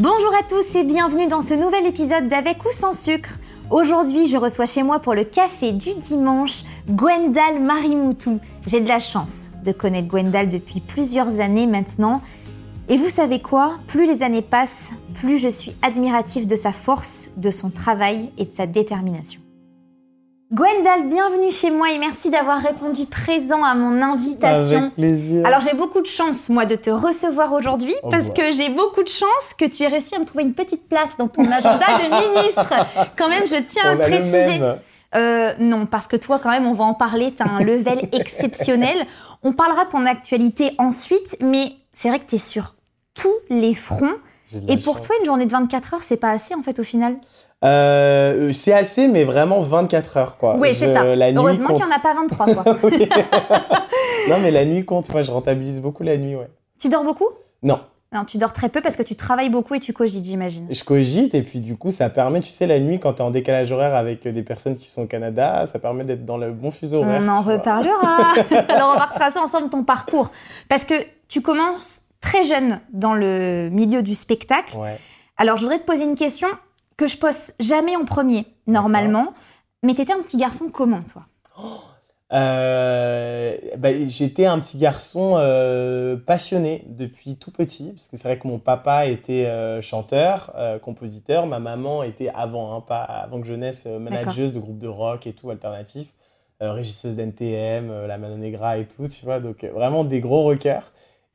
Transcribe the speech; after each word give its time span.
Bonjour 0.00 0.32
à 0.34 0.42
tous 0.42 0.76
et 0.76 0.84
bienvenue 0.84 1.26
dans 1.26 1.42
ce 1.42 1.52
nouvel 1.52 1.84
épisode 1.84 2.26
d'Avec 2.26 2.64
ou 2.64 2.70
sans 2.70 2.94
sucre. 2.94 3.38
Aujourd'hui, 3.68 4.28
je 4.28 4.38
reçois 4.38 4.64
chez 4.64 4.82
moi 4.82 4.98
pour 4.98 5.12
le 5.12 5.24
café 5.24 5.72
du 5.72 5.92
dimanche 5.92 6.62
Gwendal 6.88 7.60
Marimoutou. 7.60 8.40
J'ai 8.66 8.80
de 8.80 8.88
la 8.88 8.98
chance 8.98 9.50
de 9.62 9.72
connaître 9.72 10.08
Gwendal 10.08 10.48
depuis 10.48 10.80
plusieurs 10.80 11.40
années 11.40 11.66
maintenant. 11.66 12.22
Et 12.88 12.96
vous 12.96 13.10
savez 13.10 13.42
quoi? 13.42 13.74
Plus 13.88 14.06
les 14.06 14.22
années 14.22 14.40
passent, 14.40 14.92
plus 15.12 15.36
je 15.36 15.48
suis 15.48 15.76
admiratif 15.82 16.46
de 16.46 16.56
sa 16.56 16.72
force, 16.72 17.28
de 17.36 17.50
son 17.50 17.68
travail 17.68 18.30
et 18.38 18.46
de 18.46 18.50
sa 18.50 18.66
détermination. 18.66 19.39
Gwendal, 20.52 21.06
bienvenue 21.08 21.52
chez 21.52 21.70
moi 21.70 21.92
et 21.92 21.98
merci 21.98 22.28
d'avoir 22.28 22.60
répondu 22.60 23.06
présent 23.06 23.62
à 23.62 23.76
mon 23.76 24.02
invitation. 24.02 24.78
Avec 24.78 24.94
plaisir. 24.96 25.46
Alors 25.46 25.60
j'ai 25.60 25.76
beaucoup 25.76 26.00
de 26.00 26.08
chance 26.08 26.48
moi 26.48 26.66
de 26.66 26.74
te 26.74 26.90
recevoir 26.90 27.52
aujourd'hui 27.52 27.94
Oh, 28.02 28.08
parce 28.10 28.30
que 28.30 28.50
j'ai 28.50 28.68
beaucoup 28.68 29.04
de 29.04 29.08
chance 29.08 29.54
que 29.56 29.64
tu 29.64 29.84
aies 29.84 29.88
réussi 29.88 30.16
à 30.16 30.18
me 30.18 30.24
trouver 30.24 30.42
une 30.42 30.54
petite 30.54 30.88
place 30.88 31.16
dans 31.16 31.28
ton 31.28 31.44
agenda 31.44 31.78
de 31.78 32.34
ministre. 32.40 32.74
Quand 33.16 33.28
même, 33.28 33.46
je 33.46 33.62
tiens 33.62 33.82
On 33.84 33.88
à 33.90 33.94
le 33.94 34.00
préciser. 34.00 34.58
même. 34.58 34.78
Euh, 35.14 35.52
non, 35.60 35.86
parce 35.86 36.08
que 36.08 36.16
toi, 36.16 36.40
quand 36.42 36.50
même, 36.50 36.66
on 36.66 36.74
va 36.74 36.82
en 36.84 36.94
parler. 36.94 37.32
T'as 37.32 37.48
un 37.48 37.60
level 37.60 38.08
exceptionnel. 38.12 39.06
On 39.44 39.52
parlera 39.52 39.84
de 39.84 39.90
ton 39.90 40.04
actualité 40.04 40.72
ensuite, 40.78 41.36
mais 41.40 41.74
c'est 41.92 42.08
vrai 42.08 42.18
que 42.18 42.28
t'es 42.28 42.38
sur 42.38 42.74
tous 43.14 43.34
les 43.50 43.76
fronts. 43.76 44.16
Et 44.68 44.78
pour 44.78 44.96
chance. 44.96 45.06
toi, 45.06 45.16
une 45.20 45.26
journée 45.26 45.46
de 45.46 45.52
24 45.52 45.94
heures, 45.94 46.02
c'est 46.02 46.16
pas 46.16 46.30
assez 46.30 46.56
en 46.56 46.62
fait 46.62 46.80
au 46.80 46.82
final? 46.82 47.18
Euh, 47.62 48.52
c'est 48.52 48.72
assez, 48.72 49.06
mais 49.08 49.24
vraiment 49.24 49.60
24 49.60 50.16
heures, 50.16 50.36
quoi. 50.38 50.56
oui, 50.56 50.74
c'est 50.74 50.92
ça. 50.92 51.14
La 51.14 51.30
nuit 51.30 51.38
Heureusement 51.38 51.68
qu'il 51.68 51.84
n'y 51.84 51.92
en 51.92 51.96
a 51.96 51.98
pas 51.98 52.14
23 52.14 52.54
quoi. 52.54 52.90
Non, 54.28 54.36
mais 54.42 54.50
la 54.50 54.64
nuit 54.64 54.84
compte. 54.84 55.10
Moi, 55.12 55.22
je 55.22 55.30
rentabilise 55.30 55.80
beaucoup 55.80 56.02
la 56.02 56.16
nuit, 56.16 56.36
ouais. 56.36 56.48
tu 56.78 56.88
dors 56.88 57.04
beaucoup? 57.04 57.28
Non, 57.62 57.80
Non, 58.12 58.24
tu 58.24 58.38
dors 58.38 58.52
très 58.52 58.68
peu 58.68 58.80
parce 58.80 58.96
que 58.96 59.02
tu 59.02 59.16
travailles 59.16 59.50
beaucoup 59.50 59.74
et 59.74 59.80
tu 59.80 59.92
cogites, 59.92 60.24
j'imagine. 60.24 60.66
je 60.70 60.84
cogite 60.84 61.34
et 61.34 61.42
puis 61.42 61.60
du 61.60 61.76
coup, 61.76 61.90
ça 61.90 62.08
permet, 62.08 62.40
tu 62.40 62.48
sais, 62.50 62.66
la 62.66 62.80
nuit, 62.80 62.98
quand 62.98 63.14
t'es 63.14 63.22
en 63.22 63.30
décalage 63.30 63.72
horaire 63.72 63.94
avec 63.94 64.26
des 64.26 64.42
personnes 64.42 64.76
qui 64.76 64.90
sont 64.90 65.02
au 65.02 65.06
Canada, 65.06 65.66
ça 65.66 65.78
permet 65.78 66.04
d'être 66.04 66.24
dans 66.24 66.38
le 66.38 66.52
bon 66.52 66.70
fuseau 66.70 66.98
horaire. 67.02 67.20
On 67.22 67.28
en 67.28 67.42
tu 67.42 67.50
reparlera. 67.50 68.34
Alors 68.68 68.92
on 68.94 68.98
va 68.98 69.06
retracer 69.06 69.38
ensemble 69.38 69.68
ton 69.68 69.84
parcours. 69.84 70.30
Parce 70.68 70.84
que 70.84 70.94
tu 71.28 71.42
commences 71.42 72.02
très 72.20 72.44
jeune 72.44 72.80
dans 72.92 73.14
le 73.14 73.68
milieu 73.70 74.02
du 74.02 74.14
spectacle. 74.14 74.76
Ouais. 74.76 74.98
Alors 75.36 75.56
je 75.56 75.62
voudrais 75.62 75.78
te 75.78 75.84
poser 75.86 76.04
une 76.04 76.16
question 76.16 76.48
que 77.00 77.06
je 77.06 77.16
pose 77.16 77.54
jamais 77.58 77.96
en 77.96 78.04
premier, 78.04 78.44
normalement. 78.66 79.32
Mais 79.82 79.94
t'étais 79.94 80.12
un 80.12 80.20
petit 80.20 80.36
garçon 80.36 80.68
comment, 80.70 81.00
toi? 81.10 81.22
Euh, 82.34 83.56
bah, 83.78 83.88
j'étais 84.08 84.44
un 84.44 84.58
petit 84.58 84.76
garçon 84.76 85.32
euh, 85.36 86.16
passionné 86.16 86.84
depuis 86.88 87.36
tout 87.36 87.52
petit, 87.52 87.92
parce 87.92 88.08
que 88.08 88.18
c'est 88.18 88.28
vrai 88.28 88.38
que 88.38 88.46
mon 88.46 88.58
papa 88.58 89.06
était 89.06 89.46
euh, 89.46 89.80
chanteur, 89.80 90.52
compositeur, 90.82 91.46
ma 91.46 91.58
maman 91.58 92.02
était 92.02 92.28
avant, 92.28 92.76
hein, 92.76 92.84
pas 92.86 93.00
avant 93.00 93.40
que 93.40 93.46
je 93.46 93.54
naisse, 93.54 93.86
manageuse 93.86 94.52
de 94.52 94.60
groupe 94.60 94.78
de 94.78 94.88
rock 94.88 95.26
et 95.26 95.32
tout, 95.32 95.48
alternatif, 95.48 96.08
régisseuse 96.60 97.16
d'NTM, 97.16 98.06
la 98.06 98.18
Mano 98.18 98.36
Negra 98.36 98.76
et 98.76 98.86
tout, 98.86 99.08
tu 99.08 99.24
vois, 99.24 99.40
donc 99.40 99.64
vraiment 99.64 100.04
des 100.04 100.20
gros 100.20 100.42
rockers. 100.42 100.92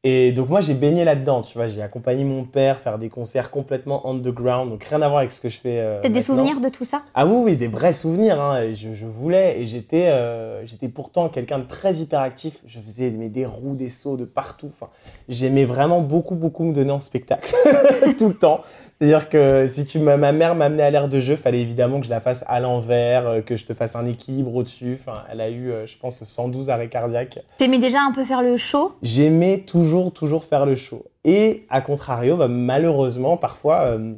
Et 0.07 0.31
donc 0.33 0.49
moi 0.49 0.61
j'ai 0.61 0.75
baigné 0.75 1.03
là-dedans, 1.03 1.41
tu 1.41 1.57
vois, 1.57 1.65
j'ai 1.67 1.81
accompagné 1.81 2.23
mon 2.23 2.43
père 2.43 2.77
faire 2.77 2.99
des 2.99 3.09
concerts 3.09 3.49
complètement 3.49 4.07
underground, 4.07 4.69
donc 4.69 4.83
rien 4.83 5.01
à 5.01 5.07
voir 5.07 5.17
avec 5.17 5.31
ce 5.31 5.41
que 5.41 5.49
je 5.49 5.57
fais. 5.57 5.79
euh, 5.79 5.99
T'as 6.03 6.09
des 6.09 6.21
souvenirs 6.21 6.59
de 6.61 6.69
tout 6.69 6.83
ça? 6.83 7.01
Ah 7.15 7.25
oui, 7.25 7.37
oui, 7.43 7.55
des 7.55 7.67
vrais 7.67 7.91
souvenirs. 7.91 8.39
Hein. 8.39 8.71
Je, 8.73 8.93
je 8.93 9.05
voulais, 9.07 9.59
et 9.59 9.65
j'étais, 9.65 10.09
euh, 10.09 10.63
j'étais 10.67 10.89
pourtant 10.89 11.27
quelqu'un 11.27 11.57
de 11.57 11.63
très 11.63 11.95
hyperactif. 11.95 12.61
Je 12.67 12.79
faisais 12.79 13.09
mais, 13.17 13.29
des 13.29 13.47
roues, 13.47 13.73
des 13.73 13.89
sauts 13.89 14.15
de 14.15 14.25
partout. 14.25 14.69
Enfin, 14.71 14.91
j'aimais 15.27 15.65
vraiment 15.65 16.01
beaucoup, 16.01 16.35
beaucoup 16.35 16.65
me 16.65 16.73
donner 16.73 16.91
en 16.91 16.99
spectacle 16.99 17.51
tout 18.19 18.27
le 18.27 18.35
temps. 18.35 18.61
C'est-à-dire 18.99 19.27
que 19.27 19.67
si 19.67 19.85
tu 19.85 19.99
ma 19.99 20.17
mère 20.31 20.55
m'amenait 20.55 20.83
à 20.83 20.89
l'air 20.89 21.09
de 21.09 21.19
jeu, 21.19 21.35
fallait 21.35 21.61
évidemment 21.61 21.99
que 21.99 22.05
je 22.05 22.09
la 22.09 22.21
fasse 22.21 22.45
à 22.47 22.59
l'envers, 22.59 23.27
euh, 23.27 23.41
que 23.41 23.57
je 23.57 23.65
te 23.65 23.73
fasse 23.73 23.95
un 23.95 24.05
équilibre 24.05 24.55
au-dessus. 24.55 24.97
Enfin, 24.99 25.23
elle 25.29 25.41
a 25.41 25.49
eu, 25.49 25.71
euh, 25.71 25.85
je 25.85 25.97
pense, 25.97 26.23
112 26.23 26.69
arrêts 26.69 26.87
cardiaques. 26.87 27.39
T'aimais 27.57 27.79
déjà 27.79 27.99
un 28.01 28.13
peu 28.13 28.23
faire 28.23 28.41
le 28.41 28.55
show? 28.55 28.93
J'aimais 29.01 29.59
toujours, 29.59 30.13
toujours 30.13 30.45
faire 30.45 30.65
le 30.65 30.75
show. 30.75 31.03
Et 31.25 31.65
à 31.69 31.81
contrario, 31.81 32.37
bah, 32.37 32.47
malheureusement, 32.47 33.35
parfois, 33.35 33.87
euh, 33.87 34.13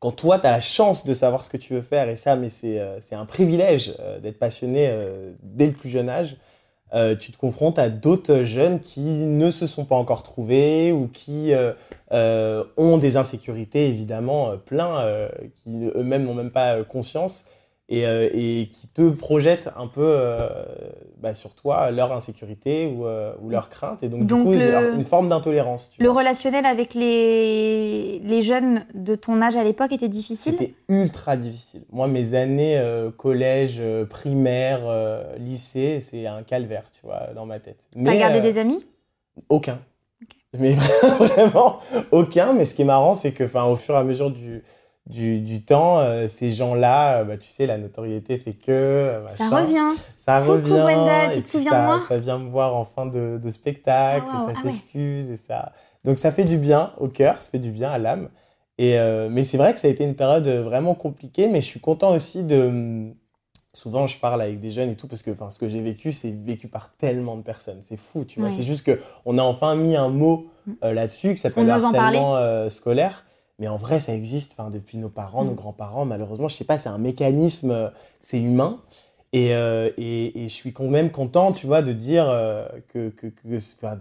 quand 0.00 0.10
toi, 0.10 0.40
tu 0.40 0.46
as 0.48 0.50
la 0.50 0.60
chance 0.60 1.06
de 1.06 1.14
savoir 1.14 1.44
ce 1.44 1.48
que 1.48 1.56
tu 1.56 1.72
veux 1.72 1.80
faire, 1.80 2.08
et 2.08 2.16
ça, 2.16 2.34
mais 2.34 2.48
c'est 2.48 2.80
euh, 2.80 2.98
un 3.12 3.24
privilège 3.24 3.94
euh, 4.00 4.18
d'être 4.18 4.40
passionné 4.40 4.92
dès 5.40 5.66
le 5.66 5.72
plus 5.72 5.88
jeune 5.88 6.08
âge, 6.08 6.36
euh, 6.94 7.16
tu 7.16 7.32
te 7.32 7.38
confrontes 7.38 7.78
à 7.78 7.88
d'autres 7.88 8.42
jeunes 8.42 8.78
qui 8.78 9.00
ne 9.00 9.50
se 9.50 9.66
sont 9.66 9.84
pas 9.84 9.96
encore 9.96 10.22
trouvés 10.22 10.92
ou 10.92 11.08
qui 11.08 11.54
euh, 11.54 11.72
euh, 12.12 12.64
ont 12.76 12.98
des 12.98 13.16
insécurités, 13.16 13.88
évidemment, 13.88 14.56
plein, 14.58 15.28
qui 15.62 15.90
eux-mêmes 15.94 16.24
n'ont 16.24 16.34
même 16.34 16.50
pas 16.50 16.84
conscience. 16.84 17.46
Et, 17.88 18.06
euh, 18.06 18.28
et 18.32 18.68
qui 18.70 18.88
te 18.88 19.10
projettent 19.10 19.68
un 19.76 19.86
peu 19.86 20.00
euh, 20.02 20.64
bah, 21.18 21.34
sur 21.34 21.54
toi 21.54 21.90
leur 21.90 22.12
insécurité 22.12 22.86
ou, 22.86 23.06
euh, 23.06 23.34
ou 23.42 23.50
leur 23.50 23.68
crainte. 23.68 24.02
Et 24.02 24.08
donc, 24.08 24.24
Donc 24.24 24.38
du 24.38 24.44
coup, 24.44 24.52
le- 24.54 24.94
une 24.94 25.04
forme 25.04 25.28
d'intolérance. 25.28 25.90
Le 25.98 26.08
vois. 26.08 26.20
relationnel 26.20 26.64
avec 26.64 26.94
les... 26.94 28.20
les 28.20 28.42
jeunes 28.42 28.86
de 28.94 29.14
ton 29.14 29.42
âge 29.42 29.56
à 29.56 29.64
l'époque 29.64 29.92
était 29.92 30.08
difficile? 30.08 30.54
C'était 30.58 30.74
ultra 30.88 31.36
difficile. 31.36 31.82
Moi, 31.90 32.06
mes 32.06 32.32
années 32.34 32.80
collège, 33.18 33.82
primaire, 34.08 34.80
lycée, 35.38 36.00
c'est 36.00 36.26
un 36.26 36.44
calvaire, 36.44 36.90
tu 36.92 37.04
vois, 37.04 37.28
dans 37.34 37.44
ma 37.46 37.58
tête. 37.58 37.88
T'as 38.04 38.16
gardé 38.16 38.40
des 38.40 38.56
amis? 38.58 38.86
Aucun. 39.48 39.78
Mais 40.58 40.74
vraiment 41.18 41.78
aucun. 42.10 42.52
Mais 42.52 42.64
ce 42.64 42.74
qui 42.74 42.82
est 42.82 42.86
marrant, 42.86 43.14
c'est 43.14 43.32
que, 43.32 43.44
au 43.44 43.76
fur 43.76 43.94
et 43.94 43.98
à 43.98 44.04
mesure 44.04 44.30
du, 44.30 44.62
du, 45.06 45.40
du 45.40 45.64
temps, 45.64 45.98
euh, 45.98 46.28
ces 46.28 46.52
gens-là, 46.52 47.18
euh, 47.18 47.24
bah, 47.24 47.36
tu 47.36 47.48
sais, 47.48 47.66
la 47.66 47.76
notoriété 47.76 48.38
fait 48.38 48.52
que. 48.52 48.70
euh, 48.70 49.28
Ça 49.30 49.48
revient. 49.48 49.98
Ça 50.16 50.40
Coucou, 50.40 50.52
revient. 50.54 51.34
Tu 51.36 51.42
te 51.42 51.48
souviens 51.48 51.70
ça, 51.70 51.80
de 51.80 51.86
moi 51.86 52.00
Ça 52.00 52.18
vient 52.18 52.38
me 52.38 52.48
voir 52.48 52.74
en 52.76 52.84
fin 52.84 53.06
de, 53.06 53.38
de 53.42 53.50
spectacle, 53.50 54.26
Ah, 54.30 54.38
wow, 54.38 54.46
ça 54.46 54.52
ah 54.56 54.64
ouais. 54.64 54.70
s'excuse 54.70 55.30
et 55.30 55.36
ça. 55.36 55.72
Donc 56.04 56.18
ça 56.18 56.30
fait 56.30 56.44
du 56.44 56.58
bien 56.58 56.92
au 56.98 57.08
cœur, 57.08 57.36
ça 57.36 57.50
fait 57.50 57.58
du 57.58 57.70
bien 57.70 57.90
à 57.90 57.98
l'âme. 57.98 58.28
Et 58.78 58.96
mais 59.30 59.44
c'est 59.44 59.58
vrai 59.58 59.72
que 59.74 59.78
ça 59.78 59.86
a 59.86 59.90
été 59.90 60.02
une 60.02 60.16
période 60.16 60.48
vraiment 60.48 60.94
compliquée, 60.94 61.46
mais 61.46 61.60
je 61.60 61.66
suis 61.66 61.78
content 61.78 62.10
aussi 62.10 62.42
de. 62.42 63.12
Souvent, 63.74 64.06
je 64.06 64.18
parle 64.18 64.42
avec 64.42 64.60
des 64.60 64.70
jeunes 64.70 64.90
et 64.90 64.96
tout 64.96 65.06
parce 65.06 65.22
que, 65.22 65.30
enfin, 65.30 65.48
ce 65.50 65.58
que 65.58 65.68
j'ai 65.68 65.80
vécu, 65.80 66.12
c'est 66.12 66.30
vécu 66.32 66.68
par 66.68 66.92
tellement 66.96 67.36
de 67.36 67.42
personnes. 67.42 67.78
C'est 67.82 67.96
fou, 67.98 68.24
tu 68.24 68.40
vois. 68.40 68.50
C'est 68.50 68.64
juste 68.64 68.84
que 68.84 68.98
on 69.24 69.38
a 69.38 69.42
enfin 69.42 69.76
mis 69.76 69.94
un 69.94 70.08
mot 70.08 70.46
euh, 70.82 70.92
là-dessus 70.92 71.28
le 71.28 71.72
ose 71.72 71.84
en 71.84 71.94
harcèlement 71.94 72.70
scolaire. 72.70 73.24
Mais 73.62 73.68
en 73.68 73.76
vrai, 73.76 74.00
ça 74.00 74.12
existe. 74.12 74.56
Enfin, 74.58 74.70
depuis 74.70 74.98
nos 74.98 75.08
parents, 75.08 75.44
Mm. 75.44 75.48
nos 75.50 75.54
grands-parents, 75.54 76.04
malheureusement, 76.04 76.48
je 76.48 76.56
sais 76.56 76.64
pas, 76.64 76.78
c'est 76.78 76.88
un 76.88 76.98
mécanisme, 76.98 77.70
euh, 77.70 77.88
c'est 78.18 78.40
humain. 78.40 78.80
Et, 79.32 79.54
euh, 79.54 79.88
et, 79.96 80.44
et 80.44 80.48
je 80.48 80.52
suis 80.52 80.72
quand 80.72 80.88
même 80.88 81.12
content, 81.12 81.52
tu 81.52 81.68
vois, 81.68 81.80
de 81.80 81.92
dire 81.92 82.28
euh, 82.28 82.66
que, 82.88 83.10
que, 83.10 83.28
que- 83.28 83.56
enfin, 83.80 83.98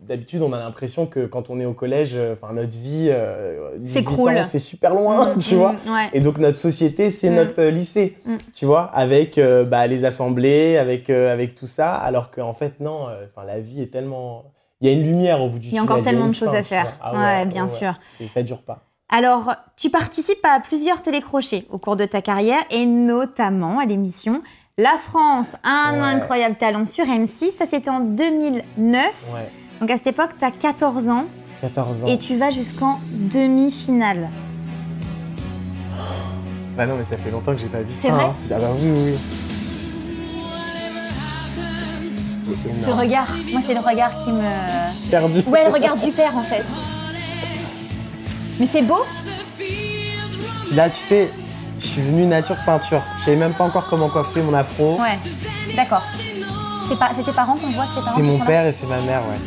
d'habitude, 0.00 0.42
on 0.42 0.52
a 0.52 0.58
l'impression 0.58 1.06
que 1.06 1.26
quand 1.26 1.48
on 1.48 1.60
est 1.60 1.64
au 1.64 1.74
collège, 1.74 2.18
enfin, 2.32 2.52
notre 2.54 2.76
vie, 2.76 3.06
euh, 3.08 3.78
18 3.78 4.00
S'écroule. 4.00 4.42
c'est 4.44 4.58
super 4.58 4.94
loin, 4.94 5.32
Mm, 5.32 5.38
tu 5.38 5.54
mm, 5.54 5.58
vois. 5.58 5.70
ouais. 5.86 6.10
Et 6.12 6.20
donc 6.20 6.38
notre 6.38 6.58
société, 6.58 7.10
c'est 7.10 7.30
Mm. 7.30 7.34
notre 7.36 7.62
lycée, 7.62 8.18
Mm. 8.26 8.34
tu 8.52 8.66
vois, 8.66 8.82
avec 8.86 9.38
bah, 9.68 9.86
les 9.86 10.04
assemblées, 10.04 10.76
avec, 10.76 11.08
avec 11.08 11.54
tout 11.54 11.68
ça, 11.68 11.94
alors 11.94 12.32
qu'en 12.32 12.52
fait, 12.52 12.80
non, 12.80 13.06
enfin, 13.30 13.46
la 13.46 13.60
vie 13.60 13.80
est 13.80 13.92
tellement... 13.92 14.46
Il 14.80 14.88
y 14.88 14.90
a 14.90 14.92
une 14.92 15.04
lumière 15.04 15.40
au 15.40 15.48
bout 15.48 15.60
du 15.60 15.68
Il 15.68 15.74
y 15.74 15.78
a 15.78 15.82
encore 15.84 15.98
tunnel, 15.98 16.14
tellement 16.14 16.28
de 16.28 16.34
choses 16.34 16.52
à 16.54 16.64
faire. 16.64 16.98
Ah 17.00 17.14
ouais, 17.14 17.46
bien 17.46 17.68
sûr. 17.68 17.94
Et 18.20 18.26
ça 18.26 18.42
dure 18.42 18.60
pas. 18.62 18.82
Alors, 19.10 19.54
tu 19.76 19.90
participes 19.90 20.44
à 20.44 20.60
plusieurs 20.60 21.02
télécrochets 21.02 21.66
au 21.70 21.78
cours 21.78 21.96
de 21.96 22.04
ta 22.06 22.20
carrière 22.22 22.60
et 22.70 22.86
notamment 22.86 23.78
à 23.78 23.84
l'émission 23.84 24.42
La 24.78 24.96
France 24.98 25.56
a 25.62 25.90
un 25.90 25.94
Ouais. 26.00 26.00
incroyable 26.20 26.56
talent 26.56 26.84
sur 26.86 27.04
M6. 27.04 27.50
Ça, 27.52 27.66
c'était 27.66 27.90
en 27.90 28.00
2009. 28.00 29.04
Ouais, 29.32 29.50
Donc, 29.80 29.90
à 29.90 29.96
cette 29.96 30.08
époque, 30.08 30.30
tu 30.38 30.44
as 30.44 30.50
14 30.50 31.10
ans 31.10 31.26
14 31.60 32.04
ans. 32.04 32.06
et 32.08 32.18
tu 32.18 32.36
vas 32.36 32.50
jusqu'en 32.50 32.98
demi-finale. 33.12 34.28
Bah 36.76 36.86
non, 36.86 36.96
mais 36.96 37.04
ça 37.04 37.16
fait 37.16 37.30
longtemps 37.30 37.52
que 37.52 37.58
j'ai 37.60 37.68
pas 37.68 37.82
vu 37.82 37.92
ça. 37.92 38.08
vrai 38.10 38.24
hein. 38.24 38.32
Ah 38.50 38.58
bah 38.58 38.70
oui, 38.76 38.90
oui, 38.90 39.18
Ce 42.78 42.90
regard, 42.90 43.28
moi, 43.52 43.60
c'est 43.64 43.74
le 43.74 43.80
regard 43.80 44.18
qui 44.24 44.32
me. 44.32 45.08
Perdu. 45.10 45.40
Ouais, 45.48 45.64
le 45.66 45.72
regard 45.72 45.96
du 45.96 46.10
père, 46.10 46.36
en 46.36 46.40
fait. 46.42 46.64
Mais 48.58 48.66
c'est 48.66 48.82
beau 48.82 49.04
là, 50.72 50.90
tu 50.90 50.96
sais, 50.96 51.30
je 51.78 51.86
suis 51.86 52.02
venu 52.02 52.26
nature 52.26 52.56
peinture. 52.66 53.02
Je 53.18 53.24
savais 53.24 53.36
même 53.36 53.54
pas 53.54 53.64
encore 53.64 53.86
comment 53.88 54.08
coiffer 54.08 54.42
mon 54.42 54.54
afro. 54.54 54.98
Ouais, 55.00 55.18
d'accord. 55.76 56.02
Pa- 56.98 57.10
C'est 57.14 57.22
tes 57.24 57.32
parents 57.32 57.56
qu'on 57.56 57.70
voit, 57.72 57.86
c'est 57.86 57.94
tes 57.94 58.04
parents 58.04 58.16
c'est 58.16 58.22
mon 58.22 58.32
sont 58.34 58.38
là 58.40 58.46
père 58.46 58.66
et 58.66 58.72
c'est 58.72 58.86
ma 58.86 59.00
mère, 59.00 59.22
ouais. 59.28 59.38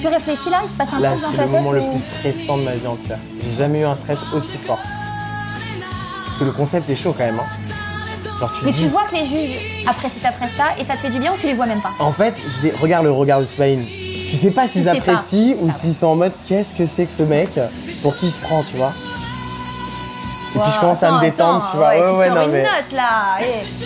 Tu 0.00 0.06
réfléchis 0.08 0.50
là 0.50 0.60
Il 0.64 0.68
se 0.68 0.76
passe 0.76 0.92
un 0.92 1.00
Là, 1.00 1.10
truc 1.12 1.22
dans 1.22 1.30
c'est 1.30 1.36
ta 1.36 1.44
le 1.44 1.50
tête 1.50 1.60
moment 1.62 1.72
le 1.72 1.80
ou- 1.82 1.90
plus 1.90 1.98
stressant 2.00 2.58
de 2.58 2.62
ma 2.64 2.74
vie 2.76 2.86
entière. 2.86 3.18
J'ai 3.40 3.52
jamais 3.56 3.80
eu 3.80 3.84
un 3.84 3.96
stress 3.96 4.22
aussi 4.34 4.58
fort. 4.58 4.80
Parce 6.26 6.36
que 6.36 6.44
le 6.44 6.52
concept 6.52 6.90
est 6.90 6.96
chaud 6.96 7.14
quand 7.16 7.24
même. 7.24 7.38
Hein. 7.40 7.63
Genre, 8.40 8.52
tu 8.58 8.64
Mais 8.64 8.72
dis- 8.72 8.82
tu 8.82 8.88
vois 8.88 9.04
que 9.04 9.14
les 9.14 9.26
juges 9.26 9.56
apprécient 9.86 10.22
ta 10.22 10.32
presta 10.32 10.64
et 10.78 10.84
ça 10.84 10.94
te 10.96 11.00
fait 11.00 11.10
du 11.10 11.18
bien 11.20 11.32
ou 11.34 11.36
tu 11.36 11.46
les 11.46 11.54
vois 11.54 11.66
même 11.66 11.80
pas? 11.80 11.92
En 12.00 12.12
fait, 12.12 12.34
je 12.46 12.62
les... 12.66 12.72
regarde 12.72 13.04
le 13.04 13.12
regard 13.12 13.40
de 13.40 13.44
Smaïn. 13.44 13.84
Tu 14.28 14.36
sais 14.36 14.50
pas 14.50 14.66
s'ils 14.66 14.88
apprécient 14.88 15.56
ou 15.60 15.70
s'ils 15.70 15.94
sont 15.94 16.08
en 16.08 16.16
mode 16.16 16.32
qu'est-ce 16.46 16.74
que 16.74 16.86
c'est 16.86 17.06
que 17.06 17.12
ce 17.12 17.22
mec 17.22 17.50
Pour 18.02 18.16
qui 18.16 18.26
il 18.26 18.30
se 18.32 18.40
prend, 18.40 18.62
tu 18.64 18.76
vois? 18.76 18.92
Et 20.56 20.58
puis 20.60 20.70
je 20.70 20.78
commence 20.80 21.02
à 21.02 21.10
me 21.12 21.20
détendre, 21.20 21.58
attends, 21.64 21.70
tu 21.70 21.76
vois. 21.76 21.88
Ouais, 21.88 21.98
tu 22.00 22.04
sors 22.28 22.34
non, 22.36 22.44
une 22.46 22.50
mais. 22.52 22.62
note 22.62 22.92
là. 22.92 23.38
eh. 23.40 23.84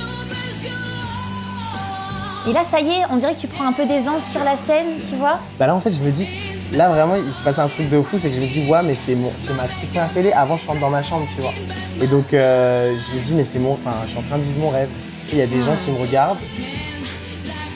Et 2.51 2.53
là, 2.53 2.63
ça 2.65 2.81
y 2.81 2.89
est, 2.89 3.03
on 3.11 3.17
dirait 3.17 3.35
que 3.35 3.41
tu 3.41 3.47
prends 3.49 3.67
un 3.67 3.73
peu 3.73 3.85
d'aisance 3.85 4.25
sur 4.31 4.43
la 4.43 4.57
scène, 4.57 5.03
tu 5.09 5.17
vois? 5.17 5.39
Bah 5.59 5.67
là, 5.67 5.75
en 5.75 5.81
fait, 5.81 5.91
je 5.91 6.01
me 6.03 6.11
dis, 6.11 6.27
là 6.73 6.89
vraiment, 6.89 7.17
il 7.17 7.33
se 7.33 7.43
passe 7.43 7.59
un 7.59 7.69
truc 7.69 7.89
de 7.89 8.01
fou, 8.03 8.19
c'est 8.19 8.31
que 8.31 8.37
je 8.37 8.41
me 8.41 8.47
dis, 8.47 8.69
ouais, 8.69 8.83
mais 8.83 8.95
c'est 8.95 9.15
mon, 9.15 9.33
c'est 9.37 9.55
ma 9.55 9.69
toute 9.69 9.89
première 9.89 10.13
télé. 10.13 10.33
Avant, 10.33 10.57
je 10.57 10.67
rentre 10.67 10.81
dans 10.81 10.91
ma 10.91 11.03
chambre, 11.03 11.27
tu 11.35 11.41
vois. 11.41 11.53
Et 12.01 12.07
donc, 12.07 12.33
euh, 12.33 12.97
je 12.99 13.17
me 13.17 13.23
dis, 13.23 13.35
mais 13.35 13.45
c'est 13.45 13.59
mon, 13.59 13.75
enfin, 13.75 14.03
je 14.05 14.11
suis 14.11 14.19
en 14.19 14.23
train 14.23 14.39
de 14.39 14.43
vivre 14.43 14.59
mon 14.59 14.71
rêve. 14.71 14.91
Il 15.31 15.39
y 15.39 15.43
a 15.43 15.47
des 15.47 15.63
gens 15.63 15.77
qui 15.85 15.91
me 15.91 15.99
regardent 15.99 16.39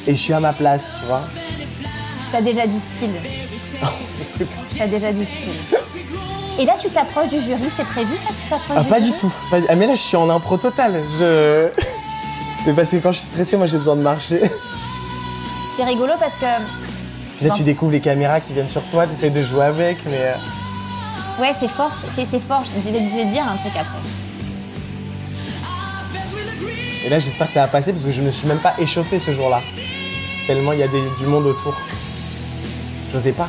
et 0.07 0.11
je 0.15 0.21
suis 0.21 0.33
à 0.33 0.41
ma 0.41 0.53
place, 0.53 0.93
tu 0.99 1.07
vois. 1.07 1.23
T'as 2.33 2.41
déjà 2.41 2.67
du 2.67 2.81
style. 2.81 3.11
T'as 4.79 4.87
déjà 4.87 5.13
du 5.13 5.25
style. 5.25 5.61
Et 6.59 6.65
là, 6.65 6.77
tu 6.79 6.89
t'approches 6.91 7.29
du 7.29 7.41
jury. 7.41 7.69
C'est 7.69 7.87
prévu 7.87 8.17
ça 8.17 8.29
que 8.29 8.43
tu 8.43 8.49
t'approches 8.49 8.77
ah, 8.79 8.83
du 8.83 8.89
pas 8.89 8.99
jury 8.99 9.13
du 9.13 9.19
tout. 9.19 9.33
Pas- 9.51 9.59
Ah, 9.69 9.75
mais 9.75 9.87
là, 9.87 9.95
je 9.95 10.01
suis 10.01 10.17
en 10.17 10.29
impro 10.31 10.57
total. 10.57 11.03
Je. 11.19 11.69
Mais 12.67 12.73
parce 12.75 12.93
que 12.93 12.97
quand 12.99 13.11
je 13.11 13.19
suis 13.19 13.27
stressé, 13.27 13.57
moi, 13.57 13.67
j'ai 13.67 13.77
besoin 13.79 13.97
de 13.97 14.03
marcher. 14.03 14.41
C'est 15.77 15.85
rigolo 15.85 16.13
parce 16.19 16.35
que 16.37 16.47
Puis 17.37 17.47
là, 17.47 17.51
tu 17.55 17.63
découvres 17.63 17.93
les 17.93 18.01
caméras 18.01 18.41
qui 18.41 18.53
viennent 18.53 18.69
sur 18.69 18.87
toi, 18.89 19.07
tu 19.07 19.13
essaies 19.13 19.31
de 19.31 19.43
jouer 19.43 19.65
avec, 19.65 20.05
mais. 20.07 20.21
euh, 20.21 21.41
ouais, 21.41 21.53
c'est 21.59 21.69
fort, 21.69 21.93
c'est 22.15 22.41
fort. 22.41 22.65
Je 22.65 22.89
vais, 22.91 23.11
je 23.11 23.17
te 23.25 23.31
dire 23.31 23.45
un 23.47 23.57
truc 23.57 23.73
après. 23.77 23.99
Et 27.05 27.09
là, 27.09 27.19
j'espère 27.19 27.49
que 27.49 27.53
ça 27.53 27.63
va 27.63 27.69
passer 27.69 27.93
parce 27.93 28.05
que 28.05 28.13
je 28.13 28.23
me 28.23 28.31
suis 28.31 28.47
même 28.47 28.61
pas 28.61 28.75
échauffé 28.79 29.19
ce 29.19 29.33
jour-là. 29.33 29.61
Tellement 30.47 30.73
il 30.73 30.79
y 30.79 30.83
a 30.85 30.89
des- 30.89 31.11
du 31.19 31.27
monde 31.27 31.47
autour. 31.47 31.77
J'osais 33.11 33.33
pas. 33.33 33.49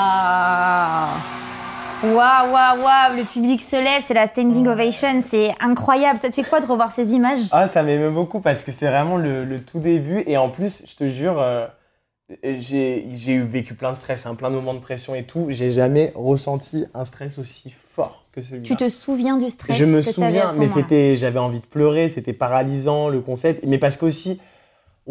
Waouh 0.00 1.29
Waouh, 2.02 2.50
waouh, 2.50 2.82
waouh, 2.82 3.16
le 3.16 3.24
public 3.24 3.60
se 3.60 3.76
lève, 3.76 4.02
c'est 4.02 4.14
la 4.14 4.26
standing 4.26 4.66
ovation, 4.66 5.20
c'est 5.20 5.52
incroyable. 5.60 6.18
Ça 6.18 6.30
te 6.30 6.34
fait 6.34 6.48
quoi 6.48 6.60
de 6.60 6.66
revoir 6.66 6.92
ces 6.92 7.12
images? 7.12 7.42
Ah, 7.52 7.68
ça 7.68 7.82
m'émeut 7.82 8.10
beaucoup 8.10 8.40
parce 8.40 8.64
que 8.64 8.72
c'est 8.72 8.88
vraiment 8.88 9.18
le, 9.18 9.44
le 9.44 9.60
tout 9.60 9.80
début. 9.80 10.22
Et 10.26 10.38
en 10.38 10.48
plus, 10.48 10.82
je 10.88 10.96
te 10.96 11.08
jure, 11.10 11.38
euh, 11.38 11.66
j'ai 12.42 13.04
eu 13.28 13.42
vécu 13.42 13.74
plein 13.74 13.92
de 13.92 13.96
stress, 13.98 14.24
hein, 14.24 14.34
plein 14.34 14.48
de 14.48 14.54
moments 14.54 14.72
de 14.72 14.78
pression 14.78 15.14
et 15.14 15.24
tout. 15.24 15.48
J'ai 15.50 15.70
jamais 15.72 16.12
ressenti 16.14 16.86
un 16.94 17.04
stress 17.04 17.38
aussi 17.38 17.70
fort 17.70 18.26
que 18.32 18.40
celui-là. 18.40 18.66
Tu 18.66 18.76
te 18.76 18.88
souviens 18.88 19.36
du 19.36 19.50
stress 19.50 19.76
Je 19.76 19.84
me 19.84 19.96
que 19.96 20.02
souviens, 20.02 20.54
mais 20.56 20.68
c'était, 20.68 21.16
j'avais 21.16 21.38
envie 21.38 21.60
de 21.60 21.66
pleurer, 21.66 22.08
c'était 22.08 22.32
paralysant 22.32 23.10
le 23.10 23.20
concept, 23.20 23.64
mais 23.66 23.76
parce 23.76 23.98
qu'aussi, 23.98 24.40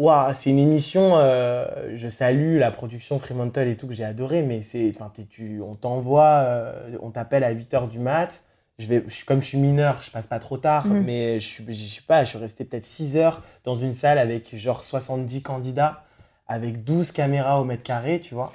waouh, 0.00 0.32
c'est 0.34 0.50
une 0.50 0.58
émission, 0.58 1.12
euh, 1.18 1.66
je 1.94 2.08
salue 2.08 2.58
la 2.58 2.70
production 2.70 3.18
Fremantle 3.18 3.68
et 3.68 3.76
tout 3.76 3.86
que 3.86 3.92
j'ai 3.94 4.04
adoré, 4.04 4.42
mais 4.42 4.62
c'est, 4.62 4.90
enfin, 4.94 5.12
tu, 5.28 5.60
on 5.60 5.74
t'envoie, 5.74 6.42
euh, 6.44 6.96
on 7.02 7.10
t'appelle 7.10 7.44
à 7.44 7.52
8h 7.52 7.86
du 7.88 7.98
mat, 7.98 8.42
je 8.78 8.86
vais, 8.86 9.04
je- 9.06 9.24
comme 9.26 9.42
je 9.42 9.46
suis 9.46 9.58
mineur, 9.58 10.00
je 10.02 10.10
passe 10.10 10.26
pas 10.26 10.38
trop 10.38 10.56
tard, 10.56 10.86
Mhm. 10.86 11.02
mais 11.04 11.38
je 11.40 11.46
suis, 11.46 11.64
je 11.68 11.94
sais 11.96 12.00
pas, 12.06 12.24
je 12.24 12.30
suis 12.30 12.38
resté 12.38 12.64
peut-être 12.64 12.84
6 12.84 13.16
heures 13.18 13.42
dans 13.64 13.74
une 13.74 13.92
salle 13.92 14.18
avec 14.18 14.56
genre 14.56 14.82
70 14.82 15.42
candidats, 15.42 16.02
avec 16.48 16.82
12 16.82 17.12
caméras 17.12 17.60
au 17.60 17.64
mètre 17.64 17.82
carré, 17.82 18.20
tu 18.20 18.34
vois. 18.34 18.50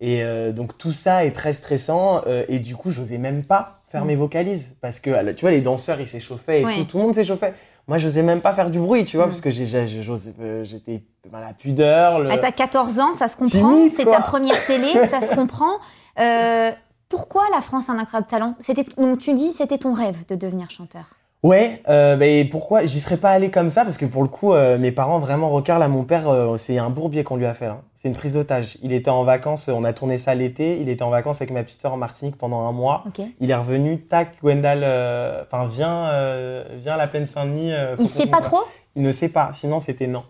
Et 0.00 0.22
euh, 0.22 0.52
donc 0.52 0.76
tout 0.78 0.92
ça 0.92 1.24
est 1.24 1.30
très 1.32 1.52
stressant 1.54 2.22
et 2.48 2.58
du 2.58 2.74
coup 2.76 2.90
j'osais 2.90 3.16
même 3.18 3.44
pas 3.44 3.80
faire 3.86 4.04
Mm. 4.04 4.08
mes 4.08 4.16
vocalises 4.16 4.74
parce 4.80 4.98
que 4.98 5.32
tu 5.32 5.40
vois 5.42 5.50
les 5.52 5.60
danseurs 5.60 6.00
ils 6.00 6.08
s'échauffaient 6.08 6.62
et 6.62 6.64
Ouais. 6.64 6.74
tout, 6.74 6.84
tout 6.84 6.98
le 6.98 7.04
monde 7.04 7.14
s'échauffait. 7.14 7.54
Moi 7.86 7.98
j'osais 7.98 8.22
même 8.22 8.40
pas 8.40 8.52
faire 8.54 8.70
du 8.70 8.78
bruit, 8.78 9.04
tu 9.04 9.16
vois, 9.16 9.26
Mm. 9.26 9.30
parce 9.30 9.40
que 9.40 9.48
euh, 9.50 10.64
j'étais 10.64 11.02
dans 11.30 11.38
la 11.38 11.52
pudeur. 11.52 12.20
Le... 12.20 12.30
Ah, 12.30 12.38
t'as 12.38 12.52
14 12.52 12.98
ans, 13.00 13.14
ça 13.14 13.28
se 13.28 13.36
comprend. 13.36 13.74
C'est 13.92 14.04
ta 14.04 14.20
première 14.20 14.64
télé, 14.66 14.92
ça 15.08 15.20
se 15.20 15.34
comprend. 15.34 15.72
Euh, 16.20 16.70
pourquoi 17.08 17.42
la 17.52 17.60
France 17.60 17.88
a 17.88 17.92
un 17.92 17.98
incroyable 17.98 18.28
talent? 18.28 18.54
C'était 18.60 18.86
donc 18.96 19.18
tu 19.18 19.32
dis 19.34 19.52
c'était 19.52 19.78
ton 19.78 19.92
rêve 19.92 20.24
de 20.28 20.36
devenir 20.36 20.70
chanteur. 20.70 21.02
Ouais, 21.42 21.82
euh, 21.88 22.14
bah, 22.16 22.48
pourquoi? 22.50 22.84
J'y 22.86 23.00
serais 23.00 23.16
pas 23.16 23.30
allé 23.30 23.50
comme 23.50 23.68
ça 23.68 23.82
parce 23.82 23.96
que 23.98 24.06
pour 24.06 24.22
le 24.22 24.28
coup 24.28 24.52
euh, 24.52 24.78
mes 24.78 24.92
parents 24.92 25.18
vraiment 25.18 25.48
rockers 25.48 25.80
là 25.80 25.88
mon 25.88 26.04
père 26.04 26.28
euh, 26.28 26.56
c'est 26.56 26.78
un 26.78 26.88
bourbier 26.90 27.24
qu'on 27.24 27.36
lui 27.36 27.46
a 27.46 27.54
fait 27.54 27.66
là. 27.66 27.82
C'est 28.04 28.10
une 28.10 28.16
prise 28.16 28.34
d'otage. 28.34 28.76
Il 28.82 28.92
était 28.92 29.08
en 29.08 29.24
vacances, 29.24 29.68
on 29.68 29.82
a 29.82 29.94
tourné 29.94 30.18
ça 30.18 30.34
l'été, 30.34 30.78
il 30.78 30.90
était 30.90 31.02
en 31.02 31.08
vacances 31.08 31.40
avec 31.40 31.50
ma 31.54 31.62
petite 31.62 31.80
sœur 31.80 31.94
en 31.94 31.96
Martinique 31.96 32.36
pendant 32.36 32.60
un 32.68 32.72
mois. 32.72 33.02
Il 33.40 33.50
est 33.50 33.54
revenu, 33.54 33.98
tac, 33.98 34.34
Gwendal, 34.42 34.82
euh, 34.84 35.42
enfin 35.44 35.64
viens, 35.66 36.04
euh, 36.10 36.64
viens 36.74 36.92
à 36.92 36.96
la 36.98 37.06
plaine 37.06 37.24
Saint-Denis. 37.24 37.72
euh, 37.72 37.96
Il 37.98 38.06
sait 38.06 38.26
pas 38.26 38.42
trop? 38.42 38.60
Il 38.94 39.00
ne 39.00 39.10
sait 39.10 39.30
pas, 39.30 39.52
sinon 39.54 39.80
c'était 39.80 40.06
non. 40.06 40.22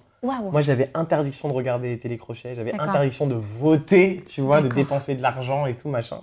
Moi, 0.53 0.61
j'avais 0.61 0.89
interdiction 0.95 1.49
de 1.49 1.53
regarder 1.53 1.89
les 1.89 1.99
télécrochets, 1.99 2.55
j'avais 2.55 2.73
interdiction 2.79 3.27
de 3.27 3.35
voter, 3.35 4.23
tu 4.25 4.41
vois, 4.41 4.61
de 4.61 4.69
dépenser 4.69 5.17
de 5.17 5.23
l'argent 5.23 5.67
et 5.67 5.77
tout, 5.77 5.89
machin. 5.89 6.21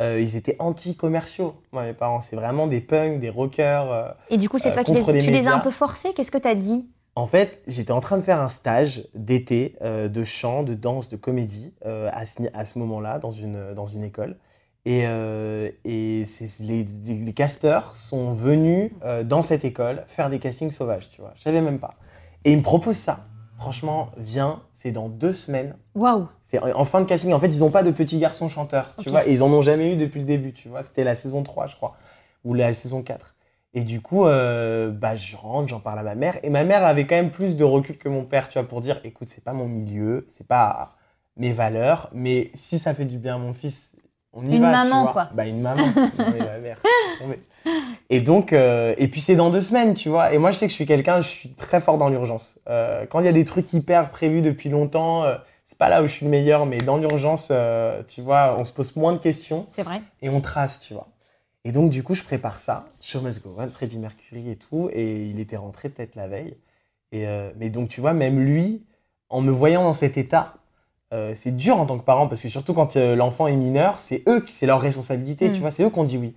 Euh, 0.00 0.20
ils 0.20 0.34
étaient 0.34 0.56
anti-commerciaux, 0.58 1.54
moi, 1.70 1.84
mes 1.84 1.92
parents. 1.92 2.20
C'est 2.22 2.34
vraiment 2.34 2.66
des 2.66 2.80
punks, 2.80 3.20
des 3.20 3.30
rockers. 3.30 3.92
euh. 3.92 4.08
Et 4.30 4.36
du 4.36 4.48
coup, 4.48 4.58
c'est 4.58 4.70
euh, 4.70 4.72
toi 4.72 4.82
qui 4.82 4.92
les, 4.94 5.02
tu 5.22 5.30
les 5.30 5.46
as 5.46 5.54
un 5.54 5.58
peu 5.60 5.70
forcés? 5.70 6.12
Qu'est-ce 6.12 6.32
que 6.32 6.38
t'as 6.38 6.54
dit? 6.56 6.88
En 7.18 7.26
fait, 7.26 7.62
j'étais 7.66 7.90
en 7.90 7.98
train 7.98 8.16
de 8.16 8.22
faire 8.22 8.40
un 8.40 8.48
stage 8.48 9.08
d'été 9.12 9.74
euh, 9.82 10.08
de 10.08 10.22
chant, 10.22 10.62
de 10.62 10.74
danse, 10.74 11.08
de 11.08 11.16
comédie 11.16 11.74
euh, 11.84 12.08
à 12.12 12.24
ce, 12.26 12.78
moment-là, 12.78 13.18
dans 13.18 13.32
une, 13.32 13.74
dans 13.74 13.86
une 13.86 14.04
école. 14.04 14.36
Et, 14.84 15.02
euh, 15.04 15.68
et 15.84 16.24
les, 16.60 17.32
casteurs 17.34 17.96
sont 17.96 18.32
venus 18.32 18.92
dans 19.24 19.42
cette 19.42 19.64
école 19.64 20.04
faire 20.06 20.30
des 20.30 20.38
castings 20.38 20.70
sauvages, 20.70 21.10
tu 21.10 21.20
vois. 21.20 21.32
Je 21.34 21.42
savais 21.42 21.60
même 21.60 21.80
pas. 21.80 21.96
Et 22.44 22.52
ils 22.52 22.58
me 22.58 22.62
proposent 22.62 22.96
ça. 22.96 23.26
Franchement, 23.56 24.10
viens, 24.16 24.62
c'est 24.72 24.92
dans 24.92 25.08
deux 25.08 25.32
semaines. 25.32 25.74
Waouh. 25.96 26.28
C'est 26.44 26.62
en 26.62 26.84
fin 26.84 27.00
de 27.00 27.06
casting. 27.06 27.32
En 27.32 27.40
fait, 27.40 27.48
ils 27.48 27.58
n'ont 27.58 27.72
pas 27.72 27.82
de 27.82 27.90
petits 27.90 28.20
garçons 28.20 28.48
chanteurs, 28.48 28.94
tu 28.96 29.10
vois. 29.10 29.26
Et 29.26 29.32
ils 29.32 29.42
en 29.42 29.48
ont 29.48 29.62
jamais 29.62 29.92
eu 29.92 29.96
depuis 29.96 30.20
le 30.20 30.26
début, 30.26 30.52
tu 30.52 30.68
vois. 30.68 30.84
C'était 30.84 31.02
la 31.02 31.16
saison 31.16 31.42
3, 31.42 31.66
je 31.66 31.74
crois. 31.74 31.96
Ou 32.44 32.54
la 32.54 32.72
saison 32.72 33.02
4. 33.02 33.34
Et 33.74 33.82
du 33.84 34.00
coup, 34.00 34.26
euh, 34.26 34.90
bah, 34.90 35.14
je 35.14 35.36
rentre, 35.36 35.68
j'en 35.68 35.80
parle 35.80 35.98
à 35.98 36.02
ma 36.02 36.14
mère. 36.14 36.38
Et 36.42 36.50
ma 36.50 36.64
mère 36.64 36.84
avait 36.84 37.06
quand 37.06 37.16
même 37.16 37.30
plus 37.30 37.56
de 37.56 37.64
recul 37.64 37.98
que 37.98 38.08
mon 38.08 38.24
père, 38.24 38.48
tu 38.48 38.58
vois, 38.58 38.66
pour 38.66 38.80
dire, 38.80 38.98
écoute, 39.04 39.28
c'est 39.30 39.44
pas 39.44 39.52
mon 39.52 39.66
milieu, 39.68 40.24
c'est 40.26 40.46
pas 40.46 40.96
mes 41.36 41.52
valeurs, 41.52 42.08
mais 42.12 42.50
si 42.54 42.78
ça 42.78 42.94
fait 42.94 43.04
du 43.04 43.18
bien 43.18 43.36
à 43.36 43.38
mon 43.38 43.52
fils, 43.52 43.94
on 44.32 44.44
y 44.46 44.56
Une 44.56 44.62
va, 44.62 44.68
tu 44.82 44.88
maman, 44.88 45.02
vois. 45.04 45.12
quoi. 45.12 45.28
Bah, 45.34 45.46
une 45.46 45.60
maman. 45.60 45.86
Non, 45.86 46.24
ma 46.38 46.58
mère. 46.58 46.78
Et 48.10 48.20
donc, 48.20 48.52
euh, 48.52 48.94
et 48.98 49.08
puis 49.08 49.20
c'est 49.20 49.36
dans 49.36 49.50
deux 49.50 49.60
semaines, 49.60 49.94
tu 49.94 50.08
vois. 50.08 50.32
Et 50.32 50.38
moi, 50.38 50.50
je 50.50 50.56
sais 50.56 50.66
que 50.66 50.70
je 50.70 50.74
suis 50.76 50.86
quelqu'un, 50.86 51.20
je 51.20 51.28
suis 51.28 51.50
très 51.50 51.80
fort 51.80 51.98
dans 51.98 52.08
l'urgence. 52.08 52.58
Euh, 52.68 53.04
quand 53.06 53.20
il 53.20 53.26
y 53.26 53.28
a 53.28 53.32
des 53.32 53.44
trucs 53.44 53.72
hyper 53.72 54.08
prévus 54.08 54.40
depuis 54.42 54.70
longtemps, 54.70 55.24
c'est 55.64 55.76
pas 55.78 55.88
là 55.90 56.02
où 56.02 56.06
je 56.06 56.12
suis 56.12 56.24
le 56.24 56.30
meilleur, 56.30 56.64
mais 56.66 56.78
dans 56.78 56.96
l'urgence, 56.96 57.52
tu 58.08 58.22
vois, 58.22 58.56
on 58.58 58.64
se 58.64 58.72
pose 58.72 58.96
moins 58.96 59.12
de 59.12 59.18
questions 59.18 59.66
C'est 59.68 59.82
vrai. 59.82 60.00
et 60.22 60.28
on 60.30 60.40
trace, 60.40 60.80
tu 60.80 60.94
vois. 60.94 61.06
Et 61.64 61.72
donc, 61.72 61.90
du 61.90 62.02
coup, 62.02 62.14
je 62.14 62.22
prépare 62.22 62.60
ça. 62.60 62.86
Show 63.00 63.20
must 63.20 63.42
go 63.42 63.54
on, 63.58 63.68
Freddie 63.68 63.98
Mercury 63.98 64.50
et 64.50 64.56
tout. 64.56 64.88
Et 64.92 65.26
il 65.26 65.40
était 65.40 65.56
rentré 65.56 65.88
peut-être 65.88 66.14
la 66.14 66.28
veille. 66.28 66.56
Et, 67.12 67.26
euh, 67.26 67.50
mais 67.56 67.70
donc, 67.70 67.88
tu 67.88 68.00
vois, 68.00 68.12
même 68.14 68.38
lui, 68.40 68.84
en 69.28 69.40
me 69.40 69.50
voyant 69.50 69.82
dans 69.82 69.92
cet 69.92 70.16
état, 70.16 70.54
euh, 71.12 71.32
c'est 71.34 71.56
dur 71.56 71.78
en 71.78 71.86
tant 71.86 71.98
que 71.98 72.04
parent 72.04 72.28
parce 72.28 72.42
que 72.42 72.48
surtout 72.48 72.74
quand 72.74 72.96
euh, 72.96 73.16
l'enfant 73.16 73.46
est 73.46 73.56
mineur, 73.56 73.98
c'est 74.00 74.22
eux, 74.28 74.44
c'est 74.50 74.66
leur 74.66 74.80
responsabilité, 74.80 75.48
Mm. 75.48 75.52
tu 75.52 75.60
vois, 75.60 75.70
c'est 75.70 75.82
eux 75.84 75.90
qui 75.90 75.98
ont 75.98 76.04
dit 76.04 76.18
oui. 76.18 76.34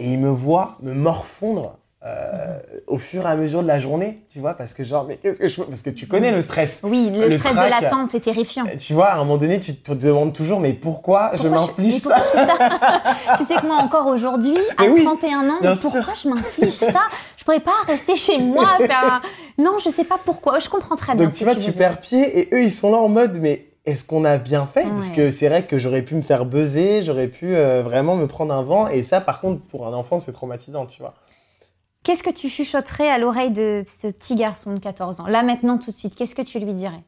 Et 0.00 0.12
il 0.12 0.18
me 0.18 0.28
voit 0.28 0.76
me 0.82 0.92
morfondre 0.92 1.78
euh, 2.08 2.58
au 2.86 2.96
fur 2.98 3.26
et 3.26 3.30
à 3.30 3.36
mesure 3.36 3.62
de 3.62 3.68
la 3.68 3.78
journée, 3.78 4.22
tu 4.32 4.38
vois, 4.40 4.54
parce 4.54 4.72
que 4.72 4.82
genre, 4.84 5.04
mais 5.04 5.16
qu'est-ce 5.16 5.38
que 5.38 5.46
je 5.48 5.60
Parce 5.62 5.82
que 5.82 5.90
tu 5.90 6.06
connais 6.06 6.30
le 6.32 6.40
stress. 6.40 6.80
Oui, 6.84 7.10
le, 7.12 7.28
Le 7.28 7.38
stress 7.38 7.52
trac. 7.54 7.66
de 7.66 7.70
l'attente 7.82 8.14
est 8.14 8.20
terrifiant. 8.20 8.64
Euh, 8.66 8.76
Tu 8.78 8.94
vois, 8.94 9.06
à 9.08 9.14
un 9.16 9.18
moment 9.18 9.36
donné, 9.36 9.60
tu 9.60 9.74
te 9.76 9.92
demandes 9.92 10.32
toujours, 10.32 10.60
mais 10.60 10.72
pourquoi, 10.72 11.32
je 11.34 11.46
m'inflige 11.48 11.94
ça? 11.98 12.16
Tu 13.36 13.44
sais 13.44 13.54
que 13.56 13.66
moi, 13.66 13.76
encore 13.76 14.06
aujourd'hui, 14.06 14.56
à 14.76 14.84
oui, 14.84 15.04
31 15.04 15.50
ans, 15.50 15.58
pourquoi 15.80 16.14
sûr. 16.14 16.14
je 16.24 16.28
m'inflige 16.28 16.72
ça? 16.72 17.02
Je 17.36 17.44
pourrais 17.44 17.60
pas 17.60 17.72
rester 17.86 18.16
chez 18.16 18.38
moi 18.38 18.66
faire. 18.78 19.22
Non, 19.58 19.78
je 19.84 19.90
sais 19.90 20.04
pas 20.04 20.18
pourquoi. 20.24 20.58
Je 20.58 20.68
comprends 20.68 20.96
très 20.96 21.14
bien 21.14 21.24
Donc 21.24 21.32
ce 21.32 21.38
tu 21.38 21.44
que 21.44 21.50
vois, 21.50 21.58
tu 21.58 21.72
perds 21.72 21.98
pied 22.00 22.38
et 22.40 22.54
eux, 22.54 22.62
ils 22.62 22.70
sont 22.72 22.90
là 22.92 22.98
en 22.98 23.08
mode, 23.08 23.38
mais 23.40 23.66
est-ce 23.86 24.04
qu'on 24.04 24.24
a 24.24 24.36
bien 24.38 24.66
fait? 24.66 24.82
Parce 24.84 25.08
Ouais. 25.10 25.14
que 25.16 25.30
c'est 25.30 25.48
vrai 25.48 25.64
que 25.64 25.78
j'aurais 25.78 26.02
pu 26.02 26.14
me 26.14 26.20
faire 26.20 26.44
buzzer, 26.44 27.02
j'aurais 27.02 27.28
pu 27.28 27.56
euh, 27.56 27.82
vraiment 27.82 28.16
me 28.16 28.26
prendre 28.26 28.52
un 28.54 28.62
vent. 28.62 28.86
Et 28.88 29.02
ça, 29.02 29.20
par 29.20 29.40
contre, 29.40 29.62
pour 29.62 29.86
un 29.86 29.92
enfant, 29.94 30.18
c'est 30.18 30.32
traumatisant, 30.32 30.84
tu 30.86 31.00
vois. 31.00 31.14
Qu'est-ce 32.04 32.22
que 32.22 32.30
tu 32.30 32.48
chuchoterais 32.48 33.08
à 33.10 33.18
l'oreille 33.18 33.50
de 33.50 33.84
ce 33.88 34.06
petit 34.08 34.36
garçon 34.36 34.72
de 34.72 34.78
14 34.78 35.20
ans? 35.20 35.26
Là, 35.26 35.42
maintenant, 35.42 35.78
tout 35.78 35.90
de 35.90 35.96
suite, 35.96 36.14
qu'est-ce 36.14 36.34
que 36.34 36.42
tu 36.42 36.58
lui 36.58 36.72
dirais? 36.74 37.02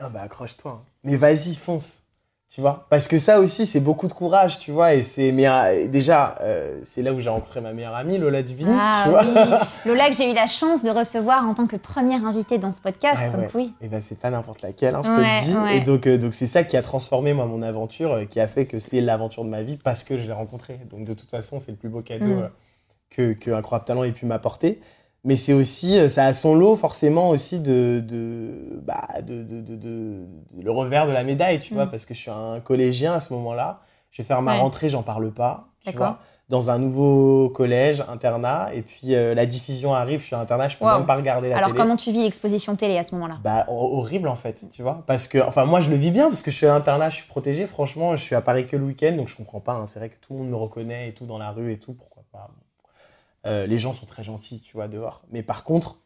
Ah 0.00 0.08
bah 0.08 0.22
accroche-toi. 0.22 0.72
hein. 0.72 0.90
Mais 1.04 1.16
vas-y, 1.16 1.54
fonce. 1.54 2.00
Tu 2.48 2.60
vois? 2.60 2.86
Parce 2.88 3.08
que 3.08 3.18
ça 3.18 3.40
aussi, 3.40 3.66
c'est 3.66 3.80
beaucoup 3.80 4.06
de 4.06 4.12
courage, 4.12 4.58
tu 4.60 4.70
vois. 4.70 4.94
Et 4.94 5.02
c'est 5.02 5.32
mais 5.32 5.88
déjà, 5.88 6.36
euh, 6.40 6.78
c'est 6.84 7.02
là 7.02 7.12
où 7.12 7.20
j'ai 7.20 7.28
rencontré 7.28 7.60
ma 7.60 7.72
meilleure 7.72 7.94
amie, 7.96 8.16
Lola 8.18 8.42
Dubini, 8.42 8.70
Ah 8.72 9.02
tu 9.04 9.10
vois? 9.10 9.22
oui, 9.24 9.66
Lola 9.86 10.08
que 10.08 10.14
j'ai 10.14 10.30
eu 10.30 10.34
la 10.34 10.46
chance 10.46 10.84
de 10.84 10.90
recevoir 10.90 11.44
en 11.48 11.54
tant 11.54 11.66
que 11.66 11.76
première 11.76 12.24
invitée 12.24 12.58
dans 12.58 12.70
ce 12.70 12.80
podcast. 12.80 13.18
Ouais, 13.20 13.30
donc 13.32 13.40
ouais. 13.40 13.50
oui. 13.54 13.74
Et 13.80 13.88
ben 13.88 14.00
c'est 14.00 14.18
pas 14.18 14.30
n'importe 14.30 14.62
laquelle, 14.62 14.94
hein, 14.94 15.02
je 15.04 15.08
te 15.08 15.16
le 15.20 15.68
dis. 15.70 15.76
Et 15.76 15.80
donc 15.80 16.06
euh, 16.06 16.16
donc 16.16 16.32
c'est 16.34 16.46
ça 16.46 16.62
qui 16.64 16.76
a 16.76 16.82
transformé 16.82 17.34
moi 17.34 17.46
mon 17.46 17.60
aventure, 17.62 18.12
euh, 18.12 18.24
qui 18.24 18.38
a 18.40 18.46
fait 18.46 18.66
que 18.66 18.78
c'est 18.78 19.00
l'aventure 19.00 19.44
de 19.44 19.48
ma 19.50 19.62
vie 19.62 19.76
parce 19.76 20.04
que 20.04 20.16
je 20.16 20.22
l'ai 20.26 20.32
rencontrée. 20.32 20.78
Donc 20.90 21.04
de 21.06 21.14
toute 21.14 21.30
façon 21.30 21.58
c'est 21.60 21.72
le 21.72 21.76
plus 21.78 21.88
beau 21.88 22.02
cadeau 22.02 22.24
Mm. 22.26 22.50
Que 23.14 23.32
que 23.32 23.50
Incroyable 23.50 23.84
Talent 23.86 24.04
ait 24.04 24.12
pu 24.12 24.26
m'apporter. 24.26 24.80
mais 25.26 25.36
c'est 25.36 25.54
aussi, 25.54 25.98
euh, 25.98 26.08
ça 26.10 26.26
a 26.26 26.32
son 26.34 26.54
lot 26.54 26.76
forcément 26.76 27.30
aussi 27.30 27.58
de, 27.58 28.00
de, 28.06 28.78
bah, 28.82 29.08
de, 29.22 29.42
de, 29.42 30.26
le 30.62 30.70
revers 30.70 31.06
de 31.06 31.12
la 31.12 31.24
médaille, 31.24 31.60
tu 31.60 31.72
vois, 31.74 31.86
Mm. 31.86 31.90
parce 31.90 32.04
que 32.04 32.12
je 32.14 32.20
suis 32.20 32.30
un 32.30 32.60
collégien 32.60 33.14
à 33.14 33.20
ce 33.20 33.32
moment-là. 33.32 33.80
Je 34.10 34.20
vais 34.22 34.26
faire 34.26 34.42
ma 34.42 34.52
Ouais. 34.52 34.60
rentrée, 34.60 34.88
j'en 34.90 35.02
parle 35.02 35.32
pas, 35.32 35.68
tu 35.86 35.96
vois, 35.96 36.18
dans 36.50 36.70
un 36.70 36.78
nouveau 36.78 37.48
collège, 37.48 38.04
internat, 38.06 38.68
et 38.74 38.82
puis 38.82 39.14
euh, 39.14 39.32
la 39.34 39.46
diffusion 39.46 39.94
arrive, 39.94 40.20
je 40.20 40.26
suis 40.26 40.36
à 40.36 40.40
internat, 40.40 40.68
je 40.68 40.76
peux 40.76 40.84
Wow. 40.84 40.98
même 40.98 41.06
pas 41.06 41.16
regarder 41.16 41.48
la 41.48 41.56
Alors 41.56 41.70
télé. 41.70 41.78
comment 41.80 41.96
tu 41.96 42.12
vis 42.12 42.22
l'exposition 42.22 42.76
télé 42.76 42.98
à 42.98 43.02
ce 43.04 43.14
moment-là? 43.14 43.38
Bah, 43.42 43.64
hor- 43.68 43.94
horrible 43.94 44.28
en 44.28 44.36
fait, 44.36 44.66
tu 44.70 44.82
vois. 44.82 45.02
Parce 45.06 45.26
que, 45.26 45.38
enfin, 45.38 45.64
moi 45.64 45.80
je 45.80 45.88
le 45.88 45.96
vis 45.96 46.10
bien 46.10 46.28
parce 46.28 46.42
que 46.42 46.50
je 46.50 46.56
suis 46.56 46.66
à 46.66 46.74
l'internat, 46.74 47.08
je 47.08 47.16
suis 47.16 47.26
protégé. 47.28 47.66
Franchement, 47.66 48.14
je 48.14 48.22
suis 48.22 48.34
à 48.34 48.42
Paris 48.42 48.66
que 48.66 48.76
le 48.76 48.84
week-end, 48.84 49.12
donc 49.16 49.28
je 49.28 49.36
comprends 49.36 49.60
pas. 49.60 49.72
hein. 49.72 49.86
C'est 49.86 49.98
vrai 50.00 50.10
que 50.10 50.16
tout 50.20 50.34
le 50.34 50.40
monde 50.40 50.50
me 50.50 50.56
reconnaît 50.56 51.08
et 51.08 51.14
tout 51.14 51.24
dans 51.24 51.38
la 51.38 51.50
rue 51.50 51.72
et 51.72 51.78
tout, 51.78 51.94
pourquoi 51.94 52.24
pas. 52.30 52.50
Euh, 53.46 53.66
les 53.66 53.78
gens 53.78 53.92
sont 53.92 54.06
très 54.06 54.24
gentils, 54.24 54.60
tu 54.60 54.72
vois, 54.74 54.88
dehors. 54.88 55.22
Mais 55.30 55.42
par 55.42 55.64
contre, 55.64 55.98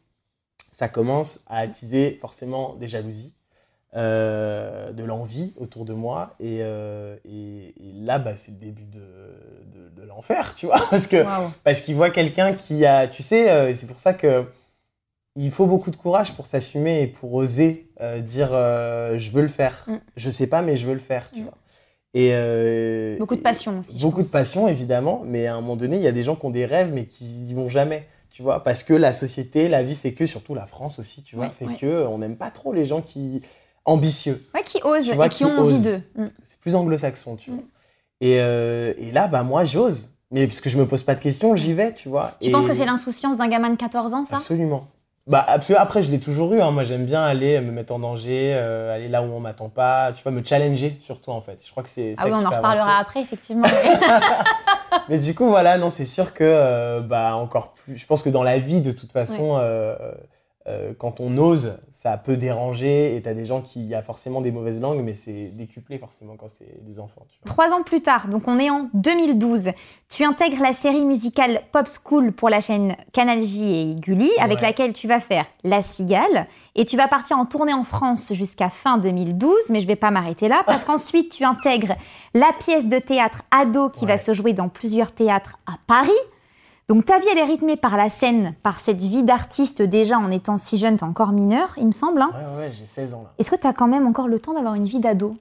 ça 0.71 0.89
commence 0.89 1.39
à 1.47 1.59
attiser 1.59 2.17
forcément 2.19 2.75
des 2.75 2.87
jalousies, 2.87 3.33
euh, 3.95 4.91
de 4.91 5.03
l'envie 5.03 5.53
autour 5.57 5.85
de 5.85 5.93
moi. 5.93 6.35
Et, 6.39 6.59
euh, 6.61 7.15
et, 7.25 7.73
et 7.79 7.93
là, 8.01 8.19
bah, 8.19 8.35
c'est 8.35 8.51
le 8.51 8.57
début 8.57 8.85
de, 8.85 8.99
de, 9.73 9.89
de 10.01 10.03
l'enfer, 10.07 10.53
tu 10.55 10.65
vois. 10.67 10.79
Parce 10.89 11.07
que 11.07 11.23
Waouh. 11.23 11.51
parce 11.63 11.81
qu'il 11.81 11.95
voit 11.95 12.09
quelqu'un 12.11 12.53
qui 12.53 12.85
a, 12.85 13.07
tu 13.07 13.23
sais, 13.23 13.73
c'est 13.73 13.87
pour 13.87 13.99
ça 13.99 14.13
que 14.13 14.45
il 15.35 15.51
faut 15.51 15.65
beaucoup 15.67 15.91
de 15.91 15.95
courage 15.95 16.33
pour 16.35 16.45
s'assumer 16.47 17.01
et 17.03 17.07
pour 17.07 17.33
oser 17.33 17.89
dire 18.19 18.49
je 18.49 19.31
veux 19.31 19.41
le 19.41 19.47
faire. 19.47 19.85
Mm. 19.87 19.95
Je 20.17 20.29
sais 20.29 20.47
pas, 20.47 20.61
mais 20.61 20.75
je 20.77 20.85
veux 20.85 20.93
le 20.93 20.99
faire, 20.99 21.31
tu 21.31 21.41
Mm. 21.41 21.43
vois. 21.45 21.57
Et 22.13 22.31
euh, 22.33 23.17
Beaucoup 23.19 23.35
de 23.35 23.41
passion 23.41 23.79
aussi. 23.79 23.99
Beaucoup 23.99 24.21
de 24.23 24.27
passion, 24.27 24.67
évidemment, 24.67 25.21
mais 25.25 25.45
à 25.47 25.53
un 25.55 25.61
moment 25.61 25.75
donné, 25.75 25.97
il 25.97 26.01
y 26.01 26.07
a 26.07 26.11
des 26.11 26.23
gens 26.23 26.35
qui 26.35 26.45
ont 26.45 26.49
des 26.49 26.65
rêves, 26.65 26.91
mais 26.93 27.05
qui 27.05 27.25
y 27.25 27.53
vont 27.53 27.69
jamais, 27.69 28.07
tu 28.31 28.41
vois, 28.41 28.63
parce 28.63 28.83
que 28.83 28.93
la 28.95 29.13
société, 29.13 29.69
la 29.69 29.83
vie 29.83 29.95
fait 29.95 30.13
que, 30.13 30.25
surtout 30.25 30.55
la 30.55 30.65
France 30.65 30.97
aussi, 30.99 31.21
tu 31.21 31.35
vois, 31.35 31.45
Ouais, 31.45 31.51
fait 31.51 31.65
ouais. 31.67 31.75
que 31.75 32.05
on 32.07 32.17
n'aime 32.17 32.35
pas 32.35 32.49
trop 32.49 32.73
les 32.73 32.85
gens 32.85 33.01
qui 33.01 33.41
ambitieux. 33.85 34.43
Ouais, 34.55 34.63
qui 34.63 34.81
osent 34.83 35.05
Tu 35.09 35.13
vois, 35.15 35.27
et 35.27 35.29
qui 35.29 35.37
qui 35.37 35.45
ont 35.45 35.57
envie 35.59 35.81
d'eux. 35.81 36.01
Mm. 36.15 36.25
C'est 36.43 36.59
plus 36.59 36.75
anglo-saxon, 36.75 37.35
tu 37.35 37.51
Mm. 37.51 37.53
vois. 37.55 37.63
Et, 38.21 38.39
euh, 38.41 38.93
et 38.97 39.11
là, 39.11 39.27
bah 39.27 39.43
moi, 39.43 39.63
j'ose, 39.63 40.11
mais 40.31 40.45
parce 40.47 40.61
que 40.61 40.69
je 40.69 40.77
me 40.77 40.85
pose 40.87 41.03
pas 41.03 41.15
de 41.15 41.21
questions, 41.21 41.55
j'y 41.55 41.73
vais, 41.73 41.93
tu 41.93 42.09
vois. 42.09 42.33
Tu 42.41 42.49
Et- 42.49 42.51
penses 42.51 42.65
que 42.67 42.73
c'est 42.73 42.85
l'insouciance 42.85 43.37
d'un 43.37 43.47
gamin 43.47 43.69
de 43.69 43.75
14 43.77 44.13
ans, 44.13 44.25
ça? 44.25 44.37
Absolument. 44.37 44.87
Bah, 45.29 45.45
absolu- 45.47 45.77
Après, 45.77 46.01
je 46.01 46.09
l'ai 46.11 46.19
toujours 46.19 46.53
eu. 46.53 46.59
hein. 46.61 46.71
Moi, 46.71 46.83
j'aime 46.83 47.05
bien 47.05 47.21
aller 47.23 47.61
me 47.61 47.71
mettre 47.71 47.93
en 47.93 47.99
danger, 47.99 48.53
euh, 48.55 48.93
aller 48.95 49.07
là 49.07 49.21
où 49.21 49.25
on 49.25 49.39
m'attend 49.39 49.69
pas. 49.69 50.11
Tu 50.13 50.23
vois, 50.23 50.31
me 50.31 50.43
challenger 50.43 50.97
surtout, 51.05 51.29
en 51.31 51.39
fait. 51.39 51.61
Je 51.63 51.69
crois 51.69 51.83
que 51.83 51.89
c'est 51.89 52.15
ça 52.15 52.23
Ah 52.23 52.25
oui, 52.25 52.31
on 52.33 52.45
en 52.45 52.49
reparlera 52.49 52.71
avancer. 52.83 52.97
après, 52.99 53.21
effectivement. 53.21 53.67
Mais 55.09 55.19
du 55.19 55.35
coup, 55.35 55.47
voilà, 55.47 55.77
non, 55.77 55.89
c'est 55.91 56.05
sûr 56.05 56.33
que, 56.33 56.43
euh, 56.43 56.99
bah, 57.01 57.35
encore 57.35 57.73
plus. 57.73 57.95
Je 57.97 58.05
pense 58.07 58.23
que 58.23 58.29
dans 58.29 58.43
la 58.43 58.57
vie, 58.59 58.81
de 58.81 58.91
toute 58.91 59.11
façon, 59.11 59.57
euh, 59.61 59.95
euh, 60.69 60.93
quand 60.97 61.19
on 61.19 61.37
ose, 61.37 61.77
ça 61.89 62.15
peut 62.17 62.37
déranger. 62.37 63.15
Et 63.15 63.21
t'as 63.21 63.33
des 63.33 63.45
gens 63.45 63.61
qui, 63.61 63.79
il 63.81 63.87
y 63.87 63.95
a 63.95 64.01
forcément 64.01 64.39
des 64.41 64.51
mauvaises 64.51 64.79
langues, 64.79 65.01
mais 65.03 65.13
c'est 65.13 65.49
décuplé 65.49 65.97
forcément 65.97 66.35
quand 66.37 66.47
c'est 66.49 66.83
des 66.85 66.99
enfants. 66.99 67.25
Tu 67.29 67.39
vois. 67.43 67.51
Trois 67.51 67.73
ans 67.77 67.83
plus 67.83 68.01
tard, 68.01 68.27
donc 68.27 68.43
on 68.47 68.59
est 68.59 68.69
en 68.69 68.89
2012, 68.93 69.71
tu 70.09 70.23
intègres 70.23 70.61
la 70.61 70.73
série 70.73 71.05
musicale 71.05 71.61
Pop 71.71 71.87
School 71.87 72.31
pour 72.31 72.49
la 72.49 72.61
chaîne 72.61 72.95
Canal 73.13 73.41
J 73.41 73.91
et 73.91 73.95
Gulli, 73.95 74.29
avec 74.39 74.57
Ouais. 74.59 74.67
laquelle 74.67 74.93
tu 74.93 75.07
vas 75.07 75.19
faire 75.19 75.45
La 75.63 75.81
Cigale, 75.81 76.47
et 76.75 76.85
tu 76.85 76.95
vas 76.97 77.07
partir 77.07 77.37
en 77.37 77.45
tournée 77.45 77.73
en 77.73 77.83
France 77.83 78.31
jusqu'à 78.33 78.69
fin 78.69 78.97
2012, 78.97 79.53
mais 79.69 79.79
je 79.79 79.87
vais 79.87 79.95
pas 79.95 80.11
m'arrêter 80.11 80.47
là, 80.47 80.61
parce 80.65 80.83
qu'ensuite 80.85 81.31
tu 81.31 81.43
intègres 81.43 81.95
la 82.33 82.51
pièce 82.59 82.87
de 82.87 82.99
théâtre 82.99 83.41
Ado 83.51 83.89
qui 83.89 84.05
va 84.05 84.17
se 84.17 84.33
jouer 84.33 84.53
dans 84.53 84.69
plusieurs 84.69 85.11
théâtres 85.11 85.57
à 85.65 85.73
Paris. 85.87 86.11
Donc 86.89 87.05
ta 87.05 87.19
vie, 87.19 87.27
elle 87.31 87.37
est 87.37 87.43
rythmée 87.43 87.77
par 87.77 87.95
la 87.97 88.09
scène, 88.09 88.55
par 88.63 88.79
cette 88.79 88.97
vie 88.97 89.23
d'artiste 89.23 89.81
déjà 89.83 90.17
en 90.17 90.31
étant 90.31 90.57
si 90.57 90.77
jeune, 90.77 90.97
t'es 90.97 91.03
encore 91.03 91.31
mineur, 91.31 91.75
il 91.77 91.85
me 91.87 91.91
semble. 91.91 92.21
hein. 92.21 92.31
Ouais, 92.33 92.57
ouais, 92.57 92.71
j'ai 92.71 92.85
16 92.85 93.13
ans 93.13 93.21
là. 93.23 93.33
Est-ce 93.37 93.51
que 93.51 93.55
tu 93.55 93.67
as 93.67 93.73
quand 93.73 93.87
même 93.87 94.07
encore 94.07 94.27
le 94.27 94.39
temps 94.39 94.53
d'avoir 94.53 94.73
une 94.73 94.85
vie 94.85 94.99
d'ado? 94.99 95.37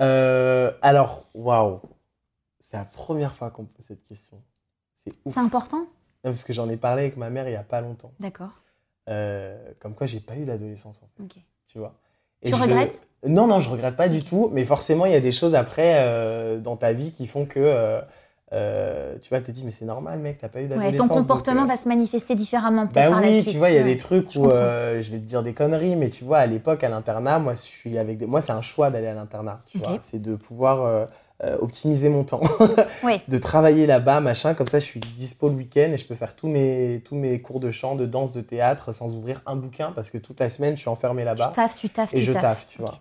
Euh, 0.00 0.72
alors, 0.82 1.24
waouh. 1.34 1.80
C'est 2.60 2.76
la 2.78 2.84
première 2.84 3.34
fois 3.34 3.50
qu'on 3.50 3.64
pose 3.64 3.84
cette 3.84 4.04
question. 4.06 4.38
C'est 5.04 5.12
ouf. 5.24 5.34
C'est 5.34 5.40
important? 5.40 5.78
Non, 5.80 5.86
Parce 6.24 6.44
que 6.44 6.52
j'en 6.52 6.68
ai 6.68 6.76
parlé 6.76 7.02
avec 7.02 7.16
ma 7.16 7.28
mère 7.30 7.46
il 7.48 7.52
y 7.52 7.56
a 7.56 7.62
pas 7.62 7.80
longtemps. 7.82 8.10
D'accord. 8.18 8.50
Euh, 9.08 9.56
comme 9.80 9.94
quoi, 9.94 10.06
j'ai 10.06 10.20
pas 10.20 10.34
eu 10.36 10.44
d'adolescence, 10.46 11.00
en 11.02 11.08
fait. 11.16 11.22
Ok. 11.22 11.42
Tu 11.66 11.78
vois? 11.78 11.94
Tu 12.42 12.50
je 12.50 12.56
le- 12.56 12.62
regrettes? 12.62 13.06
Non, 13.26 13.46
non, 13.46 13.60
je 13.60 13.68
regrette 13.68 13.96
pas 13.96 14.08
du 14.08 14.24
tout. 14.24 14.48
Mais 14.52 14.64
forcément, 14.64 15.04
il 15.06 15.12
y 15.12 15.16
a 15.16 15.20
des 15.20 15.32
choses 15.32 15.54
après 15.54 15.94
euh, 15.96 16.58
dans 16.58 16.76
ta 16.76 16.92
vie 16.94 17.12
qui 17.12 17.26
font 17.26 17.44
que. 17.46 18.00
Euh, 18.52 19.16
tu 19.20 19.30
vas 19.30 19.40
te 19.40 19.50
dire, 19.50 19.64
mais 19.64 19.70
c'est 19.72 19.84
normal, 19.84 20.20
mec, 20.20 20.38
t'as 20.38 20.48
pas 20.48 20.60
eu 20.60 20.64
Ouais, 20.64 20.68
d'adolescence. 20.68 21.08
ton 21.08 21.14
comportement 21.14 21.62
donc, 21.62 21.70
euh, 21.70 21.74
va 21.74 21.82
se 21.82 21.88
manifester 21.88 22.34
différemment 22.36 22.86
peut-être 22.86 23.06
Bah 23.06 23.10
par 23.10 23.20
la 23.20 23.28
oui, 23.28 23.40
suite. 23.40 23.50
tu 23.52 23.58
vois, 23.58 23.70
il 23.70 23.74
y 23.74 23.78
a 23.78 23.82
Ouais. 23.82 23.86
des 23.86 23.96
trucs 23.96 24.30
je 24.32 24.38
où 24.38 24.50
euh, 24.50 25.02
je 25.02 25.10
vais 25.10 25.18
te 25.18 25.24
dire 25.24 25.42
des 25.42 25.52
conneries, 25.52 25.96
mais 25.96 26.10
tu 26.10 26.22
vois, 26.24 26.38
à 26.38 26.46
l'époque, 26.46 26.84
à 26.84 26.88
l'internat, 26.88 27.38
moi, 27.40 27.54
je 27.54 27.60
suis 27.60 27.98
avec 27.98 28.18
des... 28.18 28.26
moi, 28.26 28.40
c'est 28.40 28.52
un 28.52 28.62
choix 28.62 28.90
d'aller 28.90 29.08
à 29.08 29.14
l'internat. 29.14 29.62
Tu 29.66 29.78
vois, 29.78 29.98
c'est 30.00 30.20
de 30.22 30.36
pouvoir 30.36 31.08
optimiser 31.60 32.08
mon 32.08 32.24
temps, 32.24 32.40
Ouais. 33.04 33.20
de 33.28 33.36
travailler 33.38 33.84
là-bas, 33.84 34.20
machin. 34.20 34.54
Comme 34.54 34.68
ça, 34.68 34.78
je 34.80 34.84
suis 34.86 35.00
dispo 35.00 35.48
le 35.50 35.54
week-end 35.56 35.90
et 35.92 35.96
je 35.98 36.06
peux 36.06 36.14
faire 36.14 36.34
tous 36.34 36.48
mes 36.48 37.02
tous 37.04 37.14
mes 37.14 37.40
cours 37.42 37.60
de 37.60 37.70
chant, 37.70 37.94
de 37.94 38.06
danse, 38.06 38.32
de 38.32 38.40
théâtre 38.40 38.92
sans 38.92 39.14
ouvrir 39.16 39.42
un 39.44 39.54
bouquin 39.56 39.92
parce 39.92 40.10
que 40.10 40.16
toute 40.18 40.40
la 40.40 40.48
semaine, 40.48 40.76
je 40.76 40.80
suis 40.80 40.88
enfermé 40.88 41.24
là-bas 41.24 41.48
Tu 41.48 41.54
taffes, 41.56 41.76
tu 41.76 41.88
taffes, 41.90 42.14
et 42.14 42.18
tu 42.18 42.24
je 42.24 42.32
taffe, 42.32 42.66
tu 42.68 42.80
vois. 42.80 42.94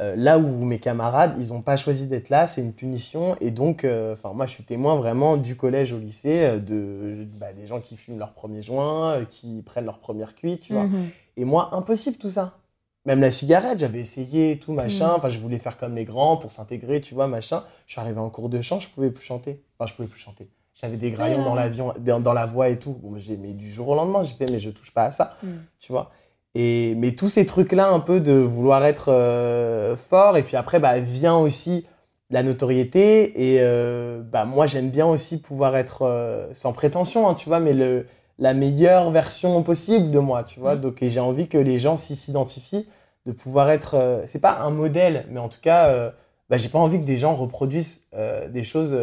Euh, 0.00 0.14
là 0.16 0.38
où 0.38 0.64
mes 0.64 0.78
camarades, 0.78 1.34
ils 1.38 1.48
n'ont 1.48 1.60
pas 1.60 1.76
choisi 1.76 2.06
d'être 2.06 2.30
là, 2.30 2.46
c'est 2.46 2.62
une 2.62 2.72
punition. 2.72 3.36
Et 3.40 3.50
donc, 3.50 3.84
euh, 3.84 4.16
moi, 4.34 4.46
je 4.46 4.52
suis 4.52 4.64
témoin 4.64 4.94
vraiment 4.96 5.36
du 5.36 5.54
collège 5.54 5.92
au 5.92 5.98
lycée, 5.98 6.44
euh, 6.44 6.58
de, 6.60 7.26
bah, 7.38 7.52
des 7.52 7.66
gens 7.66 7.78
qui 7.80 7.96
fument 7.96 8.18
leur 8.18 8.32
premier 8.32 8.62
joint, 8.62 9.24
qui 9.28 9.60
prennent 9.62 9.84
leur 9.84 9.98
première 9.98 10.34
cuite, 10.34 10.60
tu 10.62 10.72
vois. 10.72 10.84
Mhm. 10.84 11.08
Et 11.36 11.44
moi, 11.44 11.70
impossible 11.74 12.16
tout 12.16 12.30
ça. 12.30 12.58
Même 13.04 13.20
la 13.20 13.30
cigarette, 13.30 13.80
j'avais 13.80 14.00
essayé 14.00 14.58
tout 14.58 14.72
machin. 14.72 15.08
Mhm. 15.08 15.14
Enfin, 15.16 15.28
je 15.28 15.38
voulais 15.38 15.58
faire 15.58 15.76
comme 15.76 15.94
les 15.94 16.04
grands 16.06 16.38
pour 16.38 16.50
s'intégrer, 16.50 17.00
tu 17.02 17.14
vois, 17.14 17.26
machin. 17.26 17.62
Je 17.86 17.92
suis 17.92 18.00
arrivé 18.00 18.18
en 18.18 18.30
cours 18.30 18.48
de 18.48 18.60
chant, 18.62 18.80
je 18.80 18.88
pouvais 18.88 19.10
plus 19.10 19.24
chanter. 19.24 19.60
Enfin, 19.78 19.90
je 19.90 19.94
pouvais 19.94 20.08
plus 20.08 20.20
chanter. 20.20 20.48
J'avais 20.74 20.96
des 20.96 21.10
graillons 21.10 21.38
ouais, 21.40 21.44
dans 21.44 21.54
l'avion, 21.54 21.92
dans, 22.00 22.18
dans 22.20 22.32
la 22.32 22.46
voix 22.46 22.70
et 22.70 22.78
tout. 22.78 22.94
Bon, 23.02 23.18
j'ai, 23.18 23.36
mais 23.36 23.52
du 23.52 23.70
jour 23.70 23.88
au 23.88 23.94
lendemain, 23.94 24.22
j'ai 24.22 24.32
fait, 24.34 24.50
mais 24.50 24.58
je 24.58 24.70
touche 24.70 24.94
pas 24.94 25.04
à 25.04 25.10
ça, 25.10 25.36
Mhm. 25.42 25.62
tu 25.80 25.92
vois. 25.92 26.10
Et 26.54 26.94
mais 26.96 27.12
tous 27.12 27.28
ces 27.28 27.46
trucs-là, 27.46 27.90
un 27.90 28.00
peu 28.00 28.20
de 28.20 28.32
vouloir 28.32 28.84
être 28.84 29.10
euh, 29.10 29.96
fort, 29.96 30.36
et 30.36 30.42
puis 30.42 30.56
après, 30.56 30.80
bah, 30.80 30.98
vient 31.00 31.36
aussi 31.36 31.86
la 32.30 32.42
notoriété. 32.42 33.54
Et 33.54 33.58
euh, 33.60 34.20
bah, 34.22 34.44
moi, 34.44 34.66
j'aime 34.66 34.90
bien 34.90 35.06
aussi 35.06 35.40
pouvoir 35.40 35.76
être 35.76 36.02
euh, 36.02 36.52
sans 36.52 36.72
prétention, 36.72 37.28
hein, 37.28 37.34
tu 37.34 37.48
vois, 37.48 37.60
mais 37.60 37.72
le, 37.72 38.06
la 38.38 38.52
meilleure 38.54 39.10
version 39.10 39.62
possible 39.62 40.10
de 40.10 40.18
moi, 40.18 40.44
tu 40.44 40.60
vois. 40.60 40.74
Mhm. 40.74 40.80
Donc, 40.82 41.02
et 41.02 41.08
j'ai 41.08 41.20
envie 41.20 41.48
que 41.48 41.58
les 41.58 41.78
gens 41.78 41.96
s'y 41.96 42.16
s'identifient, 42.16 42.86
de 43.26 43.32
pouvoir 43.32 43.70
être. 43.70 44.22
c'est 44.26 44.40
pas 44.40 44.58
un 44.62 44.70
modèle, 44.70 45.26
mais 45.30 45.38
en 45.38 45.48
tout 45.48 45.60
cas, 45.62 46.12
bah, 46.50 46.58
j'ai 46.58 46.68
pas 46.68 46.80
envie 46.80 46.98
que 46.98 47.04
des 47.04 47.18
gens 47.18 47.36
reproduisent 47.36 48.02
des 48.50 48.64
choses. 48.64 48.94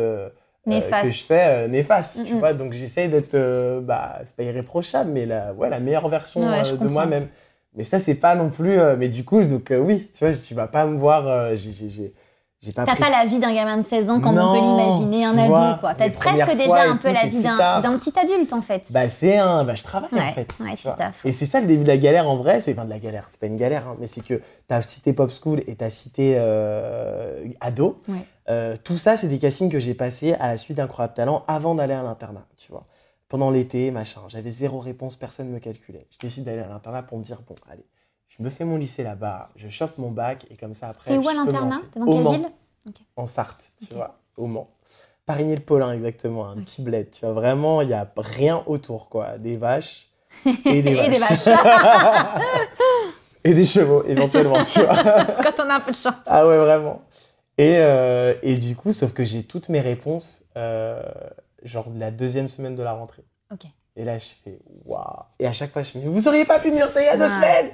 Euh, 0.72 0.76
Néfastes. 0.80 1.04
que 1.06 1.12
je 1.12 1.24
fais 1.24 1.46
euh, 1.48 1.68
néfastes, 1.68 2.20
tu 2.26 2.34
vois. 2.36 2.54
Donc 2.54 2.74
j'essaye 2.74 3.10
d'être, 3.10 3.34
euh, 3.36 3.82
bah, 3.82 4.20
c'est 4.26 4.36
pas 4.36 4.44
irréprochable, 4.44 5.12
mais 5.12 5.26
la, 5.26 5.54
ouais, 5.54 5.70
la 5.70 5.80
meilleure 5.80 6.08
version 6.10 6.42
Ouais, 6.42 6.64
de 6.64 6.88
moi-même. 6.88 7.28
Mais 7.76 7.84
ça, 7.84 8.00
c'est 8.00 8.16
pas 8.16 8.36
non 8.36 8.50
plus. 8.50 8.80
mais 8.98 9.10
du 9.10 9.24
coup, 9.24 9.44
donc 9.44 9.72
oui, 9.72 10.10
tu 10.18 10.26
vois, 10.26 10.34
tu 10.36 10.54
vas 10.56 10.68
pas 10.68 10.86
me 10.86 10.98
voir. 10.98 11.56
j'ai, 11.56 12.14
pas 12.76 12.84
T'as 12.84 12.92
pris- 12.94 13.04
pas 13.04 13.10
la 13.10 13.26
vie 13.26 13.40
d'un 13.40 13.54
gamin 13.54 13.78
de 13.78 13.84
16 13.84 14.10
ans 14.10 14.20
comme 14.20 14.38
on 14.38 14.54
peut 14.54 14.60
l'imaginer, 14.60 15.24
un 15.24 15.38
ado, 15.38 15.80
quoi. 15.80 15.94
T'as 15.94 16.10
presque 16.10 16.58
déjà 16.58 16.90
un 16.90 16.98
peu 16.98 17.08
tout, 17.10 17.16
la 17.24 17.30
vie 17.30 17.40
d'un 17.40 17.98
petit 17.98 18.12
adulte, 18.20 18.52
en 18.52 18.62
fait. 18.62 18.88
Bah, 18.92 19.08
c'est 19.08 19.38
un. 19.38 19.64
Bah, 19.64 19.76
je 19.76 19.84
travaille 19.84 20.10
Ouais, 20.12 20.20
en 20.20 20.34
fait. 20.34 20.48
ouais, 20.60 20.76
tu. 20.76 21.28
Et 21.30 21.32
c'est 21.32 21.46
ça 21.46 21.62
le 21.62 21.68
début 21.68 21.84
de 21.84 21.88
la 21.88 21.98
galère 21.98 22.28
en 22.28 22.36
vrai. 22.36 22.60
C'est 22.60 22.74
enfin 22.74 22.84
de 22.86 22.90
la 22.90 23.00
galère. 23.00 23.26
C'est 23.30 23.40
pas 23.40 23.46
une 23.48 23.56
galère, 23.56 23.88
hein, 23.88 23.96
mais 24.02 24.08
c'est 24.08 24.22
que 24.26 24.42
t'as 24.68 24.82
cité 24.82 25.14
Pop 25.14 25.32
School 25.32 25.62
et 25.68 25.76
t'as 25.76 25.90
cité 25.90 26.36
euh, 26.38 27.46
Ado. 27.62 28.02
Ouais. 28.10 28.16
Euh, 28.50 28.76
tout 28.84 28.98
ça, 28.98 29.16
c'est 29.16 29.28
des 29.28 29.40
castings 29.40 29.70
que 29.70 29.80
j'ai 29.80 29.94
passés 29.94 30.34
à 30.34 30.48
la 30.48 30.58
suite 30.58 30.78
d'Incroyable 30.78 31.14
Talent 31.14 31.44
avant 31.48 31.76
d'aller 31.76 31.94
à 31.94 32.02
l'internat, 32.02 32.46
tu 32.58 32.72
vois. 32.72 32.86
Pendant 33.28 33.52
l'été, 33.52 33.92
machin. 33.92 34.22
J'avais 34.28 34.50
zéro 34.50 34.80
réponse, 34.80 35.16
personne 35.16 35.50
ne 35.50 35.54
me 35.54 35.60
calculait. 35.60 36.08
Je 36.12 36.18
décide 36.18 36.46
d'aller 36.46 36.62
à 36.62 36.68
l'internat 36.68 37.04
pour 37.04 37.20
me 37.20 37.24
dire 37.24 37.42
bon, 37.48 37.54
allez, 37.72 37.86
je 38.28 38.42
me 38.42 38.50
fais 38.50 38.66
mon 38.66 38.78
lycée 38.78 39.04
là-bas, 39.04 39.50
je 39.56 39.68
chope 39.68 39.98
mon 40.00 40.10
bac 40.10 40.48
et 40.50 40.56
comme 40.56 40.74
ça 40.74 40.90
après. 40.90 41.12
T'es 41.12 41.18
où 41.18 41.30
à 41.30 41.34
l'internat. 41.34 41.78
T'es 41.94 42.00
dans 42.00 42.06
quelle 42.08 42.24
Mans, 42.24 42.32
ville 42.32 42.50
En 43.16 43.28
Sarthe, 43.28 43.72
tu 43.86 43.94
vois, 43.94 44.20
au 44.36 44.48
Mans. 44.48 44.70
Parigny-le-Paulin, 45.28 45.92
exactement, 45.92 46.48
un 46.48 46.56
petit 46.56 46.82
bled. 46.82 47.12
Tu 47.12 47.24
vois, 47.24 47.36
vraiment, 47.36 47.82
il 47.82 47.90
n'y 47.90 47.94
a 47.94 48.12
rien 48.18 48.64
autour, 48.66 49.10
quoi. 49.10 49.38
Des 49.38 49.58
vaches 49.58 50.10
et 50.66 50.82
des 50.82 50.90
Et 50.90 51.10
des 51.10 51.20
vaches. 51.20 51.48
et 53.44 53.54
des 53.54 53.66
chevaux, 53.66 54.04
éventuellement, 54.06 54.64
tu 54.64 54.80
vois. 54.82 54.96
Quand 55.44 55.64
on 55.64 55.70
a 55.70 55.76
un 55.76 55.80
peu 55.82 55.92
de 55.92 55.96
chance. 55.96 56.16
Ah 56.26 56.48
ouais, 56.48 56.58
vraiment. 56.58 57.04
Et, 57.60 57.76
euh, 57.80 58.36
et 58.42 58.56
du 58.56 58.74
coup, 58.74 58.94
sauf 58.94 59.12
que 59.12 59.26
j'ai 59.26 59.44
toutes 59.44 59.68
mes 59.68 59.82
réponses, 59.82 60.44
euh, 60.56 61.04
genre 61.62 61.90
de 61.90 62.00
la 62.00 62.10
deuxième 62.10 62.48
semaine 62.48 62.74
de 62.74 62.82
la 62.82 62.94
rentrée. 62.94 63.26
Ok. 63.52 63.66
Et 63.98 64.06
là, 64.06 64.18
je 64.18 64.28
fais 64.46 64.60
waouh. 64.86 65.04
Et 65.40 65.46
à 65.46 65.52
chaque 65.52 65.74
fois, 65.74 65.84
je 65.84 65.98
me 65.98 66.04
dis, 66.04 66.10
vous 66.10 66.30
auriez 66.30 66.46
pas 66.46 66.60
pu 66.60 66.72
me 66.72 66.78
dire 66.78 66.90
ça 66.90 67.02
il 67.02 67.06
y 67.06 67.10
a 67.10 67.18
deux 67.18 67.28
semaines 67.28 67.72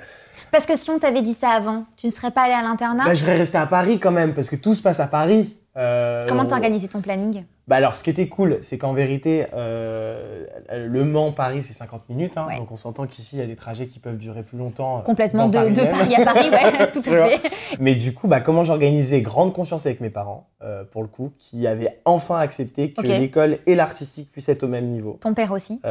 Parce 0.51 0.65
que 0.65 0.75
si 0.75 0.89
on 0.89 0.97
t'avait 0.97 1.21
dit 1.21 1.35
ça 1.35 1.49
avant, 1.51 1.85
tu 1.97 2.07
ne 2.07 2.11
serais 2.11 2.31
pas 2.31 2.41
allé 2.45 2.53
à 2.53 2.63
l'internat? 2.63 3.05
Bah, 3.05 3.13
Je 3.13 3.19
serais 3.19 3.37
resté 3.37 3.59
à 3.59 3.67
Paris 3.67 3.99
quand 3.99 4.09
même, 4.09 4.33
parce 4.33 4.49
que 4.49 4.55
tout 4.55 4.73
se 4.73 4.81
passe 4.81 4.99
à 4.99 5.05
Paris. 5.05 5.55
Euh, 5.77 6.25
Comment 6.27 6.45
t'as 6.45 6.55
organisé 6.55 6.87
ton 6.87 7.01
planning? 7.01 7.43
Bah 7.67 7.77
alors, 7.77 7.95
ce 7.95 8.03
qui 8.03 8.09
était 8.09 8.27
cool, 8.27 8.59
c'est 8.61 8.77
qu'en 8.77 8.93
vérité, 8.93 9.47
euh, 9.55 10.45
Le 10.71 11.03
Mans-Paris, 11.03 11.63
c'est 11.63 11.73
50 11.73 12.07
minutes. 12.09 12.37
hein. 12.37 12.45
Ouais. 12.47 12.57
donc 12.57 12.71
on 12.71 12.75
s'entend 12.75 13.05
qu'ici, 13.07 13.35
il 13.35 13.39
y 13.39 13.41
a 13.41 13.45
des 13.47 13.55
trajets 13.55 13.87
qui 13.87 13.99
peuvent 13.99 14.17
durer 14.17 14.43
plus 14.43 14.57
longtemps. 14.57 14.99
euh, 14.99 15.01
Complètement 15.01 15.47
de. 15.47 15.57
Paris 15.83 16.15
à 16.15 16.23
Paris, 16.23 16.49
ouais, 16.49 16.89
tout 16.91 16.99
à 16.99 17.27
fait. 17.27 17.41
Mais 17.79 17.95
du 17.95 18.13
coup, 18.13 18.27
bah, 18.27 18.39
comment 18.39 18.63
j'organisais 18.63 19.21
Grande 19.21 19.51
confiance 19.51 19.85
avec 19.85 19.99
mes 19.99 20.09
parents, 20.11 20.47
euh, 20.63 20.83
pour 20.85 21.01
le 21.01 21.07
coup, 21.07 21.31
qui 21.39 21.65
avaient 21.67 21.99
enfin 22.05 22.37
accepté 22.37 22.91
que 22.91 23.01
l'école 23.01 23.57
et 23.65 23.75
l'artistique 23.75 24.31
puissent 24.31 24.49
être 24.49 24.63
au 24.63 24.67
même 24.69 24.85
niveau. 24.85 25.17
Ton 25.21 25.33
père 25.33 25.51
aussi? 25.51 25.81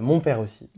Mon 0.00 0.20
père 0.20 0.40
aussi. 0.40 0.70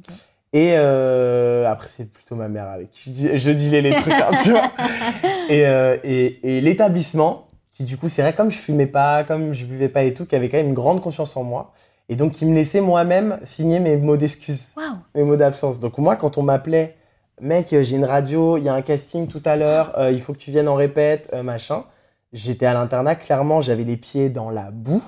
Et 0.52 0.72
euh, 0.76 1.70
après, 1.70 1.88
c'est 1.88 2.10
plutôt 2.10 2.34
ma 2.34 2.48
mère 2.48 2.68
avec 2.68 2.90
qui 2.90 3.10
je, 3.10 3.50
dis- 3.50 3.70
je 3.70 3.76
les 3.76 3.92
trucs, 3.94 4.12
hein, 4.14 4.30
tu 4.42 4.50
vois. 4.52 4.70
Et, 5.48 5.66
euh, 5.66 5.96
et, 6.02 6.56
et 6.56 6.60
l'établissement, 6.60 7.45
qui 7.76 7.84
du 7.84 7.98
coup, 7.98 8.08
c'est 8.08 8.22
vrai, 8.22 8.32
comme 8.34 8.50
je 8.50 8.56
fumais 8.56 8.86
pas, 8.86 9.22
comme 9.24 9.52
je 9.52 9.66
buvais 9.66 9.88
pas 9.88 10.02
et 10.04 10.14
tout, 10.14 10.24
qui 10.24 10.34
avait 10.34 10.48
quand 10.48 10.56
même 10.56 10.68
une 10.68 10.74
grande 10.74 11.02
confiance 11.02 11.36
en 11.36 11.44
moi. 11.44 11.72
Et 12.08 12.16
donc, 12.16 12.32
qui 12.32 12.46
me 12.46 12.54
laissait 12.54 12.80
moi-même 12.80 13.38
signer 13.44 13.80
mes 13.80 13.96
mots 13.98 14.16
d'excuse, 14.16 14.72
Waouh. 14.76 14.86
mes 15.14 15.22
mots 15.24 15.36
d'absence. 15.36 15.78
Donc, 15.80 15.98
moi, 15.98 16.16
quand 16.16 16.38
on 16.38 16.42
m'appelait, 16.42 16.96
mec, 17.40 17.72
euh, 17.72 17.82
j'ai 17.82 17.96
une 17.96 18.04
radio, 18.06 18.56
il 18.56 18.64
y 18.64 18.68
a 18.70 18.74
un 18.74 18.80
casting 18.82 19.26
tout 19.28 19.42
à 19.44 19.56
l'heure, 19.56 19.92
euh, 19.98 20.10
il 20.10 20.20
faut 20.22 20.32
que 20.32 20.38
tu 20.38 20.50
viennes 20.50 20.68
en 20.68 20.74
répète, 20.76 21.28
euh, 21.34 21.42
machin. 21.42 21.84
J'étais 22.32 22.64
à 22.66 22.72
l'internat, 22.74 23.14
clairement, 23.16 23.60
j'avais 23.60 23.84
les 23.84 23.96
pieds 23.98 24.30
dans 24.30 24.50
la 24.50 24.70
boue. 24.70 25.02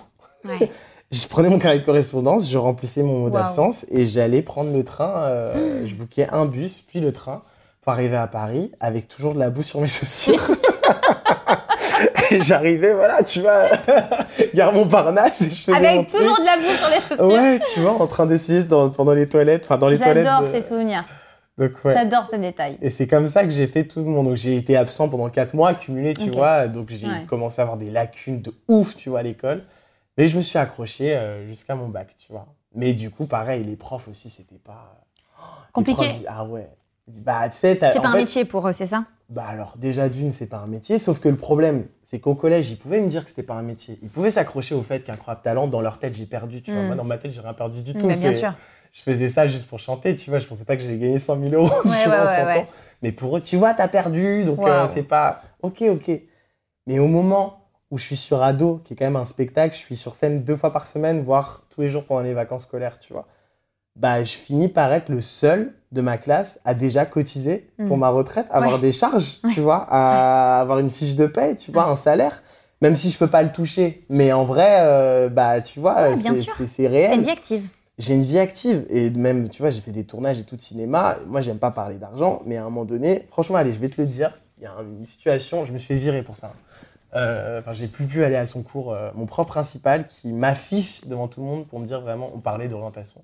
Ouais. 0.45 0.71
Je 1.11 1.27
prenais 1.27 1.49
mon 1.49 1.59
carnet 1.59 1.79
de 1.81 1.85
correspondance, 1.87 2.51
je 2.51 2.59
remplissais 2.59 3.03
mon 3.03 3.21
mot 3.21 3.31
d'absence 3.31 3.87
et 3.91 4.05
j'allais 4.05 4.43
prendre 4.43 4.71
le 4.75 4.85
train. 4.85 5.23
euh, 5.23 5.87
Je 5.87 5.95
bookais 5.95 6.29
un 6.31 6.45
bus, 6.45 6.83
puis 6.87 7.01
le 7.01 7.13
train 7.13 7.41
pour 7.81 7.93
arriver 7.93 8.17
à 8.17 8.27
Paris 8.27 8.73
avec 8.79 9.09
toujours 9.09 9.33
de 9.33 9.39
la 9.39 9.49
boue 9.49 9.63
sur 9.63 9.81
mes 9.81 9.87
chaussures. 9.89 10.47
j'arrivais, 12.43 12.95
voilà, 12.95 13.23
tu 13.23 13.41
vois, 13.41 13.65
gare 14.55 14.73
Montparnasse 14.73 15.41
et 15.43 15.51
je 15.51 15.55
faisais 15.55 15.73
mon 15.73 15.79
Avec 15.79 16.09
truc. 16.09 16.21
toujours 16.21 16.39
de 16.39 16.45
la 16.45 16.57
boue 16.57 16.77
sur 16.79 16.89
les 16.89 17.01
chaussures. 17.01 17.25
Ouais, 17.43 17.61
tu 17.75 17.81
vois, 17.81 17.93
en 18.01 18.07
train 18.07 18.27
d'essayer 18.27 18.65
dans- 18.65 18.91
pendant 18.91 19.13
les 19.13 19.29
toilettes, 19.29 19.65
enfin 19.65 19.79
dans 19.79 19.89
les 19.89 19.99
toilettes. 19.99 20.25
J'adore 20.25 20.43
de- 20.49 20.53
ces 20.53 20.63
souvenirs. 20.63 21.05
Ouais. 21.59 21.71
J'adore 21.87 22.25
ces 22.27 22.39
détails. 22.39 22.79
Et 22.81 22.89
c'est 22.89 23.09
comme 23.09 23.27
ça 23.27 23.43
que 23.43 23.51
j'ai 23.51 23.67
fait 23.67 23.83
tout 23.85 23.99
le 23.99 24.05
monde. 24.07 24.27
Donc 24.27 24.37
j'ai 24.37 24.57
été 24.57 24.77
absent 24.77 25.09
pendant 25.09 25.29
4 25.29 25.55
mois, 25.55 25.71
accumulé, 25.71 26.15
tu 26.15 26.31
vois. 26.31 26.69
Donc 26.69 26.89
j'ai 26.91 27.07
Ouais. 27.09 27.25
commencé 27.29 27.61
à 27.61 27.65
avoir 27.65 27.77
des 27.77 27.91
lacunes 27.91 28.41
de 28.41 28.55
ouf, 28.69 28.95
tu 28.95 29.11
vois, 29.11 29.19
à 29.21 29.23
l'école. 29.25 29.65
Mais 30.17 30.29
je 30.29 30.37
me 30.37 30.41
suis 30.41 30.57
accroché 30.59 31.17
euh, 31.17 31.47
jusqu'à 31.49 31.75
mon 31.75 31.89
bac, 31.89 32.09
tu 32.17 32.31
vois. 32.33 32.47
Mais 32.77 32.93
du 32.93 33.11
coup, 33.11 33.27
pareil, 33.27 33.65
les 33.65 33.75
profs 33.75 34.07
aussi, 34.07 34.31
c'était 34.31 34.59
pas. 34.65 35.01
Les 35.41 35.73
Compliqué. 35.73 35.97
profs, 36.09 36.23
ah 36.29 36.45
ouais. 36.45 36.69
Bah, 37.09 37.49
tu 37.49 37.57
sais, 37.57 37.79
C'est 37.81 38.01
pas 38.01 38.09
un 38.09 38.17
métier 38.17 38.45
pour 38.45 38.69
eux, 38.69 38.73
c'est 38.73 38.87
ça? 38.87 39.05
Bah 39.31 39.45
alors, 39.47 39.75
déjà 39.77 40.09
d'une, 40.09 40.33
c'est 40.33 40.47
pas 40.47 40.57
un 40.59 40.67
métier. 40.67 40.99
Sauf 40.99 41.21
que 41.21 41.29
le 41.29 41.37
problème, 41.37 41.87
c'est 42.03 42.19
qu'au 42.19 42.35
collège, 42.35 42.71
ils 42.71 42.79
pouvaient 42.79 43.01
me 43.01 43.09
dire 43.09 43.25
que 43.25 43.31
c'était 43.31 43.43
pas 43.43 43.55
un 43.55 43.63
métier. 43.63 43.99
Ils 44.03 44.09
pouvaient 44.09 44.31
s'accrocher 44.31 44.75
au 44.75 44.83
fait 44.83 45.01
qu'incroyable 45.01 45.43
talent, 45.43 45.67
dans 45.67 45.83
leur 45.83 45.99
tête, 45.99 46.15
j'ai 46.15 46.25
perdu, 46.27 46.63
tu 46.63 46.73
vois. 46.73 46.83
Mm. 46.83 46.87
Moi, 46.87 46.95
dans 46.97 47.05
ma 47.05 47.19
tête, 47.19 47.33
j'ai 47.33 47.41
rien 47.43 47.53
perdu 47.53 47.83
du 47.83 47.93
Mm, 47.95 47.99
tout. 47.99 48.09
bah, 48.09 48.17
Bien 48.17 48.33
sûr. 48.33 48.55
je 48.93 49.03
faisais 49.03 49.29
ça 49.29 49.47
juste 49.47 49.67
pour 49.67 49.81
chanter, 49.81 50.15
tu 50.17 50.31
vois. 50.31 50.39
Je 50.39 50.47
pensais 50.47 50.65
pas 50.65 50.77
que 50.77 50.83
j'allais 50.83 50.97
gagner 50.99 51.19
100 51.19 51.39
000 51.41 51.53
euros 51.55 51.69
Ouais, 51.85 51.91
ouais, 52.09 52.15
un 52.15 52.25
ouais, 52.27 52.35
100 52.37 52.47
ouais. 52.47 52.59
ans. 52.61 52.67
Mais 53.03 53.13
pour 53.13 53.37
eux, 53.37 53.41
tu 53.43 53.57
vois, 53.57 53.75
t'as 53.75 53.89
perdu, 53.89 54.45
donc 54.45 54.67
euh, 54.67 54.87
c'est 54.87 55.03
pas. 55.03 55.43
Ok, 55.63 55.83
ok. 55.83 56.11
Mais 56.87 56.99
au 56.99 57.07
moment 57.07 57.67
où 57.91 57.99
je 57.99 58.05
suis 58.05 58.17
sur 58.17 58.43
Ado, 58.43 58.81
qui 58.85 58.95
est 58.95 58.97
quand 58.97 59.05
même 59.05 59.17
un 59.17 59.25
spectacle, 59.27 59.75
je 59.75 59.81
suis 59.81 59.97
sur 59.97 60.15
scène 60.15 60.43
deux 60.43 60.57
fois 60.57 60.73
par 60.73 60.87
semaine, 60.87 61.21
voire 61.23 61.65
tous 61.69 61.83
les 61.83 61.89
jours 61.89 62.05
pendant 62.05 62.23
les 62.23 62.33
vacances 62.35 62.63
scolaires, 62.63 62.99
tu 62.99 63.13
vois. 63.13 63.27
Bah, 63.99 64.23
je 64.25 64.33
finis 64.33 64.69
par 64.69 64.93
être 64.93 65.09
le 65.09 65.21
seul 65.21 65.73
de 65.93 66.01
ma 66.01 66.19
classe 66.19 66.61
à 66.65 66.75
déjà 66.75 67.05
cotiser 67.07 67.69
pour 67.87 67.97
Mm. 67.97 68.01
ma 68.01 68.09
retraite, 68.11 68.47
avoir 68.51 68.75
Ouais. 68.75 68.81
des 68.81 68.93
charges, 68.93 69.41
tu 69.53 69.61
vois, 69.61 69.87
à 69.89 70.61
avoir 70.61 70.79
une 70.79 70.91
fiche 70.91 71.15
de 71.17 71.27
paie, 71.27 71.57
tu 71.57 71.73
vois, 71.73 71.87
un 71.89 71.97
salaire. 71.97 72.43
Même 72.81 72.95
si 72.95 73.11
je 73.11 73.19
peux 73.19 73.27
pas 73.27 73.43
le 73.43 73.51
toucher, 73.51 74.05
mais 74.09 74.33
en 74.33 74.45
vrai, 74.45 74.77
euh, 74.83 75.29
bah 75.29 75.61
tu 75.61 75.81
vois, 75.81 76.15
c'est- 76.17 76.45
T'as 76.85 76.89
réel 76.89 77.15
une 77.15 77.23
vie 77.23 77.31
active. 77.31 77.67
j'ai 77.99 78.15
une 78.15 78.23
vie 78.23 78.39
active 78.39 78.87
et 78.89 79.11
même 79.11 79.49
tu 79.49 79.61
vois 79.63 79.73
j'ai 79.73 79.81
fait 79.81 79.91
des 79.91 80.05
tournages 80.05 80.39
et 80.39 80.45
tout 80.45 80.55
de 80.55 80.61
cinéma 80.61 81.17
moi 81.27 81.41
j'aime 81.41 81.59
pas 81.59 81.73
parler 81.73 81.97
d'argent 81.97 82.43
mais 82.47 82.57
à 82.57 82.61
un 82.61 82.65
moment 82.67 82.85
donné 82.85 83.25
franchement 83.29 83.57
allez 83.57 83.73
je 83.73 83.81
vais 83.81 83.89
te 83.89 84.01
le 84.01 84.07
dire 84.07 84.39
il 84.59 84.63
y 84.63 84.67
a 84.69 84.75
une 84.81 85.05
situation 85.07 85.65
je 85.65 85.73
me 85.73 85.79
suis 85.79 85.89
fait 85.95 86.01
virer 86.01 86.23
pour 86.23 86.37
ça 86.37 86.53
Euh, 87.17 87.59
enfin 87.59 87.73
j'ai 87.73 87.89
plus 87.89 88.07
pu 88.07 88.23
aller 88.23 88.37
à 88.37 88.47
son 88.47 88.63
cours 88.63 88.93
euh, 88.93 89.11
mon 89.17 89.27
prof 89.27 89.47
principal 89.49 90.07
qui 90.07 90.29
m'affiche 90.33 91.01
devant 91.07 91.27
tout 91.27 91.41
le 91.41 91.47
monde 91.47 91.67
pour 91.67 91.81
me 91.81 91.87
dire 91.87 92.01
vraiment 92.01 92.31
on 92.33 92.39
parlait 92.39 92.69
d'orientation 92.69 93.23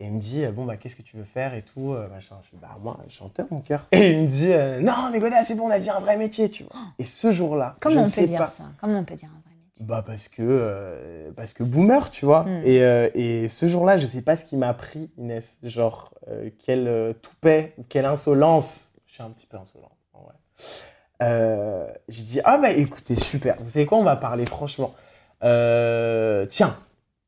et 0.00 0.06
il 0.06 0.12
me 0.12 0.18
dit 0.18 0.44
bon 0.48 0.64
bah 0.64 0.76
qu'est-ce 0.76 0.96
que 0.96 1.02
tu 1.02 1.16
veux 1.16 1.24
faire 1.24 1.54
et 1.54 1.62
tout 1.62 1.92
euh, 1.92 2.08
machin. 2.08 2.36
Je 2.44 2.50
dis 2.50 2.56
bah 2.60 2.76
moi 2.82 2.98
chanteur 3.08 3.46
mon 3.52 3.60
cœur. 3.60 3.86
Et 3.92 4.12
il 4.12 4.22
me 4.22 4.26
dit 4.26 4.52
euh, 4.52 4.80
non 4.80 5.08
mais 5.12 5.20
Goda 5.20 5.42
c'est 5.44 5.54
bon 5.54 5.68
on 5.68 5.70
a 5.70 5.78
dit 5.78 5.88
un 5.88 6.00
vrai 6.00 6.16
métier 6.16 6.50
tu 6.50 6.64
vois. 6.64 6.72
Et 6.98 7.04
ce 7.04 7.30
jour-là 7.30 7.74
je 7.76 7.80
Comment 7.80 7.94
ne 7.96 8.00
on 8.00 8.04
peut 8.04 8.10
sais 8.10 8.26
dire 8.26 8.38
pas. 8.38 8.46
ça? 8.46 8.64
Comment 8.80 8.98
on 8.98 9.04
peut 9.04 9.14
dire 9.14 9.28
un 9.28 9.40
vrai 9.40 9.54
métier? 9.56 9.86
Bah 9.86 10.02
parce 10.04 10.26
que 10.26 10.42
euh, 10.42 11.30
parce 11.36 11.52
que 11.52 11.62
boomer 11.62 12.10
tu 12.10 12.24
vois. 12.24 12.42
Mm. 12.42 12.62
et, 12.64 12.82
euh, 12.82 13.08
et 13.14 13.48
ce 13.48 13.68
jour-là 13.68 13.96
je 13.96 14.06
sais 14.06 14.22
pas 14.22 14.34
ce 14.34 14.44
qui 14.44 14.56
m'a 14.56 14.74
pris 14.74 15.10
Inès. 15.16 15.60
Genre 15.62 16.12
quel 16.64 17.14
toupet 17.22 17.74
ou 17.78 17.84
quelle 17.88 18.06
insolence. 18.06 18.92
Je 19.06 19.12
suis 19.14 19.22
un 19.22 19.30
petit 19.30 19.46
peu 19.46 19.56
insolent 19.58 19.92
en 20.12 20.22
vrai. 20.24 21.94
J'ai 22.08 22.22
dit 22.24 22.40
ah 22.42 22.58
bah 22.58 22.72
écoutez 22.72 23.14
super. 23.14 23.56
Vous 23.60 23.70
savez 23.70 23.86
quoi 23.86 23.98
on 23.98 24.02
va 24.04 24.16
parler 24.16 24.44
franchement. 24.44 24.92
Tiens 25.40 26.76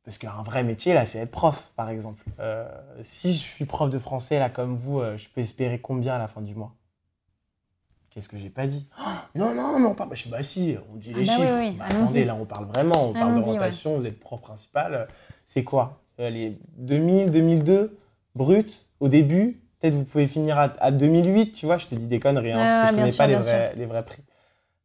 parce 0.07 0.16
qu'un 0.19 0.42
vrai 0.42 0.64
métier 0.64 0.95
là 0.95 1.05
c'est 1.05 1.19
être 1.19 1.31
prof 1.31 1.71
par 1.77 1.90
exemple 1.90 2.25
Euh, 2.40 2.66
si 3.03 3.35
je 3.35 3.38
suis 3.42 3.66
prof 3.66 3.90
de 3.90 3.99
français 3.99 4.38
là 4.38 4.49
comme 4.49 4.75
vous 4.75 5.01
euh, 5.01 5.19
je 5.19 5.29
peux 5.29 5.42
espérer 5.42 5.79
combien 5.81 6.14
à 6.14 6.19
la 6.19 6.29
fin 6.29 6.40
du 6.40 6.55
mois? 6.55 6.73
Qu'est-ce 8.11 8.31
que 8.31 8.38
j'ai 8.38 8.49
pas 8.49 8.66
dit? 8.66 8.87
Ah, 8.97 9.25
Non, 9.35 9.55
non, 9.55 9.79
non, 9.79 9.95
pas. 9.95 10.07
Bah, 10.07 10.14
je 10.14 10.21
suis 10.21 10.31
bah 10.31 10.42
si, 10.42 10.75
on 10.90 10.97
dit 10.97 11.11
Ah 11.14 11.19
les 11.19 11.25
bah 11.27 11.33
oui, 11.38 11.42
chiffres. 11.45 11.59
oui, 11.59 11.77
Bah, 11.79 11.85
allons-y. 11.87 12.03
attendez, 12.03 12.25
là, 12.25 12.35
on 12.35 12.47
parle 12.47 12.64
vraiment, 12.64 13.11
on 13.11 13.12
parle 13.12 13.35
d'orientation, 13.35 13.99
vous 13.99 14.07
êtes 14.07 14.19
prof 14.19 14.40
principal. 14.40 15.07
C'est 15.45 15.64
quoi? 15.64 16.01
Euh, 16.19 16.31
Les 16.31 16.57
2000, 16.79 17.31
2002, 17.31 17.99
brut, 18.35 18.87
au 19.01 19.09
début 19.09 19.61
Peut-être 19.81 19.95
vous 19.95 20.05
pouvez 20.05 20.27
finir 20.27 20.57
à, 20.59 20.73
à 20.81 20.90
2008, 20.90 21.53
tu 21.53 21.66
vois, 21.66 21.77
je 21.77 21.87
te 21.88 21.95
dis 21.95 22.07
des 22.07 22.19
conneries, 22.19 22.53
hein, 22.53 22.61
Ouais, 22.61 22.64
parce 22.64 22.79
que 22.81 22.83
ouais, 22.85 22.88
je 22.88 22.95
connais 22.95 23.11
sûr, 23.11 23.19
pas 23.19 23.27
les 23.27 23.35
vrais, 23.37 23.75
les 23.77 23.85
vrais 23.85 24.03
prix. 24.07 24.23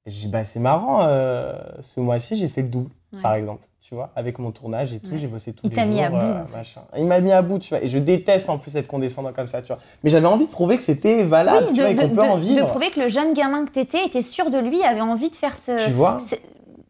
Et 0.06 0.12
je 0.12 0.20
dis, 0.20 0.28
bah 0.28 0.44
c'est 0.44 0.60
marrant, 0.60 1.04
euh, 1.08 1.58
ce 1.80 2.02
mois-ci, 2.02 2.36
j'ai 2.36 2.50
fait 2.50 2.64
le 2.64 2.68
double, 2.68 2.92
Ouais. 3.14 3.22
par 3.22 3.36
exemple, 3.36 3.66
tu 3.82 3.96
vois, 3.96 4.12
avec 4.16 4.38
mon 4.40 4.52
tournage 4.52 4.94
et 4.94 5.00
tout, 5.00 5.12
Ouais. 5.12 5.18
j'ai 5.18 5.28
bossé 5.28 5.54
tous 5.54 5.62
Il 5.66 5.70
les 5.70 5.76
t'a 5.76 5.84
jours. 5.86 5.92
mis 5.92 6.04
à 6.04 6.10
bout, 6.10 6.18
euh, 6.18 6.44
machin. 6.56 6.82
Il 6.98 7.06
m'a 7.06 7.20
mis 7.20 7.32
à 7.32 7.42
bout, 7.42 7.58
tu 7.60 7.70
vois, 7.70 7.84
et 7.84 7.88
je 7.88 7.98
déteste 7.98 8.48
en 8.50 8.58
plus 8.60 8.76
être 8.76 8.88
condescendant 8.88 9.34
comme 9.34 9.48
ça, 9.48 9.62
tu 9.62 9.68
vois. 9.68 9.80
Mais 10.04 10.10
j'avais 10.12 10.28
envie 10.28 10.46
de 10.46 10.52
prouver 10.52 10.78
que 10.78 10.84
c'était 10.84 11.24
valable, 11.24 11.68
Oui, 11.70 11.74
tu 11.74 11.82
vois, 11.82 11.90
et 11.90 11.94
de, 11.96 12.02
qu'on 12.02 12.08
de- 12.10 12.14
peut 12.16 12.22
en 12.22 12.36
de- 12.38 12.42
vivre. 12.42 12.62
de 12.64 12.70
prouver 12.70 12.92
que 12.92 13.00
le 13.00 13.10
jeune 13.10 13.34
gamin 13.34 13.66
que 13.66 13.72
t'étais 13.72 14.06
était 14.06 14.22
sûr 14.22 14.50
de 14.52 14.60
lui, 14.60 14.84
avait 14.84 15.02
envie 15.02 15.30
de 15.30 15.36
faire 15.36 15.56
ce. 15.56 15.84
Tu 15.86 15.92
vois 15.92 16.20
ce- 16.30 16.36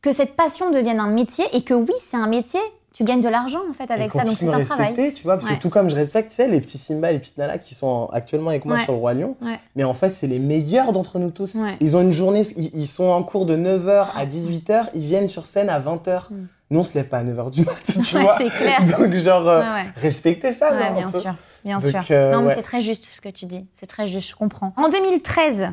que 0.01 0.11
cette 0.11 0.35
passion 0.35 0.69
devienne 0.71 0.99
un 0.99 1.07
métier 1.09 1.45
et 1.53 1.61
que 1.61 1.73
oui, 1.73 1.93
c'est 2.01 2.17
un 2.17 2.27
métier. 2.27 2.59
Tu 2.93 3.05
gagnes 3.05 3.21
de 3.21 3.29
l'argent 3.29 3.61
en 3.69 3.73
fait 3.73 3.85
Et 3.89 3.93
avec 3.93 4.11
ça, 4.11 4.25
donc 4.25 4.33
c'est 4.33 4.49
un 4.49 4.59
travail. 4.59 5.13
tu 5.13 5.23
vois, 5.23 5.37
parce 5.37 5.47
Ouais. 5.49 5.55
que 5.55 5.61
tout 5.61 5.69
comme 5.69 5.89
je 5.89 5.95
respecte, 5.95 6.29
tu 6.31 6.35
sais, 6.35 6.49
les 6.49 6.59
petits 6.59 6.77
Simba, 6.77 7.09
les 7.13 7.19
petites 7.19 7.37
Nala 7.37 7.57
qui 7.57 7.73
sont 7.73 7.87
en- 7.87 8.05
actuellement 8.07 8.49
avec 8.49 8.65
moi 8.65 8.75
Ouais. 8.75 8.83
sur 8.83 8.91
le 8.91 8.99
Roi 8.99 9.13
Lion, 9.13 9.37
mais 9.77 9.85
en 9.85 9.93
fait, 9.93 10.09
c'est 10.09 10.27
les 10.27 10.39
meilleurs 10.39 10.91
d'entre 10.91 11.17
nous 11.17 11.29
tous. 11.31 11.55
Ils 11.79 11.95
ont 11.95 12.01
une 12.01 12.11
journée, 12.11 12.41
ils, 12.57 12.69
ils 12.73 12.87
sont 12.87 13.05
en 13.05 13.23
cours 13.23 13.45
de 13.45 13.55
9h 13.55 14.09
à 14.13 14.25
18h, 14.25 14.89
ils 14.93 15.03
viennent 15.05 15.29
sur 15.29 15.45
scène 15.45 15.69
à 15.69 15.79
20h. 15.79 16.27
Mm. 16.31 16.47
Nous, 16.71 16.79
on 16.79 16.83
se 16.83 16.93
lève 16.95 17.07
pas 17.09 17.19
à 17.19 17.23
9h 17.23 17.51
du 17.51 17.61
matin, 17.65 18.01
tu 18.01 18.15
Ouais, 18.15 18.23
vois. 18.23 18.37
c'est 18.37 18.49
clair. 18.49 18.85
Donc, 18.97 19.13
genre, 19.15 19.47
euh, 19.47 19.61
Ouais, 19.61 19.67
ouais. 19.67 19.91
respectez 19.97 20.53
ça, 20.53 20.71
non, 20.71 20.95
bien 20.95 21.11
sûr, 21.11 21.35
bien 21.65 21.77
Donc, 21.79 21.89
sûr. 21.91 22.01
euh, 22.11 22.31
non, 22.31 22.41
mais 22.43 22.55
c'est 22.55 22.61
très 22.63 22.81
juste 22.81 23.03
ce 23.05 23.21
que 23.21 23.29
tu 23.29 23.45
dis. 23.45 23.67
C'est 23.73 23.85
très 23.87 24.07
juste, 24.07 24.29
je 24.31 24.35
comprends. 24.35 24.73
En 24.77 24.87
2013, 24.89 25.67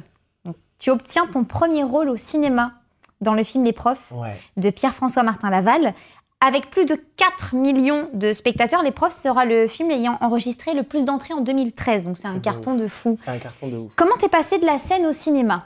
donc, 0.45 0.57
tu 0.79 0.91
obtiens 0.91 1.27
ton 1.27 1.45
premier 1.45 1.85
rôle 1.85 2.09
au 2.11 2.17
cinéma 2.17 2.73
dans 3.21 3.35
le 3.35 3.45
film 3.45 3.65
Les 3.65 3.73
Profs 3.73 4.13
de 4.57 4.71
Pierre-François 4.71 5.23
Martin 5.23 5.51
Laval. 5.51 5.95
Avec 6.41 6.71
plus 6.71 6.85
de 6.85 6.95
4 7.17 7.57
millions 7.57 8.09
de 8.15 8.33
spectateurs, 8.33 8.85
Les 8.85 8.93
Profs 8.93 9.13
sera 9.21 9.45
le 9.45 9.67
film 9.67 9.91
ayant 9.91 10.19
enregistré 10.21 10.73
le 10.73 10.85
plus 10.85 11.05
d'entrées 11.05 11.35
en 11.35 11.41
2013. 11.41 12.05
Donc 12.05 12.17
c'est 12.17 12.29
un 12.29 12.39
carton 12.39 12.77
de 12.77 12.87
fou. 12.87 13.17
C'est 13.21 13.33
un 13.33 13.39
carton 13.39 13.67
de 13.67 13.77
ouf. 13.77 13.93
Comment 13.97 14.17
t'es 14.21 14.29
passé 14.29 14.59
de 14.59 14.65
la 14.67 14.79
scène 14.79 15.05
au 15.07 15.13
cinéma? 15.13 15.65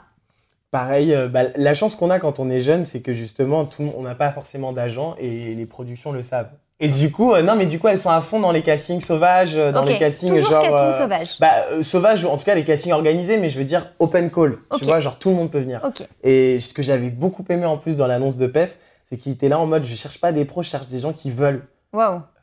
Pareil, 0.73 1.13
euh, 1.13 1.29
bah, 1.29 1.43
la 1.55 1.73
chance 1.73 1.95
qu'on 1.95 2.09
a 2.09 2.17
quand 2.17 2.39
on 2.39 2.49
est 2.49 2.59
jeune, 2.59 2.83
c'est 2.83 3.01
que 3.01 3.13
justement, 3.13 3.63
tout, 3.63 3.93
on 3.95 4.01
n'a 4.01 4.15
pas 4.15 4.31
forcément 4.31 4.73
d'agent 4.73 5.15
et 5.19 5.53
les 5.53 5.65
productions 5.65 6.11
le 6.11 6.21
savent. 6.21 6.49
Et 6.79 6.89
du 6.89 7.11
coup, 7.11 7.33
euh, 7.33 7.41
non, 7.43 7.55
mais 7.55 7.65
du 7.65 7.79
coup, 7.79 7.87
elles 7.87 7.99
sont 7.99 8.09
à 8.09 8.19
fond 8.19 8.41
dans 8.41 8.51
les 8.51 8.61
castings 8.61 8.99
sauvages, 8.99 9.55
euh, 9.55 9.71
dans 9.71 9.85
les 9.85 9.97
castings 9.97 10.33
toujours 10.35 10.49
genre. 10.49 10.63
casting 10.63 10.79
euh, 10.79 10.99
sauvage. 10.99 11.39
Bah, 11.39 11.83
sauvage, 11.83 12.25
en 12.25 12.35
tout 12.35 12.43
cas, 12.43 12.55
les 12.55 12.65
castings 12.65 12.91
organisés, 12.91 13.37
mais 13.37 13.47
je 13.47 13.57
veux 13.57 13.63
dire 13.63 13.93
open 13.99 14.29
call. 14.29 14.57
Tu 14.77 14.83
vois, 14.83 14.99
genre 14.99 15.17
tout 15.17 15.29
le 15.29 15.35
monde 15.35 15.49
peut 15.49 15.59
venir. 15.59 15.79
Et 16.23 16.59
ce 16.59 16.73
que 16.73 16.81
j'avais 16.81 17.09
beaucoup 17.09 17.45
aimé 17.49 17.65
en 17.65 17.77
plus 17.77 17.95
dans 17.95 18.07
l'annonce 18.07 18.35
de 18.35 18.47
PEF, 18.47 18.77
c'est 19.05 19.15
qu'il 19.15 19.31
était 19.31 19.47
là 19.47 19.59
en 19.59 19.65
mode 19.65 19.85
je 19.85 19.95
cherche 19.95 20.19
pas 20.19 20.33
des 20.33 20.43
pros, 20.43 20.61
je 20.61 20.69
cherche 20.69 20.87
des 20.87 20.99
gens 20.99 21.13
qui 21.13 21.31
veulent 21.31 21.65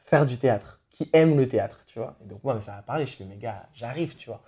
faire 0.05 0.25
du 0.25 0.39
théâtre, 0.39 0.81
qui 0.89 1.11
aiment 1.13 1.37
le 1.37 1.47
théâtre, 1.47 1.81
tu 1.87 1.99
vois. 1.99 2.15
Et 2.25 2.29
donc 2.29 2.43
moi, 2.43 2.59
ça 2.61 2.73
m'a 2.73 2.83
parlé, 2.83 3.05
je 3.05 3.17
fais, 3.17 3.25
mais 3.29 3.37
gars, 3.37 3.65
j'arrive, 3.75 4.17
tu 4.17 4.31
vois. 4.31 4.41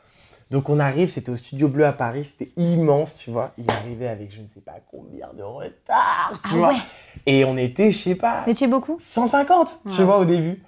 Donc 0.53 0.69
on 0.69 0.79
arrive, 0.79 1.09
c'était 1.09 1.31
au 1.31 1.37
Studio 1.37 1.67
Bleu 1.69 1.85
à 1.87 1.93
Paris, 1.93 2.25
c'était 2.27 2.53
immense, 2.57 3.17
tu 3.17 3.31
vois. 3.31 3.53
Il 3.59 3.69
arrivait 3.71 4.07
avec 4.07 4.31
je 4.31 4.41
ne 4.43 4.47
sais 4.47 4.61
pas 4.61 4.75
combien 4.91 5.29
de 5.37 5.43
retard, 5.43 6.33
tu 6.45 6.51
Ah 6.53 6.57
vois. 6.59 6.69
ouais. 6.69 6.77
Et 7.27 7.45
on 7.45 7.57
était, 7.57 7.91
je 7.91 7.99
sais 7.99 8.15
pas, 8.15 8.45
Mais 8.47 8.53
tu 8.55 8.65
es 8.65 8.69
beaucoup 8.69 8.97
150, 9.01 9.81
tu 9.87 9.99
Ouais. 9.99 10.05
vois, 10.05 10.19
au 10.19 10.25
début. 10.27 10.62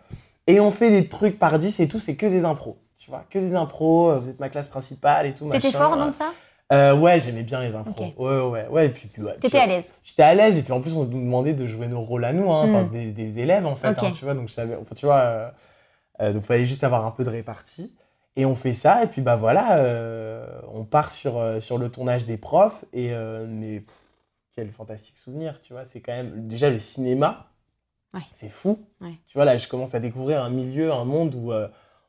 Et 0.47 0.59
on 0.59 0.71
fait 0.71 0.91
des 0.91 1.09
trucs 1.09 1.39
par 1.39 1.59
10 1.59 1.79
et 1.81 1.89
tout, 1.89 2.01
c'est 2.01 2.17
que 2.17 2.27
des 2.27 2.45
impros, 2.45 2.79
tu 2.99 3.11
vois, 3.11 3.25
que 3.31 3.39
des 3.39 3.55
impros, 3.55 4.11
euh, 4.11 4.19
vous 4.19 4.31
êtes 4.31 4.41
ma 4.41 4.49
classe 4.49 4.69
principale 4.69 5.27
et 5.27 5.35
tout, 5.35 5.49
T'étais 5.51 5.69
machin. 5.69 5.79
fort 5.79 5.97
dans 5.99 6.11
ça? 6.11 6.33
Euh, 6.73 6.97
ouais, 6.97 7.21
j'aimais 7.21 7.43
bien 7.43 7.61
les 7.61 7.75
impros. 7.75 8.07
Ouais, 8.17 8.41
ouais, 8.41 8.67
ouais. 8.69 8.87
Et 8.87 8.89
puis, 8.89 9.07
puis, 9.09 9.23
ouais, 9.23 9.37
T'étais 9.39 9.59
à 9.59 9.67
l'aise. 9.67 9.93
J'étais 10.03 10.23
à 10.23 10.35
l'aise 10.35 10.57
et 10.59 10.63
puis 10.63 10.73
en 10.73 10.81
plus 10.81 10.97
on 10.97 11.05
nous 11.05 11.21
demandait 11.21 11.53
de 11.53 11.67
jouer 11.67 11.89
nos 11.89 12.01
rôles 12.01 12.25
à 12.25 12.33
nous, 12.33 12.51
hein, 12.51 12.63
enfin, 12.71 12.85
Mm. 12.85 12.91
des, 12.91 13.13
des 13.13 13.39
élèves 13.39 13.67
en 13.67 13.75
fait, 13.77 13.89
hein, 13.89 14.13
tu 14.17 14.25
vois. 14.25 14.33
Donc 14.33 14.49
je 14.49 14.55
savais, 14.55 14.79
tu 14.97 15.05
vois, 15.05 15.17
euh, 15.21 15.49
euh, 16.23 16.33
donc 16.33 16.45
fallait 16.45 16.65
juste 16.65 16.83
avoir 16.85 17.05
un 17.05 17.11
peu 17.11 17.23
de 17.23 17.29
répartie. 17.31 17.95
Et 18.37 18.45
on 18.47 18.55
fait 18.57 18.73
ça 18.73 19.05
et 19.05 19.07
puis 19.07 19.23
bah 19.23 19.37
voilà, 19.37 19.79
euh, 19.79 20.61
on 20.73 20.85
part 20.85 21.13
sur 21.13 21.39
euh, 21.39 21.61
sur 21.61 21.79
le 21.79 21.89
tournage 21.89 22.25
des 22.25 22.37
profs 22.37 22.85
et 22.93 23.13
euh, 23.15 23.47
mais 23.49 23.81
pff, 23.81 23.95
quel 24.57 24.71
fantastique 24.71 25.17
souvenir, 25.19 25.61
tu 25.61 25.73
vois. 25.73 25.85
C'est 25.85 26.01
quand 26.01 26.13
même 26.13 26.49
déjà 26.49 26.69
le 26.71 26.79
cinéma, 26.79 27.51
Ouais. 28.13 28.21
c'est 28.33 28.49
fou. 28.49 28.79
Ouais. 29.01 29.15
Tu 29.27 29.39
vois 29.39 29.45
là, 29.45 29.57
je 29.57 29.67
commence 29.69 29.95
à 29.95 30.01
découvrir 30.01 30.43
un 30.43 30.51
milieu, 30.51 30.93
un 30.93 31.05
monde 31.05 31.35
où 31.37 31.53
euh, 31.53 31.69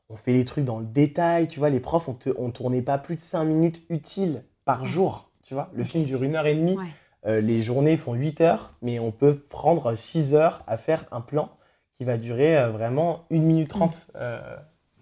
on 0.10 0.16
fait 0.16 0.34
les 0.34 0.46
trucs 0.46 0.66
dans 0.66 0.80
le 0.80 0.86
détail, 0.86 1.48
tu 1.48 1.60
vois. 1.60 1.70
Les 1.70 1.80
profs, 1.80 2.08
on, 2.10 2.14
te, 2.14 2.30
on 2.38 2.50
tournait 2.52 2.82
pas 2.84 2.98
plus 3.00 3.16
de 3.16 3.22
5 3.22 3.44
minutes 3.44 3.82
utiles 3.90 4.44
par 4.66 4.86
jour, 4.86 5.30
tu 5.44 5.54
vois. 5.56 5.70
Le 5.74 5.84
film 5.84 6.06
dure 6.06 6.24
une 6.24 6.36
heure 6.36 6.46
et 6.48 6.56
demie. 6.56 6.78
Ouais. 6.78 7.42
Les 7.42 7.64
journées 7.64 7.98
font 7.98 8.14
8 8.14 8.42
heures, 8.42 8.74
mais 8.84 9.00
on 9.00 9.12
peut 9.12 9.36
prendre 9.36 9.96
6 9.96 10.36
heures 10.36 10.62
à 10.68 10.78
faire 10.78 11.06
un 11.12 11.22
plan 11.22 11.50
qui 11.98 12.04
va 12.04 12.18
durer 12.18 12.70
vraiment 12.70 13.26
1 13.32 13.40
minute 13.40 13.70
30 13.70 14.12
euh, 14.16 14.40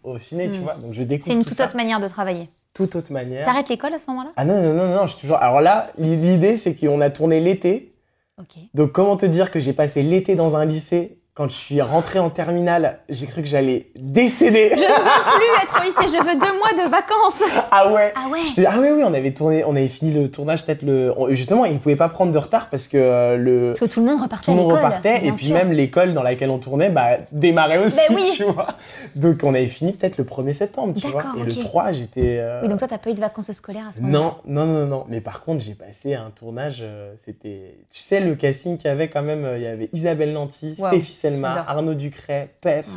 au 0.04 0.18
ciné, 0.18 0.50
tu 0.50 0.60
Mm. 0.60 0.64
vois. 0.64 0.74
Donc 0.76 0.94
je 0.94 1.04
découvre 1.04 1.28
C'est 1.32 1.34
une 1.38 1.44
tout 1.44 1.50
toute 1.50 1.58
ça, 1.58 1.66
autre 1.66 1.76
manière 1.76 2.00
de 2.00 2.08
travailler. 2.08 2.50
toute 2.74 2.96
autre 2.96 3.12
manière. 3.12 3.46
T'arrêtes 3.46 3.70
l'école 3.70 3.94
à 3.94 3.98
ce 4.00 4.06
moment-là? 4.10 4.32
Ah 4.36 4.46
non, 4.46 4.62
non, 4.62 4.74
non, 4.74 4.88
non, 4.96 5.04
je 5.08 5.12
suis 5.14 5.22
toujours... 5.22 5.38
Alors 5.38 5.62
là, 5.62 5.92
l'idée, 5.98 6.58
c'est 6.58 6.76
qu'on 6.76 7.02
a 7.02 7.10
tourné 7.10 7.40
l'été. 7.40 7.94
Ok. 8.40 8.56
Donc 8.74 8.92
comment 8.92 9.16
te 9.18 9.26
dire 9.28 9.52
que 9.52 9.60
j'ai 9.60 9.74
passé 9.74 10.02
l'été 10.02 10.36
dans 10.36 10.56
un 10.56 10.66
lycée? 10.66 11.20
Quand 11.36 11.50
je 11.50 11.56
suis 11.56 11.82
rentré 11.82 12.20
en 12.20 12.30
terminale, 12.30 13.00
j'ai 13.10 13.26
cru 13.26 13.42
que 13.42 13.48
j'allais 13.48 13.88
décéder. 13.96 14.70
Je 14.70 14.76
ne 14.76 14.80
veux 14.82 14.86
plus 14.86 15.64
être 15.64 15.80
au 15.80 15.84
lycée, 15.84 16.16
je 16.18 16.24
veux 16.24 16.40
deux 16.40 16.58
mois 16.60 16.74
de 16.74 16.90
vacances. 16.90 17.42
ah 17.76 17.92
ouais 17.92 18.14
Ah 18.16 18.28
ouais 18.32 18.40
Je 18.50 18.56
te 18.56 18.62
dis, 18.62 18.68
ah 18.68 18.76
oui, 18.80 18.88
oui, 18.96 19.04
on 19.06 19.14
avait 19.14 19.34
tourné, 19.34 19.64
on 19.66 19.76
avait 19.76 19.88
fini 19.88 20.12
le 20.14 20.30
tournage 20.30 20.64
peut-être 20.64 20.84
le. 20.84 21.14
on- 21.18 21.30
justement, 21.30 21.66
ils 21.66 21.74
ne 21.74 21.78
pouvaient 21.80 21.96
pas 21.96 22.10
prendre 22.10 22.32
de 22.32 22.38
retard 22.38 22.70
parce 22.70 22.88
que 22.88 22.98
euh, 22.98 23.36
le. 23.38 23.68
Parce 23.70 23.80
que 23.82 23.86
tout 23.94 24.00
le 24.00 24.06
monde 24.12 24.22
repartait 24.22 24.46
Tout 24.46 24.52
le 24.52 24.58
à 24.58 24.62
monde 24.62 24.72
l'école, 24.74 24.86
repartait 24.86 25.18
et 25.18 25.22
bien 25.22 25.34
puis 25.34 25.46
sûr. 25.48 25.56
même 25.56 25.72
l'école 25.72 26.14
dans 26.14 26.24
laquelle 26.24 26.50
on 26.50 26.60
tournait 26.60 26.90
bah, 26.90 27.18
démarrait 27.32 27.80
aussi, 27.80 28.00
Ben 28.10 28.16
oui. 28.16 28.32
tu 28.36 28.44
vois. 28.44 28.68
Donc 29.16 29.40
on 29.44 29.54
avait 29.54 29.66
fini 29.68 29.92
peut-être 29.94 30.18
le 30.18 30.24
1er 30.24 30.52
septembre, 30.54 30.94
tu 31.00 31.08
vois. 31.08 31.24
D'accord, 31.24 31.40
Et 31.40 31.42
ok. 31.42 31.48
le 31.48 31.56
3, 31.56 31.92
j'étais. 31.94 32.38
euh, 32.40 32.62
Oui, 32.62 32.70
donc 32.70 32.80
toi, 32.80 32.88
t'as 32.88 32.98
pas 32.98 33.10
eu 33.10 33.14
de 33.16 33.20
vacances 33.20 33.52
scolaires 33.52 33.88
à 33.90 33.92
ce 33.92 34.02
moment-là 34.02 34.36
non, 34.46 34.66
non, 34.66 34.66
non, 34.66 34.86
non. 34.88 35.06
Mais 35.10 35.22
par 35.22 35.44
contre, 35.44 35.64
j'ai 35.64 35.74
passé 35.76 36.14
un 36.16 36.30
tournage, 36.32 36.80
euh, 36.82 37.14
c'était... 37.18 37.76
Tu 37.92 38.00
sais, 38.02 38.20
le 38.20 38.36
casting 38.36 38.78
qu'il 38.78 38.88
y 38.88 38.92
avait 38.92 39.08
quand 39.10 39.24
même, 39.24 39.46
euh, 39.46 39.58
il 39.58 39.64
y 39.64 39.68
avait 39.68 39.90
Isabelle 39.94 40.34
Nanty, 40.34 40.76
Wow, 40.80 40.88
Stéphie 40.90 41.14
Selma, 41.14 41.50
j'adore. 41.56 41.70
Arnaud 41.70 41.94
Ducret, 41.96 42.50
Pef, 42.62 42.88
Ouais. 42.88 42.94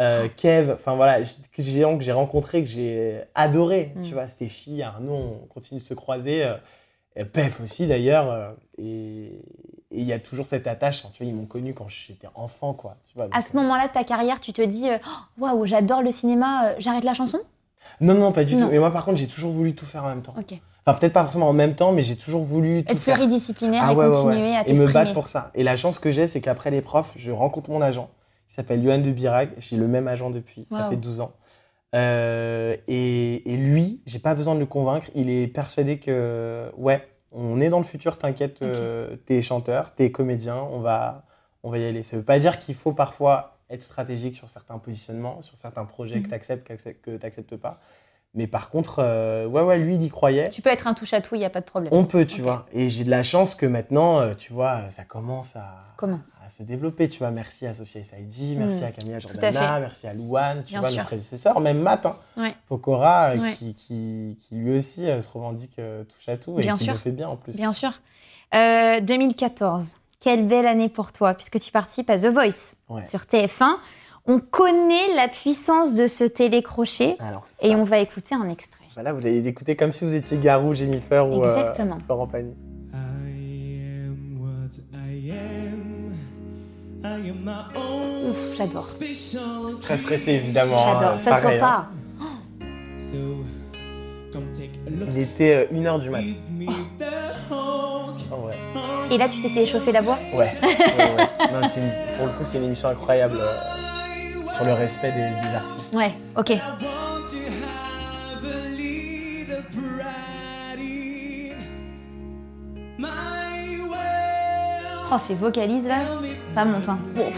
Euh, 0.00 0.28
Kev, 0.36 0.72
enfin 0.72 0.94
voilà, 0.94 1.18
que 1.52 1.62
j'ai 1.62 2.12
rencontré, 2.12 2.62
que 2.62 2.68
j'ai 2.68 3.20
adoré, 3.34 3.92
Mm. 3.96 4.02
tu 4.02 4.12
vois, 4.14 4.28
Stéphie, 4.28 4.82
Arnaud, 4.82 5.40
on 5.42 5.46
continue 5.46 5.80
de 5.80 5.84
se 5.84 5.94
croiser, 5.94 6.44
euh, 6.44 6.54
et 7.16 7.24
Pef 7.24 7.60
aussi 7.60 7.86
d'ailleurs, 7.88 8.30
euh, 8.30 8.50
et 8.78 9.42
il 9.90 10.04
y 10.04 10.12
a 10.12 10.18
toujours 10.18 10.46
cette 10.46 10.66
attache, 10.66 11.02
tu 11.12 11.22
vois, 11.22 11.26
ils 11.30 11.34
m'ont 11.34 11.46
connu 11.46 11.74
quand 11.74 11.88
j'étais 11.88 12.28
enfant, 12.34 12.74
quoi, 12.74 12.96
tu 13.06 13.14
vois. 13.16 13.26
À 13.32 13.40
ce 13.40 13.56
moment-là 13.56 13.88
de 13.88 13.92
ta 13.92 14.04
carrière, 14.04 14.38
tu 14.40 14.52
te 14.52 14.62
dis 14.62 14.88
euh, 14.88 14.98
Oh, 15.06 15.42
Waouh, 15.44 15.66
j'adore 15.66 16.02
le 16.02 16.10
cinéma, 16.12 16.68
euh, 16.68 16.74
j'arrête 16.78 17.04
la 17.04 17.14
chanson? 17.14 17.40
Non, 18.00 18.14
non, 18.14 18.32
pas 18.32 18.44
du 18.44 18.54
Non. 18.54 18.66
tout. 18.66 18.72
Mais 18.72 18.78
moi, 18.78 18.92
par 18.92 19.04
contre, 19.04 19.16
j'ai 19.16 19.26
toujours 19.26 19.50
voulu 19.50 19.74
tout 19.74 19.86
faire 19.86 20.04
en 20.04 20.08
même 20.08 20.22
temps. 20.22 20.34
Ok. 20.38 20.58
Enfin, 20.86 20.98
peut-être 20.98 21.12
pas 21.12 21.22
forcément 21.22 21.48
en 21.48 21.52
même 21.54 21.74
temps, 21.74 21.90
mais 21.92 22.02
j'ai 22.02 22.16
toujours 22.16 22.42
voulu 22.42 22.84
tout 22.84 22.92
Être 22.92 23.00
faire. 23.00 23.14
pluridisciplinaire 23.16 23.82
Ah 23.86 23.92
et 23.92 23.96
ouais, 23.96 24.06
ouais, 24.06 24.12
continuer 24.12 24.42
ouais. 24.50 24.56
à 24.56 24.68
Et 24.68 24.74
me 24.74 24.86
battre 24.92 25.12
pour 25.14 25.28
ça. 25.28 25.50
Et 25.54 25.62
la 25.64 25.74
chance 25.76 25.98
que 25.98 26.10
j'ai, 26.12 26.26
c'est 26.26 26.40
qu'après 26.40 26.70
les 26.70 26.82
profs, 26.82 27.12
je 27.16 27.30
rencontre 27.32 27.70
mon 27.70 27.80
agent, 27.82 28.10
qui 28.48 28.54
s'appelle 28.54 28.82
Johan 28.82 28.98
de 28.98 29.10
Birague. 29.10 29.50
J'ai 29.58 29.76
le 29.76 29.86
même 29.86 30.08
agent 30.08 30.30
depuis, 30.30 30.66
ça 30.70 30.88
fait 30.88 30.96
12 30.96 31.20
ans. 31.20 31.32
Euh, 31.94 32.76
et, 32.86 33.52
et 33.52 33.56
lui, 33.56 34.02
j'ai 34.06 34.18
pas 34.18 34.34
besoin 34.34 34.54
de 34.54 34.60
le 34.60 34.66
convaincre, 34.66 35.08
il 35.14 35.30
est 35.30 35.46
persuadé 35.48 35.98
que, 35.98 36.70
ouais, 36.76 37.00
on 37.32 37.60
est 37.60 37.68
dans 37.70 37.78
le 37.78 37.84
futur, 37.84 38.18
t'inquiète, 38.18 38.60
euh, 38.62 39.16
t'es 39.26 39.40
chanteur, 39.42 39.94
t'es 39.94 40.10
comédien, 40.10 40.56
on 40.56 40.80
va, 40.80 41.24
on 41.62 41.70
va 41.70 41.78
y 41.78 41.84
aller. 41.86 42.02
Ça 42.02 42.16
veut 42.16 42.22
pas 42.24 42.38
dire 42.38 42.58
qu'il 42.58 42.74
faut 42.74 42.92
parfois 42.92 43.58
être 43.70 43.82
stratégique 43.82 44.36
sur 44.36 44.48
certains 44.50 44.78
positionnements, 44.78 45.40
sur 45.42 45.56
certains 45.56 45.84
projets 45.84 46.16
Mhm. 46.16 46.22
que 46.24 46.28
t'acceptes, 46.30 47.00
que 47.02 47.16
t'acceptes 47.16 47.56
pas. 47.56 47.80
Mais 48.34 48.46
par 48.46 48.68
contre, 48.70 48.96
euh, 49.00 49.46
ouais, 49.46 49.62
ouais, 49.62 49.78
lui, 49.78 49.94
il 49.94 50.02
y 50.02 50.08
croyait. 50.10 50.50
Tu 50.50 50.60
peux 50.62 50.68
être 50.70 50.86
un 50.86 50.94
touche-à-tout, 50.94 51.34
il 51.34 51.38
n'y 51.38 51.44
a 51.46 51.50
pas 51.50 51.60
de 51.60 51.64
problème. 51.64 51.92
On 51.94 52.04
peut, 52.04 52.26
tu 52.26 52.42
vois. 52.42 52.66
Et 52.72 52.90
j'ai 52.90 53.02
de 53.04 53.10
la 53.10 53.22
chance 53.22 53.54
que 53.54 53.64
maintenant, 53.64 54.20
euh, 54.20 54.34
tu 54.34 54.52
vois, 54.52 54.82
ça 54.90 55.02
commence 55.04 55.56
à, 55.56 55.66
Commence. 55.96 56.36
à 56.46 56.50
se 56.50 56.62
développer. 56.62 57.08
Tu 57.08 57.18
vois, 57.20 57.30
merci 57.30 57.66
à 57.66 57.72
Sophia 57.72 58.04
Saidi, 58.04 58.54
merci 58.56 58.82
Mm. 58.82 58.86
à 58.86 58.90
Camilla 58.92 59.16
à 59.16 59.20
Jordana, 59.20 59.80
merci 59.80 60.06
à 60.06 60.12
Louane, 60.12 60.62
tu 60.64 60.72
Bien 60.74 60.80
vois, 60.80 60.90
sûr. 60.90 60.98
nos 61.00 61.06
prédécesseurs, 61.06 61.58
même 61.60 61.80
Matt, 61.80 62.04
hein, 62.06 62.16
Ouais. 62.36 62.54
Pokora, 62.68 63.30
euh, 63.30 63.38
Ouais. 63.38 63.54
qui, 63.54 63.74
qui, 63.74 64.38
qui 64.40 64.54
lui 64.54 64.76
aussi 64.76 65.06
se 65.06 65.28
revendique 65.30 65.76
touche 66.08 66.28
à 66.28 66.36
tout 66.36 66.58
et 66.58 66.62
Bien 66.62 66.76
qui 66.76 66.84
sûr. 66.84 66.92
le 66.92 66.98
fait 66.98 67.10
bien 67.12 67.28
en 67.28 67.36
plus. 67.36 67.56
Bien 67.56 67.72
sûr. 67.72 67.92
Euh, 68.54 69.00
2014, 69.00 69.96
quelle 70.20 70.46
belle 70.46 70.66
année 70.66 70.88
pour 70.90 71.12
toi, 71.12 71.32
puisque 71.34 71.58
tu 71.60 71.72
participes 71.72 72.10
à 72.10 72.18
The 72.18 72.26
Voice 72.26 72.74
Ouais. 72.90 73.02
sur 73.02 73.20
TF1. 73.26 73.78
On 74.28 74.40
connaît 74.40 75.14
la 75.16 75.26
puissance 75.28 75.94
de 75.94 76.06
ce 76.06 76.22
télécrochet 76.24 77.16
ça, 77.18 77.40
et 77.62 77.74
on 77.74 77.84
va 77.84 77.98
écouter 77.98 78.34
un 78.34 78.48
extrait. 78.50 78.84
voilà, 78.94 79.12
vous 79.14 79.20
l'avez 79.20 79.46
écouté 79.46 79.74
comme 79.74 79.90
si 79.90 80.04
vous 80.04 80.14
étiez 80.14 80.36
Garou, 80.38 80.74
Jennifer 80.74 81.26
ou 81.26 81.42
euh, 81.42 81.56
Exactement. 81.56 81.96
Florent 82.06 82.26
Pagny. 82.26 82.54
Ouf, 88.28 88.36
j'adore. 88.56 88.84
Très 89.80 89.96
stressé, 89.98 90.32
évidemment. 90.32 90.78
J'adore. 90.82 91.10
hein, 91.14 91.18
Ça 91.24 91.36
se 91.36 91.42
voit 91.42 91.50
hein. 91.52 91.58
pas. 91.58 91.88
Il 95.10 95.18
était 95.18 95.68
1h 95.72 96.00
du 96.00 96.10
mat. 96.10 96.20
Give 96.20 96.36
me 96.50 96.66
the 96.66 97.04
honk. 97.50 98.16
Oh, 98.30 98.46
ouais. 98.46 99.14
Et 99.14 99.18
là, 99.18 99.28
tu 99.28 99.40
t'étais 99.40 99.62
échauffé 99.62 99.92
la 99.92 100.02
voix? 100.02 100.18
Ouais. 100.34 100.38
ouais, 100.38 100.44
ouais. 100.98 101.16
Non, 101.52 101.66
c'est 101.68 101.80
une- 101.80 102.16
pour 102.18 102.26
le 102.26 102.32
coup, 102.32 102.44
c'est 102.44 102.58
une 102.58 102.64
émission 102.64 102.88
incroyable 102.88 103.36
euh, 103.40 103.54
sur 104.58 104.66
le 104.66 104.72
respect 104.74 105.12
des, 105.12 105.18
des 105.48 105.54
artistes. 105.54 105.94
Ouais, 105.94 106.12
ok. 106.36 106.52
Oh, 115.10 115.16
ces 115.18 115.34
vocalises 115.34 115.86
là, 115.86 115.96
ça 116.54 116.64
monte. 116.64 116.88
Hein. 116.88 116.98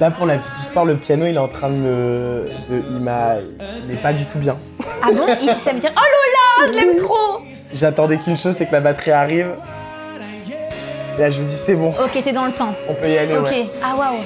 Là, 0.00 0.10
pour 0.10 0.26
la 0.26 0.38
petite 0.38 0.58
histoire, 0.60 0.84
le 0.84 0.96
piano, 0.96 1.26
il 1.26 1.36
est 1.36 1.38
en 1.38 1.46
train 1.48 1.68
de 1.70 1.76
me. 1.76 2.48
De, 2.68 2.82
il 2.90 2.98
m'a. 2.98 3.36
Il 3.88 3.94
est 3.94 4.02
pas 4.02 4.12
du 4.12 4.26
tout 4.26 4.38
bien. 4.38 4.56
Ah 5.00 5.08
bon? 5.12 5.26
Il- 5.40 5.48
Ça 5.64 5.72
veut 5.72 5.78
dire 5.78 5.92
Oh 5.96 6.00
là, 6.00 6.66
je 6.66 6.72
l'aime 6.76 6.96
trop 6.96 7.38
J'attendais 7.72 8.16
qu'une 8.16 8.36
chose, 8.36 8.56
c'est 8.56 8.66
que 8.66 8.72
la 8.72 8.80
batterie 8.80 9.12
arrive. 9.12 9.52
Et 11.16 11.20
là, 11.20 11.30
je 11.30 11.40
me 11.40 11.46
dis, 11.48 11.56
c'est 11.56 11.74
bon, 11.76 11.90
Ok, 12.02 12.20
t'es 12.24 12.32
dans 12.32 12.46
le 12.46 12.52
temps. 12.52 12.74
on 12.88 12.94
peut 12.94 13.08
y 13.08 13.16
aller, 13.18 13.36
Ok. 13.36 13.44
ouais. 13.44 13.66
Ah 13.84 13.94
waouh. 13.96 14.16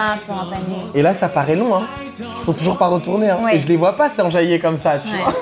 Ah, 0.00 0.14
pour 0.26 0.36
un 0.36 0.44
panier. 0.44 0.76
Et 0.94 1.02
là, 1.02 1.12
ça 1.14 1.28
paraît 1.28 1.56
long, 1.56 1.74
hein. 1.74 1.82
Ils 2.18 2.24
sont 2.44 2.52
toujours 2.52 2.78
pas 2.78 2.86
retournés, 2.86 3.30
hein. 3.30 3.38
Ouais. 3.42 3.56
Et 3.56 3.58
je 3.58 3.66
les 3.66 3.76
vois 3.76 3.96
pas 3.96 4.08
s'enjailler 4.08 4.58
comme 4.60 4.76
ça, 4.76 4.98
tu 4.98 5.08
Ouais. 5.10 5.22
vois. 5.24 5.32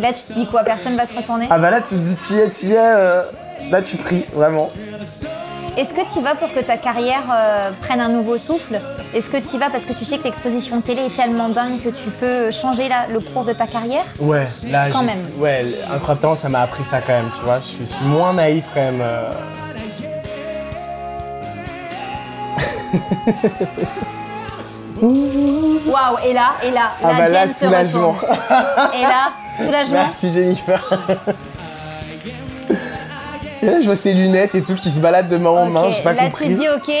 Là, 0.00 0.12
tu 0.12 0.20
te 0.22 0.32
dis 0.32 0.46
quoi 0.46 0.62
Personne 0.64 0.96
va 0.96 1.04
se 1.06 1.14
retourner? 1.14 1.46
Ah 1.50 1.58
bah 1.58 1.70
là, 1.70 1.80
tu 1.80 1.94
te 1.94 2.00
dis, 2.00 2.16
tu 2.16 2.34
y 2.34 2.38
es, 2.38 2.50
tu 2.50 2.66
y 2.66 2.72
es. 2.72 2.76
euh, 2.78 3.22
Là, 3.70 3.82
tu 3.82 3.96
pries, 3.96 4.24
vraiment. 4.32 4.70
Est-ce 5.76 5.92
que 5.92 6.00
tu 6.12 6.20
vas 6.20 6.34
pour 6.36 6.52
que 6.52 6.60
ta 6.60 6.76
carrière 6.76 7.22
euh, 7.32 7.70
prenne 7.82 8.00
un 8.00 8.08
nouveau 8.08 8.38
souffle? 8.38 8.80
Est-ce 9.14 9.28
que 9.28 9.36
tu 9.36 9.58
vas 9.58 9.68
parce 9.70 9.84
que 9.84 9.92
tu 9.92 10.04
sais 10.04 10.18
que 10.18 10.24
l'exposition 10.24 10.80
télé 10.80 11.06
est 11.06 11.14
tellement 11.16 11.48
dingue 11.48 11.80
que 11.82 11.88
tu 11.88 12.08
peux 12.20 12.50
changer 12.52 12.88
la- 12.88 13.06
le 13.12 13.20
cours 13.20 13.44
de 13.44 13.52
ta 13.52 13.66
carrière? 13.66 14.04
Ouais, 14.20 14.44
là, 14.70 14.88
Quand 14.90 15.00
j'ai- 15.00 15.06
même. 15.06 15.26
Ouais, 15.38 15.64
incroyable 15.92 16.20
talent, 16.20 16.34
ça 16.36 16.48
m'a 16.48 16.60
appris 16.62 16.84
ça 16.84 17.00
quand 17.00 17.12
même, 17.12 17.30
tu 17.36 17.44
vois. 17.44 17.58
Je 17.60 17.84
suis 17.84 18.04
moins 18.06 18.32
naïf 18.32 18.64
quand 18.72 18.80
même. 18.80 19.00
euh. 19.00 19.32
Waouh 25.00 26.18
Et 26.26 26.32
là, 26.32 26.50
et 26.64 26.70
là, 26.70 26.90
Ah 27.02 27.08
la 27.12 27.18
bah 27.18 27.28
là, 27.28 27.40
Jen 27.46 27.48
se 27.54 27.64
soulagement. 27.66 28.12
retourne. 28.12 28.36
Et 28.98 29.02
là, 29.02 29.30
soulagement. 29.62 29.94
Merci 30.02 30.32
Jennifer. 30.32 30.82
et 33.62 33.66
là, 33.66 33.80
je 33.80 33.86
vois 33.86 33.96
ses 33.96 34.12
lunettes 34.14 34.54
et 34.54 34.62
tout 34.62 34.74
qui 34.74 34.90
se 34.90 34.98
baladent 35.00 35.28
de 35.28 35.36
main 35.36 35.50
en 35.50 35.66
main, 35.66 35.90
j'ai 35.90 36.02
pas 36.02 36.12
Là, 36.14 36.24
compris. 36.24 36.48
tu 36.48 36.54
te 36.54 36.60
dis 36.60 36.68
ok, 36.68 36.92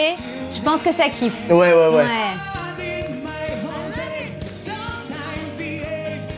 je 0.56 0.60
pense 0.62 0.82
que 0.82 0.92
ça 0.92 1.08
kiffe. 1.08 1.34
Ouais, 1.50 1.72
ouais, 1.72 1.88
ouais. 1.88 2.04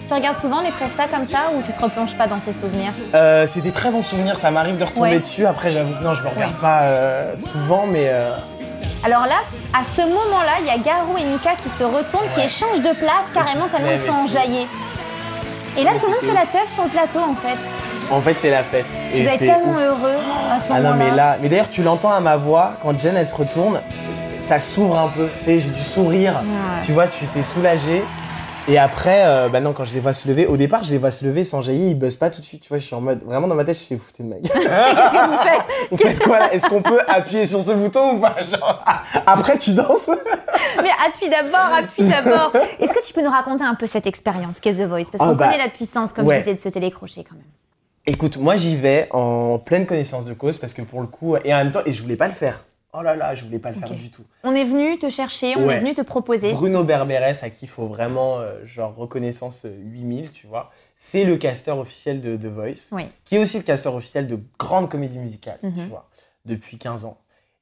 Tu 0.09 0.15
regardes 0.15 0.37
souvent 0.39 0.61
les 0.61 0.73
prestats 0.73 1.07
comme 1.07 1.25
ça 1.25 1.39
ou 1.55 1.63
tu 1.65 1.73
te 1.73 1.81
replonges 1.81 2.15
pas 2.19 2.27
dans 2.27 2.35
ces 2.35 2.53
souvenirs? 2.53 2.91
Euh, 3.15 3.47
c'est 3.47 3.61
des 3.61 3.71
très 3.71 3.91
bons 3.93 4.03
souvenirs, 4.03 4.37
ça 4.41 4.51
m'arrive 4.51 4.77
de 4.77 4.83
retomber 4.83 5.11
Ouais. 5.11 5.19
dessus. 5.21 5.47
Après, 5.47 5.71
j'avoue 5.71 5.93
que 5.95 6.03
non, 6.03 6.15
je 6.15 6.23
me 6.25 6.29
regarde 6.29 6.53
Ouais. 6.55 6.61
pas 6.61 6.81
euh, 6.83 7.33
souvent, 7.39 7.87
mais 7.87 8.07
euh, 8.09 8.33
Alors 9.05 9.27
là, 9.27 9.37
à 9.79 9.83
ce 9.85 10.03
moment-là, 10.03 10.53
il 10.61 10.67
y 10.67 10.71
a 10.71 10.79
Garou 10.79 11.17
et 11.19 11.25
Mika 11.25 11.51
qui 11.63 11.69
se 11.69 11.85
retournent, 11.85 12.27
qui 12.35 12.41
échangent 12.43 12.81
de 12.83 12.95
place 12.95 13.27
carrément 13.35 13.67
tellement 13.67 13.91
ils 13.93 13.99
sont 13.99 14.13
enjaillés. 14.13 14.67
Et 15.79 15.85
là, 15.85 15.93
tout 15.99 16.07
le 16.07 16.13
monde 16.13 16.21
fait 16.21 16.33
la 16.35 16.47
teuf 16.47 16.73
sur 16.73 16.83
le 16.85 16.91
plateau 16.91 17.21
en 17.21 17.35
fait. 17.35 17.57
en 18.15 18.21
fait, 18.21 18.35
c'est 18.35 18.51
la 18.51 18.65
fête. 18.65 18.87
Tu 19.13 19.19
Et 19.19 19.23
dois 19.23 19.33
être 19.35 19.39
tellement 19.39 19.73
ouf. 19.73 19.81
heureux 19.81 20.17
à 20.53 20.59
ce 20.59 20.65
Ah 20.71 20.75
moment-là. 20.81 20.91
non, 20.91 20.95
mais 20.97 21.11
là, 21.17 21.37
mais 21.41 21.49
d'ailleurs, 21.49 21.71
tu 21.71 21.83
l'entends 21.83 22.11
à 22.13 22.21
ma 22.21 22.37
voix 22.37 22.73
quand 22.83 22.99
Jen 22.99 23.17
elle 23.17 23.27
se 23.27 23.35
retourne. 23.35 23.81
ça 24.43 24.59
s'ouvre 24.59 24.99
un 24.99 25.09
peu. 25.09 25.29
Tu 25.41 25.45
sais, 25.45 25.61
j'ai 25.61 25.71
du 25.71 25.85
sourire. 25.85 26.33
Ouais. 26.43 26.83
Tu 26.85 26.93
vois, 26.93 27.07
tu 27.07 27.25
t'es 27.27 27.43
soulagé. 27.45 28.03
Et 28.71 28.79
après, 28.79 29.25
euh, 29.27 29.49
bah 29.49 29.59
non, 29.61 29.73
quand 29.73 29.85
je 29.85 29.93
les 29.95 29.99
vois 29.99 30.13
se 30.13 30.29
lever, 30.29 30.47
au 30.47 30.57
départ, 30.57 30.85
je 30.85 30.91
les 30.91 30.99
vois 30.99 31.11
se 31.11 31.25
lever 31.25 31.43
sans 31.43 31.61
jaillir, 31.61 31.89
ils 31.89 31.99
buzzent 31.99 32.15
pas 32.17 32.31
tout 32.31 32.41
de 32.41 32.47
suite. 32.47 32.63
Tu 32.63 32.69
vois, 32.69 32.79
je 32.79 32.85
suis 32.85 32.95
en 32.95 33.01
mode, 33.01 33.21
vraiment 33.25 33.49
dans 33.49 33.57
ma 33.57 33.65
tête, 33.65 33.77
je 33.77 33.83
fais, 33.85 33.97
vous 33.97 34.03
foutez 34.05 34.23
de 34.23 34.29
ma 34.29 34.37
gueule. 34.37 34.43
Qu'est-ce 34.53 35.13
que 35.13 35.31
vous 35.31 35.39
faites? 35.43 35.63
Vous 35.91 35.97
faites 35.97 36.19
quoi 36.23 36.39
là 36.39 36.53
Est-ce 36.55 36.69
qu'on 36.69 36.81
peut 36.81 37.01
appuyer 37.09 37.47
sur 37.47 37.61
ce 37.65 37.73
bouton 37.73 38.13
ou 38.13 38.21
pas? 38.21 38.37
Genre, 38.49 38.85
après, 39.27 39.59
tu 39.59 39.73
danses 39.73 40.09
Mais 40.83 40.91
appuie 41.05 41.29
d'abord, 41.29 41.75
appuie 41.77 42.05
d'abord. 42.09 42.53
Est-ce 42.79 42.93
que 42.95 43.05
tu 43.05 43.13
peux 43.13 43.23
nous 43.23 43.31
raconter 43.31 43.65
un 43.65 43.75
peu 43.75 43.89
cette 43.89 44.07
expérience 44.07 44.61
qu'est 44.61 44.75
The 44.75 44.89
Voice? 44.89 45.07
Parce 45.11 45.25
Ah, 45.25 45.31
qu'on 45.31 45.35
bah, 45.35 45.47
connaît 45.49 45.59
la 45.59 45.69
puissance, 45.69 46.13
comme 46.13 46.27
ouais. 46.27 46.37
je 46.37 46.41
disais, 46.43 46.55
de 46.55 46.61
ce 46.61 46.69
télécrochet 46.69 47.25
quand 47.29 47.35
même. 47.35 47.45
Écoute, 48.07 48.39
moi 48.39 48.57
j'y 48.57 48.77
vais 48.77 49.09
en 49.11 49.59
pleine 49.59 49.85
connaissance 49.85 50.25
de 50.25 50.33
cause 50.33 50.59
parce 50.59 50.73
que 50.75 50.83
pour 50.83 51.01
le 51.01 51.07
coup, 51.07 51.37
et 51.45 51.53
en 51.53 51.59
même 51.59 51.71
temps, 51.71 51.81
et 51.85 51.93
je 51.93 52.01
voulais 52.03 52.17
pas 52.17 52.29
le 52.29 52.33
faire. 52.33 52.65
Oh 52.93 53.03
là 53.03 53.15
là, 53.15 53.35
je 53.35 53.45
voulais 53.45 53.59
pas 53.61 53.71
le 53.71 53.77
faire 53.77 53.95
du 53.95 54.11
tout. 54.11 54.25
On 54.43 54.55
est 54.55 54.65
venu 54.65 54.99
te 54.99 55.09
chercher, 55.11 55.55
on 55.57 55.67
Ouais. 55.67 55.77
est 55.77 55.81
venu 55.81 55.95
te 55.95 56.01
proposer. 56.03 56.53
Bruno 56.53 56.83
Berberes, 56.83 57.43
à 57.45 57.51
qui 57.51 57.67
il 57.67 57.69
faut 57.69 57.87
vraiment, 57.87 58.39
euh, 58.41 58.65
genre, 58.67 58.95
reconnaissance 58.97 59.65
euh, 59.65 59.71
8000, 59.79 60.31
tu 60.33 60.47
vois, 60.49 60.71
c'est 60.97 61.25
le 61.25 61.37
casteur 61.37 61.79
officiel 61.79 62.21
de 62.21 62.37
The 62.37 62.47
Voice, 62.47 62.89
Oui. 62.93 63.05
qui 63.25 63.37
est 63.37 63.39
aussi 63.39 63.59
le 63.59 63.63
casteur 63.63 63.95
officiel 63.95 64.27
de 64.27 64.41
grandes 64.59 64.91
comédies 64.91 65.19
musicales, 65.19 65.59
tu 65.61 65.67
Mhm. 65.67 65.87
vois, 65.89 66.09
depuis 66.47 66.79
15 66.79 67.05
ans. 67.05 67.19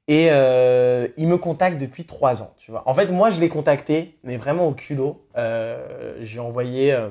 Et 0.07 0.29
euh, 0.31 1.07
il 1.17 1.27
me 1.27 1.37
contacte 1.37 1.77
depuis 1.77 2.05
3 2.05 2.41
ans, 2.41 2.55
tu 2.57 2.71
vois. 2.71 2.81
En 2.89 2.95
fait, 2.95 3.05
moi, 3.07 3.29
je 3.29 3.39
l'ai 3.39 3.49
contacté, 3.49 4.17
mais 4.23 4.37
vraiment 4.37 4.67
au 4.67 4.73
culot. 4.73 5.23
Euh, 5.37 6.15
j'ai 6.21 6.39
envoyé 6.39 6.91
euh, 6.93 7.09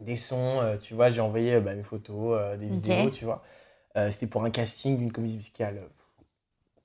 des 0.00 0.16
sons, 0.16 0.60
euh, 0.60 0.76
tu 0.78 0.94
vois, 0.94 1.10
j'ai 1.10 1.20
envoyé 1.20 1.54
euh, 1.54 1.60
bah, 1.60 1.74
mes 1.76 1.84
photos, 1.84 2.36
euh, 2.40 2.56
des 2.56 2.66
vidéos, 2.66 3.10
tu 3.10 3.24
vois. 3.24 3.44
Euh, 3.96 4.10
C'était 4.10 4.26
pour 4.26 4.42
un 4.44 4.50
casting 4.50 4.98
d'une 4.98 5.12
comédie 5.12 5.36
musicale 5.36 5.76
euh, 5.78 5.86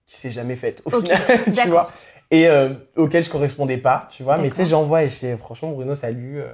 qui 0.05 0.15
s'est 0.17 0.31
jamais 0.31 0.55
faite, 0.55 0.81
au 0.85 0.89
final, 1.01 1.19
tu 1.53 1.67
vois. 1.69 1.89
Et 2.31 2.47
euh, 2.47 2.69
auquel 2.95 3.23
je 3.23 3.29
correspondais 3.29 3.77
pas, 3.77 4.07
tu 4.09 4.23
vois. 4.23 4.37
Mais 4.37 4.49
tu 4.49 4.55
sais, 4.55 4.65
j'envoie 4.65 5.03
et 5.03 5.09
je 5.09 5.15
fais, 5.15 5.37
franchement, 5.37 5.71
Bruno, 5.71 5.93
salut. 5.95 6.41
euh, 6.41 6.47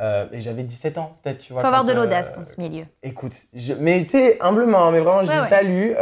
euh, 0.00 0.26
et 0.32 0.40
j'avais 0.40 0.62
17 0.64 0.98
ans, 0.98 1.16
peut-être, 1.22 1.38
tu 1.38 1.52
vois. 1.52 1.62
Faut 1.62 1.68
avoir 1.68 1.84
de 1.84 1.92
l'audace 1.92 2.32
dans 2.32 2.44
ce 2.44 2.60
milieu. 2.60 2.84
Écoute, 3.02 3.32
je- 3.54 3.74
mais 3.74 4.04
tu 4.04 4.10
sais, 4.10 4.38
humblement, 4.40 4.86
hein, 4.86 4.90
mais 4.90 5.00
vraiment, 5.00 5.22
je 5.22 5.28
Ouais, 5.28 5.34
dis 5.36 5.40
ouais. 5.42 5.46
salut. 5.46 5.94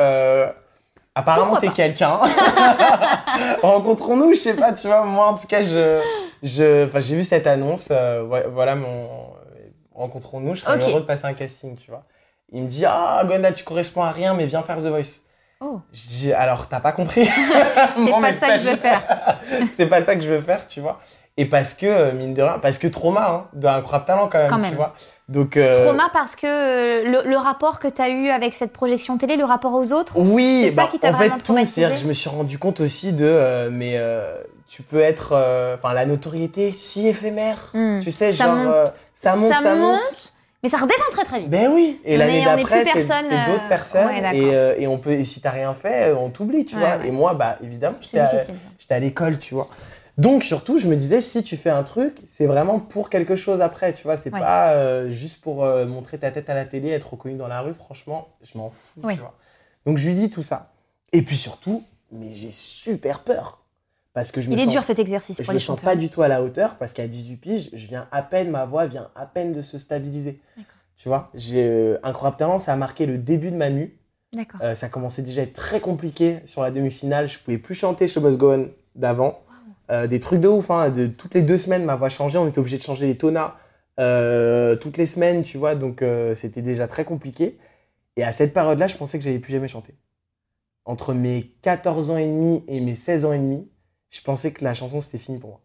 apparemment, 1.15 1.57
t'es 1.57 1.69
quelqu'un. 1.71 2.19
Rencontrons-nous, 3.63 4.35
je 4.35 4.39
sais 4.39 4.57
pas, 4.57 4.73
tu 4.73 4.87
vois. 4.87 5.05
Moi, 5.05 5.27
en 5.27 5.35
tout 5.35 5.47
cas, 5.47 5.63
je, 5.63 6.01
je, 6.43 6.89
j'ai 7.01 7.17
vu 7.17 7.25
cette 7.25 7.47
annonce. 7.47 7.89
euh, 7.91 8.23
ouais, 8.25 8.47
voilà 8.49 8.75
mon. 8.77 9.09
Rencontrons-nous, 9.95 10.55
je 10.55 10.61
serais 10.61 10.77
Ok. 10.83 10.89
heureux 10.89 11.01
de 11.03 11.07
passer 11.07 11.27
un 11.27 11.35
casting, 11.35 11.77
tu 11.77 11.91
vois. 11.91 12.05
Il 12.51 12.63
me 12.63 12.69
dit 12.69 12.85
Ah, 12.87 13.23
Gonda, 13.27 13.53
tu 13.53 13.63
corresponds 13.65 14.03
à 14.03 14.11
rien, 14.11 14.33
mais 14.35 14.47
viens 14.47 14.63
faire 14.63 14.79
The 14.79 14.87
Voice. 14.87 15.21
Oh. 15.65 15.81
Je 15.93 16.03
dis 16.09 16.33
Alors, 16.33 16.67
t'as 16.69 16.81
pas 16.81 16.93
compris 16.93 17.25
C'est 18.05 18.11
pas 18.21 18.33
ça 18.33 18.57
que 18.57 18.63
je 18.63 18.69
veux 18.71 18.77
faire. 18.77 19.39
c'est 19.71 19.87
pas 19.87 20.03
ça 20.03 20.15
que 20.17 20.23
je 20.23 20.29
veux 20.29 20.41
faire, 20.41 20.67
tu 20.67 20.81
vois. 20.81 20.99
Et 21.39 21.47
parce 21.47 21.73
que, 21.73 21.87
euh, 21.87 22.13
mine 22.13 22.35
de 22.35 22.43
rien, 22.43 22.59
parce 22.61 22.77
que 22.79 22.87
trauma, 22.89 23.27
hein, 23.31 23.45
d'un 23.55 23.77
incroyable 23.77 24.05
talent 24.05 24.29
quand 24.31 24.39
même, 24.39 24.51
Quand 24.51 24.61
tu 24.61 24.75
vois. 24.75 24.95
Donc, 25.31 25.57
euh, 25.57 25.87
Trauma 25.87 26.11
parce 26.13 26.37
que 26.37 26.47
euh, 26.47 27.23
le, 27.23 27.31
le 27.31 27.37
rapport 27.39 27.79
que 27.79 27.89
tu 27.89 28.03
as 28.03 28.11
eu 28.11 28.29
avec 28.29 28.53
cette 28.53 28.73
projection 28.73 29.17
télé, 29.17 29.37
le 29.37 29.45
rapport 29.47 29.73
aux 29.73 29.93
autres, 29.95 30.19
Oui, 30.19 30.63
C'est 30.67 30.73
ça 30.75 30.83
bah, 30.83 30.89
qui 30.91 30.99
t'a 30.99 31.09
en 31.09 31.13
fait, 31.13 31.29
vraiment 31.29 31.39
tout, 31.39 31.57
c'est-à-dire 31.65 31.95
que 31.97 32.03
je 32.03 32.07
me 32.07 32.13
suis 32.13 32.29
rendu 32.29 32.59
compte 32.59 32.81
aussi 32.81 33.13
de, 33.15 33.25
euh, 33.25 33.71
mais 33.73 33.93
euh, 33.97 34.35
tu 34.69 34.83
peux 34.83 35.01
être, 35.01 35.33
enfin, 35.79 35.95
la 35.95 36.05
notoriété 36.05 36.71
si 36.73 37.07
éphémère, 37.09 37.71
Hmm. 37.73 38.01
tu 38.01 38.13
sais, 38.13 38.33
Ça 38.33 38.45
genre, 38.45 38.55
monte. 38.57 38.93
ça 39.15 39.37
monte, 39.37 39.55
ça, 39.55 39.75
monte. 39.75 40.32
Mais 40.63 40.69
ça 40.69 40.77
redescend 40.79 41.11
très 41.11 41.25
très 41.25 41.41
vite. 41.41 41.51
Ben 41.51 41.71
oui, 41.73 42.01
et 42.05 42.17
l'année 42.17 42.45
d'après, 42.45 42.85
plus 42.85 42.93
c'est 42.93 43.09
d'autres 43.09 43.65
euh, 43.65 43.69
personnes, 43.69 44.07
ouais, 44.07 44.37
et, 44.37 44.55
euh, 44.55 44.75
et 44.79 44.87
on 44.87 44.99
peut, 44.99 45.13
et 45.13 45.25
si 45.25 45.41
t'as 45.41 45.51
rien 45.51 45.75
fait, 45.75 46.11
euh, 46.11 46.17
on 46.17 46.31
t'oublie, 46.31 46.65
tu 46.65 46.77
Ouais, 46.77 46.81
vois. 46.81 46.97
ouais. 46.99 47.09
Et 47.09 47.11
moi, 47.11 47.35
bah, 47.35 47.59
évidemment, 47.63 47.97
j'étais 48.01 48.21
à, 48.95 48.99
l'école, 49.01 49.39
tu 49.39 49.55
vois. 49.55 49.69
Donc, 50.19 50.45
surtout, 50.45 50.79
je 50.79 50.89
me 50.89 50.95
disais, 50.97 51.21
si 51.21 51.43
tu 51.43 51.57
fais 51.57 51.71
un 51.71 51.83
truc, 51.83 52.21
c'est 52.25 52.47
vraiment 52.47 52.79
pour 52.79 53.09
quelque 53.09 53.35
chose 53.35 53.61
après, 53.61 53.95
tu 53.95 54.03
vois. 54.05 54.17
C'est 54.17 54.31
pas 54.31 54.73
euh, 54.75 55.11
juste 55.11 55.41
pour 55.41 55.65
euh, 55.65 55.87
montrer 55.87 56.19
ta 56.19 56.31
tête 56.31 56.51
à 56.51 56.55
la 56.55 56.65
télé, 56.65 56.91
être 56.91 57.13
reconnu 57.13 57.37
dans 57.37 57.49
la 57.49 57.61
rue. 57.61 57.75
Franchement, 57.75 58.29
je 58.43 58.59
m'en 58.59 58.71
fous, 58.71 59.01
tu 59.09 59.17
vois. 59.17 59.35
Donc, 59.87 59.99
je 59.99 60.07
lui 60.07 60.15
dis 60.15 60.31
tout 60.31 60.43
ça. 60.43 60.73
Et 61.13 61.23
puis 61.23 61.37
surtout, 61.37 61.83
mais 62.11 62.33
j'ai 62.33 62.51
super 62.51 63.21
peur. 63.21 63.62
Parce 64.15 64.31
que 64.31 64.41
je 64.41 64.51
me 64.51 64.55
Il 64.55 64.61
est 64.61 64.65
sens, 64.65 64.73
dur 64.73 64.85
cet 64.85 64.99
exercice 64.99 65.37
je 65.39 65.43
pour 65.43 65.55
me 65.55 65.59
sens 65.59 65.81
pas 65.81 65.97
du 65.97 66.11
tout 66.11 66.23
à 66.23 66.29
la 66.29 66.43
hauteur 66.43 66.77
parce 66.77 66.93
qu'à 66.93 67.07
18 67.07 67.37
piges, 67.37 67.71
je 67.73 67.87
viens 67.87 68.09
à 68.11 68.23
peine, 68.23 68.51
ma 68.51 68.67
voix 68.67 68.87
vient 68.87 69.11
à 69.15 69.25
peine 69.27 69.53
de 69.53 69.63
se 69.63 69.79
stabiliser. 69.79 70.41
Tu 70.97 71.09
vois, 71.09 71.31
j'ai 71.35 71.65
euh, 71.65 71.99
Incroyable 72.03 72.37
Talent, 72.37 72.59
ça 72.59 72.73
a 72.73 72.77
marqué 72.77 73.07
le 73.07 73.19
début 73.19 73.51
de 73.51 73.57
ma 73.57 73.71
mue. 73.71 73.97
D'accord. 74.35 74.61
Euh, 74.63 74.75
ça 74.75 74.89
commençait 74.89 75.23
déjà 75.23 75.43
à 75.43 75.45
être 75.45 75.53
très 75.53 75.81
compliqué 75.81 76.39
sur 76.45 76.63
la 76.63 76.71
demi-finale. 76.71 77.29
Je 77.29 77.39
pouvais 77.39 77.59
plus 77.59 77.75
chanter 77.75 78.07
Show 78.07 78.21
Must 78.21 78.39
Go 78.39 78.53
On 78.53 78.71
d'avant. 78.95 79.41
Euh, 79.91 80.07
des 80.07 80.21
trucs 80.21 80.41
de 80.41 80.49
ouf. 80.49 80.71
Hein. 80.71 80.91
De, 80.91 81.07
toutes 81.07 81.35
les 81.35 81.43
deux 81.43 81.59
semaines, 81.59 81.85
ma 81.85 81.97
voix 81.97 82.09
changeait. 82.09 82.39
On 82.39 82.49
était 82.49 82.59
obligé 82.59 82.79
de 82.79 82.83
changer 82.83 83.07
les 83.07 83.19
tonas 83.19 83.57
euh, 84.01 84.75
toutes 84.77 84.97
les 84.97 85.05
semaines, 85.05 85.43
tu 85.43 85.59
vois. 85.59 85.75
Donc 85.75 86.03
c'était 86.35 86.63
déjà 86.63 86.89
très 86.89 87.05
compliqué. 87.05 87.59
Et 88.17 88.25
à 88.25 88.33
cette 88.33 88.55
période-là, 88.55 88.87
je 88.87 88.97
pensais 88.97 89.19
que 89.19 89.25
j'allais 89.25 89.39
plus 89.39 89.53
jamais 89.53 89.69
chanter. 89.69 89.95
Entre 90.85 91.15
mes 91.15 91.53
14 91.63 92.11
ans 92.11 92.17
et 92.17 92.27
demi 92.27 92.65
et 92.69 92.81
mes 92.81 92.95
16 92.95 93.25
ans 93.27 93.33
et 93.33 93.39
demi, 93.39 93.69
je 94.13 94.21
pensais 94.21 94.53
que 94.53 94.63
la 94.65 94.75
chanson 94.75 95.01
c'était 95.01 95.19
fini 95.19 95.39
pour 95.39 95.51
moi. 95.51 95.61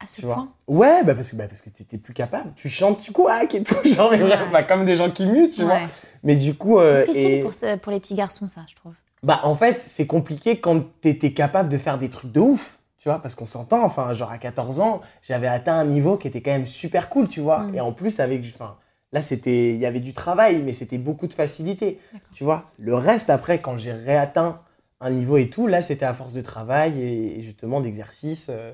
À 0.00 0.06
ce 0.06 0.16
Tu 0.20 0.26
vois 0.26 0.34
point? 0.34 0.48
Ouais, 0.66 1.04
bah 1.04 1.14
parce 1.14 1.30
que, 1.30 1.36
bah 1.36 1.46
parce 1.48 1.62
que 1.62 1.70
t'étais 1.70 1.96
plus 1.96 2.12
capable. 2.12 2.52
Tu 2.56 2.68
chantes, 2.68 3.00
tu 3.00 3.12
couacs 3.12 3.54
et 3.54 3.62
tout. 3.62 3.76
Genre, 3.86 4.10
mais 4.10 4.18
vraiment, 4.18 4.50
bah, 4.50 4.62
comme 4.64 4.84
des 4.84 4.96
gens 4.96 5.10
qui 5.10 5.24
muent, 5.24 5.48
tu 5.48 5.62
vois. 5.62 5.80
Mais 6.24 6.36
du 6.36 6.54
coup. 6.54 6.78
euh, 6.78 7.06
Difficile 7.06 7.30
et- 7.34 7.40
pour, 7.42 7.54
ce- 7.54 7.76
pour 7.78 7.92
les 7.92 8.00
petits 8.00 8.14
garçons, 8.16 8.46
ça, 8.48 8.62
je 8.68 8.74
trouve. 8.74 8.92
bah, 9.22 9.40
en 9.44 9.54
fait, 9.54 9.80
c'est 9.80 10.06
compliqué 10.06 10.58
quand 10.60 10.82
t'étais 11.00 11.32
capable 11.32 11.68
de 11.70 11.78
faire 11.78 11.96
des 11.98 12.10
trucs 12.10 12.32
de 12.32 12.40
ouf, 12.40 12.80
tu 12.98 13.08
vois, 13.08 13.20
parce 13.20 13.34
qu'on 13.34 13.46
s'entend, 13.46 13.82
enfin, 13.84 14.12
genre 14.14 14.30
à 14.32 14.38
14 14.38 14.80
ans, 14.80 15.00
j'avais 15.22 15.46
atteint 15.46 15.76
un 15.78 15.84
niveau 15.84 16.16
qui 16.18 16.26
était 16.26 16.42
quand 16.42 16.50
même 16.52 16.66
super 16.66 17.08
cool, 17.08 17.28
tu 17.28 17.40
vois. 17.40 17.60
Mm. 17.60 17.74
Et 17.76 17.80
en 17.80 17.92
plus, 17.92 18.18
avec, 18.20 18.42
enfin, 18.54 18.76
là, 19.12 19.22
c'était, 19.22 19.70
il 19.74 19.78
y 19.78 19.86
avait 19.86 20.00
du 20.00 20.12
travail, 20.12 20.60
mais 20.62 20.72
c'était 20.74 20.98
beaucoup 20.98 21.28
de 21.28 21.34
facilité, 21.34 22.00
tu 22.32 22.42
vois. 22.44 22.70
Le 22.78 22.94
reste, 22.96 23.30
après, 23.30 23.60
quand 23.60 23.76
j'ai 23.78 23.92
réatteint 23.92 24.60
un 25.00 25.10
niveau 25.10 25.36
et 25.36 25.50
tout, 25.50 25.66
là, 25.66 25.82
c'était 25.82 26.04
à 26.04 26.12
force 26.12 26.32
de 26.32 26.40
travail 26.40 27.00
et, 27.00 27.38
et 27.38 27.42
justement 27.42 27.80
d'exercice, 27.80 28.48
euh, 28.50 28.72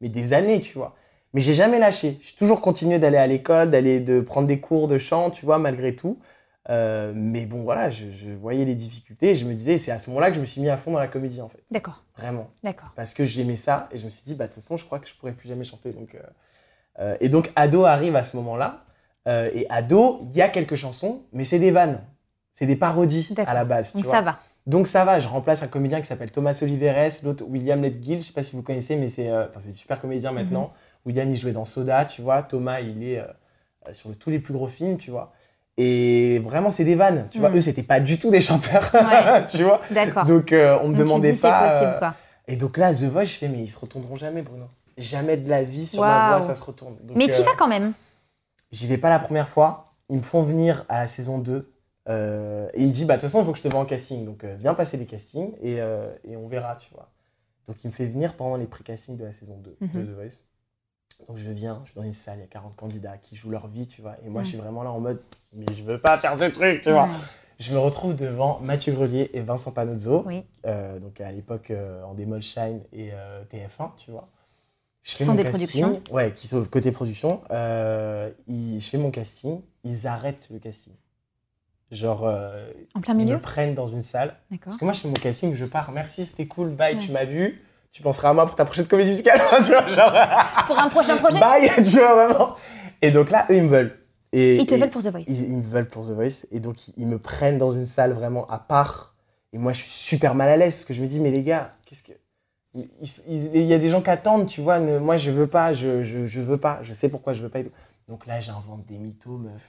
mais 0.00 0.08
des 0.08 0.32
années, 0.32 0.60
tu 0.60 0.78
vois. 0.78 0.94
Mais 1.34 1.40
j'ai 1.40 1.54
jamais 1.54 1.78
lâché. 1.78 2.20
J'ai 2.22 2.36
toujours 2.36 2.60
continué 2.60 2.98
d'aller 2.98 3.16
à 3.16 3.26
l'école, 3.26 3.70
d'aller 3.70 4.00
de 4.00 4.20
prendre 4.20 4.46
des 4.46 4.60
cours 4.60 4.86
de 4.88 4.98
chant, 4.98 5.30
tu 5.30 5.46
vois, 5.46 5.58
malgré 5.58 5.96
tout. 5.96 6.18
Euh, 6.70 7.12
mais 7.16 7.46
bon, 7.46 7.62
voilà, 7.62 7.90
je, 7.90 8.04
je 8.10 8.30
voyais 8.30 8.64
les 8.64 8.74
difficultés 8.76 9.30
et 9.30 9.34
je 9.34 9.44
me 9.44 9.54
disais, 9.54 9.78
c'est 9.78 9.90
à 9.90 9.98
ce 9.98 10.10
moment-là 10.10 10.28
que 10.28 10.36
je 10.36 10.40
me 10.40 10.44
suis 10.44 10.60
mis 10.60 10.68
à 10.68 10.76
fond 10.76 10.92
dans 10.92 10.98
la 11.00 11.08
comédie, 11.08 11.40
en 11.40 11.48
fait. 11.48 11.62
D'accord, 11.70 12.04
Vraiment. 12.16 12.50
d'accord. 12.62 12.90
Parce 12.94 13.14
que 13.14 13.24
j'aimais 13.24 13.56
ça 13.56 13.88
et 13.92 13.98
je 13.98 14.04
me 14.04 14.10
suis 14.10 14.22
dit, 14.24 14.34
bah, 14.34 14.46
de 14.46 14.52
toute 14.52 14.62
façon, 14.62 14.76
je 14.76 14.84
crois 14.84 14.98
que 15.00 15.08
je 15.08 15.14
pourrais 15.14 15.32
plus 15.32 15.48
jamais 15.48 15.64
chanter. 15.64 15.90
Donc, 15.92 16.16
euh, 17.00 17.16
et 17.20 17.28
donc, 17.28 17.50
Ado 17.56 17.84
arrive 17.84 18.14
à 18.14 18.22
ce 18.22 18.36
moment-là. 18.36 18.84
Euh, 19.26 19.50
et 19.54 19.66
Ado, 19.70 20.18
il 20.22 20.36
y 20.36 20.42
a 20.42 20.48
quelques 20.48 20.76
chansons, 20.76 21.22
mais 21.32 21.44
c'est 21.44 21.58
des 21.58 21.70
vannes. 21.70 22.00
C'est 22.52 22.66
des 22.66 22.76
parodies 22.76 23.28
à 23.46 23.54
la 23.54 23.64
base. 23.64 23.92
Tu 23.92 23.96
Donc 23.98 24.04
vois. 24.06 24.14
ça 24.16 24.20
va. 24.20 24.38
Donc 24.66 24.86
ça 24.86 25.04
va, 25.04 25.18
je 25.18 25.26
remplace 25.26 25.62
un 25.62 25.68
comédien 25.68 26.00
qui 26.00 26.06
s'appelle 26.06 26.30
Thomas 26.30 26.56
Oliveres, 26.62 27.10
l'autre 27.24 27.44
William 27.48 27.82
Ledgill, 27.82 28.18
je 28.22 28.28
sais 28.28 28.32
pas 28.32 28.42
si 28.44 28.54
vous 28.54 28.62
connaissez, 28.62 28.94
mais 28.96 29.08
c'est 29.08 29.28
euh, 29.28 29.46
c'est 29.58 29.70
un 29.70 29.72
super 29.72 30.00
comédien 30.00 30.30
Mhm. 30.30 30.36
maintenant. 30.42 30.72
William, 31.04 31.28
il 31.30 31.36
jouait 31.36 31.50
dans 31.52 31.64
Soda, 31.64 32.04
tu 32.04 32.22
vois. 32.22 32.42
Thomas, 32.44 32.80
il 32.80 33.02
est 33.02 33.18
euh, 33.18 33.92
sur 33.92 34.16
tous 34.16 34.30
les 34.30 34.38
plus 34.38 34.54
gros 34.54 34.68
films, 34.68 34.98
tu 34.98 35.10
vois. 35.10 35.32
Et 35.78 36.38
vraiment, 36.44 36.70
c'est 36.70 36.84
des 36.84 36.94
vannes, 36.94 37.26
tu 37.30 37.38
vois. 37.40 37.48
Mhm. 37.48 37.56
Eux, 37.56 37.60
c'était 37.60 37.82
pas 37.82 37.98
du 37.98 38.18
tout 38.18 38.30
des 38.30 38.40
chanteurs, 38.40 38.88
Ouais. 38.94 39.46
tu 39.50 39.64
vois. 39.64 39.80
D'accord. 39.90 40.24
Donc, 40.26 40.52
euh, 40.52 40.78
on 40.82 40.88
me 40.88 40.94
Donc, 40.94 41.06
demandait 41.06 41.32
dis, 41.32 41.40
pas. 41.40 41.66
c'est 41.68 41.74
possible, 41.74 41.92
euh, 41.94 41.98
quoi. 41.98 42.14
Et 42.46 42.56
donc 42.56 42.76
là, 42.76 42.92
The 42.92 43.04
Voice, 43.04 43.24
je 43.24 43.38
fais, 43.38 43.48
mais 43.48 43.58
ils 43.64 43.70
se 43.70 43.78
retourneront 43.78 44.16
jamais, 44.16 44.42
Bruno. 44.42 44.66
Jamais 44.98 45.36
de 45.38 45.48
la 45.48 45.62
vie 45.64 45.86
sur 45.86 46.02
ma 46.02 46.28
voix, 46.28 46.42
ça 46.42 46.54
se 46.54 46.62
retourne. 46.62 46.96
Donc, 47.02 47.16
Mais 47.16 47.26
tu 47.28 47.40
euh, 47.40 47.44
vas 47.44 47.52
quand 47.58 47.68
même. 47.68 47.94
J'y 48.70 48.86
vais 48.86 48.98
pas 48.98 49.08
la 49.10 49.18
première 49.18 49.48
fois. 49.48 49.94
Ils 50.10 50.18
me 50.18 50.22
font 50.22 50.42
venir 50.42 50.84
à 50.88 51.00
la 51.00 51.06
saison 51.06 51.38
2. 51.38 51.71
Euh, 52.08 52.68
et 52.74 52.82
il 52.82 52.88
me 52.88 52.92
dit, 52.92 53.04
bah, 53.04 53.14
de 53.16 53.20
toute 53.20 53.28
façon, 53.30 53.40
il 53.42 53.44
faut 53.46 53.52
que 53.52 53.58
je 53.58 53.62
te 53.62 53.68
vois 53.68 53.80
en 53.80 53.84
casting. 53.84 54.24
Donc, 54.24 54.44
euh, 54.44 54.54
viens 54.58 54.74
passer 54.74 54.96
les 54.96 55.06
castings 55.06 55.52
et, 55.60 55.80
euh, 55.80 56.12
et 56.24 56.36
on 56.36 56.48
verra, 56.48 56.76
tu 56.76 56.92
vois. 56.92 57.08
Donc, 57.68 57.82
il 57.84 57.88
me 57.88 57.92
fait 57.92 58.06
venir 58.06 58.34
pendant 58.34 58.56
les 58.56 58.66
pré-castings 58.66 59.16
de 59.16 59.24
la 59.24 59.32
saison 59.32 59.56
2 59.58 59.76
Mhm. 59.80 59.88
de 59.94 60.04
The 60.06 60.14
Voice. 60.14 60.44
Donc, 61.28 61.36
je 61.36 61.50
viens, 61.52 61.80
je 61.84 61.90
suis 61.90 62.00
dans 62.00 62.04
une 62.04 62.12
salle, 62.12 62.38
il 62.38 62.40
y 62.40 62.44
a 62.44 62.48
40 62.48 62.74
candidats 62.74 63.16
qui 63.18 63.36
jouent 63.36 63.50
leur 63.50 63.68
vie, 63.68 63.86
tu 63.86 64.02
vois. 64.02 64.16
Et 64.24 64.28
moi, 64.28 64.40
Ouais. 64.40 64.44
je 64.44 64.48
suis 64.50 64.58
vraiment 64.58 64.82
là 64.82 64.90
en 64.90 64.98
mode, 64.98 65.20
mais 65.52 65.66
je 65.72 65.82
veux 65.84 65.98
pas 66.00 66.18
faire 66.18 66.34
ce 66.36 66.44
truc, 66.46 66.80
tu 66.80 66.90
vois. 66.90 67.04
Ouais. 67.04 67.10
Je 67.60 67.72
me 67.72 67.78
retrouve 67.78 68.16
devant 68.16 68.58
Mathieu 68.58 68.92
Grelier 68.92 69.30
et 69.32 69.40
Vincent 69.40 69.70
Panozzo. 69.70 70.24
Oui. 70.26 70.42
Euh, 70.66 70.98
donc, 70.98 71.20
à 71.20 71.30
l'époque, 71.30 71.72
en 72.04 72.14
démol 72.14 72.42
Shine 72.42 72.80
et 72.92 73.10
euh, 73.12 73.44
TF1, 73.44 73.92
tu 73.96 74.10
vois. 74.10 74.28
Je 75.04 75.16
Qui 75.16 75.24
sont 75.24 75.34
des 75.34 75.44
productions. 75.44 76.00
Ouais, 76.10 76.32
qui 76.32 76.48
sont 76.48 76.64
côté 76.64 76.90
production. 76.90 77.42
Je 77.50 78.32
fais 78.80 78.98
mon 78.98 79.10
casting, 79.12 79.60
ils 79.84 80.06
arrêtent 80.08 80.48
le 80.50 80.58
casting. 80.58 80.92
Genre, 81.92 82.26
euh, 82.26 82.64
En 82.94 83.00
plein 83.00 83.16
ils 83.18 83.26
me 83.26 83.38
prennent 83.38 83.74
dans 83.74 83.86
une 83.86 84.02
salle. 84.02 84.34
Parce 84.64 84.76
que 84.78 84.84
moi, 84.84 84.94
je 84.94 85.00
fais 85.00 85.08
mon 85.08 85.14
casting, 85.14 85.54
je 85.54 85.64
pars. 85.66 85.92
Merci, 85.92 86.24
c'était 86.26 86.46
cool. 86.46 86.70
Bye, 86.70 86.94
Ouais. 86.94 87.00
tu 87.00 87.12
m'as 87.12 87.24
vu. 87.24 87.62
Tu 87.92 88.00
penseras 88.02 88.30
à 88.30 88.32
moi 88.32 88.46
pour 88.46 88.54
ta 88.56 88.64
prochaine 88.64 88.86
comédie 88.86 89.10
musicale. 89.10 89.38
tu 89.64 89.70
vois, 89.72 89.86
genre, 89.88 90.12
Pour 90.66 90.78
un 90.78 90.88
prochain 90.88 91.18
projet 91.18 91.38
bye, 91.38 91.68
tu 91.76 91.98
vois, 91.98 92.26
vraiment. 92.26 92.56
Et 93.02 93.10
donc 93.10 93.30
là, 93.30 93.46
eux, 93.50 93.56
ils 93.56 93.62
me 93.64 93.68
veulent. 93.68 93.98
Et, 94.32 94.56
Ils 94.56 94.66
te 94.66 94.72
et- 94.74 94.78
veulent 94.78 94.90
pour 94.90 95.02
The 95.02 95.08
Voice. 95.08 95.24
ils, 95.26 95.42
ils 95.50 95.56
me 95.58 95.62
veulent 95.62 95.86
pour 95.88 96.06
The 96.06 96.12
Voice. 96.12 96.46
Et 96.50 96.60
donc, 96.60 96.88
ils, 96.88 96.94
ils 96.96 97.06
me 97.06 97.18
prennent 97.18 97.58
dans 97.58 97.72
une 97.72 97.84
salle 97.84 98.12
vraiment 98.14 98.46
à 98.48 98.58
part. 98.58 99.14
Et 99.52 99.58
moi, 99.58 99.74
je 99.74 99.80
suis 99.82 99.90
super 99.90 100.34
mal 100.34 100.48
à 100.48 100.56
l'aise 100.56 100.76
parce 100.76 100.86
que 100.86 100.94
je 100.94 101.02
me 101.02 101.06
dis, 101.06 101.20
mais 101.20 101.30
les 101.30 101.42
gars, 101.42 101.74
qu'est-ce 101.84 102.02
que. 102.02 102.12
Il 102.74 103.62
y 103.64 103.74
a 103.74 103.78
des 103.78 103.90
gens 103.90 104.00
qui 104.00 104.08
attendent, 104.08 104.46
tu 104.46 104.62
vois. 104.62 104.78
ne- 104.78 104.98
moi, 104.98 105.18
je 105.18 105.30
veux 105.30 105.46
pas, 105.46 105.74
je, 105.74 106.02
je, 106.02 106.24
je 106.26 106.40
veux 106.40 106.56
pas. 106.56 106.78
Je 106.82 106.94
sais 106.94 107.10
pourquoi 107.10 107.34
je 107.34 107.42
veux 107.42 107.50
pas 107.50 107.58
et 107.58 107.64
tout. 107.64 107.70
Donc 108.08 108.26
là, 108.26 108.40
j'invente 108.40 108.86
des 108.86 108.96
mythos, 108.96 109.36
meuf. 109.36 109.68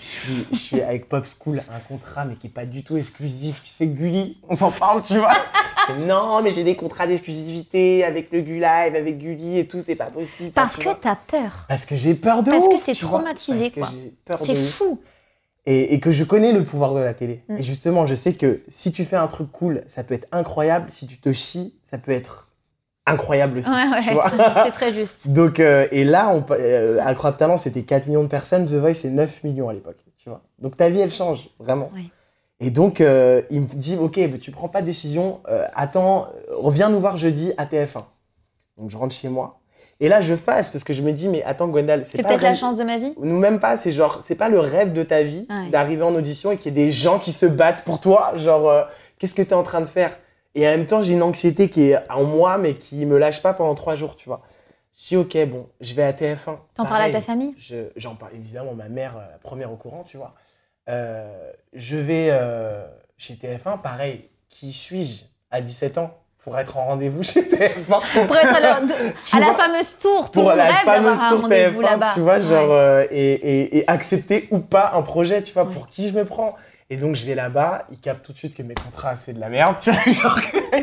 Je 0.00 0.06
suis, 0.06 0.46
je 0.50 0.56
suis 0.56 0.80
avec 0.80 1.08
Pop 1.08 1.26
School, 1.26 1.62
un 1.70 1.80
contrat, 1.80 2.24
mais 2.24 2.36
qui 2.36 2.46
est 2.46 2.50
pas 2.50 2.64
du 2.64 2.82
tout 2.82 2.96
exclusif. 2.96 3.62
Tu 3.62 3.70
sais, 3.70 3.86
Gulli, 3.86 4.38
on 4.48 4.54
s'en 4.54 4.70
parle, 4.70 5.02
tu 5.02 5.18
vois. 5.18 5.34
Non, 5.98 6.40
mais 6.42 6.52
j'ai 6.52 6.64
des 6.64 6.76
contrats 6.76 7.06
d'exclusivité 7.06 8.04
avec 8.04 8.30
le 8.32 8.40
Gulive, 8.40 8.64
avec 8.96 9.18
Gulli 9.18 9.58
et 9.58 9.66
tout, 9.66 9.82
c'est 9.84 9.96
pas 9.96 10.06
possible. 10.06 10.52
Parce 10.52 10.76
que 10.76 10.92
t'as 10.94 11.16
peur. 11.16 11.66
Parce 11.68 11.84
que 11.84 11.96
j'ai 11.96 12.14
peur 12.14 12.42
de 12.42 12.50
Parce 12.50 12.68
que 12.68 12.84
t'es 12.84 12.94
traumatisé, 12.94 13.70
Parce 13.70 13.72
que 13.72 13.80
quoi. 13.80 13.88
j'ai 13.92 14.14
peur 14.24 14.38
de 14.40 14.44
C'est 14.46 14.56
fou. 14.56 15.00
Et, 15.66 15.94
et 15.94 16.00
que 16.00 16.10
je 16.10 16.24
connais 16.24 16.52
le 16.52 16.64
pouvoir 16.64 16.94
de 16.94 17.00
la 17.00 17.12
télé. 17.12 17.42
Mm. 17.48 17.58
Et 17.58 17.62
justement, 17.62 18.06
je 18.06 18.14
sais 18.14 18.32
que 18.32 18.62
si 18.68 18.92
tu 18.92 19.04
fais 19.04 19.16
un 19.16 19.26
truc 19.26 19.52
cool, 19.52 19.82
ça 19.86 20.04
peut 20.04 20.14
être 20.14 20.28
incroyable. 20.32 20.86
Si 20.90 21.06
tu 21.06 21.18
te 21.18 21.32
chies, 21.32 21.74
ça 21.82 21.98
peut 21.98 22.12
être 22.12 22.49
incroyable 23.10 23.58
aussi. 23.58 23.68
Ouais, 23.70 23.74
ouais, 23.76 24.22
c'est 24.64 24.72
très 24.72 24.92
juste. 24.92 25.28
Donc, 25.30 25.60
euh, 25.60 25.86
et 25.90 26.04
là, 26.04 26.30
on, 26.34 26.44
euh, 26.52 26.98
Incroyable 27.04 27.38
Talent, 27.38 27.56
c'était 27.56 27.82
4 27.82 28.06
millions 28.06 28.22
de 28.22 28.28
personnes. 28.28 28.64
The 28.64 28.74
Voice, 28.74 28.94
c'est 28.94 29.10
9 29.10 29.44
millions 29.44 29.68
à 29.68 29.72
l'époque. 29.72 29.98
Tu 30.16 30.28
vois. 30.28 30.42
Donc 30.58 30.76
ta 30.76 30.88
vie, 30.88 31.00
elle 31.00 31.10
change, 31.12 31.48
vraiment. 31.58 31.90
Ouais. 31.94 32.04
Et 32.60 32.70
donc, 32.70 33.00
euh, 33.00 33.40
il 33.50 33.62
me 33.62 33.66
dit, 33.66 33.96
OK, 33.98 34.16
mais 34.18 34.38
tu 34.38 34.50
prends 34.50 34.68
pas 34.68 34.82
de 34.82 34.86
décision. 34.86 35.40
euh, 35.48 35.64
attends, 35.74 36.28
reviens 36.50 36.90
nous 36.90 37.00
voir 37.00 37.16
jeudi 37.16 37.52
à 37.56 37.64
TF1. 37.64 38.04
Donc, 38.76 38.90
je 38.90 38.98
rentre 38.98 39.14
chez 39.14 39.28
moi. 39.28 39.60
Et 39.98 40.08
là, 40.08 40.20
je 40.20 40.34
fasse 40.34 40.70
parce 40.70 40.84
que 40.84 40.92
je 40.94 41.02
me 41.02 41.12
dis, 41.12 41.28
mais 41.28 41.42
attends, 41.42 41.68
Gwendal, 41.68 42.04
c'est 42.06 42.22
peut-être 42.22 42.42
la 42.42 42.54
chance 42.54 42.76
de 42.76 42.84
ma 42.84 42.98
vie. 42.98 43.12
nous 43.20 43.38
même 43.38 43.60
pas, 43.60 43.76
c'est 43.76 43.92
genre, 43.92 44.20
c'est 44.22 44.34
pas 44.34 44.48
le 44.48 44.58
rêve 44.58 44.92
de 44.94 45.02
ta 45.02 45.22
vie 45.22 45.46
d'arriver 45.70 46.02
en 46.02 46.14
audition 46.14 46.52
et 46.52 46.56
qu'il 46.56 46.74
y 46.74 46.80
ait 46.80 46.84
des 46.86 46.92
gens 46.92 47.18
qui 47.18 47.32
se 47.32 47.44
battent 47.44 47.84
pour 47.84 48.00
toi. 48.00 48.32
Genre, 48.36 48.86
qu'est-ce 49.18 49.34
que 49.34 49.42
tu 49.42 49.50
es 49.50 49.54
en 49.54 49.62
train 49.62 49.80
de 49.80 49.86
faire? 49.86 50.12
Et 50.54 50.66
en 50.66 50.70
même 50.70 50.86
temps, 50.86 51.02
j'ai 51.02 51.12
une 51.14 51.22
anxiété 51.22 51.68
qui 51.68 51.90
est 51.90 51.98
en 52.10 52.24
moi, 52.24 52.58
mais 52.58 52.74
qui 52.74 53.06
me 53.06 53.18
lâche 53.18 53.40
pas 53.42 53.54
pendant 53.54 53.74
trois 53.74 53.94
jours, 53.96 54.16
tu 54.16 54.28
vois. 54.28 54.40
Je 54.98 55.08
dis, 55.08 55.16
ok, 55.16 55.36
bon, 55.46 55.66
je 55.80 55.94
vais 55.94 56.02
à 56.02 56.12
TF1. 56.12 56.56
T'en 56.74 56.84
parles 56.84 57.02
à 57.02 57.10
ta 57.10 57.22
famille? 57.22 57.54
Je- 57.58 57.90
J'en 57.96 58.14
parle 58.16 58.32
évidemment, 58.34 58.74
ma 58.74 58.88
mère, 58.88 59.16
euh, 59.16 59.20
la 59.30 59.38
première 59.38 59.72
au 59.72 59.76
courant, 59.76 60.02
tu 60.06 60.16
vois. 60.16 60.34
Euh, 60.88 61.50
je 61.72 61.96
vais 61.96 62.28
euh, 62.30 62.84
chez 63.16 63.34
TF1, 63.34 63.78
pareil, 63.80 64.28
qui 64.48 64.72
suis-je 64.72 65.22
à 65.50 65.60
17 65.60 65.98
ans 65.98 66.10
pour 66.42 66.58
être 66.58 66.76
en 66.78 66.86
rendez-vous 66.86 67.22
chez 67.22 67.42
TF1 67.42 68.26
Pour 68.26 68.36
être 68.36 68.54
à 68.56 68.60
la, 68.60 68.80
de- 68.80 68.86
Tu 69.22 69.36
à 69.36 69.40
la 69.40 69.46
vois, 69.46 69.54
fameuse 69.54 69.98
tour, 70.00 70.30
tout 70.32 70.40
pour 70.40 70.52
la 70.52 70.74
fameuse 70.74 71.18
tour 71.28 71.40
rendez-vous 71.42 71.80
TF1, 71.80 71.90
là-bas. 71.90 72.10
tu 72.14 72.20
vois, 72.20 72.40
genre, 72.40 72.68
Ouais. 72.70 72.74
euh, 72.74 73.06
et, 73.10 73.32
et- 73.34 73.78
et 73.78 73.88
accepter 73.88 74.48
ou 74.50 74.58
pas 74.58 74.92
un 74.94 75.02
projet, 75.02 75.42
tu 75.42 75.52
vois, 75.54 75.64
Ouais. 75.64 75.72
pour 75.72 75.86
qui 75.86 76.08
je 76.08 76.14
me 76.14 76.24
prends. 76.24 76.56
Et 76.92 76.96
donc, 76.96 77.14
je 77.14 77.24
vais 77.24 77.36
là-bas, 77.36 77.86
ils 77.92 77.98
captent 78.00 78.24
tout 78.26 78.32
de 78.32 78.38
suite 78.38 78.54
que 78.56 78.62
mes 78.64 78.74
contrats, 78.74 79.14
c'est 79.14 79.32
de 79.32 79.38
la 79.40 79.48
merde, 79.48 79.76
tu 79.80 79.92
vois, 79.92 80.00
genre, 80.12 80.38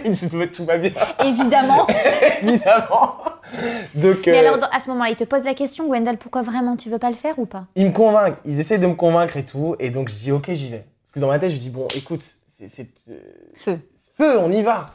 ils 0.05 0.15
se 0.15 0.25
disent, 0.27 0.51
tout 0.51 0.63
va 0.63 0.77
bien, 0.77 0.91
Évidemment. 1.25 1.85
évidemment. 2.41 3.17
Donc, 3.93 4.25
Mais 4.25 4.37
euh, 4.37 4.39
alors, 4.47 4.57
dans- 4.57 4.69
à 4.69 4.79
ce 4.79 4.87
moment-là, 4.89 5.09
ils 5.09 5.17
te 5.17 5.25
posent 5.25 5.43
la 5.43 5.53
question, 5.53 5.85
Gwendal, 5.87 6.17
pourquoi 6.17 6.43
vraiment 6.43 6.77
tu 6.77 6.89
veux 6.89 6.97
pas 6.99 7.09
le 7.09 7.15
faire 7.15 7.37
ou 7.39 7.45
pas? 7.45 7.65
ils 7.75 7.87
me 7.87 7.91
convainquent, 7.91 8.37
ils 8.45 8.59
essaient 8.59 8.77
de 8.77 8.87
me 8.87 8.93
convaincre 8.95 9.35
et 9.37 9.45
tout, 9.45 9.75
et 9.79 9.89
donc, 9.89 10.07
je 10.09 10.15
dis, 10.15 10.31
ok, 10.31 10.49
j'y 10.53 10.69
vais. 10.69 10.85
Parce 11.03 11.11
que 11.11 11.19
dans 11.19 11.27
ma 11.27 11.39
tête, 11.39 11.51
je 11.51 11.57
dis, 11.57 11.69
bon, 11.69 11.87
écoute, 11.95 12.23
c'est, 12.57 12.69
c'est, 12.69 12.89
euh, 13.09 13.19
Feu. 13.55 13.77
feu, 14.15 14.39
on 14.39 14.51
y 14.51 14.61
va. 14.61 14.93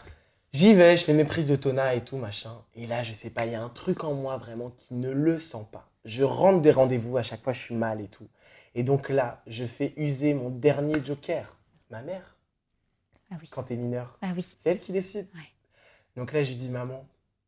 J'y 0.54 0.72
vais, 0.74 0.96
je 0.96 1.04
fais 1.04 1.12
mes 1.14 1.24
prises 1.24 1.46
de 1.46 1.56
tona 1.56 1.94
et 1.94 2.00
tout, 2.02 2.16
machin. 2.16 2.52
Et 2.74 2.86
là, 2.86 3.02
je 3.02 3.12
sais 3.12 3.30
pas, 3.30 3.44
il 3.46 3.52
y 3.52 3.54
a 3.54 3.62
un 3.62 3.70
truc 3.70 4.04
en 4.04 4.12
moi 4.14 4.36
vraiment 4.38 4.70
qui 4.76 4.94
ne 4.94 5.10
le 5.10 5.38
sent 5.38 5.66
pas. 5.70 5.88
Je 6.04 6.24
rentre 6.24 6.60
des 6.60 6.70
rendez-vous, 6.72 7.16
à 7.16 7.22
chaque 7.22 7.42
fois, 7.42 7.52
je 7.52 7.60
suis 7.60 7.74
mal 7.74 8.00
et 8.00 8.08
tout. 8.08 8.26
Et 8.74 8.82
donc 8.82 9.08
là, 9.08 9.42
je 9.46 9.64
fais 9.64 9.92
user 9.96 10.34
mon 10.34 10.48
dernier 10.50 10.94
joker, 11.04 11.44
ma 11.90 12.00
mère, 12.02 12.36
Ah 13.30 13.36
oui. 13.40 13.48
quand 13.50 13.64
t'es 13.64 13.76
mineur. 13.76 14.16
Ah 14.22 14.28
oui. 14.34 14.46
C'est 14.56 14.70
elle 14.70 14.78
qui 14.78 14.92
décide. 14.92 15.26
Ouais. 15.34 15.40
Donc 16.16 16.32
là, 16.32 16.42
je 16.42 16.50
lui 16.50 16.56
dis, 16.56 16.68
maman, 16.70 17.04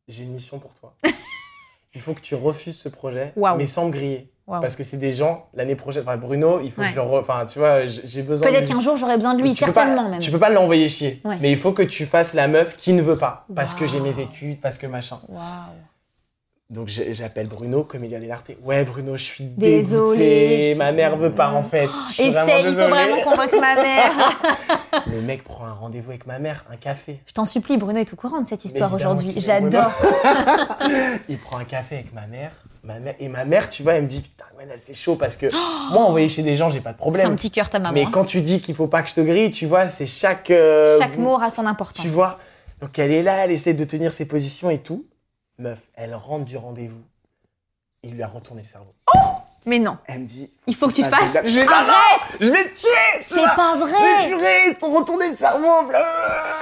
j'ai 0.07 0.23
une 0.23 0.33
mission 0.33 0.59
pour 0.59 0.73
toi. 0.73 0.95
Il 1.95 2.01
faut 2.01 2.13
que 2.13 2.19
tu 2.21 2.35
refuses 2.35 2.77
ce 2.77 2.89
projet, 2.89 3.33
mais 3.57 3.65
sans 3.65 3.87
me 3.87 3.91
griller. 3.91 4.29
Parce 4.47 4.75
que 4.75 4.83
c'est 4.83 4.97
des 4.97 5.13
gens, 5.13 5.49
l'année 5.55 5.75
prochaine, 5.75 6.03
enfin 6.03 6.17
Bruno, 6.17 6.59
il 6.61 6.71
faut 6.71 6.81
Ouais. 6.81 6.87
que 6.89 6.93
je 6.93 6.95
le 6.97 7.01
re... 7.01 7.13
Enfin, 7.15 7.47
tu 7.47 7.57
vois, 7.57 7.85
j'ai 7.87 8.21
besoin 8.21 8.47
Peut-être 8.47 8.67
qu'un 8.67 8.79
jour 8.81 8.95
j'aurai 8.95 9.15
besoin 9.15 9.33
de 9.33 9.41
lui, 9.41 9.51
Tu 9.51 9.55
certainement 9.65 10.03
pas, 10.03 10.09
même. 10.09 10.19
Tu 10.19 10.29
peux 10.29 10.37
pas 10.37 10.49
l'envoyer 10.51 10.87
chier. 10.87 11.19
Ouais. 11.25 11.37
Mais 11.41 11.51
il 11.51 11.57
faut 11.57 11.71
que 11.71 11.81
tu 11.81 12.05
fasses 12.05 12.35
la 12.35 12.47
meuf 12.47 12.77
qui 12.77 12.93
ne 12.93 13.01
veut 13.01 13.17
pas. 13.17 13.47
Parce 13.55 13.73
que 13.73 13.87
j'ai 13.87 13.99
mes 13.99 14.19
études, 14.19 14.61
parce 14.61 14.77
que 14.77 14.85
machin. 14.85 15.19
Waouh. 15.29 15.41
Donc 16.71 16.87
j'appelle 16.87 17.47
Bruno, 17.47 17.83
comédien 17.83 18.19
dell'arte. 18.19 18.49
Ouais, 18.63 18.83
Bruno, 18.83 19.17
je 19.17 19.23
suis 19.23 19.51
je 19.59 20.75
Ma 20.75 20.91
mère 20.91 21.15
veut 21.15 21.31
pas 21.31 21.51
en 21.51 21.61
fait. 21.61 21.85
Vraiment 21.85 22.01
Essaye, 22.17 22.61
il 22.61 22.63
faut 22.63 22.69
désolé. 22.71 22.87
vraiment 22.89 23.21
convaincre 23.21 23.59
ma 23.61 23.75
mère. 23.75 24.11
Le 25.07 25.21
mec 25.21 25.43
prend 25.43 25.65
un 25.65 25.73
rendez-vous 25.73 26.09
avec 26.09 26.25
ma 26.25 26.39
mère, 26.39 26.65
un 26.71 26.75
café. 26.75 27.19
Je 27.27 27.33
t'en 27.33 27.45
supplie, 27.45 27.77
Bruno 27.77 27.99
est 27.99 28.11
au 28.11 28.15
courant 28.15 28.41
de 28.41 28.47
cette 28.47 28.65
histoire 28.65 28.91
aujourd'hui. 28.95 29.31
J'adore. 29.37 29.91
Il 31.29 31.37
prend 31.37 31.57
un 31.57 31.65
café 31.65 31.95
avec 31.97 32.13
ma 32.13 32.25
mère. 32.25 32.51
Ma 32.83 32.99
mère 32.99 33.15
et 33.19 33.27
ma 33.27 33.45
mère, 33.45 33.69
tu 33.69 33.83
vois, 33.83 33.93
elle 33.93 34.03
me 34.03 34.07
dit 34.07 34.21
putain, 34.21 34.45
Gwenelle, 34.55 34.79
c'est 34.79 34.95
chaud 34.95 35.15
parce 35.15 35.35
que 35.37 35.45
moi, 35.91 36.03
envoyer 36.03 36.29
chez 36.29 36.41
des 36.43 36.55
gens, 36.55 36.69
j'ai 36.71 36.81
pas 36.81 36.91
de 36.93 36.97
C'est 36.97 37.01
un 37.01 37.11
problème. 37.11 37.35
petit 37.35 37.51
cœur 37.51 37.69
ta 37.69 37.77
maman. 37.79 37.93
Mais 37.93 38.05
hein. 38.05 38.09
quand 38.11 38.25
tu 38.25 38.41
dis 38.41 38.59
qu'il 38.59 38.73
faut 38.75 38.87
pas 38.87 39.03
que 39.03 39.09
je 39.09 39.13
te 39.15 39.21
grille, 39.21 39.51
tu 39.51 39.67
vois, 39.67 39.89
c'est 39.89 40.07
chaque. 40.07 40.49
euh, 40.49 40.97
Chaque 40.99 41.17
mot 41.17 41.31
aura 41.33 41.51
son 41.51 41.65
importance. 41.67 42.03
Tu 42.03 42.09
vois 42.11 42.39
Donc 42.81 42.97
elle 42.97 43.11
est 43.11 43.23
là, 43.23 43.43
elle 43.45 43.51
essaie 43.51 43.73
de 43.75 43.83
tenir 43.83 44.13
ses 44.13 44.27
positions 44.27 44.69
et 44.71 44.79
tout. 44.79 45.05
Meuf, 45.57 45.79
elle 45.93 46.13
rentre 46.15 46.45
du 46.45 46.57
rendez-vous. 46.57 47.03
Il 48.03 48.13
lui 48.15 48.23
a 48.23 48.27
retourné 48.27 48.61
le 48.61 48.67
cerveau. 48.67 48.93
Mais 49.65 49.79
non. 49.79 49.97
Elle 50.05 50.19
me 50.21 50.25
dit 50.27 50.51
Il 50.67 50.75
faut 50.75 50.87
que 50.87 50.93
tu 50.93 51.03
fasses 51.03 51.37
Je 51.43 51.59
vais, 51.59 51.67
Arrête 51.67 52.37
je 52.39 52.45
vais 52.45 52.63
te 52.63 52.79
tuer 52.79 53.23
tu 53.27 53.33
C'est 53.33 53.55
pas 53.55 53.75
vrai 53.77 54.27
purée, 54.27 54.69
ils 54.69 54.77
t'ont 54.79 54.93
retourné 54.95 55.31
le 55.31 55.35
cerveau. 55.35 55.91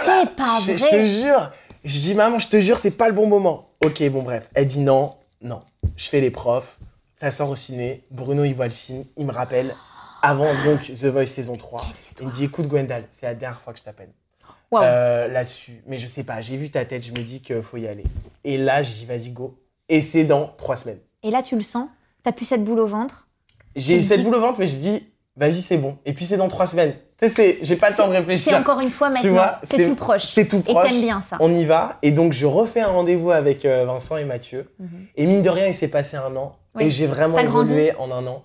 C'est 0.06 0.36
pas 0.36 0.60
je, 0.66 0.74
je 0.74 0.78
vrai. 0.78 0.90
te 0.92 1.08
jure. 1.08 1.52
Je 1.84 2.00
dis, 2.00 2.16
maman, 2.16 2.40
je 2.40 2.48
te 2.48 2.60
jure, 2.62 2.78
c'est 2.80 2.92
pas 2.92 3.08
le 3.08 3.14
bon 3.14 3.28
moment. 3.28 3.68
Ok, 3.84 4.02
bon, 4.10 4.22
bref. 4.24 4.50
Elle 4.54 4.68
dit 4.68 4.80
non, 4.80 5.16
non. 5.42 5.64
Je 5.98 6.08
fais 6.08 6.22
les 6.22 6.32
profs. 6.32 6.80
Ça 7.18 7.30
sort 7.30 7.50
au 7.50 7.56
ciné. 7.58 8.04
Bruno, 8.10 8.46
il 8.46 8.54
voit 8.54 8.68
le 8.68 8.72
film. 8.74 9.04
Il 9.18 9.26
me 9.26 9.34
rappelle. 9.34 9.76
Avant 10.22 10.54
donc 10.64 10.82
The 10.84 11.06
Voice 11.06 11.26
saison 11.26 11.58
3. 11.58 11.82
Quelle 12.16 12.28
Il 12.28 12.28
me 12.28 12.34
dit, 12.34 12.44
écoute, 12.46 12.68
Gwendal, 12.68 13.06
c'est 13.12 13.26
la 13.26 13.36
dernière 13.36 13.60
fois 13.60 13.74
que 13.74 13.80
je 13.80 13.84
t'appelle. 13.84 14.14
Euh, 14.82 15.28
là-dessus. 15.28 15.84
Mais 15.88 15.98
je 16.00 16.08
sais 16.08 16.24
pas, 16.24 16.42
j'ai 16.42 16.58
vu 16.58 16.72
ta 16.72 16.84
tête, 16.86 17.04
je 17.06 17.12
me 17.12 17.20
dis 17.20 17.42
qu'il 17.42 17.62
faut 17.62 17.78
y 17.78 17.88
aller. 17.88 18.04
Et 18.44 18.58
là, 18.58 18.82
je 18.82 18.92
dis, 18.92 19.06
vas-y, 19.06 19.30
go. 19.30 19.58
Et 19.90 20.02
c'est 20.02 20.24
dans 20.24 20.48
trois 20.58 20.76
semaines. 20.76 21.00
Et 21.22 21.30
là, 21.30 21.42
tu 21.44 21.56
le 21.56 21.62
sens? 21.62 21.88
T'as 22.24 22.32
plus 22.32 22.46
cette 22.46 22.64
boule 22.64 22.80
au 22.80 22.88
ventre? 22.88 23.28
J'ai 23.76 23.98
eu 23.98 24.02
cette 24.04 24.20
dis- 24.20 24.24
boule 24.24 24.36
au 24.36 24.40
ventre, 24.42 24.60
mais 24.60 24.66
je 24.68 24.76
dis, 24.78 25.04
vas-y, 25.36 25.62
c'est 25.62 25.78
bon. 25.78 25.98
Et 26.06 26.14
puis 26.14 26.26
c'est 26.26 26.38
dans 26.38 26.48
trois 26.48 26.68
semaines. 26.68 26.94
Tu 27.18 27.28
sais, 27.28 27.30
c'est- 27.30 27.58
j'ai 27.62 27.76
pas 27.76 27.90
le 27.90 27.96
temps 27.96 28.08
de 28.08 28.14
C'est 28.14 28.18
réfléchir. 28.20 28.58
encore 28.58 28.80
une 28.80 28.90
fois 28.90 29.10
maintenant. 29.10 29.46
C'est 29.64 29.78
c'est- 29.78 29.84
tout 29.86 29.96
proche. 29.96 30.24
C'est 30.26 30.48
tout 30.48 30.64
Et 30.68 30.74
proche. 30.74 30.90
t'aimes 30.90 31.02
bien 31.02 31.22
ça. 31.22 31.38
On 31.40 31.54
y 31.54 31.64
va. 31.66 31.98
Et 32.02 32.12
donc, 32.12 32.34
je 32.34 32.46
refais 32.46 32.82
un 32.82 32.88
rendez-vous 32.88 33.32
avec 33.32 33.66
euh, 33.66 33.86
Vincent 33.86 34.18
et 34.18 34.26
Mathieu. 34.26 34.72
Mhm. 34.80 34.88
Et 35.16 35.26
mine 35.26 35.42
de 35.42 35.50
rien, 35.50 35.68
il 35.68 35.74
s'est 35.74 35.88
passé 35.90 36.18
un 36.18 36.36
an. 36.36 36.52
Oui. 36.76 36.86
Et 36.86 36.90
j'ai 36.90 37.08
vraiment 37.08 37.36
T'as 37.36 37.44
grandi? 37.46 37.72
évolué 37.74 37.96
en 37.98 38.12
un 38.12 38.26
an. 38.28 38.44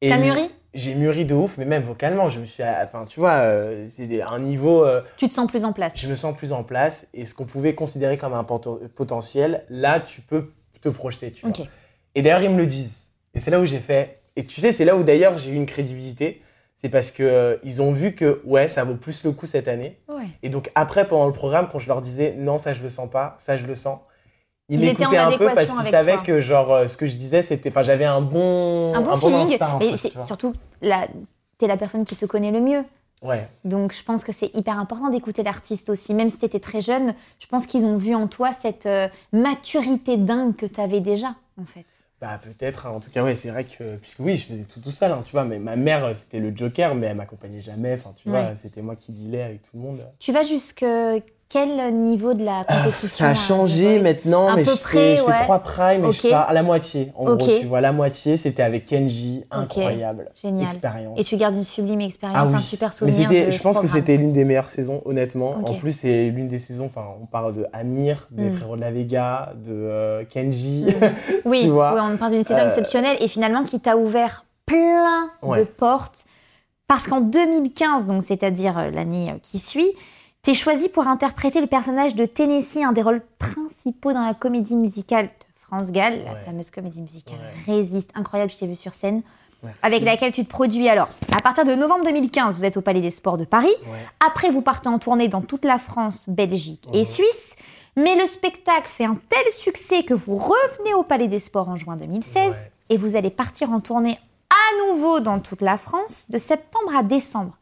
Et 0.00 0.08
T'as 0.10 0.18
mûri? 0.18 0.48
J'ai 0.74 0.94
mûri 0.94 1.24
de 1.24 1.34
ouf, 1.34 1.56
mais 1.56 1.64
même 1.64 1.82
vocalement, 1.82 2.28
je 2.28 2.40
me 2.40 2.44
suis. 2.44 2.62
Enfin, 2.62 3.06
tu 3.08 3.20
vois, 3.20 3.36
euh, 3.40 3.88
c'est 3.96 4.20
un 4.22 4.38
niveau. 4.38 4.84
euh, 4.84 5.00
Tu 5.16 5.28
te 5.28 5.34
sens 5.34 5.48
plus 5.50 5.64
en 5.64 5.72
place. 5.72 5.94
je 5.96 6.06
me 6.08 6.14
sens 6.14 6.36
plus 6.36 6.52
en 6.52 6.62
place. 6.62 7.06
Et 7.14 7.24
ce 7.26 7.34
qu'on 7.34 7.46
pouvait 7.46 7.74
considérer 7.74 8.18
comme 8.18 8.34
un 8.34 8.44
potentiel, 8.44 9.64
là, 9.70 10.00
tu 10.00 10.20
peux 10.20 10.52
te 10.80 10.88
projeter, 10.88 11.30
tu 11.32 11.46
vois. 11.46 11.66
Et 12.14 12.22
d'ailleurs, 12.22 12.42
ils 12.42 12.50
me 12.50 12.58
le 12.58 12.66
disent. 12.66 13.12
Et 13.34 13.40
c'est 13.40 13.50
là 13.50 13.60
où 13.60 13.64
j'ai 13.64 13.78
fait. 13.80 14.20
Et 14.36 14.44
tu 14.44 14.60
sais, 14.60 14.72
c'est 14.72 14.84
là 14.84 14.94
où 14.96 15.02
d'ailleurs 15.02 15.36
j'ai 15.38 15.50
eu 15.50 15.54
une 15.56 15.66
crédibilité. 15.66 16.42
C'est 16.76 16.88
parce 16.88 17.10
que 17.10 17.24
euh, 17.24 17.56
ils 17.64 17.82
ont 17.82 17.90
vu 17.92 18.14
que 18.14 18.40
ouais, 18.44 18.68
ça 18.68 18.84
vaut 18.84 18.94
plus 18.94 19.24
le 19.24 19.32
coup 19.32 19.46
cette 19.46 19.66
année. 19.66 19.98
Ouais. 20.08 20.26
Et 20.44 20.48
donc 20.48 20.70
après, 20.76 21.08
pendant 21.08 21.26
le 21.26 21.32
programme, 21.32 21.68
quand 21.72 21.80
je 21.80 21.88
leur 21.88 22.00
disais 22.00 22.34
non, 22.38 22.56
ça 22.58 22.72
je 22.72 22.82
le 22.84 22.88
sens 22.88 23.10
pas, 23.10 23.34
ça 23.38 23.56
je 23.56 23.66
le 23.66 23.74
sens, 23.74 23.98
ils, 24.68 24.80
Ils 24.82 24.88
étaient 24.88 25.06
en 25.06 25.12
un 25.12 25.36
peu 25.38 25.46
parce 25.46 25.72
savaient 25.88 26.14
toi. 26.14 26.22
que 26.22 26.40
genre 26.40 26.72
euh, 26.72 26.86
ce 26.88 26.96
que 26.96 27.06
je 27.06 27.16
disais, 27.16 27.42
c'était, 27.42 27.70
enfin, 27.70 27.82
j'avais 27.82 28.04
un 28.04 28.20
bon, 28.20 28.94
Un 28.94 29.00
bon 29.00 29.16
feeling. 29.16 29.34
instinct. 29.52 29.74
en 29.74 29.78
Mais 29.78 29.96
fait, 29.96 30.24
surtout, 30.24 30.52
la... 30.82 31.06
t'es 31.58 31.66
la 31.66 31.76
personne 31.76 32.04
qui 32.04 32.16
te 32.16 32.26
connaît 32.26 32.50
le 32.52 32.60
mieux. 32.60 32.84
Ouais. 33.22 33.48
Donc 33.64 33.92
je 33.92 34.04
pense 34.04 34.22
que 34.22 34.32
c'est 34.32 34.54
hyper 34.54 34.78
important 34.78 35.08
d'écouter 35.08 35.42
l'artiste 35.42 35.88
aussi. 35.90 36.14
Même 36.14 36.28
si 36.28 36.38
tu 36.38 36.44
étais 36.44 36.60
très 36.60 36.80
jeune, 36.80 37.14
je 37.40 37.46
pense 37.48 37.66
qu'ils 37.66 37.84
ont 37.84 37.96
vu 37.96 38.14
en 38.14 38.28
toi 38.28 38.52
cette 38.52 38.86
euh, 38.86 39.08
maturité 39.32 40.16
dingue 40.16 40.54
que 40.54 40.66
tu 40.66 40.80
avais 40.80 41.00
déjà, 41.00 41.34
en 41.60 41.64
fait. 41.64 41.86
Bah 42.20 42.38
peut-être. 42.42 42.86
hein. 42.86 42.90
En 42.90 43.00
tout 43.00 43.10
cas, 43.10 43.22
ouais, 43.24 43.36
c'est 43.36 43.50
vrai 43.50 43.64
que 43.64 43.96
puisque 43.96 44.20
oui, 44.20 44.36
je 44.36 44.46
faisais 44.46 44.64
tout 44.64 44.80
tout 44.80 44.90
seul, 44.90 45.10
hein, 45.12 45.22
tu 45.24 45.32
vois. 45.32 45.44
Mais 45.44 45.58
ma 45.58 45.76
mère, 45.76 46.04
euh, 46.04 46.14
c'était 46.14 46.38
le 46.40 46.52
Joker, 46.56 46.94
mais 46.94 47.06
elle 47.08 47.16
m'accompagnait 47.16 47.60
jamais. 47.60 47.94
Enfin, 47.94 48.12
tu 48.16 48.28
vois, 48.28 48.54
c'était 48.54 48.82
moi 48.82 48.94
qui 48.96 49.12
dealais 49.12 49.42
avec 49.42 49.62
tout 49.62 49.70
le 49.74 49.80
monde. 49.80 50.00
Tu 50.18 50.32
vas 50.32 50.42
jusque 50.44 50.84
quel 51.50 51.94
niveau 51.94 52.34
de 52.34 52.44
la 52.44 52.62
compétition 52.64 53.08
Ça 53.08 53.28
a 53.30 53.34
changé 53.34 53.98
maintenant, 54.00 54.48
À 54.48 54.56
mais 54.56 54.64
peu 54.64 54.72
je, 54.72 54.80
près, 54.80 54.92
fais, 54.92 55.16
je 55.16 55.22
fais 55.22 55.30
ouais. 55.30 55.42
trois 55.44 55.60
primes 55.60 56.04
et 56.04 56.08
Ok. 56.08 56.20
je 56.22 56.28
pars 56.28 56.48
à 56.48 56.52
la 56.52 56.62
moitié. 56.62 57.10
En 57.16 57.36
gros, 57.36 57.46
tu 57.58 57.64
vois, 57.64 57.80
la 57.80 57.92
moitié, 57.92 58.36
c'était 58.36 58.62
avec 58.62 58.84
Kenji. 58.84 59.44
Incroyable. 59.50 60.30
Génial. 60.40 60.66
Expérience. 60.66 61.18
Et 61.18 61.24
tu 61.24 61.36
gardes 61.38 61.54
une 61.54 61.64
sublime 61.64 62.02
expérience, 62.02 62.38
Ah 62.40 62.46
oui. 62.48 62.54
un 62.56 62.58
super 62.58 62.92
souvenir. 62.92 63.28
de 63.30 63.50
je 63.50 63.60
pense 63.62 63.78
que 63.80 63.86
c'était 63.86 64.16
l'une 64.18 64.32
des 64.32 64.44
meilleures 64.44 64.68
saisons, 64.68 65.00
honnêtement. 65.06 65.56
En 65.64 65.74
plus, 65.74 65.92
c'est 65.92 66.28
l'une 66.28 66.48
des 66.48 66.58
saisons, 66.58 66.86
enfin, 66.86 67.06
on 67.20 67.24
parle 67.26 67.54
de 67.56 67.66
Amir, 67.72 68.26
des 68.30 68.50
Mm. 68.50 68.54
frérots 68.56 68.76
de 68.76 68.80
la 68.82 68.90
Vega, 68.90 69.52
de 69.56 69.72
euh, 69.72 70.24
Kenji. 70.28 70.86
Oui, 71.46 71.60
tu 71.64 71.68
vois. 71.70 71.94
oui, 71.94 72.00
on 72.12 72.16
parle 72.18 72.32
d'une 72.32 72.44
saison 72.44 72.60
Euh, 72.60 72.66
exceptionnelle 72.68 73.16
et 73.20 73.28
finalement 73.28 73.64
qui 73.64 73.80
t'a 73.80 73.96
ouvert 73.96 74.44
plein 74.66 75.30
de 75.42 75.64
portes. 75.64 76.24
Parce 76.86 77.06
qu'en 77.06 77.20
2015, 77.20 78.06
donc 78.06 78.22
c'est-à-dire 78.22 78.78
euh, 78.78 78.90
l'année 78.90 79.32
qui 79.42 79.58
suit, 79.58 79.90
T'es 80.48 80.54
choisi 80.54 80.88
pour 80.88 81.06
interpréter 81.06 81.60
le 81.60 81.66
personnage 81.66 82.14
de 82.14 82.24
Tennessee, 82.24 82.78
un 82.82 82.92
des 82.92 83.02
rôles 83.02 83.20
principaux 83.38 84.14
dans 84.14 84.24
la 84.24 84.32
comédie 84.32 84.76
musicale 84.76 85.26
de 85.26 85.30
France 85.60 85.90
Gall, 85.90 86.24
la 86.24 86.36
fameuse 86.36 86.70
comédie 86.70 87.02
musicale 87.02 87.36
Ouais. 87.36 87.74
Résiste, 87.74 88.08
incroyable, 88.14 88.50
je 88.50 88.56
t'ai 88.56 88.66
vu 88.66 88.74
sur 88.74 88.94
scène, 88.94 89.20
Merci. 89.62 89.78
avec 89.82 90.02
laquelle 90.04 90.32
tu 90.32 90.46
te 90.46 90.48
produis. 90.48 90.88
Alors, 90.88 91.10
à 91.36 91.42
partir 91.42 91.66
de 91.66 91.74
novembre 91.74 92.02
2015, 92.06 92.56
vous 92.56 92.64
êtes 92.64 92.78
au 92.78 92.80
Palais 92.80 93.02
des 93.02 93.10
Sports 93.10 93.36
de 93.36 93.44
Paris. 93.44 93.74
Ouais. 93.92 93.98
Après, 94.26 94.48
vous 94.50 94.62
partez 94.62 94.88
en 94.88 94.98
tournée 94.98 95.28
dans 95.28 95.42
toute 95.42 95.66
la 95.66 95.76
France, 95.76 96.30
Belgique 96.30 96.88
et. 96.94 97.04
Suisse. 97.04 97.56
Mais 97.96 98.16
le 98.16 98.24
spectacle 98.24 98.88
fait 98.88 99.04
un 99.04 99.18
tel 99.28 99.52
succès 99.52 100.02
que 100.02 100.14
vous 100.14 100.38
revenez 100.38 100.94
au 100.94 101.02
Palais 101.02 101.28
des 101.28 101.40
Sports 101.40 101.68
en 101.68 101.76
juin 101.76 101.96
2016 101.96 102.52
Ouais. 102.52 102.72
et 102.88 102.96
vous 102.96 103.16
allez 103.16 103.28
partir 103.28 103.70
en 103.70 103.80
tournée 103.80 104.18
à 104.48 104.86
nouveau 104.94 105.20
dans 105.20 105.40
toute 105.40 105.60
la 105.60 105.76
France 105.76 106.24
de 106.30 106.38
septembre 106.38 106.96
à 106.96 107.02
décembre. 107.02 107.52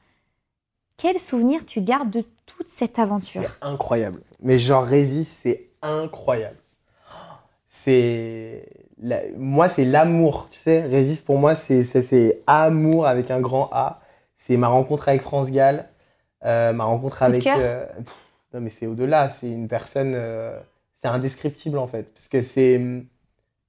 Quel 0.98 1.18
souvenir 1.18 1.66
tu 1.66 1.80
gardes 1.80 2.10
de 2.10 2.24
toute 2.46 2.68
cette 2.68 2.98
aventure 2.98 3.42
C'est 3.42 3.66
incroyable. 3.66 4.22
Mais 4.40 4.58
genre 4.58 4.84
Résiste, 4.84 5.32
c'est 5.42 5.68
incroyable. 5.82 6.56
C'est 7.66 8.68
la- 9.02 9.22
moi, 9.36 9.68
c'est 9.68 9.84
l'amour. 9.84 10.48
Tu 10.50 10.58
sais, 10.58 10.82
Résiste 10.82 11.24
pour 11.24 11.38
moi, 11.38 11.54
c'est 11.54 12.42
amour 12.46 13.06
avec 13.06 13.30
un 13.30 13.40
grand 13.40 13.68
A. 13.72 14.00
C'est 14.34 14.56
ma 14.56 14.68
rencontre 14.68 15.08
avec 15.08 15.22
France 15.22 15.50
Gall, 15.50 15.88
euh, 16.44 16.72
ma 16.72 16.84
rencontre 16.84 17.22
avec. 17.22 17.46
euh, 17.46 17.86
pff, 17.96 18.14
non, 18.54 18.60
mais 18.60 18.70
c'est 18.70 18.86
au-delà. 18.86 19.28
C'est 19.28 19.50
une 19.50 19.68
personne. 19.68 20.12
euh, 20.14 20.58
c'est 20.92 21.08
indescriptible 21.08 21.78
en 21.78 21.86
fait, 21.86 22.04
parce 22.14 22.28
que 22.28 22.40
c'est. 22.42 22.80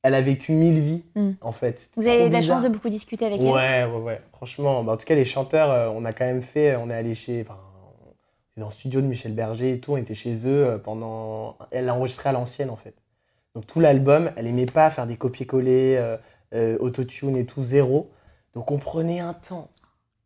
Elle 0.04 0.14
a 0.16 0.22
vécu 0.22 0.52
mille 0.54 0.80
vies 0.80 1.04
Mm. 1.16 1.32
en 1.42 1.52
fait. 1.52 1.90
Vous 1.98 2.08
avez 2.08 2.28
eu 2.28 2.30
la 2.30 2.42
chance 2.42 2.64
de 2.64 2.70
beaucoup 2.70 2.88
discuter 2.90 3.26
avec 3.26 3.42
elle? 3.42 3.48
Ouais, 3.48 3.84
ouais, 3.86 4.00
ouais. 4.02 4.22
Franchement, 4.34 4.84
bah, 4.84 4.94
en 4.94 4.98
tout 4.98 5.06
cas, 5.06 5.16
les 5.16 5.26
chanteurs, 5.26 5.92
on 5.94 6.06
a 6.06 6.14
quand 6.14 6.24
même 6.26 6.42
fait, 6.44 6.76
on 6.78 6.90
est 6.90 6.94
allé 6.94 7.16
chez, 7.16 7.42
enfin, 7.42 7.58
dans 8.58 8.68
le 8.68 8.72
studio 8.72 9.02
de 9.02 9.06
Michel 9.08 9.34
Berger 9.34 9.74
et 9.74 9.80
tout, 9.80 9.94
on 9.94 9.98
était 9.98 10.16
chez 10.16 10.48
eux 10.48 10.66
euh, 10.66 10.78
pendant, 10.78 11.58
elle 11.72 11.86
l'a 11.86 11.94
enregistré 11.94 12.30
à 12.30 12.32
l'ancienne 12.32 12.70
en 12.70 12.76
fait. 12.76 12.96
Donc 13.56 13.66
tout 13.66 13.80
l'album, 13.80 14.32
elle 14.36 14.48
aimait 14.48 14.66
pas 14.66 14.90
faire 14.90 15.08
des 15.08 15.16
copier-coller, 15.18 15.98
euh, 15.98 16.18
euh, 16.54 16.78
autotune 16.80 17.36
et 17.38 17.46
tout, 17.46 17.64
zéro. 17.64 18.10
Donc 18.54 18.72
on 18.72 18.78
prenait 18.78 19.20
un 19.20 19.34
temps 19.34 19.70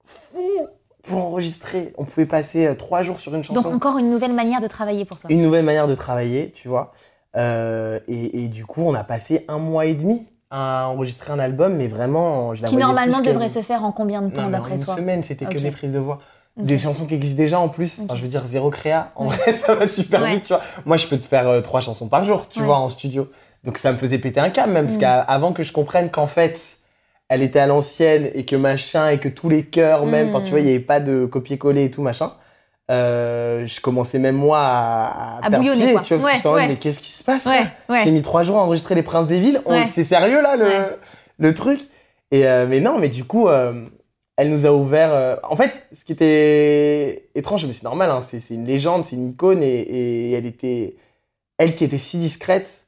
fou 0.06 0.68
pour 1.04 1.18
enregistrer. 1.18 1.94
On 1.98 2.06
pouvait 2.06 2.26
passer 2.26 2.68
euh, 2.68 2.76
trois 2.76 3.04
jours 3.04 3.20
sur 3.20 3.34
une 3.34 3.44
chanson 3.44 3.60
Donc 3.62 3.74
encore 3.74 3.98
une 3.98 4.10
nouvelle 4.10 4.34
manière 4.34 4.60
de 4.60 4.68
travailler 4.68 5.06
pour 5.06 5.20
toi. 5.20 5.32
une 5.32 5.42
nouvelle 5.42 5.66
manière 5.66 5.88
de 5.88 5.96
travailler, 5.96 6.52
tu 6.52 6.68
vois. 6.68 6.92
Euh, 7.36 8.00
et, 8.08 8.44
et 8.44 8.50
du 8.50 8.66
coup, 8.66 8.82
on 8.82 8.94
a 8.94 9.04
passé 9.04 9.46
un 9.48 9.58
mois 9.58 9.86
et 9.86 9.94
demi 9.94 10.28
à 10.50 10.90
enregistrer 10.90 11.32
un 11.32 11.40
album, 11.40 11.78
mais 11.78 11.88
vraiment, 11.88 12.54
je 12.54 12.62
la 12.62 12.68
Qui 12.68 12.76
normalement 12.76 13.22
devrait 13.22 13.48
se 13.48 13.62
faire 13.62 13.86
en 13.86 13.94
combien 13.94 14.22
de 14.22 14.32
temps 14.32 14.50
d'après 14.50 14.76
une 14.76 14.84
toi 14.84 14.98
semaine, 14.98 15.24
c'était 15.24 15.46
que 15.46 15.58
des 15.58 15.72
prises 15.72 15.94
de 15.94 16.00
voix. 16.00 16.20
Des 16.58 16.78
chansons 16.78 17.06
qui 17.06 17.16
existent 17.16 17.38
déjà 17.42 17.60
en 17.60 17.70
plus. 17.70 18.00
Enfin, 18.04 18.16
je 18.16 18.22
veux 18.22 18.28
dire, 18.28 18.44
zéro 18.46 18.70
créa. 18.70 19.12
En 19.16 19.28
Ouais. 19.30 19.36
vrai, 19.36 19.54
ça 19.54 19.74
va 19.76 19.88
super 19.88 20.22
Ouais. 20.22 20.34
vite, 20.36 20.44
tu 20.44 20.54
vois. 20.54 20.62
Moi, 20.86 20.98
je 20.98 21.08
peux 21.08 21.18
te 21.18 21.26
faire 21.26 21.48
euh, 21.48 21.62
trois 21.62 21.80
chansons 21.82 22.08
par 22.08 22.26
jour, 22.26 22.48
tu 22.50 22.60
Ouais. 22.60 22.66
vois, 22.66 22.78
en 22.78 22.90
studio. 22.90 23.30
Donc, 23.64 23.78
ça 23.78 23.92
me 23.92 23.98
faisait 23.98 24.18
péter 24.18 24.40
un 24.40 24.50
câble, 24.50 24.74
même, 24.74 24.86
parce 24.86 24.98
Mm. 24.98 25.02
qu'avant 25.02 25.54
que 25.54 25.64
je 25.64 25.72
comprenne 25.72 26.10
qu'en 26.10 26.28
fait, 26.28 26.78
elle 27.30 27.42
était 27.42 27.60
à 27.60 27.68
l'ancienne 27.68 28.30
et 28.34 28.44
que 28.46 28.56
machin, 28.58 29.10
et 29.10 29.18
que 29.20 29.30
tous 29.30 29.48
les 29.50 29.64
chœurs, 29.64 30.06
même, 30.06 30.28
Mm. 30.32 30.36
enfin, 30.36 30.44
tu 30.44 30.50
vois, 30.52 30.60
il 30.60 30.66
n'y 30.66 30.72
avait 30.72 30.80
pas 30.80 31.00
de 31.00 31.26
copier-coller 31.26 31.86
et 31.86 31.92
tout, 31.92 32.02
machin. 32.02 32.34
Euh, 32.90 33.66
je 33.68 33.80
commençais 33.80 34.20
même 34.20 34.36
moi 34.36 34.60
à, 34.60 35.38
À 35.38 35.42
perdre 35.42 35.58
bouillonner, 35.60 35.84
pied, 35.86 35.94
quoi. 35.94 36.02
tu 36.02 36.16
vois, 36.16 36.30
parce 36.32 36.42
que 36.42 36.68
mais 36.68 36.76
qu'est-ce 36.76 37.00
qui 37.00 37.12
se 37.14 37.24
passe 37.24 37.46
Ouais, 37.46 37.60
là 37.62 37.68
ouais. 37.96 38.02
J'ai 38.04 38.12
mis 38.12 38.22
trois 38.22 38.44
jours 38.44 38.58
à 38.58 38.64
enregistrer 38.64 38.96
Les 38.96 39.04
Princes 39.04 39.30
des 39.30 39.40
Villes. 39.40 39.62
On-. 39.66 39.86
C'est 39.86 40.04
sérieux 40.04 40.42
là 40.42 40.58
le, 40.58 40.66
le 41.38 41.54
truc? 41.54 41.80
Et, 42.32 42.46
euh, 42.46 42.66
Mais 42.68 42.82
non, 42.82 42.98
mais 43.00 43.08
du 43.08 43.24
coup, 43.24 43.48
elle 44.38 44.50
nous 44.50 44.66
a 44.66 44.72
ouvert. 44.72 45.14
euh, 45.14 45.36
En 45.44 45.56
fait, 45.56 45.88
ce 45.94 46.04
qui 46.06 46.12
était 46.14 47.30
étrange, 47.36 47.66
mais 47.66 47.74
c'est 47.74 47.84
normal, 47.84 48.10
hein, 48.10 48.22
c'est 48.22 48.54
une 48.54 48.66
légende, 48.66 49.06
c'est 49.06 49.16
une 49.16 49.30
icône 49.30 49.62
et, 49.64 49.82
et 49.82 50.32
elle 50.34 50.46
était. 50.46 50.96
Elle 51.58 51.76
qui 51.76 51.84
était 51.84 51.98
si 52.00 52.18
discrète, 52.18 52.88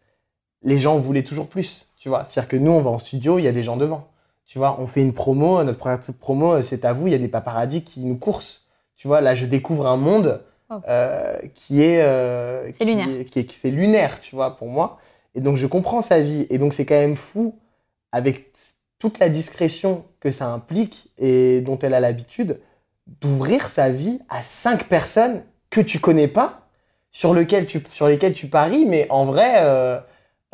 les 0.63 0.79
gens 0.79 0.97
voulaient 0.97 1.23
toujours 1.23 1.47
plus. 1.47 1.87
Tu 1.97 2.09
vois, 2.09 2.23
c'est-à-dire 2.23 2.47
que 2.49 2.57
nous, 2.57 2.71
on 2.71 2.81
va 2.81 2.89
en 2.89 2.97
studio, 2.97 3.37
il 3.39 3.43
y 3.43 3.47
a 3.47 3.51
des 3.51 3.63
gens 3.63 3.77
devant. 3.77 4.07
Tu 4.45 4.57
vois, 4.57 4.77
on 4.79 4.87
fait 4.87 5.01
une 5.01 5.13
promo, 5.13 5.63
notre 5.63 5.77
première 5.79 5.99
promo, 6.19 6.53
euh, 6.55 6.61
c'est 6.61 6.83
à 6.85 6.91
vous, 6.93 7.07
il 7.07 7.11
y 7.11 7.15
a 7.15 7.19
des 7.19 7.27
paparazzis 7.29 7.83
qui 7.83 8.01
nous 8.01 8.17
coursent. 8.17 8.65
Tu 8.95 9.07
vois, 9.07 9.21
là, 9.21 9.35
je 9.35 9.45
découvre 9.45 9.87
un 9.87 9.97
monde 9.97 10.41
Wow. 10.69 10.81
euh, 10.87 11.37
qui 11.55 11.81
est. 11.83 12.01
euh, 12.01 12.71
C'est 12.73 12.85
lunaire. 12.85 13.07
c'est 13.55 13.69
lunaire, 13.69 14.19
tu 14.21 14.33
vois, 14.35 14.55
pour 14.57 14.69
moi. 14.69 14.97
Et 15.35 15.41
donc, 15.41 15.57
je 15.57 15.67
comprends 15.67 16.01
sa 16.01 16.19
vie. 16.21 16.47
Et 16.49 16.57
donc, 16.57 16.73
c'est 16.73 16.85
quand 16.85 16.95
même 16.95 17.15
fou, 17.17 17.55
avec 18.11 18.51
toute 19.03 19.19
la 19.19 19.27
discrétion 19.27 20.05
que 20.21 20.31
ça 20.31 20.47
implique 20.47 21.09
et 21.17 21.59
dont 21.59 21.77
elle 21.81 21.93
a 21.93 21.99
l'habitude, 21.99 22.61
d'ouvrir 23.19 23.69
sa 23.69 23.89
vie 23.89 24.19
à 24.29 24.41
cinq 24.41 24.85
personnes 24.87 25.41
que 25.69 25.81
tu 25.81 25.99
connais 25.99 26.29
pas, 26.29 26.61
sur, 27.11 27.33
lequel 27.33 27.65
tu, 27.65 27.83
sur 27.91 28.07
lesquelles 28.07 28.31
tu 28.31 28.47
paries, 28.47 28.85
mais 28.85 29.05
en 29.09 29.25
vrai, 29.25 29.55
euh, 29.57 29.99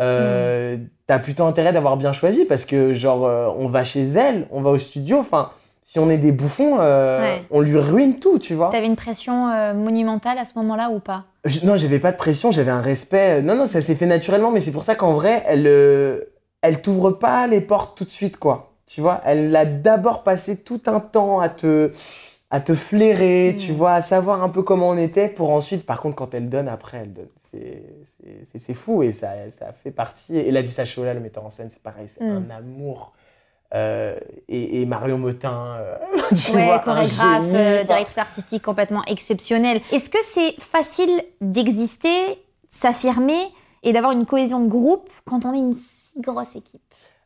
euh, 0.01 0.77
t'as 1.05 1.19
plutôt 1.19 1.43
intérêt 1.43 1.73
d'avoir 1.73 1.95
bien 1.95 2.11
choisi 2.11 2.43
parce 2.45 2.65
que, 2.65 2.95
genre, 2.95 3.23
euh, 3.27 3.49
on 3.55 3.67
va 3.67 3.83
chez 3.83 4.03
elle, 4.05 4.47
on 4.49 4.61
va 4.61 4.71
au 4.71 4.79
studio, 4.79 5.19
enfin, 5.19 5.51
si 5.83 5.99
on 5.99 6.09
est 6.09 6.17
des 6.17 6.31
bouffons, 6.31 6.77
euh, 6.79 7.21
Ouais. 7.21 7.43
on 7.51 7.59
lui 7.61 7.77
ruine 7.77 8.17
tout, 8.17 8.39
tu 8.39 8.55
vois. 8.55 8.69
T'avais 8.71 8.87
une 8.87 8.95
pression 8.95 9.47
euh, 9.49 9.75
monumentale 9.75 10.39
à 10.39 10.45
ce 10.45 10.53
moment-là 10.57 10.89
ou 10.89 10.99
pas? 10.99 11.25
Je- 11.45 11.63
Non, 11.67 11.77
j'avais 11.77 11.99
pas 11.99 12.11
de 12.11 12.17
pression, 12.17 12.51
j'avais 12.51 12.71
un 12.71 12.81
respect. 12.81 13.43
Non, 13.43 13.53
non, 13.53 13.67
ça 13.67 13.79
s'est 13.81 13.93
fait 13.93 14.07
naturellement, 14.07 14.49
mais 14.49 14.59
c'est 14.59 14.71
pour 14.71 14.85
ça 14.85 14.95
qu'en 14.95 15.13
vrai, 15.13 15.43
elle, 15.45 15.67
elle 16.61 16.81
t'ouvre 16.81 17.11
pas 17.11 17.47
les 17.47 17.61
portes 17.61 17.97
tout 17.97 18.05
de 18.05 18.09
suite, 18.11 18.37
quoi. 18.37 18.71
Tu 18.87 19.01
vois, 19.01 19.21
elle 19.25 19.55
a 19.55 19.65
d'abord 19.65 20.23
passé 20.23 20.57
tout 20.57 20.81
un 20.87 20.99
temps 20.99 21.39
à 21.39 21.49
te, 21.49 21.91
à 22.49 22.59
te 22.59 22.73
flairer, 22.73 23.53
Mm. 23.53 23.57
tu 23.59 23.71
vois, 23.71 23.91
à 23.93 24.01
savoir 24.01 24.41
un 24.43 24.49
peu 24.49 24.63
comment 24.63 24.89
on 24.89 24.97
était, 24.97 25.29
pour 25.29 25.51
ensuite, 25.51 25.85
par 25.85 26.01
contre, 26.01 26.15
quand 26.15 26.33
elle 26.33 26.49
donne, 26.49 26.67
après, 26.67 26.97
elle 27.03 27.13
donne. 27.13 27.27
C'est, 28.57 28.73
fou 28.73 29.03
et 29.03 29.11
ça, 29.13 29.29
ça 29.49 29.71
fait 29.73 29.91
partie. 29.91 30.37
Et 30.37 30.51
Ladissa 30.51 30.85
Chola, 30.85 31.13
le 31.13 31.19
metteur 31.19 31.45
en 31.45 31.49
scène, 31.49 31.69
c'est 31.71 31.81
pareil, 31.81 32.07
c'est 32.07 32.23
Mm. 32.23 32.45
un 32.51 32.55
amour. 32.55 33.13
Euh, 33.75 34.17
et, 34.47 34.81
et 34.81 34.85
Mario 34.87 35.17
Motin, 35.17 35.77
euh, 35.79 35.95
tu 36.35 36.55
Ouais, 36.55 36.65
vois, 36.65 36.75
un 36.75 36.79
chorégraphe, 36.79 37.43
génie, 37.43 37.55
euh, 37.55 37.83
directrice 37.83 38.17
artistique 38.17 38.63
complètement 38.63 39.03
exceptionnelle. 39.05 39.79
Est-ce 39.91 40.09
que 40.09 40.17
c'est 40.23 40.55
facile 40.59 41.21
d'exister, 41.41 42.43
s'affirmer 42.71 43.37
et 43.83 43.93
d'avoir 43.93 44.11
une 44.13 44.25
cohésion 44.25 44.59
de 44.59 44.67
groupe 44.67 45.09
quand 45.25 45.45
on 45.45 45.53
est 45.53 45.59
une 45.59 45.75
grosse 46.21 46.55
équipe 46.55 46.81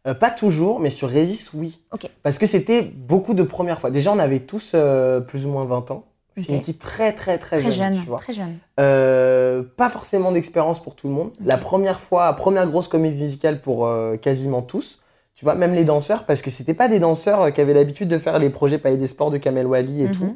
Euh, 0.06 0.14
pas 0.14 0.30
toujours, 0.32 0.80
mais 0.82 0.90
sur 0.90 1.08
Résist, 1.10 1.52
oui. 1.54 1.80
Parce 2.24 2.38
que 2.38 2.46
c'était 2.46 2.82
beaucoup 2.82 3.34
de 3.34 3.44
premières 3.44 3.80
fois. 3.80 3.90
Déjà, 3.90 4.12
on 4.12 4.20
avait 4.20 4.40
tous 4.40 4.72
euh, 4.76 5.22
plus 5.22 5.46
ou 5.46 5.50
moins 5.50 5.64
20 5.66 5.92
ans. 5.92 6.04
C'est 6.36 6.50
une 6.50 6.56
équipe 6.56 6.80
très, 6.80 7.14
très, 7.14 7.38
très, 7.38 7.62
Très 7.62 7.72
jeune, 7.72 7.94
jeune, 7.94 8.04
tu 8.04 8.10
vois. 8.10 8.18
très 8.18 8.34
jeune. 8.34 8.58
Euh, 8.80 9.64
pas 9.78 9.90
forcément 9.90 10.32
d'expérience 10.32 10.82
pour 10.82 10.96
tout 10.96 11.08
le 11.08 11.14
monde. 11.14 11.32
La 11.46 11.58
première 11.58 12.00
fois, 12.00 12.34
première 12.34 12.68
grosse 12.68 12.88
comédie 12.88 13.22
musicale 13.22 13.62
pour 13.62 13.88
quasiment 14.22 14.62
tous. 14.62 15.00
Tu 15.36 15.46
vois, 15.46 15.56
même 15.56 15.74
les 15.74 15.84
danseurs, 15.86 16.26
parce 16.26 16.42
que 16.42 16.50
c'était 16.50 16.74
pas 16.74 16.88
des 16.88 17.00
danseurs 17.00 17.54
qui 17.54 17.62
avaient 17.62 17.74
l'habitude 17.74 18.08
de 18.08 18.18
faire 18.18 18.40
les 18.40 18.50
projets 18.50 18.78
Palais 18.80 18.98
des 18.98 19.08
Sports 19.08 19.32
de 19.32 19.38
Kamel 19.38 19.68
Wally 19.68 20.02
et 20.02 20.08
Mhm. 20.08 20.12
tout. 20.12 20.36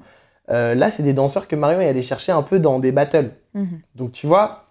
Là, 0.49 0.89
c'est 0.91 1.03
des 1.03 1.13
danseurs 1.13 1.47
que 1.47 1.55
Marion 1.55 1.81
est 1.81 1.89
allé 1.89 2.01
chercher 2.03 2.31
un 2.31 2.43
peu 2.43 2.59
dans 2.59 2.79
des 2.79 2.91
battles. 2.91 3.31
Mhm. 3.53 3.79
Donc, 3.95 4.11
tu 4.13 4.27
vois, 4.27 4.66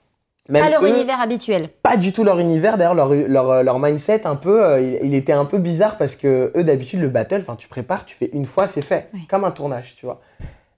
même 0.49 0.63
Pas 0.65 0.71
leur 0.71 0.83
eux, 0.85 0.89
univers 0.89 1.21
habituel. 1.21 1.71
pas 1.83 1.97
du 1.97 2.13
tout 2.13 2.25
leur 2.25 2.39
univers. 2.39 2.77
D'ailleurs, 2.79 2.95
leur, 2.95 3.13
leur, 3.15 3.63
leur 3.63 3.79
mindset, 3.79 4.27
un 4.27 4.37
peu, 4.37 4.63
euh, 4.65 4.81
il, 4.81 5.09
il 5.09 5.15
était 5.15 5.33
un 5.33 5.45
peu 5.45 5.59
bizarre 5.59 5.97
parce 5.99 6.17
que 6.17 6.53
eux, 6.57 6.65
d'habitude, 6.65 7.01
le 7.01 7.09
battle, 7.09 7.41
enfin, 7.41 7.57
tu 7.57 7.69
prépares, 7.69 8.05
tu 8.05 8.15
fais 8.15 8.31
une 8.33 8.47
fois, 8.47 8.67
c'est 8.69 8.83
fait. 8.83 9.09
Comme 9.29 9.45
un 9.45 9.51
tournage, 9.51 9.95
tu 9.99 10.07
vois. 10.07 10.21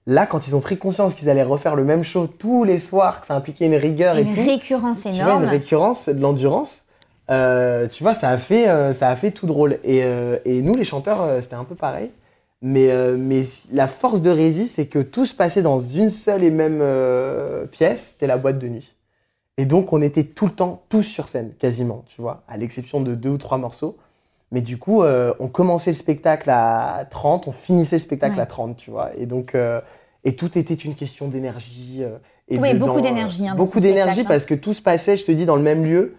Là, 0.07 0.25
quand 0.25 0.47
ils 0.47 0.55
ont 0.55 0.59
pris 0.61 0.77
conscience 0.77 1.13
qu'ils 1.13 1.29
allaient 1.29 1.43
refaire 1.43 1.75
le 1.75 1.83
même 1.83 2.03
show 2.03 2.25
tous 2.25 2.63
les 2.63 2.79
soirs, 2.79 3.21
que 3.21 3.27
ça 3.27 3.35
impliquait 3.35 3.67
une 3.67 3.75
rigueur 3.75 4.17
et 4.17 4.21
Une 4.23 4.33
tout, 4.33 4.41
récurrence 4.43 5.01
tu 5.01 5.09
vois, 5.09 5.15
énorme. 5.21 5.43
une 5.43 5.49
récurrence, 5.49 6.09
de 6.09 6.19
l'endurance, 6.19 6.85
euh, 7.29 7.87
tu 7.87 8.01
vois, 8.01 8.15
ça 8.15 8.29
a 8.29 8.37
fait, 8.39 8.67
euh, 8.69 8.91
ça 8.93 9.09
a 9.09 9.15
fait 9.15 9.29
tout 9.29 9.45
drôle. 9.45 9.77
Et, 9.83 10.01
euh, 10.03 10.37
et 10.45 10.63
nous, 10.63 10.73
les 10.75 10.83
chanteurs, 10.83 11.21
euh, 11.21 11.41
c'était 11.41 11.55
un 11.55 11.63
peu 11.63 11.75
pareil. 11.75 12.09
Mais, 12.63 12.89
euh, 12.89 13.15
mais 13.19 13.43
la 13.71 13.87
force 13.87 14.21
de 14.23 14.31
Rési, 14.31 14.67
c'est 14.67 14.87
que 14.87 14.99
tout 14.99 15.25
se 15.27 15.35
passait 15.35 15.61
dans 15.61 15.77
une 15.77 16.09
seule 16.09 16.43
et 16.43 16.49
même 16.49 16.79
euh, 16.81 17.65
pièce, 17.67 18.11
c'était 18.13 18.27
la 18.27 18.37
boîte 18.37 18.57
de 18.57 18.67
nuit. 18.67 18.95
Et 19.59 19.65
donc, 19.65 19.91
on 19.91 20.01
était 20.01 20.23
tout 20.23 20.45
le 20.45 20.53
temps, 20.53 20.83
tous 20.87 21.03
sur 21.03 21.27
scène, 21.27 21.51
quasiment, 21.59 22.05
tu 22.07 22.21
vois, 22.21 22.43
à 22.47 22.55
l'exception 22.55 23.01
de 23.01 23.13
deux 23.13 23.31
ou 23.31 23.37
trois 23.37 23.57
morceaux. 23.57 23.97
Mais 24.53 24.61
du 24.61 24.77
coup, 24.77 25.03
euh, 25.03 25.33
on 25.41 25.49
commençait 25.49 25.91
le 25.91 25.97
spectacle 25.97 26.49
à 26.49 27.05
30, 27.09 27.49
on 27.49 27.51
finissait 27.51 27.97
le 27.97 28.01
spectacle 28.01 28.37
Ouais. 28.37 28.41
à 28.41 28.45
30, 28.45 28.77
tu 28.77 28.89
vois. 28.89 29.11
Et 29.17 29.25
donc, 29.25 29.55
euh, 29.55 29.81
et 30.23 30.37
tout 30.37 30.57
était 30.57 30.75
une 30.75 30.95
question 30.95 31.27
d'énergie. 31.27 31.97
euh, 31.99 32.19
et 32.47 32.57
Oui, 32.57 32.73
beaucoup 32.79 33.01
d'énergie, 33.01 33.49
hein, 33.49 33.55
beaucoup 33.55 33.81
d'énergie 33.81 34.21
hein. 34.21 34.25
parce 34.29 34.45
que 34.45 34.53
tout 34.53 34.71
se 34.73 34.81
passait, 34.81 35.17
je 35.17 35.25
te 35.25 35.31
dis, 35.33 35.45
dans 35.45 35.57
le 35.57 35.61
même 35.61 35.83
lieu. 35.83 36.15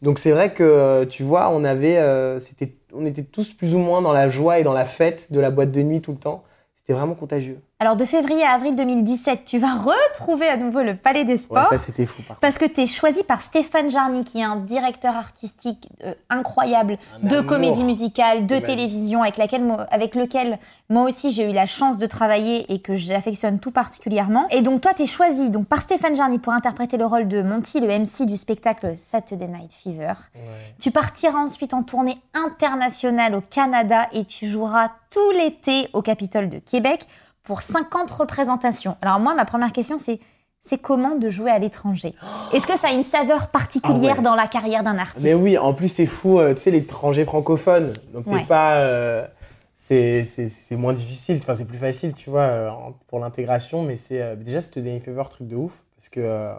Donc 0.00 0.20
c'est 0.20 0.30
vrai 0.30 0.52
que, 0.54 1.02
tu 1.10 1.24
vois, 1.24 1.50
on 1.50 1.64
avait, 1.64 1.98
c'était, 2.38 2.74
on 2.94 3.04
était 3.04 3.24
tous 3.24 3.52
plus 3.52 3.74
ou 3.74 3.78
moins 3.78 4.02
dans 4.02 4.12
la 4.12 4.28
joie 4.28 4.60
et 4.60 4.62
dans 4.62 4.72
la 4.72 4.84
fête 4.84 5.32
de 5.32 5.40
la 5.40 5.50
boîte 5.50 5.72
de 5.72 5.82
nuit 5.82 6.00
tout 6.00 6.12
le 6.12 6.18
temps. 6.18 6.44
C'était 6.76 6.92
vraiment 6.92 7.14
contagieux. 7.14 7.58
Alors 7.84 7.96
de 7.96 8.06
février 8.06 8.42
à 8.42 8.52
avril 8.52 8.76
2017, 8.76 9.44
tu 9.44 9.58
vas 9.58 9.74
retrouver 9.74 10.48
à 10.48 10.56
nouveau 10.56 10.80
le 10.80 10.96
Palais 10.96 11.24
des 11.24 11.32
Ouais, 11.32 11.36
Sports. 11.36 11.68
ça 11.68 11.76
c'était 11.76 12.06
fou 12.06 12.22
par. 12.22 12.38
Parce 12.38 12.56
que 12.56 12.64
tu 12.64 12.80
es 12.80 12.86
choisi 12.86 13.22
par 13.24 13.42
Stéphane 13.42 13.90
Jarny, 13.90 14.24
qui 14.24 14.38
est 14.40 14.42
un 14.42 14.56
directeur 14.56 15.14
artistique 15.14 15.86
euh, 16.02 16.14
incroyable 16.30 16.96
Un 17.22 17.28
de 17.28 17.36
amour 17.36 17.46
comédie 17.46 17.84
musicale, 17.84 18.46
de 18.46 18.58
télévision, 18.58 19.20
avec, 19.20 19.36
laquelle, 19.36 19.70
avec 19.90 20.14
lequel 20.14 20.58
moi 20.88 21.02
aussi 21.02 21.30
j'ai 21.30 21.50
eu 21.50 21.52
la 21.52 21.66
chance 21.66 21.98
de 21.98 22.06
travailler 22.06 22.72
et 22.72 22.78
que 22.78 22.96
j'affectionne 22.96 23.58
tout 23.58 23.70
particulièrement. 23.70 24.46
Et 24.48 24.62
donc 24.62 24.80
toi, 24.80 24.94
tu 24.94 25.02
es 25.02 25.06
choisi 25.06 25.50
donc, 25.50 25.66
par 25.66 25.82
Stéphane 25.82 26.16
Jarny 26.16 26.38
pour 26.38 26.54
interpréter 26.54 26.96
le 26.96 27.04
rôle 27.04 27.28
de 27.28 27.42
Monty, 27.42 27.80
le 27.80 27.88
MC 27.88 28.24
du 28.24 28.38
spectacle 28.38 28.94
Saturday 28.96 29.48
Night 29.48 29.72
Fever. 29.74 30.14
Ouais. 30.34 30.40
Tu 30.80 30.90
partiras 30.90 31.38
ensuite 31.38 31.74
en 31.74 31.82
tournée 31.82 32.16
internationale 32.32 33.34
au 33.34 33.42
Canada 33.42 34.08
et 34.14 34.24
tu 34.24 34.48
joueras 34.48 34.88
tout 35.10 35.30
l'été 35.32 35.88
au 35.92 36.00
Capitole 36.00 36.48
de 36.48 36.60
Québec 36.60 37.06
pour 37.44 37.62
50 37.62 38.10
représentations. 38.10 38.96
Alors 39.02 39.20
moi, 39.20 39.34
ma 39.34 39.44
première 39.44 39.72
question, 39.72 39.98
c'est 39.98 40.18
c'est 40.66 40.78
comment 40.78 41.14
de 41.16 41.28
jouer 41.28 41.50
à 41.50 41.58
l'étranger? 41.58 42.14
Est-ce 42.54 42.66
que 42.66 42.78
ça 42.78 42.88
a 42.88 42.92
une 42.92 43.02
saveur 43.02 43.48
particulière 43.48 44.14
Ah 44.14 44.18
ouais. 44.18 44.24
dans 44.24 44.34
la 44.34 44.46
carrière 44.46 44.82
d'un 44.82 44.96
artiste? 44.96 45.22
Mais 45.22 45.34
oui, 45.34 45.58
en 45.58 45.74
plus 45.74 45.90
c'est 45.90 46.06
fou, 46.06 46.38
euh, 46.38 46.54
tu 46.54 46.60
sais, 46.62 46.70
l'étranger 46.70 47.26
francophone. 47.26 47.92
Donc 48.14 48.24
t'es 48.24 48.44
pas. 48.44 48.76
euh, 48.78 49.26
c'est 49.74 50.24
moins 50.72 50.94
difficile, 50.94 51.38
enfin 51.42 51.54
c'est 51.54 51.66
plus 51.66 51.76
facile, 51.76 52.14
tu 52.14 52.30
vois, 52.30 52.40
euh, 52.42 52.70
pour 53.08 53.18
l'intégration. 53.18 53.82
Mais 53.82 53.96
c'est 53.96 54.22
euh, 54.22 54.36
déjà, 54.36 54.62
c'était 54.62 54.80
des 54.80 54.98
Fever, 55.00 55.24
truc 55.28 55.48
de 55.48 55.56
ouf. 55.56 55.82
Parce 55.96 56.08
que 56.08 56.54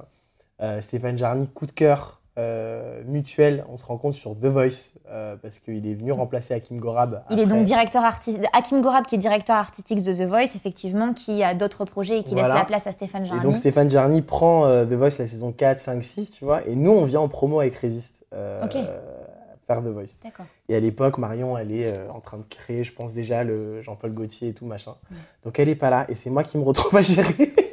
Stéphane 0.82 1.18
Jarny, 1.18 1.48
coup 1.50 1.66
de 1.66 1.72
cœur 1.72 2.22
euh, 2.38 3.02
mutuel, 3.06 3.64
on 3.72 3.78
se 3.78 3.86
rencontre 3.86 4.16
sur 4.16 4.36
The 4.36 4.46
Voice. 4.46 4.92
euh, 5.10 5.36
parce 5.42 5.60
qu'il 5.60 5.88
est 5.88 5.94
venu 5.94 6.12
remplacer 6.12 6.54
Hakim 6.54 6.80
Gorab. 6.80 7.24
Il 7.30 7.40
est 7.40 7.46
donc 7.46 7.64
directeur 7.64 8.04
artistique. 8.04 8.44
Hakim 8.54 8.82
Gorab, 8.82 9.06
qui 9.06 9.16
est 9.16 9.20
directeur 9.20 9.56
artistique 9.56 10.04
de 10.04 10.12
The 10.14 10.28
Voice, 10.28 10.56
effectivement, 10.56 11.14
qui 11.14 11.44
a 11.44 11.54
d'autres 11.54 11.86
projets 11.86 12.20
et 12.20 12.24
qui 12.24 12.34
Voilà. 12.34 12.50
laisse 12.50 12.58
la 12.58 12.66
place 12.66 12.88
à 12.88 12.92
Stéphane 12.92 13.24
Et 13.26 13.28
Jarny. 13.28 13.42
donc 13.42 13.56
Stéphane 13.58 13.90
Jarny 13.90 14.22
prend 14.22 14.66
euh, 14.66 14.86
The 14.86 14.94
Voice 14.94 15.18
la 15.20 15.28
saison 15.28 15.52
4, 15.52 15.78
5, 15.80 16.04
6, 16.04 16.32
tu 16.32 16.44
vois. 16.46 16.66
Et 16.68 16.76
nous, 16.76 16.92
on 16.92 17.06
vient 17.06 17.20
en 17.22 17.28
promo 17.28 17.60
avec 17.60 17.76
Résiste. 17.76 18.26
euh, 18.34 18.64
Ok. 18.66 18.76
faire 19.68 19.82
The 19.82 19.88
Voice. 19.88 20.22
Et 20.68 20.76
à 20.76 20.80
l'époque, 20.80 21.18
Marion, 21.18 21.58
elle 21.58 21.72
est 21.72 21.86
euh, 21.88 22.10
en 22.12 22.20
train 22.20 22.38
de 22.38 22.44
créer, 22.50 22.84
je 22.84 22.92
pense 22.94 23.14
déjà, 23.14 23.44
le 23.44 23.82
Jean-Paul 23.84 24.12
Gaultier 24.14 24.50
et 24.50 24.54
tout, 24.54 24.66
machin. 24.66 24.96
Donc 25.44 25.60
elle 25.60 25.70
est 25.70 25.76
pas 25.76 25.90
là. 25.90 26.06
Et 26.10 26.16
c'est 26.16 26.30
moi 26.30 26.44
qui 26.44 26.58
me 26.58 26.64
retrouve 26.64 26.96
à 26.98 27.02
gérer 27.02 27.52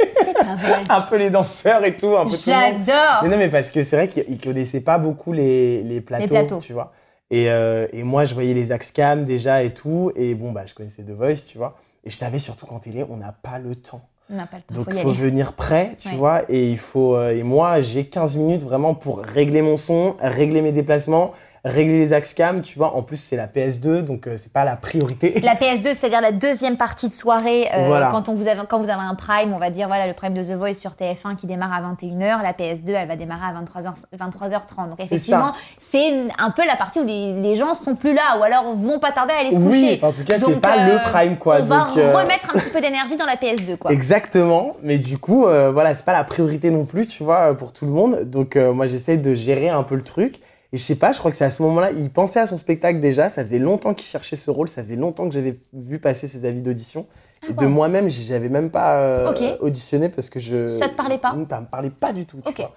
Un 0.89 1.01
peu 1.03 1.17
les 1.17 1.31
danseurs 1.31 1.85
et 1.85 1.97
tout, 1.97 2.17
un 2.17 2.25
peu. 2.27 2.37
J'adore. 2.37 3.21
Mais 3.23 3.29
non, 3.29 3.37
mais 3.37 3.49
parce 3.49 3.71
que 3.71 3.83
c'est 3.83 3.97
vrai 3.97 4.09
qu'ils 4.09 4.41
connaissaient 4.41 4.81
pas 4.81 4.99
beaucoup 4.99 5.33
les, 5.33 5.83
les 5.83 6.01
plateaux, 6.01 6.27
plateaux. 6.27 6.59
tu 6.59 6.73
vois. 6.73 6.93
Et, 7.31 7.51
euh, 7.51 7.87
et 7.93 8.03
moi, 8.03 8.25
je 8.25 8.35
voyais 8.35 8.55
les 8.55 8.73
Axcam 8.73 9.25
déjà 9.25 9.63
et 9.63 9.73
tout. 9.73 10.13
Et 10.17 10.35
bon, 10.35 10.53
bah, 10.53 10.63
je 10.67 10.75
connaissais 10.75 11.03
The 11.03 11.11
Voice, 11.11 11.45
tu 11.47 11.57
vois. 11.59 11.77
Et 12.05 12.11
je 12.11 12.17
savais 12.17 12.39
surtout 12.39 12.67
qu'en 12.67 12.79
télé, 12.79 13.05
on 13.09 13.17
n'a 13.17 13.33
pas 13.33 13.59
le 13.59 13.75
temps. 13.75 14.03
On 14.31 14.37
n'a 14.37 14.47
pas 14.47 14.57
le 14.59 14.63
temps. 14.63 14.75
Donc 14.75 14.89
il 14.95 15.01
faut 15.01 15.13
venir 15.13 15.53
prêt, 15.53 15.97
tu 15.99 16.09
Ouais. 16.09 16.15
vois, 16.17 16.43
et 16.49 16.71
il 16.71 16.79
faut 16.79 17.17
euh, 17.17 17.37
et 17.37 17.43
moi 17.43 17.81
j'ai 17.83 18.07
15 18.07 18.37
minutes 18.39 18.63
vraiment 18.63 18.95
pour 18.95 19.19
régler 19.19 19.61
mon 19.63 19.77
son, 19.77 20.17
régler 20.21 20.63
mes 20.63 20.73
déplacements, 20.73 21.33
régler 21.65 22.01
les 22.01 22.13
axes 22.13 22.35
cam, 22.35 22.61
tu 22.63 22.79
vois. 22.79 22.97
En 22.97 23.03
plus 23.03 23.17
c'est 23.17 23.37
la 23.37 23.47
PS2 23.47 24.01
donc 24.03 24.27
euh, 24.27 24.35
c'est 24.37 24.53
pas 24.53 24.65
la 24.65 24.77
priorité. 24.77 25.41
La 25.43 25.55
PS2, 25.55 25.95
c'est-à-dire 25.95 26.21
la 26.21 26.33
deuxième 26.33 26.77
partie 26.77 27.09
de 27.09 27.13
soirée, 27.13 27.69
euh, 27.75 27.87
Voilà. 27.87 28.09
quand, 28.11 28.29
on 28.29 28.35
vous 28.35 28.49
avez, 28.49 28.61
quand 28.69 28.79
vous 28.81 28.89
avez 28.91 29.03
un 29.03 29.15
prime, 29.15 29.53
on 29.53 29.59
va 29.59 29.71
dire 29.71 29.87
voilà 29.89 30.07
le 30.07 30.13
prime 30.15 30.35
de 30.35 30.43
The 30.43 30.57
Voice 30.57 30.75
sur 30.75 30.93
TF1 30.93 31.37
qui 31.37 31.47
démarre 31.47 31.73
à 31.73 31.81
21h, 31.81 32.43
la 32.43 32.53
PS2 32.53 32.91
elle 32.95 33.09
va 33.09 33.17
démarrer 33.17 33.47
à 33.47 33.61
23h, 33.61 33.93
23h30. 34.19 34.91
Donc 34.91 35.01
effectivement, 35.01 35.53
c'est 35.79 36.25
un 36.39 36.51
peu 36.51 36.65
la 36.67 36.77
partie 36.77 37.01
où 37.01 37.05
les, 37.05 37.33
les 37.41 37.57
gens 37.57 37.75
sont 37.75 37.95
plus 37.97 38.15
là 38.15 38.39
ou 38.39 38.43
alors 38.43 38.75
vont 38.75 38.99
pas 38.99 39.13
tarder 39.13 39.33
à 39.35 39.39
aller 39.41 39.53
se 39.53 39.61
coucher. 39.61 40.01
en 40.03 40.13
tout 40.13 40.25
cas 40.25 40.39
c'est 40.39 40.61
pas 40.61 40.79
euh, 40.79 40.95
le 40.95 41.03
prime 41.11 41.37
quoi. 41.37 41.59
on 41.61 41.65
va 41.65 41.87
donc, 41.87 41.97
euh, 41.97 42.13
remettre 42.17 42.51
un 42.55 42.59
petit 42.59 42.71
peu 42.71 42.81
d'énergie 42.81 43.17
dans 43.17 43.27
la 43.27 43.37
PS2 43.37 43.77
quoi. 43.77 43.93
Exactement, 43.93 44.77
mais 44.83 44.99
du 44.99 45.19
coup 45.19 45.47
euh, 45.47 45.71
voilà 45.71 45.95
c'est 45.95 46.05
pas 46.05 46.13
la 46.13 46.25
priorité 46.25 46.71
non 46.71 46.85
plus, 46.85 47.07
tu 47.07 47.23
vois, 47.23 47.57
pour 47.57 47.73
tout 47.73 47.85
le 47.87 47.93
monde. 47.93 48.23
Donc 48.25 48.57
euh, 48.57 48.73
moi 48.73 48.87
j'essaie 48.87 49.17
de 49.17 49.35
gérer 49.35 49.69
un 49.69 49.83
peu 49.83 49.95
le 49.95 50.03
truc. 50.03 50.41
Et 50.75 50.79
je 50.79 50.83
sais 50.83 50.97
pas, 50.97 51.13
je 51.13 51.19
crois 51.19 51.31
que 51.31 51.37
c'est 51.37 51.45
à 51.45 51.51
ce 51.51 51.63
moment-là, 51.63 51.91
il 51.91 52.11
pensait 52.11 52.41
à 52.41 52.47
son 52.47 52.57
spectacle 52.57 52.99
déjà, 53.01 53.29
ça 53.29 53.43
faisait 53.45 53.59
longtemps 53.59 53.93
qu'il 53.93 54.07
cherchait 54.07 54.37
ce 54.37 54.51
rôle, 54.51 54.69
ça 54.69 54.83
faisait 54.83 54.97
longtemps 54.97 55.29
que 55.29 55.35
j'avais 55.35 55.61
vu 55.75 55.99
passer 55.99 56.27
ses 56.27 56.45
avis 56.47 56.63
d'audition. 56.63 57.07
et 57.49 57.53
de 57.53 57.67
moi-même, 57.67 58.09
j'avais 58.09 58.49
même 58.49 58.71
pas 58.71 59.03
euh, 59.03 59.57
auditionné 59.61 60.09
parce 60.09 60.31
que 60.31 60.41
je... 60.41 60.79
Ça 60.79 60.89
te 60.89 60.95
parlait 60.97 61.19
pas 61.19 61.37
Ça 61.51 61.61
me 61.61 61.67
parlait 61.67 61.91
pas 61.91 62.13
du 62.15 62.25
tout, 62.25 62.39
tu 62.47 62.55
vois. 62.55 62.73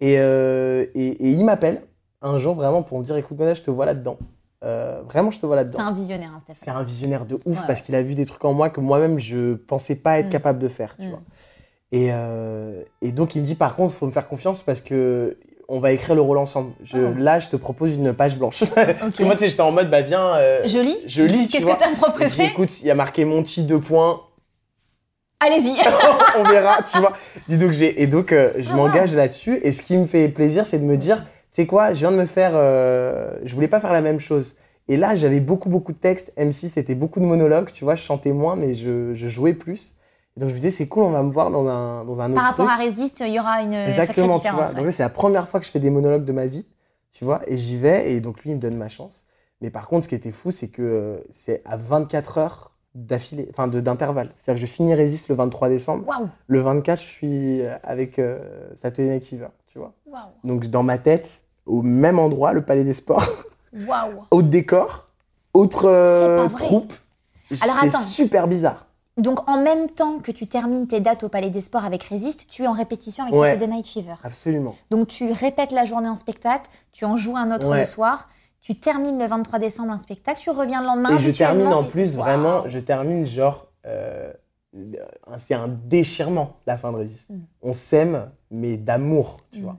Et, 0.00 0.16
euh, 0.18 0.84
et, 0.94 1.08
et 1.08 1.28
il 1.30 1.44
m'appelle 1.44 1.82
un 2.20 2.38
jour 2.38 2.54
vraiment 2.54 2.82
pour 2.84 2.98
me 3.00 3.04
dire, 3.04 3.16
écoute, 3.16 3.36
Mona, 3.38 3.54
je 3.54 3.62
te 3.62 3.70
vois 3.72 3.86
là-dedans. 3.86 4.18
Euh, 4.64 5.02
vraiment, 5.08 5.32
je 5.32 5.40
te 5.40 5.46
vois 5.46 5.56
C'est 5.56 5.64
là-dedans. 5.64 5.80
un 5.80 5.92
visionnaire, 5.92 6.30
hein, 6.36 6.52
C'est 6.54 6.70
un 6.70 6.82
visionnaire 6.84 7.26
de 7.26 7.34
ouf 7.44 7.58
Ouais, 7.60 7.66
parce 7.66 7.80
qu'il 7.80 7.96
a 7.96 8.02
vu 8.04 8.14
des 8.14 8.24
trucs 8.26 8.44
en 8.44 8.52
moi 8.52 8.70
que 8.70 8.80
moi-même, 8.80 9.18
je 9.18 9.54
pensais 9.54 9.96
pas 9.96 10.20
être 10.20 10.28
Mm. 10.28 10.30
capable 10.30 10.58
de 10.60 10.68
faire, 10.68 10.94
tu 10.96 11.08
Mm. 11.08 11.10
vois. 11.10 11.22
Et, 11.90 12.10
et 13.02 13.12
donc, 13.12 13.34
il 13.34 13.42
me 13.42 13.46
dit, 13.46 13.54
par 13.56 13.74
contre, 13.74 13.92
il 13.92 13.96
faut 13.96 14.06
me 14.06 14.12
faire 14.12 14.28
confiance 14.28 14.62
parce 14.62 14.80
que 14.80 15.36
on 15.74 15.80
va 15.80 15.92
écrire 15.92 16.14
le 16.14 16.20
rôle 16.20 16.38
ensemble. 16.38 16.72
Je, 16.84 16.98
Oh. 16.98 17.14
Là, 17.18 17.38
je 17.38 17.48
te 17.48 17.56
propose 17.56 17.94
une 17.94 18.12
page 18.12 18.36
blanche. 18.36 18.62
Parce 18.74 19.16
que 19.16 19.24
moi, 19.24 19.34
tu 19.34 19.40
sais, 19.40 19.48
j'étais 19.48 19.62
en 19.62 19.72
mode, 19.72 19.90
bah 19.90 20.02
viens, 20.02 20.34
euh, 20.36 20.60
Je 20.66 20.78
lis 20.78 20.98
je 21.06 21.22
lis, 21.22 21.48
Qu'est-ce 21.48 21.66
que 21.66 21.76
tu 21.78 21.82
as 21.84 21.88
me 21.88 21.94
dis, 21.94 22.00
proposé 22.00 22.44
écoute, 22.44 22.70
il 22.82 22.86
y 22.86 22.90
a 22.90 22.94
marqué 22.94 23.24
Monty, 23.24 23.62
deux 23.62 23.80
points, 23.80 24.20
Allez-y 25.40 25.72
on 26.38 26.44
verra, 26.44 26.82
tu 26.82 26.98
vois. 26.98 27.14
Et 27.50 27.56
donc, 27.56 27.74
et 27.80 28.06
donc 28.06 28.32
euh, 28.32 28.52
je 28.58 28.70
Ah, 28.70 28.76
m'engage 28.76 29.14
là-dessus. 29.14 29.58
Et 29.62 29.72
ce 29.72 29.82
qui 29.82 29.96
me 29.96 30.06
fait 30.06 30.28
plaisir, 30.28 30.66
c'est 30.66 30.78
de 30.78 30.84
me 30.84 30.96
dire, 30.96 31.16
tu 31.18 31.24
sais 31.50 31.66
quoi, 31.66 31.94
je 31.94 32.00
viens 32.00 32.12
de 32.12 32.16
me 32.16 32.26
faire. 32.26 32.52
euh, 32.54 33.32
je 33.44 33.54
voulais 33.54 33.66
pas 33.68 33.80
faire 33.80 33.92
la 33.92 34.02
même 34.02 34.20
chose. 34.20 34.56
Et 34.88 34.96
là, 34.96 35.14
j'avais 35.16 35.40
beaucoup, 35.40 35.68
beaucoup 35.68 35.92
de 35.92 35.98
textes. 35.98 36.32
M6, 36.38 36.68
c'était 36.68 36.94
beaucoup 36.94 37.18
de 37.18 37.24
monologues, 37.24 37.70
tu 37.72 37.84
vois. 37.84 37.94
Je 37.94 38.02
chantais 38.02 38.32
moins, 38.32 38.56
mais 38.56 38.74
je, 38.74 39.12
je 39.14 39.28
jouais 39.28 39.54
plus. 39.54 39.94
Et 40.36 40.40
donc, 40.40 40.48
je 40.48 40.54
me 40.54 40.58
disais, 40.58 40.70
c'est 40.70 40.88
cool, 40.88 41.04
on 41.04 41.10
va 41.10 41.22
me 41.22 41.30
voir 41.30 41.50
dans 41.50 41.66
un, 41.68 42.04
dans 42.04 42.20
un 42.22 42.26
autre 42.30 42.34
Par 42.34 42.44
rapport 42.50 42.66
truc. 42.66 42.78
à 42.78 42.82
Résiste, 42.82 43.20
il 43.20 43.34
y 43.34 43.40
aura 43.40 43.62
une 43.62 43.74
Exactement, 43.74 44.38
sacrée 44.40 44.48
tu 44.50 44.54
vois. 44.54 44.72
Donc 44.72 44.86
là, 44.86 44.92
c'est 44.92 45.02
la 45.02 45.08
première 45.10 45.48
fois 45.48 45.60
que 45.60 45.66
je 45.66 45.70
fais 45.70 45.80
des 45.80 45.90
monologues 45.90 46.24
de 46.24 46.32
ma 46.32 46.46
vie, 46.46 46.66
tu 47.10 47.24
vois. 47.24 47.40
Et 47.46 47.56
j'y 47.56 47.76
vais. 47.76 48.12
Et 48.12 48.20
donc, 48.20 48.42
lui, 48.42 48.50
il 48.50 48.56
me 48.56 48.60
donne 48.60 48.76
ma 48.76 48.88
chance. 48.88 49.26
Mais 49.60 49.70
par 49.70 49.88
contre, 49.88 50.04
ce 50.04 50.08
qui 50.08 50.14
était 50.14 50.30
fou, 50.30 50.50
c'est 50.50 50.68
que 50.68 50.82
euh, 50.82 51.16
c'est 51.30 51.62
à 51.64 51.76
24 51.76 52.38
heures 52.38 52.72
d'affilée, 52.94 53.46
enfin 53.50 53.68
d'intervalle. 53.68 54.30
C'est-à-dire 54.36 54.60
que 54.62 54.66
je 54.66 54.72
finis 54.72 54.94
Résiste 54.94 55.28
le 55.28 55.34
23 55.34 55.68
décembre. 55.68 56.04
Le 56.46 56.60
24, 56.60 57.00
je 57.00 57.04
suis 57.06 57.60
euh, 57.62 57.74
avec 57.82 58.18
euh, 58.18 58.68
Saturday 58.74 59.12
Night 59.12 59.24
Fever, 59.24 59.48
tu 59.66 59.78
vois. 59.78 59.94
Donc 60.44 60.66
dans 60.66 60.82
ma 60.82 60.98
tête, 60.98 61.44
au 61.64 61.82
même 61.82 62.18
endroit, 62.18 62.52
le 62.52 62.62
Palais 62.64 62.84
des 62.84 62.92
Sports, 62.92 63.26
Waouh 63.72 64.24
autre 64.30 64.48
décor, 64.48 65.06
autre 65.54 65.86
euh, 65.86 66.48
troupe. 66.48 66.92
Alors, 67.62 67.76
C'est 67.80 67.88
attends. 67.88 67.98
super 67.98 68.48
bizarre. 68.48 68.86
Donc, 69.18 69.46
en 69.48 69.62
même 69.62 69.90
temps 69.90 70.18
que 70.20 70.32
tu 70.32 70.46
termines 70.46 70.86
tes 70.86 71.00
dates 71.00 71.22
au 71.22 71.28
Palais 71.28 71.50
des 71.50 71.60
Sports 71.60 71.84
avec 71.84 72.02
Résiste, 72.04 72.46
tu 72.48 72.62
es 72.64 72.66
en 72.66 72.72
répétition 72.72 73.24
avec 73.24 73.34
Ouais. 73.34 73.50
Saturday 73.52 73.74
Night 73.74 73.86
Fever. 73.86 74.14
Absolument. 74.24 74.74
Donc, 74.90 75.08
tu 75.08 75.30
répètes 75.30 75.72
la 75.72 75.84
journée 75.84 76.08
un 76.08 76.16
spectacle, 76.16 76.70
tu 76.92 77.04
en 77.04 77.16
joues 77.18 77.36
un 77.36 77.54
autre 77.54 77.68
Ouais. 77.68 77.80
le 77.80 77.84
soir, 77.84 78.28
tu 78.62 78.74
termines 78.76 79.18
le 79.18 79.26
23 79.26 79.58
décembre 79.58 79.92
un 79.92 79.98
spectacle, 79.98 80.40
tu 80.40 80.50
reviens 80.50 80.80
le 80.80 80.86
lendemain. 80.86 81.16
Et 81.16 81.18
je 81.18 81.30
termine 81.30 81.66
en 81.72 81.84
plus, 81.84 82.16
vraiment, 82.16 82.66
je 82.68 82.78
termine 82.78 83.26
genre. 83.26 83.66
euh, 83.86 84.32
c'est 85.36 85.54
un 85.54 85.68
déchirement, 85.68 86.56
la 86.66 86.78
fin 86.78 86.92
de 86.92 86.96
Résiste. 86.96 87.30
Mm. 87.30 87.40
On 87.62 87.72
s'aime, 87.74 88.30
mais 88.50 88.76
d'amour, 88.78 89.40
tu 89.52 89.60
Mm. 89.60 89.62
vois. 89.64 89.76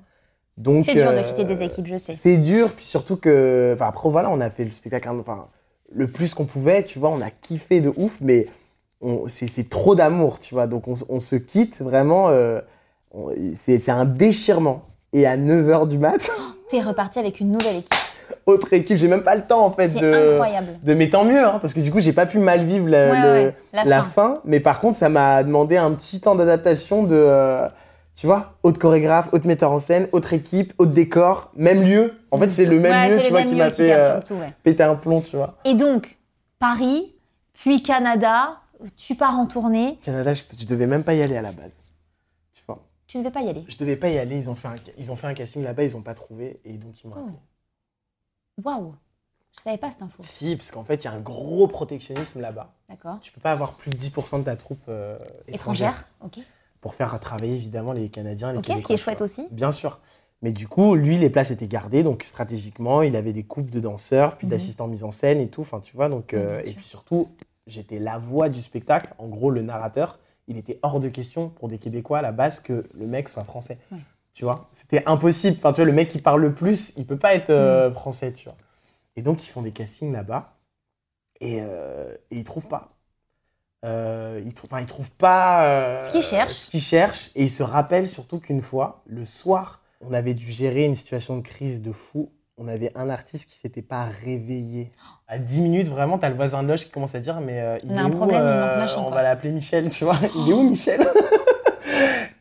Donc, 0.58 0.86
C'est 0.86 0.94
dur 0.94 1.12
de 1.12 1.18
euh, 1.18 1.24
quitter 1.24 1.46
des 1.46 1.64
équipes, 1.64 1.88
je 1.88 1.98
sais. 1.98 2.14
C'est 2.14 2.38
dur, 2.38 2.72
puis 2.74 2.86
surtout 2.86 3.16
que. 3.18 3.72
Enfin, 3.74 3.88
après, 3.88 4.10
voilà, 4.10 4.30
on 4.30 4.40
a 4.40 4.52
fait 4.52 4.66
le 4.66 4.70
spectacle 4.72 5.10
enfin, 5.10 5.48
le 5.92 6.12
plus 6.12 6.36
qu'on 6.36 6.46
pouvait, 6.46 6.84
tu 6.84 7.00
vois, 7.00 7.10
on 7.10 7.22
a 7.22 7.32
kiffé 7.32 7.82
de 7.82 7.92
ouf, 7.98 8.20
mais 8.22 8.48
c'est 9.28 9.70
trop 9.70 9.96
d'amour, 9.96 10.40
tu 10.40 10.54
vois. 10.54 10.68
Donc, 10.68 10.84
on, 10.88 11.20
se 11.20 11.36
quitte 11.36 11.82
vraiment. 11.82 12.30
euh, 12.30 12.62
c'est 13.56 13.90
un 13.90 14.06
déchirement. 14.06 14.84
Et 15.14 15.28
à 15.28 15.38
9h 15.38 15.88
du 15.88 15.98
mat, 16.00 16.30
T'es 16.70 16.82
reparti 16.82 17.20
avec 17.20 17.40
une 17.40 17.52
nouvelle 17.52 17.76
équipe. 17.78 17.94
autre 18.48 18.74
équipe, 18.74 18.98
j'ai 18.98 19.08
même 19.08 19.22
pas 19.22 19.36
le 19.36 19.44
temps, 19.44 19.64
en 19.64 19.70
fait, 19.72 19.90
C'est 19.90 20.00
de. 20.00 20.32
incroyable. 20.32 20.80
De 20.82 20.94
mais 20.96 21.08
tant 21.10 21.24
mieux, 21.24 21.46
hein, 21.46 21.60
parce 21.62 21.74
que 21.76 21.80
du 21.82 21.92
coup, 21.92 22.00
j'ai 22.00 22.14
pas 22.14 22.26
pu 22.26 22.40
mal 22.40 22.64
vivre 22.64 22.88
la, 22.90 23.10
Ouais, 23.12 23.22
le- 23.22 23.32
ouais, 23.48 23.56
la, 23.74 23.84
la 23.86 24.02
fin. 24.02 24.10
fin. 24.10 24.42
Mais 24.46 24.60
par 24.60 24.80
contre, 24.80 24.96
ça 24.98 25.10
m'a 25.10 25.44
demandé 25.44 25.78
un 25.78 25.92
petit 25.92 26.20
temps 26.20 26.34
d'adaptation 26.34 27.04
de. 27.04 27.16
euh, 27.16 27.68
tu 28.16 28.26
vois, 28.26 28.54
autre 28.64 28.80
chorégraphe, 28.80 29.30
autre 29.34 29.46
metteur 29.48 29.72
en 29.72 29.80
scène, 29.80 30.08
autre 30.14 30.34
équipe, 30.34 30.74
autre 30.80 30.92
décor, 30.92 31.52
même 31.56 31.84
lieu. 31.84 32.14
En 32.32 32.38
fait, 32.40 32.50
c'est 32.50 32.66
le 32.66 32.80
même 32.80 32.92
Ouais, 32.92 33.10
lieu, 33.10 33.18
tu 33.18 33.24
le 33.26 33.30
vois, 33.30 33.40
même 33.40 33.48
qui 33.50 33.54
lieu 33.56 33.60
m'a 33.64 33.70
qui 33.72 33.78
fait 33.78 33.94
euh, 33.94 34.20
tout, 34.28 34.36
péter 34.64 34.84
un 34.84 34.96
plomb, 34.96 35.22
tu 35.22 35.36
vois. 35.36 35.56
Et 35.66 35.74
donc, 35.76 36.18
Paris, 36.60 37.14
puis 37.54 37.82
Canada, 37.84 38.58
tu 38.96 39.16
pars 39.16 39.36
en 39.38 39.46
tournée, 39.46 39.98
Canada, 40.02 40.34
je, 40.34 40.44
je 40.58 40.66
devais 40.66 40.88
même 40.88 41.04
pas 41.04 41.14
y 41.14 41.22
aller 41.22 41.38
à 41.38 41.42
la 41.42 41.52
base. 41.52 41.86
Tu 42.54 42.64
vois, 42.68 42.84
tu 43.08 43.18
ne 43.18 43.24
veux 43.24 43.32
pas 43.32 43.42
y 43.42 43.50
aller. 43.50 43.64
je 43.68 43.78
devais 43.78 43.96
pas 43.96 44.10
y 44.10 44.18
aller. 44.18 44.38
Ils 44.38 44.50
ont 44.50 44.56
fait 44.56 44.68
un, 44.68 44.76
ils 44.98 45.12
ont 45.12 45.16
fait 45.16 45.28
un 45.28 45.34
casting 45.34 45.64
là-bas, 45.64 45.84
ils 45.84 45.96
ont 45.98 46.02
pas 46.02 46.14
trouvé, 46.14 46.60
et 46.66 46.74
donc 46.78 47.04
ils 47.04 47.08
m'ont 47.08 47.16
Oh. 47.18 47.20
appelé. 47.20 47.38
Waouh 48.64 48.96
Je 49.58 49.62
savais 49.62 49.78
pas 49.78 49.92
cette 49.92 50.02
info. 50.02 50.18
Si, 50.20 50.56
parce 50.56 50.72
qu'en 50.72 50.84
fait, 50.84 50.96
il 50.96 51.06
y 51.06 51.08
a 51.08 51.12
un 51.14 51.20
gros 51.20 51.68
protectionnisme 51.68 52.42
là-bas. 52.42 52.74
D'accord. 52.90 53.20
Tu 53.22 53.32
peux 53.32 53.42
pas 53.42 53.52
avoir 53.52 53.76
plus 53.76 53.90
de 53.92 53.98
10% 53.98 54.40
de 54.40 54.44
ta 54.44 54.56
troupe 54.56 54.84
euh, 54.90 55.18
étrangère, 55.48 55.90
Étrangère 55.92 56.10
Ok. 56.22 56.40
pour 56.82 56.94
faire 56.96 57.20
travailler 57.20 57.56
évidemment 57.56 57.94
les 57.94 58.10
Canadiens, 58.10 58.52
les 58.52 58.60
Ok, 58.60 58.66
ce 58.78 58.86
qui 58.86 58.94
est 58.94 58.98
chouette 58.98 59.22
aussi. 59.22 59.48
Bien 59.52 59.72
sûr. 59.72 60.00
Mais 60.42 60.52
du 60.52 60.68
coup, 60.68 60.96
lui, 60.96 61.18
les 61.18 61.30
places 61.30 61.52
étaient 61.52 61.68
gardées, 61.70 62.04
donc 62.04 62.24
stratégiquement, 62.24 63.02
il 63.02 63.16
avait 63.16 63.32
des 63.32 63.44
couples 63.44 63.70
de 63.72 63.80
danseurs, 63.80 64.38
puis 64.38 64.46
Mhm. 64.46 64.52
d'assistants 64.52 64.88
mise 64.88 65.04
en 65.06 65.12
scène 65.12 65.40
et 65.40 65.50
tout. 65.50 65.62
Enfin, 65.62 65.80
tu 65.80 65.96
vois, 65.96 66.10
donc 66.10 66.34
euh, 66.34 66.62
et 66.66 66.74
puis 66.74 66.84
surtout, 66.84 67.30
j'étais 67.68 68.00
la 68.00 68.18
voix 68.18 68.50
du 68.50 68.62
spectacle, 68.62 69.14
en 69.18 69.28
gros 69.28 69.52
le 69.52 69.62
narrateur, 69.62 70.20
il 70.48 70.58
était 70.58 70.80
hors 70.82 71.00
de 71.00 71.10
question 71.10 71.50
pour 71.50 71.68
des 71.70 71.78
Québécois 71.78 72.20
à 72.20 72.22
la 72.22 72.32
base 72.32 72.60
que 72.60 72.86
le 72.94 73.08
mec 73.08 73.30
soit 73.30 73.44
français. 73.46 73.78
Tu 74.34 74.46
vois, 74.46 74.68
c'était 74.72 75.04
impossible. 75.08 75.58
Enfin, 75.60 75.72
tu 75.72 75.78
vois, 75.78 75.86
le 75.86 75.94
mec 75.94 76.10
qui 76.10 76.20
parle 76.20 76.42
le 76.42 76.54
plus, 76.54 76.94
il 76.98 77.06
peut 77.06 77.18
pas 77.20 77.36
être 77.36 77.50
euh, 77.52 77.90
Mm. 77.90 77.94
français, 77.94 78.34
tu 78.34 78.46
vois. 78.46 78.58
Et 79.16 79.22
donc, 79.22 79.46
ils 79.46 79.50
font 79.50 79.62
des 79.62 79.72
castings 79.72 80.12
là-bas 80.12 80.56
et, 81.42 81.62
euh, 81.62 82.16
et 82.32 82.38
ils 82.40 82.44
trouvent 82.44 82.68
pas. 82.68 82.92
Euh, 83.86 84.42
ils, 84.46 84.54
trouvent, 84.54 84.70
enfin, 84.74 84.82
ils 84.82 84.88
trouvent 84.88 85.12
pas 85.12 85.66
euh, 85.66 86.08
Ce 86.08 86.12
qu'ils 86.12 86.24
cherchent. 86.24 86.54
ce 86.54 86.68
qu'ils 86.70 86.82
cherchent. 86.82 87.32
Et 87.36 87.44
ils 87.44 87.50
se 87.50 87.64
rappellent 87.64 88.08
surtout 88.08 88.40
qu'une 88.40 88.62
fois, 88.62 89.04
le 89.06 89.26
soir, 89.26 89.82
on 90.02 90.14
avait 90.14 90.34
dû 90.34 90.52
gérer 90.52 90.86
une 90.86 90.96
situation 90.96 91.38
de 91.38 91.42
crise 91.42 91.82
de 91.82 91.92
fou. 91.92 92.32
On 92.58 92.68
avait 92.68 92.92
un 92.96 93.10
artiste 93.10 93.46
qui 93.50 93.56
s'était 93.58 93.82
pas 93.82 94.06
réveillé. 94.24 94.92
À 95.28 95.40
10 95.40 95.62
minutes, 95.62 95.88
vraiment, 95.88 96.20
t'as 96.20 96.30
le 96.30 96.36
voisin 96.36 96.62
de 96.62 96.68
loge 96.68 96.84
qui 96.86 96.92
commence 96.92 97.16
à 97.16 97.20
dire 97.20 97.40
Mais 97.42 97.60
euh, 97.60 97.78
il 97.84 97.92
On 97.92 97.98
a 97.98 98.02
est 98.02 98.04
un 98.04 98.08
où, 98.12 98.16
problème, 98.16 98.42
euh, 98.44 98.86
On 98.98 99.10
va 99.10 99.24
l'appeler 99.24 99.50
Michel, 99.52 99.90
tu 99.90 100.04
vois. 100.04 100.16
Il 100.36 100.52
est 100.52 100.54
où, 100.54 100.62
Michel? 100.70 101.02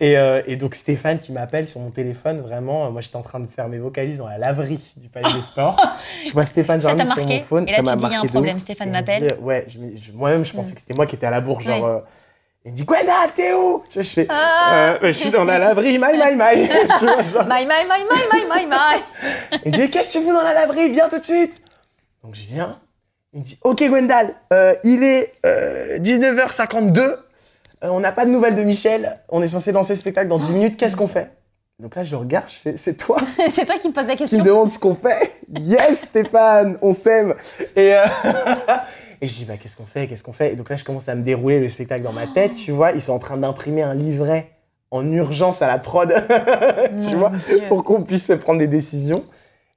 Et, 0.00 0.18
euh, 0.18 0.42
et 0.46 0.56
donc, 0.56 0.74
Stéphane 0.74 1.20
qui 1.20 1.30
m'appelle 1.30 1.68
sur 1.68 1.78
mon 1.78 1.90
téléphone, 1.90 2.40
vraiment, 2.40 2.90
moi 2.90 3.00
j'étais 3.00 3.14
en 3.14 3.22
train 3.22 3.38
de 3.38 3.46
faire 3.46 3.68
mes 3.68 3.78
vocalises 3.78 4.18
dans 4.18 4.26
la 4.26 4.36
laverie 4.36 4.92
du 4.96 5.08
Palais 5.08 5.32
des 5.32 5.40
Sports. 5.40 5.76
Je 6.26 6.32
vois 6.32 6.44
Stéphane 6.44 6.80
t'a 6.80 6.88
sur 6.88 7.06
marqué 7.06 7.36
mon 7.36 7.40
phone. 7.44 7.68
Et 7.68 7.70
là, 7.70 7.76
ça 7.76 7.82
tu 7.82 7.86
m'a 7.88 7.96
dis, 7.96 8.04
il 8.06 8.10
y 8.10 8.14
a 8.16 8.20
un 8.20 8.24
problème, 8.24 8.56
ouf. 8.56 8.62
Stéphane 8.62 8.90
m'appelle. 8.90 9.36
Ouais, 9.40 9.64
moi-même, 10.14 10.44
je 10.44 10.52
pensais 10.52 10.72
Mm. 10.72 10.74
que 10.74 10.80
c'était 10.80 10.94
moi 10.94 11.06
qui 11.06 11.14
étais 11.14 11.26
à 11.26 11.30
la 11.30 11.40
bourre, 11.40 11.60
genre. 11.60 11.84
Ouais. 11.84 12.02
Il 12.64 12.70
me 12.72 12.76
dit, 12.76 12.84
Gwenda, 12.84 13.12
t'es 13.34 13.52
où? 13.54 13.82
Je 13.90 14.02
fais, 14.02 14.26
Ah. 14.28 14.94
euh, 14.94 14.98
je 15.02 15.10
suis 15.12 15.30
dans 15.30 15.44
la 15.44 15.58
laverie, 15.58 15.98
my, 15.98 16.12
my, 16.12 16.36
my. 16.36 16.68
tu 16.98 17.04
vois, 17.06 17.22
genre. 17.22 17.44
My, 17.46 17.66
my, 17.66 17.84
my, 17.88 18.04
my, 18.10 18.20
my, 18.32 18.42
my, 18.48 18.66
my. 18.66 19.60
Il 19.64 19.72
me 19.72 19.76
dit, 19.78 19.90
qu'est-ce 19.90 20.12
que 20.12 20.18
tu 20.18 20.24
fais 20.24 20.32
dans 20.32 20.42
la 20.42 20.54
laverie? 20.54 20.90
Viens 20.92 21.08
tout 21.08 21.18
de 21.18 21.24
suite. 21.24 21.54
Donc 22.22 22.34
je 22.36 22.42
viens. 22.46 22.78
Il 23.32 23.40
me 23.40 23.44
dit, 23.44 23.58
ok 23.62 23.82
Gwendal, 23.88 24.34
euh, 24.52 24.74
il 24.84 25.02
est 25.02 25.32
euh, 25.44 25.98
19h52. 25.98 27.00
euh, 27.00 27.16
on 27.82 27.98
n'a 27.98 28.12
pas 28.12 28.24
de 28.26 28.30
nouvelles 28.30 28.54
de 28.54 28.62
Michel. 28.62 29.18
On 29.28 29.42
est 29.42 29.48
censé 29.48 29.72
lancer 29.72 29.94
le 29.94 29.98
spectacle 29.98 30.28
dans 30.28 30.38
10 30.38 30.52
minutes. 30.52 30.76
Qu'est-ce 30.76 30.96
qu'on 30.96 31.08
fait? 31.08 31.30
Donc 31.80 31.96
là, 31.96 32.04
je 32.04 32.14
regarde, 32.14 32.44
je 32.48 32.54
fais, 32.58 32.76
c'est 32.76 32.94
toi? 32.94 33.16
C'est 33.50 33.64
toi 33.64 33.76
qui 33.78 33.88
me 33.88 33.92
poses 33.92 34.06
la 34.06 34.12
qui 34.12 34.18
question. 34.18 34.38
me 34.38 34.44
demande 34.44 34.68
ce 34.68 34.78
qu'on 34.78 34.94
fait? 34.94 35.32
Yes, 35.58 36.02
Stéphane, 36.02 36.78
on 36.80 36.92
s'aime. 36.94 37.34
Et, 37.74 37.96
euh, 37.96 38.04
et 39.22 39.26
je 39.26 39.34
dis, 39.34 39.44
bah, 39.46 39.56
qu'est-ce 39.56 39.76
qu'on 39.76 39.86
fait 39.86 40.06
Qu'est-ce 40.08 40.22
qu'on 40.24 40.32
fait? 40.32 40.52
Et 40.52 40.56
donc 40.56 40.68
là, 40.68 40.76
je 40.76 40.84
commence 40.84 41.08
à 41.08 41.14
me 41.14 41.22
dérouler 41.22 41.60
le 41.60 41.68
spectacle 41.68 42.02
dans 42.02 42.12
ma 42.12 42.26
tête. 42.26 42.54
Tu 42.56 42.72
vois, 42.72 42.90
ils 42.92 43.00
sont 43.00 43.12
en 43.14 43.18
train 43.18 43.36
d'imprimer 43.38 43.80
un 43.82 43.94
livret 43.94 44.50
en 44.90 45.10
urgence 45.10 45.62
à 45.62 45.68
la 45.68 45.78
prod. 45.78 46.12
tu 47.08 47.14
vois, 47.16 47.30
Dieu. 47.30 47.62
pour 47.68 47.84
qu'on 47.84 48.02
puisse 48.02 48.30
prendre 48.42 48.58
des 48.58 48.66
décisions. 48.68 49.24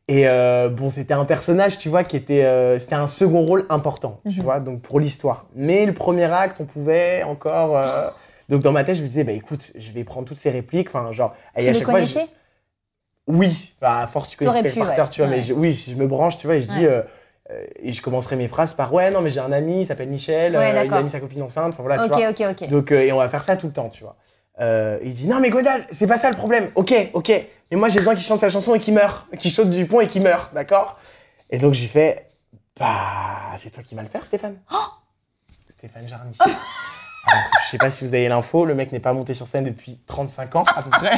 Et 0.07 0.27
euh, 0.27 0.69
bon, 0.69 0.89
c'était 0.89 1.13
un 1.15 1.25
personnage, 1.25 1.77
tu 1.79 1.89
vois, 1.89 2.03
qui 2.03 2.15
était, 2.17 2.43
euh, 2.43 2.77
c'était 2.77 2.95
un 2.95 3.07
second 3.07 3.41
rôle 3.41 3.65
important, 3.69 4.19
tu 4.29 4.37
Mhm. 4.39 4.43
vois, 4.43 4.59
donc 4.59 4.81
pour 4.81 4.99
l'histoire. 4.99 5.45
Mais 5.55 5.85
le 5.85 5.93
premier 5.93 6.25
acte, 6.25 6.59
on 6.61 6.65
pouvait 6.65 7.23
encore. 7.23 7.77
euh, 7.77 8.09
Donc 8.49 8.61
dans 8.61 8.71
ma 8.71 8.83
tête, 8.83 8.97
je 8.97 9.01
me 9.01 9.07
disais, 9.07 9.23
bah 9.23 9.31
écoute, 9.31 9.71
je 9.75 9.91
vais 9.93 10.03
prendre 10.03 10.27
toutes 10.27 10.37
ces 10.37 10.51
répliques, 10.51 10.89
enfin 10.89 11.11
genre. 11.11 11.33
et 11.55 11.61
Tu 11.63 11.69
à 11.69 11.71
le 11.71 11.77
chaque 11.79 11.89
fois, 11.89 12.01
je- 12.01 12.13
connaissais 12.13 12.31
oui, 13.27 13.73
bah, 13.81 14.01
à 14.01 14.07
force, 14.07 14.29
tu 14.29 14.37
connais 14.37 14.61
pu, 14.61 14.77
par 14.77 14.93
terre, 14.93 15.05
ouais. 15.05 15.09
tu 15.11 15.21
vois, 15.21 15.29
Ouais. 15.31 15.37
mais 15.37 15.41
je- 15.43 15.53
oui, 15.53 15.73
si 15.73 15.91
je 15.91 15.95
me 15.95 16.05
branche, 16.05 16.37
tu 16.37 16.45
vois, 16.45 16.57
et 16.57 16.61
je 16.61 16.67
dis, 16.67 16.85
Ouais. 16.85 17.03
Et 17.79 17.93
je 17.93 18.01
commencerai 18.01 18.35
mes 18.35 18.47
phrases 18.47 18.73
par, 18.73 18.91
ouais, 18.93 19.11
non, 19.11 19.21
mais 19.21 19.29
j'ai 19.29 19.39
un 19.39 19.51
ami, 19.51 19.81
il 19.81 19.85
s'appelle 19.85 20.09
Michel, 20.09 20.55
Ouais, 20.55 20.75
euh, 20.75 20.83
il 20.85 20.93
a 20.93 21.03
mis 21.03 21.09
sa 21.11 21.19
copine 21.19 21.43
enceinte, 21.43 21.73
enfin 21.73 21.83
voilà, 21.83 21.97
tu 22.07 22.11
Ok, 22.11 22.17
vois. 22.19 22.29
ok, 22.29 22.61
ok. 22.63 22.69
Donc, 22.69 22.91
euh, 22.91 23.01
et 23.01 23.11
on 23.11 23.17
va 23.17 23.29
faire 23.29 23.43
ça 23.43 23.55
tout 23.55 23.67
le 23.67 23.73
temps, 23.73 23.89
tu 23.89 24.03
vois. 24.03 24.15
Euh, 24.61 24.97
il 25.03 25.13
dit, 25.13 25.27
non, 25.27 25.39
mais 25.39 25.49
Godal, 25.49 25.85
c'est 25.91 26.07
pas 26.07 26.17
ça 26.17 26.29
le 26.31 26.35
problème, 26.37 26.71
ok, 26.75 26.93
ok, 27.13 27.29
mais 27.71 27.77
moi 27.77 27.89
j'ai 27.89 27.99
besoin 27.99 28.15
qu'il 28.15 28.23
chante 28.23 28.39
sa 28.39 28.49
chanson 28.49 28.73
et 28.73 28.79
qu'il 28.79 28.93
meurt, 28.93 29.27
qu'il 29.37 29.51
saute 29.51 29.69
du 29.69 29.85
pont 29.85 29.99
et 30.01 30.07
qu'il 30.07 30.21
meurt, 30.23 30.53
d'accord? 30.53 30.97
Et 31.49 31.57
donc 31.59 31.73
j'ai 31.73 31.87
fait, 31.87 32.29
bah, 32.79 33.55
c'est 33.57 33.69
toi 33.69 33.83
qui 33.83 33.93
vas 33.95 34.01
le 34.01 34.07
faire, 34.07 34.25
Stéphane 34.25 34.57
Oh 34.71 34.77
Stéphane 35.67 36.07
Jarny. 36.07 36.31
Je 37.65 37.71
sais 37.71 37.77
pas 37.77 37.89
si 37.89 38.05
vous 38.05 38.13
avez 38.13 38.27
l'info, 38.27 38.65
le 38.65 38.75
mec 38.75 38.91
n'est 38.91 38.99
pas 38.99 39.13
monté 39.13 39.33
sur 39.33 39.47
scène 39.47 39.63
depuis 39.63 39.99
35 40.07 40.55
ans, 40.55 40.65
à 40.75 40.81
peu 40.83 40.89
près. 40.91 41.17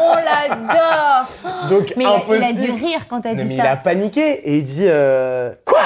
On 0.00 0.14
l'adore 0.16 1.68
Donc, 1.68 1.94
Mais 1.96 2.04
il 2.04 2.06
a, 2.06 2.22
il 2.36 2.42
a 2.42 2.46
impossible. 2.48 2.60
dû 2.60 2.84
rire 2.84 3.06
quand 3.08 3.20
t'as 3.20 3.34
dit 3.34 3.44
mais 3.44 3.56
ça. 3.56 3.62
il 3.62 3.66
a 3.66 3.76
paniqué 3.76 4.20
et 4.50 4.58
il 4.58 4.64
dit 4.64 4.86
euh, 4.86 5.52
quoi? 5.64 5.80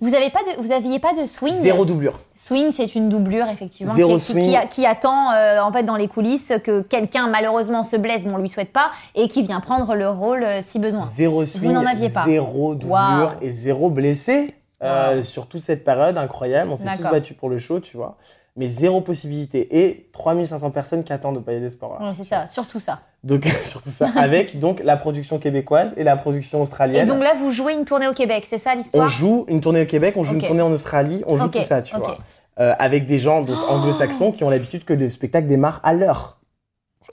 Vous 0.00 0.14
avez 0.14 0.30
pas 0.30 0.40
de, 0.40 0.62
vous 0.62 0.72
aviez 0.72 0.98
pas 1.00 1.12
de 1.14 1.24
swing? 1.26 1.52
Zéro 1.52 1.84
doublure. 1.84 2.20
Swing, 2.34 2.70
c'est 2.70 2.94
une 2.94 3.08
doublure 3.08 3.48
effectivement 3.48 3.92
Zéro 3.92 4.14
qui, 4.14 4.20
swing. 4.20 4.56
qui 4.70 4.86
attend 4.86 5.32
euh, 5.32 5.60
en 5.60 5.72
fait 5.72 5.82
dans 5.82 5.96
les 5.96 6.06
coulisses 6.06 6.52
que 6.62 6.82
quelqu'un 6.82 7.28
malheureusement 7.28 7.82
se 7.82 7.96
blesse, 7.96 8.24
mais 8.24 8.32
on 8.32 8.38
lui 8.38 8.50
souhaite 8.50 8.72
pas, 8.72 8.90
et 9.14 9.26
qui 9.26 9.42
vient 9.42 9.60
prendre 9.60 9.94
le 9.94 10.08
rôle 10.08 10.44
euh, 10.44 10.60
si 10.62 10.78
besoin. 10.78 11.06
Zéro 11.10 11.44
swing, 11.44 11.72
n'en 11.72 11.84
aviez 11.86 12.10
pas. 12.10 12.24
zéro 12.24 12.74
doublure 12.74 13.34
et 13.40 13.50
zéro 13.50 13.90
blessé 13.90 14.54
euh, 14.82 15.22
sur 15.22 15.48
toute 15.48 15.62
cette 15.62 15.84
période 15.84 16.16
incroyable. 16.18 16.70
On 16.70 16.76
s'est 16.76 16.86
tous 16.96 17.02
battus 17.02 17.36
pour 17.36 17.48
le 17.48 17.58
show, 17.58 17.80
tu 17.80 17.96
vois. 17.96 18.16
Mais 18.56 18.68
zéro 18.68 19.00
possibilité. 19.00 19.84
Et 19.84 20.08
3500 20.12 20.70
personnes 20.70 21.02
qui 21.02 21.12
attendent 21.12 21.38
au 21.38 21.40
Palais 21.40 21.60
des 21.60 21.70
Sports. 21.70 21.98
là. 22.00 22.08
Ouais, 22.08 22.14
c'est 22.16 22.24
ça, 22.24 22.46
surtout 22.46 22.78
ça. 22.78 23.00
Donc, 23.24 23.46
surtout 23.64 23.90
ça. 23.90 24.08
Avec 24.16 24.58
donc 24.58 24.80
la 24.84 24.96
production 24.96 25.38
québécoise 25.38 25.94
et 25.96 26.04
la 26.04 26.16
production 26.16 26.58
Et 26.58 26.62
australienne. 26.62 27.06
donc 27.06 27.22
là, 27.22 27.34
vous 27.38 27.50
jouez 27.50 27.74
une 27.74 27.84
tournée 27.84 28.06
au 28.06 28.12
Québec, 28.12 28.46
c'est 28.48 28.58
ça 28.58 28.74
l'histoire 28.74 29.06
on 29.06 29.08
joue 29.08 29.44
une 29.48 29.60
tournée 29.60 29.82
au 29.82 29.86
Québec, 29.86 30.14
on 30.16 30.22
joue 30.22 30.34
une 30.34 30.42
tournée 30.42 30.62
en 30.62 30.70
Australie, 30.72 31.24
on 31.26 31.36
joue 31.36 31.48
tout 31.48 31.58
ça, 31.62 31.82
tu 31.82 31.96
vois. 31.96 32.18
Euh, 32.60 32.72
avec 32.78 33.06
des 33.06 33.18
gens 33.18 33.42
donc 33.42 33.58
anglo-saxons 33.68 34.30
qui 34.30 34.44
ont 34.44 34.50
l'habitude 34.50 34.84
que 34.84 34.92
le 34.92 35.08
spectacle 35.08 35.48
démarre 35.48 35.80
à 35.82 35.92
l'heure. 35.92 36.38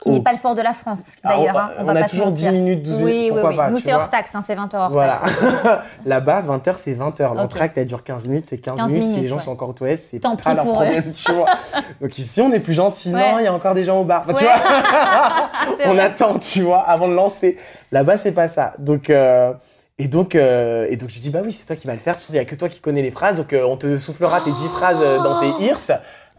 Qui 0.02 0.10
n'est 0.10 0.18
Au- 0.18 0.22
pas 0.22 0.32
le 0.32 0.38
fort 0.38 0.54
de 0.56 0.62
la 0.62 0.72
France, 0.72 1.16
d'ailleurs. 1.24 1.54
Ah, 1.56 1.70
hein, 1.78 1.84
on, 1.86 1.92
va 1.92 2.00
a 2.04 2.08
toujours 2.08 2.30
10 2.32 2.44
mentir. 2.46 2.52
minutes, 2.52 2.82
12 2.82 2.96
Oui, 2.96 3.02
minutes, 3.04 3.32
oui, 3.36 3.40
oui. 3.50 3.56
pas 3.56 3.70
Nous, 3.70 3.76
tu 3.78 3.82
c'est 3.84 3.92
vois. 3.92 4.02
hors 4.02 4.10
taxe, 4.10 4.34
hein, 4.34 4.42
c'est 4.44 4.54
20 4.56 4.74
heures 4.74 4.80
hors 4.82 4.90
Voilà. 4.90 5.20
Là-bas, 6.06 6.42
20h, 6.42 6.74
c'est 6.76 6.94
20h. 6.94 7.34
L'entracte, 7.34 7.76
Ok. 7.76 7.80
elle 7.82 7.86
dure 7.86 8.02
15 8.02 8.26
minutes, 8.28 8.44
c'est 8.46 8.58
15, 8.58 8.76
15 8.78 8.90
minutes. 8.90 9.08
Si 9.08 9.20
les 9.20 9.28
gens 9.28 9.36
ouais. 9.36 9.42
sont 9.42 9.52
encore 9.52 9.68
aux 9.68 9.72
toilettes, 9.74 10.00
c'est 10.00 10.18
Tant 10.18 10.36
pas 10.36 10.50
pis 10.50 10.56
leur 10.56 10.64
pour 10.64 10.72
eux. 10.82 10.84
problème, 10.86 11.12
tu 11.12 11.32
vois. 11.32 11.46
Donc 12.00 12.18
ici, 12.18 12.40
on 12.40 12.52
est 12.52 12.60
plus 12.60 12.74
gentil. 12.74 13.12
Ouais. 13.14 13.32
Non, 13.32 13.38
il 13.38 13.44
y 13.44 13.46
a 13.46 13.52
encore 13.54 13.74
des 13.74 13.84
gens 13.84 14.00
au 14.00 14.04
bar. 14.04 14.22
Enfin, 14.28 14.34
Tu 14.34 14.44
Ouais. 14.44 14.50
vois, 14.50 15.50
C'est 15.78 15.86
on 15.88 15.94
vrai. 15.94 16.00
attend, 16.00 16.38
tu 16.38 16.62
vois, 16.62 16.80
avant 16.80 17.08
de 17.08 17.14
lancer. 17.14 17.58
Là-bas, 17.92 18.16
c'est 18.16 18.32
pas 18.32 18.48
ça. 18.48 18.72
Donc, 18.78 19.08
euh, 19.10 19.52
et 19.98 20.08
donc, 20.08 20.34
euh, 20.34 20.86
et 20.88 20.96
donc, 20.96 21.10
je 21.10 21.20
dis, 21.20 21.30
bah 21.30 21.40
oui, 21.44 21.52
c'est 21.52 21.64
toi 21.64 21.76
qui 21.76 21.86
vas 21.86 21.92
le 21.92 22.00
faire. 22.00 22.16
Il 22.28 22.34
y 22.34 22.38
a 22.38 22.44
que 22.44 22.54
toi 22.56 22.68
qui 22.68 22.80
connais 22.80 23.02
les 23.02 23.10
phrases. 23.12 23.36
Donc, 23.36 23.52
euh, 23.52 23.64
on 23.64 23.76
te 23.76 23.96
soufflera 23.98 24.40
tes 24.40 24.50
10 24.50 24.68
phrases 24.68 24.98
euh, 25.00 25.18
dans 25.22 25.38
tes 25.38 25.64
ears, 25.64 25.76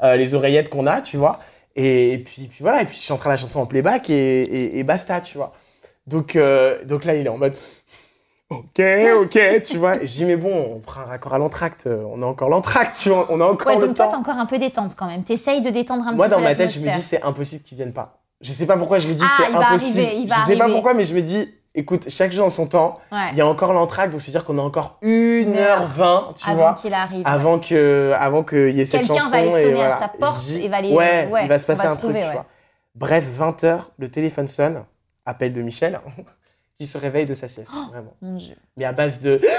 euh, 0.02 0.16
les 0.18 0.34
oreillettes 0.36 0.70
qu'on 0.70 0.86
a, 0.88 1.00
tu 1.02 1.16
vois. 1.18 1.40
Et, 1.76 2.14
et 2.14 2.18
puis, 2.20 2.44
puis 2.48 2.60
voilà. 2.62 2.82
Et 2.84 2.86
puis, 2.86 2.98
je 2.98 3.02
chanterai 3.04 3.30
la 3.30 3.38
chanson 3.38 3.60
en 3.60 3.66
playback 3.66 4.10
et, 4.10 4.42
et, 4.44 4.80
et 4.80 4.84
basta, 4.84 5.22
tu 5.22 5.38
vois. 5.38 5.54
Donc, 6.08 6.36
euh, 6.36 6.84
donc 6.86 7.06
là, 7.06 7.16
il 7.16 7.26
est 7.26 7.30
en 7.30 7.38
mode. 7.38 7.56
Ok, 8.50 8.82
ok, 9.24 9.40
tu 9.66 9.78
vois. 9.78 10.00
Je 10.02 10.06
dis, 10.14 10.26
mais 10.26 10.36
bon, 10.36 10.74
on 10.76 10.80
prend 10.80 11.02
un 11.02 11.06
raccord 11.06 11.34
à 11.34 11.40
l'entracte. 11.40 11.88
euh, 11.88 12.04
On 12.12 12.22
a 12.22 12.26
encore 12.28 12.50
l'entracte, 12.50 12.98
tu 13.02 13.10
vois. 13.10 13.26
On 13.32 13.42
a 13.42 13.46
encore 13.46 13.66
Ouais, 13.68 13.80
le 13.80 13.88
donc 13.88 13.96
toi, 13.96 14.08
t'es 14.08 14.16
encore 14.16 14.36
un 14.38 14.46
peu 14.46 14.60
détente 14.60 14.96
quand 14.96 15.08
même. 15.08 15.24
T'essayes 15.24 15.62
de 15.62 15.72
détendre 15.72 16.08
un 16.08 16.12
Moi, 16.12 16.26
petit 16.28 16.32
dans 16.32 16.38
peu 16.38 16.44
ma 16.44 16.54
tête, 16.54 16.70
je 16.70 16.80
me 16.80 16.94
dis, 16.94 17.02
c'est 17.02 17.24
impossible 17.24 17.64
qu'ils 17.64 17.78
viennent 17.78 17.94
pas. 17.94 18.20
Je 18.42 18.52
sais 18.52 18.68
pas 18.68 18.78
pourquoi 18.78 19.00
je 19.00 19.08
me 19.08 19.16
dis, 19.16 19.24
Ah, 19.26 19.34
c'est 19.38 19.50
il 19.50 19.54
va 19.58 19.70
impossible. 19.72 20.00
arriver, 20.02 20.18
il 20.22 20.28
va 20.30 20.36
je 20.36 20.46
sais 20.52 20.58
pas 20.58 20.64
arriver. 20.66 20.76
pourquoi, 20.76 20.94
mais 20.94 21.04
je 21.04 21.16
me 21.16 21.22
dis, 21.24 21.50
écoute, 21.76 22.10
chaque 22.10 22.32
jeu 22.32 22.42
en 22.44 22.50
son 22.50 22.68
temps. 22.68 23.00
Ouais. 23.12 23.30
Il 23.32 23.38
y 23.38 23.42
a 23.42 23.48
encore 23.48 23.74
l'entracte, 23.74 24.12
donc 24.12 24.22
c'est-à-dire 24.22 24.46
qu'on 24.46 24.58
a 24.58 24.62
encore 24.62 24.98
1h20, 25.04 26.34
tu 26.36 26.50
Avant 26.50 26.56
vois, 26.58 26.74
qu'il 26.74 26.94
arrive. 26.94 27.24
avant 27.26 27.60
que 27.60 28.14
avant 28.18 28.44
qu'il 28.44 28.72
y 28.72 28.82
ait 28.82 28.86
cette 28.86 29.02
Quelqu'un 29.02 29.16
chanson. 29.16 29.30
va 29.32 29.38
aller 29.38 29.50
sonner 29.52 29.74
voilà. 29.74 29.96
à 29.98 30.00
sa 30.00 30.08
porte 30.10 30.50
et 30.52 30.68
va 30.70 30.82
les. 30.82 30.94
Ouais, 30.94 31.30
il 31.44 31.48
va 31.48 31.60
se 31.60 31.66
passer 31.66 31.86
un 31.88 31.96
trouver, 31.96 32.14
truc, 32.22 32.24
tu 32.24 32.28
ouais. 32.30 32.34
vois. 32.34 32.46
Bref, 32.96 33.26
20h, 33.40 33.80
le 33.98 34.10
téléphone 34.10 34.48
sonne, 34.48 34.84
appel 35.26 35.54
de 35.54 35.62
Michel, 35.62 36.00
qui 36.84 36.88
se 36.92 36.98
réveille 36.98 37.26
de 37.26 37.34
sa 37.34 37.48
sieste, 37.48 37.70
Oh. 37.74 37.90
vraiment. 37.92 38.14
Mon 38.22 38.36
Dieu. 38.36 38.56
Mais 38.78 38.84
à 38.86 38.92
base 38.92 39.22
de... 39.22 39.40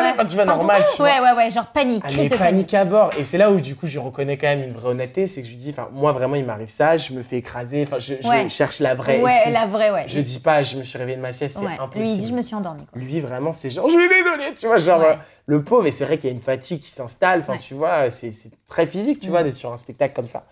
Ouais. 0.00 0.12
Enfin, 0.14 0.24
tu 0.24 0.34
Pardon 0.36 0.52
normal, 0.56 0.82
tu 0.90 0.96
vois. 0.96 1.06
Ouais, 1.08 1.20
ouais, 1.20 1.32
ouais, 1.36 1.50
genre 1.50 1.66
panique, 1.66 2.02
Ah, 2.06 2.08
mais 2.10 2.28
panique. 2.28 2.38
panique 2.38 2.74
à 2.74 2.84
bord. 2.86 3.10
Et 3.18 3.24
c'est 3.24 3.36
là 3.36 3.50
où, 3.50 3.60
du 3.60 3.76
coup, 3.76 3.86
je 3.86 3.98
reconnais 3.98 4.38
quand 4.38 4.46
même 4.46 4.62
une 4.62 4.72
vraie 4.72 4.88
honnêteté. 4.90 5.26
C'est 5.26 5.42
que 5.42 5.46
je 5.46 5.52
lui 5.52 5.58
dis, 5.58 5.70
enfin, 5.70 5.90
moi, 5.92 6.12
vraiment, 6.12 6.36
il 6.36 6.44
m'arrive 6.46 6.70
ça, 6.70 6.96
je 6.96 7.12
me 7.12 7.22
fais 7.22 7.36
écraser. 7.36 7.82
Enfin, 7.86 7.98
je, 7.98 8.14
je 8.18 8.26
Ouais. 8.26 8.48
cherche 8.48 8.78
la 8.80 8.94
vraie 8.94 9.20
Ouais, 9.20 9.30
excuse. 9.34 9.52
la 9.52 9.66
vraie, 9.66 9.90
ouais. 9.92 10.04
Je 10.06 10.20
dis 10.20 10.38
pas, 10.38 10.62
je 10.62 10.76
me 10.78 10.84
suis 10.84 10.96
réveillé 10.98 11.18
de 11.18 11.22
ma 11.22 11.32
sieste, 11.32 11.58
c'est 11.58 11.66
Ouais. 11.66 11.72
impossible. 11.78 12.00
Lui, 12.02 12.08
il 12.12 12.18
dit, 12.18 12.28
je 12.28 12.32
me 12.34 12.40
suis 12.40 12.54
endormie. 12.54 12.86
quoi. 12.90 12.98
Lui, 13.00 13.20
vraiment, 13.20 13.52
c'est 13.52 13.68
genre, 13.68 13.88
je 13.90 13.92
suis 13.98 14.08
désolé, 14.08 14.54
tu 14.54 14.66
vois, 14.66 14.78
genre, 14.78 15.00
Ouais. 15.00 15.06
euh, 15.10 15.14
le 15.46 15.62
pauvre, 15.62 15.86
et 15.86 15.90
c'est 15.90 16.06
vrai 16.06 16.16
qu'il 16.16 16.30
y 16.30 16.32
a 16.32 16.36
une 16.36 16.42
fatigue 16.42 16.80
qui 16.80 16.90
s'installe, 16.90 17.40
enfin, 17.40 17.54
Ouais. 17.54 17.58
tu 17.58 17.74
vois, 17.74 18.08
c'est 18.10 18.32
très 18.68 18.86
physique, 18.86 19.20
tu 19.20 19.26
Mm. 19.28 19.30
vois, 19.30 19.42
d'être 19.42 19.56
sur 19.58 19.70
un 19.72 19.76
spectacle 19.76 20.14
comme 20.14 20.28
ça. 20.28 20.46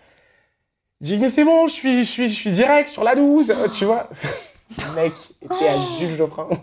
Je 1.01 1.15
dis, 1.15 1.19
mais 1.19 1.31
c'est 1.31 1.45
bon, 1.45 1.67
je 1.69 1.73
suis, 1.73 2.05
je 2.05 2.11
suis, 2.11 2.29
je 2.29 2.35
suis 2.35 2.51
direct 2.51 2.89
sur 2.91 3.03
la 3.03 3.15
12, 3.15 3.51
euh, 3.51 3.69
tu 3.69 3.87
vois. 3.87 4.11
Le 4.77 4.95
mec 4.95 5.13
était 5.43 5.69
à 5.69 5.79
Jules 5.99 6.17
Geoffrin. 6.17 6.49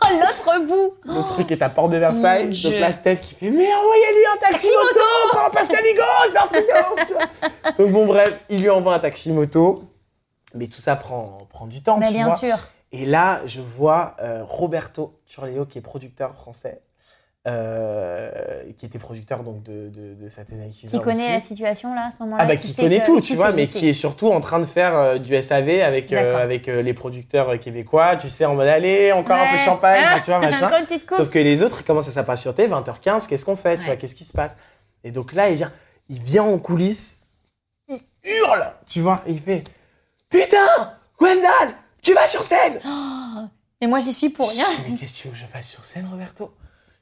Oh, 0.00 0.14
l'autre 0.14 0.64
bout 0.64 0.94
Le 1.04 1.22
truc 1.24 1.50
est 1.50 1.60
à 1.60 1.68
Porte 1.68 1.90
de 1.90 1.96
Versailles. 1.96 2.50
Donc 2.62 2.72
là, 2.74 2.92
Steph 2.92 3.16
qui 3.16 3.34
fait 3.34 3.50
Mais 3.50 3.66
envoyez-lui 3.74 4.24
un 4.32 4.36
taxi 4.38 4.68
moto 4.68 5.04
pour 5.32 5.40
un 5.40 5.50
passe 5.50 5.72
Navigo 5.72 6.02
C'est 6.30 6.38
un 6.38 6.46
truc 6.46 6.66
de 6.66 7.12
ouf. 7.64 7.76
Donc 7.76 7.90
bon, 7.90 8.06
bref, 8.06 8.38
il 8.48 8.60
lui 8.62 8.70
envoie 8.70 8.94
un 8.94 9.00
taxi 9.00 9.32
moto. 9.32 9.82
Mais 10.54 10.68
tout 10.68 10.80
ça 10.80 10.94
prend, 10.94 11.38
prend 11.50 11.66
du 11.66 11.82
temps, 11.82 11.98
Mais 11.98 12.06
tu 12.06 12.12
bien 12.14 12.28
vois. 12.28 12.36
sûr. 12.36 12.56
Et 12.92 13.06
là, 13.06 13.40
je 13.46 13.60
vois 13.60 14.14
euh, 14.22 14.44
Roberto 14.44 15.18
Turleo, 15.26 15.66
qui 15.66 15.78
est 15.78 15.82
producteur 15.82 16.32
français, 16.36 16.80
euh, 17.48 18.30
qui 18.78 18.86
était 18.86 18.98
producteur 18.98 19.42
donc 19.42 19.62
de, 19.62 19.88
de, 19.88 20.14
de 20.14 20.28
Saturday 20.28 20.64
Night 20.66 20.74
Fever 20.76 20.88
Qui 20.90 21.00
connaît 21.02 21.24
aussi. 21.24 21.32
la 21.32 21.40
situation 21.40 21.94
là, 21.94 22.06
à 22.06 22.10
ce 22.10 22.22
moment-là 22.22 22.42
Ah 22.44 22.46
bah 22.46 22.56
qui 22.56 22.74
connaît 22.74 23.00
que- 23.00 23.06
tout, 23.06 23.20
tu 23.20 23.34
vois, 23.34 23.52
mais 23.52 23.66
qui 23.66 23.88
est 23.88 23.92
surtout 23.94 24.28
en 24.28 24.40
train 24.40 24.58
de 24.60 24.64
faire 24.64 24.96
euh, 24.96 25.18
du 25.18 25.34
SAV 25.40 25.80
avec, 25.82 26.12
euh, 26.12 26.36
avec 26.42 26.66
les 26.66 26.94
producteurs 26.94 27.58
québécois, 27.58 28.16
tu 28.16 28.28
sais, 28.28 28.44
en 28.44 28.54
mode 28.54 28.68
allez, 28.68 29.12
encore 29.12 29.36
un 29.36 29.50
peu 29.52 29.56
de 29.56 29.62
champagne, 29.62 30.04
Ah, 30.06 30.20
tu 30.24 30.30
vois, 30.30 30.40
machin. 30.40 30.70
Sauf 31.16 31.30
que 31.30 31.38
les 31.38 31.62
autres, 31.62 31.78
ils 31.80 31.84
commencent 31.84 32.08
à 32.08 32.12
s'impatienter, 32.12 32.68
20h15, 32.68 33.26
qu'est-ce 33.28 33.44
qu'on 33.44 33.56
fait, 33.56 33.78
tu 33.78 33.84
vois, 33.84 33.96
qu'est-ce 33.96 34.14
qui 34.14 34.24
se 34.24 34.32
passe? 34.32 34.56
Et 35.04 35.10
donc 35.10 35.32
là, 35.34 35.48
il 35.48 35.56
vient, 35.56 35.72
il 36.08 36.20
vient 36.22 36.44
en 36.44 36.58
coulisses, 36.58 37.18
il 37.88 37.98
hurle, 38.24 38.72
tu 38.86 39.00
vois, 39.00 39.22
et 39.26 39.32
il 39.32 39.40
fait 39.40 39.64
Putain, 40.28 40.92
Gwendal, 41.18 41.74
tu 42.02 42.12
vas 42.12 42.26
sur 42.26 42.42
scène! 42.42 42.78
Et 43.80 43.86
moi, 43.86 44.00
j'y 44.00 44.12
suis 44.12 44.28
pour 44.28 44.50
rien. 44.50 44.64
Mais 44.88 44.96
qu'est-ce 44.96 45.12
que 45.14 45.18
tu 45.18 45.28
veux 45.28 45.34
que 45.34 45.38
je 45.38 45.46
fasse 45.46 45.68
sur 45.68 45.84
scène, 45.84 46.04
Roberto? 46.10 46.52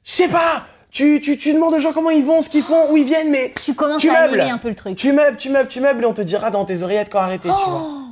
Je 0.07 0.11
sais 0.13 0.29
pas 0.29 0.65
tu, 0.89 1.21
tu, 1.21 1.37
tu 1.37 1.53
demandes 1.53 1.75
aux 1.75 1.79
gens 1.79 1.93
comment 1.93 2.09
ils 2.09 2.25
vont, 2.25 2.41
ce 2.41 2.49
qu'ils 2.49 2.63
font, 2.63 2.91
où 2.91 2.97
ils 2.97 3.05
viennent, 3.05 3.29
mais 3.29 3.53
Tu 3.63 3.75
commences 3.75 4.01
Tu 4.01 4.09
à 4.09 4.25
meubles. 4.25 4.39
un 4.41 4.57
peu 4.57 4.69
le 4.69 4.75
truc. 4.75 4.97
tu 4.97 5.11
meubles, 5.11 5.37
tu 5.37 5.49
meubles, 5.51 5.67
tu 5.67 5.79
meubles, 5.79 6.01
et 6.01 6.05
on 6.07 6.13
te 6.13 6.21
dira 6.21 6.49
dans 6.49 6.65
tes 6.65 6.81
oreillettes 6.81 7.09
quand 7.11 7.19
arrêter, 7.19 7.49
tu 7.49 7.69
vois. 7.69 7.83
Oh 7.87 8.03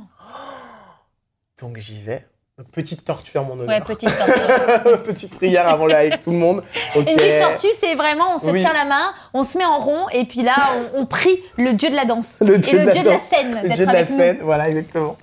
Donc 1.58 1.78
j'y 1.78 2.00
vais. 2.00 2.24
Donc 2.58 2.68
petite 2.70 3.04
tortue 3.04 3.36
à 3.36 3.42
mon 3.42 3.54
ouais, 3.54 3.64
honneur. 3.64 3.84
petite 3.84 4.08
tortue. 4.16 5.02
petite 5.04 5.34
prière 5.34 5.68
avant 5.68 5.86
là 5.86 5.98
avec 5.98 6.22
tout 6.22 6.30
le 6.30 6.38
monde. 6.38 6.62
Une 6.94 7.04
petite 7.04 7.38
tortue, 7.38 7.66
c'est 7.78 7.94
vraiment, 7.94 8.34
on 8.34 8.38
se 8.38 8.48
Oui. 8.50 8.60
tient 8.60 8.72
la 8.72 8.86
main, 8.86 9.12
on 9.34 9.42
se 9.42 9.58
met 9.58 9.66
en 9.66 9.78
rond, 9.78 10.08
et 10.08 10.24
puis 10.24 10.42
là, 10.42 10.54
on, 10.94 11.02
on 11.02 11.06
prie 11.06 11.38
le 11.58 11.74
dieu 11.74 11.90
de 11.90 11.94
la 11.94 12.06
danse. 12.06 12.38
Le 12.40 12.54
et 12.54 12.58
dieu 12.58 12.78
le 12.78 12.80
de 12.80 12.86
la 12.86 12.92
dieu 12.94 13.02
de 13.02 13.08
la 13.10 13.18
scène 13.18 13.54
Le 13.62 13.68
d'être 13.68 13.76
dieu 13.76 13.84
de 13.86 13.92
la 13.92 13.98
avec 13.98 14.08
nous. 14.10 14.16
scène, 14.16 14.38
voilà 14.40 14.70
exactement. 14.70 15.18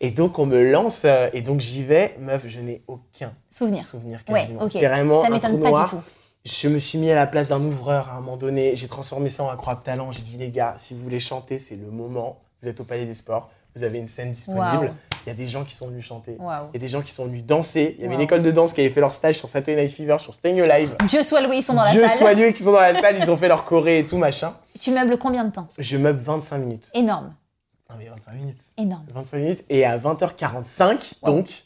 Et 0.00 0.10
donc 0.10 0.36
on 0.40 0.46
me 0.46 0.68
lance 0.68 1.02
euh, 1.04 1.28
et 1.32 1.42
donc 1.42 1.60
j'y 1.60 1.84
vais, 1.84 2.16
meuf, 2.18 2.42
je 2.46 2.58
n'ai 2.58 2.82
aucun 2.88 3.32
Souvenir. 3.50 3.84
souvenir 3.84 4.18
Ouais, 4.28 4.40
quasiment. 4.40 4.62
ok. 4.62 4.70
C'est 4.72 4.88
vraiment 4.88 5.22
Ça 5.22 5.30
m'étonne 5.30 5.60
pas 5.60 5.70
noir. 5.70 5.84
du 5.84 5.90
tout. 5.92 6.02
Je 6.44 6.68
me 6.68 6.78
suis 6.80 6.98
mis 6.98 7.08
à 7.12 7.14
la 7.14 7.28
place 7.28 7.50
d'un 7.50 7.62
ouvreur 7.62 8.08
à 8.10 8.14
un 8.16 8.20
moment 8.20 8.36
donné. 8.36 8.74
J'ai 8.74 8.88
transformé 8.88 9.28
ça 9.28 9.44
en 9.44 9.50
incroyable 9.50 9.82
talent. 9.84 10.10
J'ai 10.10 10.22
dit 10.22 10.36
les 10.38 10.50
gars, 10.50 10.74
si 10.76 10.92
vous 10.92 11.00
voulez 11.04 11.20
chanter, 11.20 11.60
c'est 11.60 11.76
le 11.76 11.86
moment. 11.86 12.40
Vous 12.60 12.68
êtes 12.68 12.80
au 12.80 12.84
Palais 12.84 13.04
des 13.06 13.14
Sports, 13.14 13.48
vous 13.76 13.84
avez 13.84 13.98
une 13.98 14.08
scène 14.08 14.32
disponible. 14.32 14.92
Il 15.26 15.30
y 15.30 15.32
a 15.32 15.34
des 15.34 15.48
gens 15.48 15.64
qui 15.64 15.74
sont 15.74 15.88
venus 15.88 16.04
chanter. 16.04 16.36
Il 16.38 16.44
y 16.74 16.76
a 16.76 16.78
des 16.78 16.88
gens 16.88 17.00
qui 17.02 17.10
sont 17.12 17.24
venus 17.26 17.44
danser. 17.44 17.94
Il 17.98 18.02
y 18.02 18.06
avait 18.06 18.14
une 18.16 18.20
école 18.20 18.42
de 18.42 18.50
danse 18.50 18.72
qui 18.72 18.80
avait 18.82 18.90
fait 18.90 19.00
leur 19.00 19.12
stage 19.14 19.38
sur 19.38 19.48
Saturday 19.48 19.82
Night 19.84 19.94
Fever, 19.94 20.16
sur 20.18 20.34
Staying 20.34 20.60
Alive. 20.60 20.96
Dieu 21.08 21.22
soit 21.22 21.40
loué, 21.40 21.56
ils 21.58 21.62
sont 21.62 21.74
dans 21.74 21.84
la 21.84 21.90
Dieu 21.92 22.06
salle. 22.06 22.18
soit 22.18 22.34
loué 22.34 22.52
qu'ils 22.52 22.64
sont 22.66 22.72
dans 22.72 22.80
la 22.80 22.94
salle, 22.94 23.16
ils 23.18 23.30
ont 23.30 23.36
fait 23.36 23.48
leur 23.48 23.64
choré 23.64 24.00
et 24.00 24.06
tout 24.06 24.18
machin. 24.18 24.54
Tu 24.78 24.90
meubles 24.90 25.16
combien 25.18 25.44
de 25.44 25.50
temps? 25.52 25.66
Je 25.78 25.96
meuble 25.96 26.20
25 26.20 26.58
minutes. 26.58 26.90
Énorme. 26.94 27.34
Non 27.88 27.96
mais 27.98 28.06
25 28.08 28.32
minutes. 28.32 28.60
Énorme. 28.76 29.04
25 29.14 29.36
minutes. 29.38 29.64
Et 29.70 29.84
à 29.84 29.96
20h45, 29.98 31.14
Wow. 31.22 31.32
donc, 31.32 31.64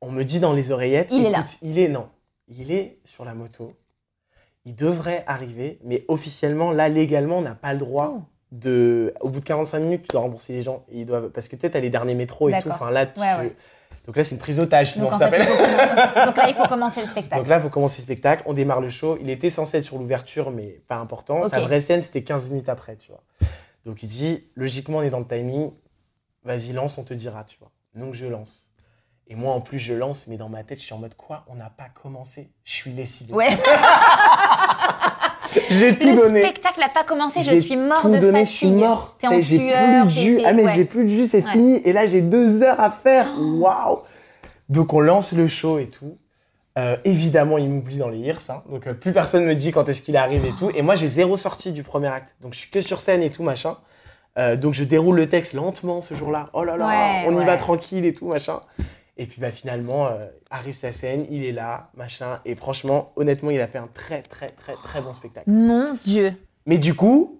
on 0.00 0.10
me 0.10 0.22
dit 0.24 0.38
dans 0.40 0.52
les 0.52 0.70
oreillettes. 0.70 1.08
Il 1.10 1.24
est 1.24 1.30
là. 1.30 1.42
Il 1.62 1.78
est, 1.78 1.88
non. 1.88 2.08
Il 2.48 2.70
est 2.72 2.98
sur 3.04 3.24
la 3.24 3.34
moto. 3.34 3.74
Il 4.66 4.74
devrait 4.74 5.24
arriver, 5.26 5.78
mais 5.84 6.04
officiellement, 6.08 6.70
là, 6.72 6.88
légalement, 6.88 7.38
on 7.38 7.42
n'a 7.42 7.54
pas 7.54 7.72
le 7.72 7.78
droit 7.78 8.12
Oh. 8.16 8.22
De. 8.52 9.14
Au 9.20 9.28
bout 9.28 9.40
de 9.40 9.44
45 9.44 9.78
minutes, 9.80 10.02
tu 10.02 10.08
dois 10.12 10.20
rembourser 10.22 10.52
les 10.54 10.62
gens. 10.62 10.84
Et 10.90 11.00
ils 11.00 11.06
doivent... 11.06 11.28
Parce 11.30 11.48
que 11.48 11.56
peut-être, 11.56 11.72
t'as 11.74 11.80
les 11.80 11.90
derniers 11.90 12.14
métros 12.14 12.48
et 12.48 12.52
tout. 12.52 12.58
D'accord. 12.68 12.72
Enfin, 12.74 12.90
là, 12.90 13.06
tu- 13.06 13.20
Ouais, 13.20 13.34
ouais. 13.36 13.56
Donc 14.06 14.16
là, 14.16 14.24
c'est 14.24 14.34
une 14.34 14.40
prise 14.40 14.56
d'otage, 14.56 14.92
sinon 14.92 15.04
Donc, 15.04 15.12
ça 15.12 15.18
s'appelle. 15.30 15.42
là, 15.46 16.48
il 16.48 16.54
faut 16.54 16.66
commencer 16.66 17.00
le 17.02 17.06
spectacle. 17.06 17.36
Donc 17.42 17.48
là, 17.48 17.56
il 17.58 17.62
faut 17.62 17.68
commencer 17.68 18.00
le 18.00 18.04
spectacle. 18.04 18.42
On 18.46 18.54
démarre 18.54 18.80
le 18.80 18.88
show. 18.88 19.18
Il 19.20 19.28
était 19.30 19.50
censé 19.50 19.78
être 19.78 19.84
sur 19.84 19.98
l'ouverture, 19.98 20.50
mais 20.50 20.80
pas 20.88 20.96
important. 20.96 21.44
Sa 21.46 21.60
vraie 21.60 21.80
scène, 21.80 22.00
c'était 22.02 22.22
15 22.24 22.48
minutes 22.48 22.68
après, 22.68 22.96
tu 22.96 23.12
vois. 23.12 23.22
Donc 23.84 24.02
il 24.02 24.08
dit, 24.08 24.44
logiquement, 24.56 24.98
on 24.98 25.02
est 25.02 25.10
dans 25.10 25.18
le 25.20 25.26
timing. 25.26 25.70
Vas-y, 26.44 26.72
lance, 26.72 26.96
on 26.98 27.04
te 27.04 27.14
dira, 27.14 27.44
tu 27.44 27.58
vois. 27.58 27.70
Donc 27.94 28.14
je 28.14 28.26
lance. 28.26 28.70
Et 29.28 29.34
moi, 29.36 29.52
en 29.54 29.60
plus, 29.60 29.78
je 29.78 29.92
lance, 29.94 30.26
mais 30.26 30.36
dans 30.38 30.48
ma 30.48 30.64
tête, 30.64 30.80
je 30.80 30.84
suis 30.86 30.94
en 30.94 30.98
mode 30.98 31.14
quoi? 31.14 31.44
On 31.48 31.54
n'a 31.54 31.70
pas 31.70 31.88
commencé. 31.88 32.50
Je 32.64 32.72
suis 32.72 32.90
lessivé. 32.92 33.32
Ouais. 33.32 33.50
J'ai 35.70 35.96
tout 35.98 36.08
le 36.08 36.16
donné. 36.16 36.42
spectacle 36.42 36.80
n'a 36.80 36.88
pas 36.88 37.04
commencé, 37.04 37.40
je 37.42 37.54
suis 37.56 37.76
mort 37.76 38.00
tout 38.02 38.10
de 38.10 38.18
donné, 38.18 38.40
fatigue. 38.40 38.46
je 38.52 38.56
suis 38.56 38.70
mort. 38.70 39.16
T'es 39.18 39.26
en 39.28 39.38
J'ai 39.40 39.58
plus 39.58 40.04
de 40.04 40.08
jus. 40.08 40.38
Ah 40.44 40.52
mais 40.52 40.64
ouais. 40.64 40.72
j'ai 40.74 40.84
plus 40.84 41.04
de 41.04 41.08
jus, 41.08 41.26
c'est 41.26 41.44
Ouais. 41.44 41.50
fini. 41.50 41.80
Et 41.84 41.92
là 41.92 42.06
j'ai 42.06 42.20
deux 42.22 42.62
heures 42.62 42.80
à 42.80 42.90
faire. 42.90 43.26
Waouh. 43.38 43.98
Donc 44.68 44.92
on 44.94 45.00
lance 45.00 45.32
le 45.32 45.48
show 45.48 45.78
et 45.78 45.86
tout. 45.86 46.16
Euh, 46.78 46.96
évidemment, 47.04 47.58
il 47.58 47.68
m'oublie 47.68 47.96
dans 47.96 48.08
les 48.08 48.18
hirs, 48.18 48.38
hein. 48.48 48.62
donc 48.70 48.86
euh, 48.86 48.94
plus 48.94 49.12
personne 49.12 49.44
me 49.44 49.56
dit 49.56 49.72
quand 49.72 49.88
est-ce 49.88 50.02
qu'il 50.02 50.16
arrive 50.16 50.44
et 50.44 50.54
tout. 50.54 50.70
Et 50.74 50.82
moi 50.82 50.94
j'ai 50.94 51.08
zéro 51.08 51.36
sortie 51.36 51.72
du 51.72 51.82
premier 51.82 52.06
acte, 52.06 52.36
donc 52.40 52.54
je 52.54 52.60
suis 52.60 52.70
que 52.70 52.80
sur 52.80 53.00
scène 53.00 53.22
et 53.24 53.30
tout 53.30 53.42
machin. 53.42 53.76
Euh, 54.38 54.54
donc 54.56 54.74
je 54.74 54.84
déroule 54.84 55.16
le 55.16 55.28
texte 55.28 55.52
lentement 55.54 56.00
ce 56.00 56.14
jour-là. 56.14 56.48
Oh 56.52 56.62
là 56.62 56.76
là, 56.76 56.86
Ouais, 56.86 57.24
on 57.26 57.40
y 57.40 57.44
va 57.44 57.56
tranquille 57.56 58.06
et 58.06 58.14
tout 58.14 58.28
machin. 58.28 58.60
Et 59.20 59.26
puis 59.26 59.38
bah 59.38 59.50
finalement 59.50 60.06
euh, 60.06 60.28
arrive 60.48 60.74
sa 60.74 60.92
scène, 60.92 61.26
il 61.30 61.44
est 61.44 61.52
là, 61.52 61.90
machin. 61.94 62.40
Et 62.46 62.54
franchement, 62.54 63.12
honnêtement, 63.16 63.50
il 63.50 63.60
a 63.60 63.66
fait 63.66 63.76
un 63.76 63.86
très 63.92 64.22
très 64.22 64.48
très 64.52 64.74
très 64.82 65.02
bon 65.02 65.12
spectacle. 65.12 65.50
Mon 65.50 65.92
Dieu. 66.02 66.32
Mais 66.64 66.78
du 66.78 66.94
coup, 66.94 67.39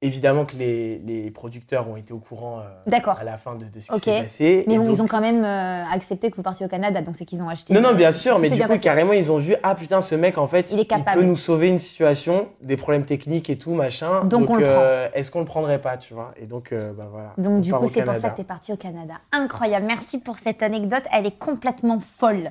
évidemment 0.00 0.44
que 0.44 0.54
les, 0.56 0.98
les 0.98 1.30
producteurs 1.30 1.88
ont 1.88 1.96
été 1.96 2.12
au 2.12 2.18
courant 2.18 2.60
euh, 2.60 2.90
à 3.18 3.24
la 3.24 3.36
fin 3.36 3.56
de, 3.56 3.64
de 3.64 3.80
ce 3.80 3.90
qui 3.92 4.00
s'est 4.00 4.22
passé. 4.22 4.64
Mais 4.68 4.74
Et 4.74 4.78
bon, 4.78 4.84
donc- 4.84 4.94
ils 4.94 5.02
ont 5.02 5.06
quand 5.08 5.20
même 5.20 5.44
euh, 5.44 5.82
accepté 5.92 6.30
que 6.30 6.36
vous 6.36 6.42
partiez 6.42 6.64
au 6.64 6.68
Canada, 6.68 7.00
donc 7.00 7.16
c'est 7.16 7.24
qu'ils 7.24 7.42
ont 7.42 7.48
acheté. 7.48 7.74
Non, 7.74 7.80
non, 7.80 7.94
bien 7.94 8.12
sûr, 8.12 8.38
mais 8.38 8.48
du 8.48 8.60
coup, 8.62 8.68
passé. 8.68 8.80
carrément, 8.80 9.12
ils 9.12 9.32
ont 9.32 9.38
vu, 9.38 9.56
ah 9.62 9.74
putain, 9.74 10.00
ce 10.00 10.14
mec, 10.14 10.38
en 10.38 10.46
fait, 10.46 10.68
Il 10.70 10.78
est 10.78 10.84
capable. 10.84 11.18
peut 11.20 11.26
nous 11.26 11.36
sauver 11.36 11.68
une 11.68 11.80
situation, 11.80 12.48
des 12.62 12.76
problèmes 12.76 13.04
techniques 13.04 13.50
et 13.50 13.58
tout, 13.58 13.72
machin. 13.74 14.24
Donc, 14.24 14.50
on 14.50 14.58
euh, 14.60 15.08
Est-ce 15.14 15.30
qu'on 15.32 15.40
le 15.40 15.46
prendrait 15.46 15.80
pas, 15.80 15.96
tu 15.96 16.14
vois? 16.14 16.32
Et 16.40 16.46
donc, 16.46 16.72
bah 16.72 17.08
voilà. 17.10 17.32
Donc 17.36 17.54
on 17.54 17.58
du 17.60 17.72
coup, 17.72 17.86
c'est 17.88 18.04
pour 18.04 18.14
ça 18.16 18.30
que 18.30 18.36
tu 18.36 18.42
es 18.42 18.44
parti 18.44 18.72
au 18.72 18.76
Canada. 18.76 19.14
Incroyable. 19.32 19.86
Merci 19.86 20.20
pour 20.20 20.38
cette 20.38 20.62
anecdote. 20.62 21.02
Elle 21.12 21.26
est 21.26 21.38
complètement 21.38 21.98
folle. 22.18 22.50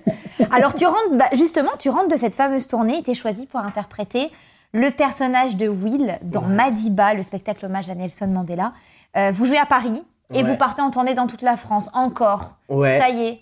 Alors 0.52 0.74
tu 0.74 0.86
rentres, 0.86 1.14
bah, 1.14 1.26
justement, 1.34 1.72
tu 1.80 1.90
rentres 1.90 2.10
de 2.10 2.16
cette 2.18 2.36
fameuse 2.36 2.68
tournée 2.68 2.98
et 3.00 3.04
tu 3.04 3.12
es 3.12 3.14
choisi 3.14 3.46
pour 3.48 3.60
interpréter 3.62 4.28
le 4.74 4.90
personnage 4.92 5.56
de 5.56 5.68
Will 5.68 6.20
dans 6.22 6.42
Ouais. 6.42 6.48
Madiba, 6.56 7.14
le 7.14 7.22
spectacle 7.24 7.66
hommage 7.66 7.90
à 7.90 7.96
Nelson 7.96 8.28
Mandela. 8.28 8.74
Euh, 9.16 9.32
vous 9.34 9.46
jouez 9.46 9.58
à 9.58 9.66
Paris 9.66 10.04
et 10.34 10.38
Ouais. 10.38 10.44
vous 10.44 10.58
partez 10.58 10.82
en 10.82 10.92
tournée 10.92 11.14
dans 11.14 11.28
toute 11.28 11.42
la 11.42 11.56
France. 11.58 11.90
Encore. 11.94 12.58
Ouais. 12.70 13.00
Ça 13.00 13.10
y 13.10 13.26
est. 13.28 13.40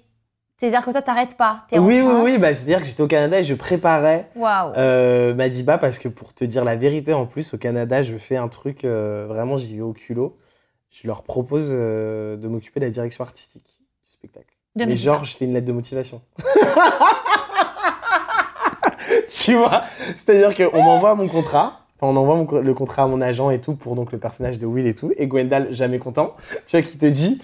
C'est-à-dire 0.57 0.85
que 0.85 0.91
toi, 0.91 1.01
t'arrêtes 1.01 1.35
pas. 1.35 1.65
En 1.73 1.79
Oui, 1.79 1.99
oui, 1.99 2.13
oui, 2.23 2.37
bah, 2.37 2.53
c'est-à-dire 2.53 2.79
que 2.79 2.85
j'étais 2.85 3.01
au 3.03 3.07
Canada 3.07 3.39
et 3.39 3.43
je 3.43 3.53
préparais 3.55 4.29
euh, 4.77 5.33
Madiba 5.35 5.77
parce 5.77 5.99
que 5.99 6.07
pour 6.07 6.33
te 6.33 6.45
dire 6.45 6.63
la 6.63 6.77
vérité, 6.77 7.11
en 7.13 7.25
plus, 7.25 7.53
au 7.53 7.57
Canada, 7.57 8.03
je 8.03 8.15
fais 8.15 8.37
un 8.37 8.47
truc, 8.47 8.85
euh, 8.85 9.25
vraiment, 9.27 9.57
j'y 9.57 9.75
vais 9.75 9.81
au 9.81 9.91
culot. 9.91 10.37
Je 10.91 11.07
leur 11.07 11.23
propose 11.23 11.71
de 11.71 12.47
m'occuper 12.47 12.79
de 12.79 12.85
la 12.85 12.91
direction 12.91 13.25
artistique 13.25 13.65
du 14.05 14.11
spectacle. 14.13 14.55
De 14.77 14.85
Mais 14.85 14.91
Madiba. 14.91 15.11
genre, 15.13 15.25
je 15.25 15.35
fais 15.35 15.43
une 15.43 15.53
lettre 15.53 15.65
de 15.67 15.73
motivation. 15.73 16.21
tu 19.33 19.55
vois 19.55 19.83
C'est-à-dire 20.17 20.55
qu'on 20.55 20.83
m'envoie 20.83 21.15
mon 21.15 21.27
contrat. 21.27 21.79
Enfin, 21.99 22.11
on 22.13 22.15
envoie 22.17 22.35
mon 22.35 22.61
le 22.61 22.73
contrat 22.73 23.03
à 23.03 23.07
mon 23.07 23.21
agent 23.21 23.49
et 23.51 23.61
tout 23.61 23.75
pour 23.75 23.95
donc 23.95 24.11
le 24.11 24.17
personnage 24.17 24.59
de 24.59 24.65
Will 24.65 24.85
et 24.87 24.95
tout. 24.95 25.11
Et 25.17 25.27
Gwendal, 25.27 25.69
jamais 25.73 25.99
content. 25.99 26.35
Tu 26.67 26.77
vois, 26.77 26.81
qui 26.87 26.97
te 26.97 27.05
dit 27.05 27.41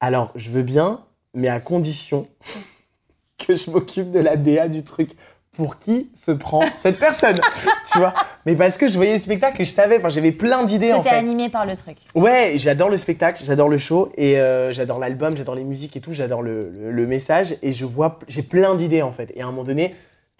Alors, 0.00 0.30
je 0.34 0.50
veux 0.50 0.62
bien, 0.62 1.00
mais 1.34 1.48
à 1.48 1.60
condition 1.60 2.26
que 3.46 3.56
je 3.56 3.70
m'occupe 3.70 4.10
de 4.10 4.18
la 4.20 4.36
DA 4.36 4.68
du 4.68 4.82
truc. 4.84 5.10
Pour 5.54 5.76
qui 5.78 6.10
se 6.14 6.30
prend 6.30 6.62
cette 6.76 6.98
personne 6.98 7.38
Tu 7.92 7.98
vois? 7.98 8.14
Mais 8.46 8.54
parce 8.54 8.78
que 8.78 8.88
je 8.88 8.96
voyais 8.96 9.12
le 9.12 9.18
spectacle 9.18 9.60
et 9.60 9.66
je 9.66 9.70
savais, 9.70 9.98
enfin, 9.98 10.08
j'avais 10.08 10.32
plein 10.32 10.64
d'idées 10.64 10.94
en 10.94 11.02
fait. 11.02 11.10
animé 11.10 11.50
par 11.50 11.66
le 11.66 11.76
truc. 11.76 11.98
Ouais, 12.14 12.54
j'adore 12.56 12.88
le 12.88 12.96
spectacle, 12.96 13.42
j'adore 13.44 13.68
le 13.68 13.76
show 13.76 14.10
et 14.16 14.38
euh, 14.40 14.72
j'adore 14.72 14.98
l'album, 14.98 15.36
j'adore 15.36 15.54
les 15.54 15.64
musiques 15.64 15.94
et 15.94 16.00
tout, 16.00 16.14
j'adore 16.14 16.40
le, 16.40 16.70
le- 16.70 16.90
le 16.90 17.06
message 17.06 17.54
et 17.60 17.74
je 17.74 17.84
vois, 17.84 18.18
j'ai 18.28 18.40
plein 18.42 18.74
d'idées 18.76 19.02
en 19.02 19.12
fait. 19.12 19.30
Et 19.34 19.42
à 19.42 19.44
un 19.44 19.50
moment 19.50 19.64
donné, 19.64 19.94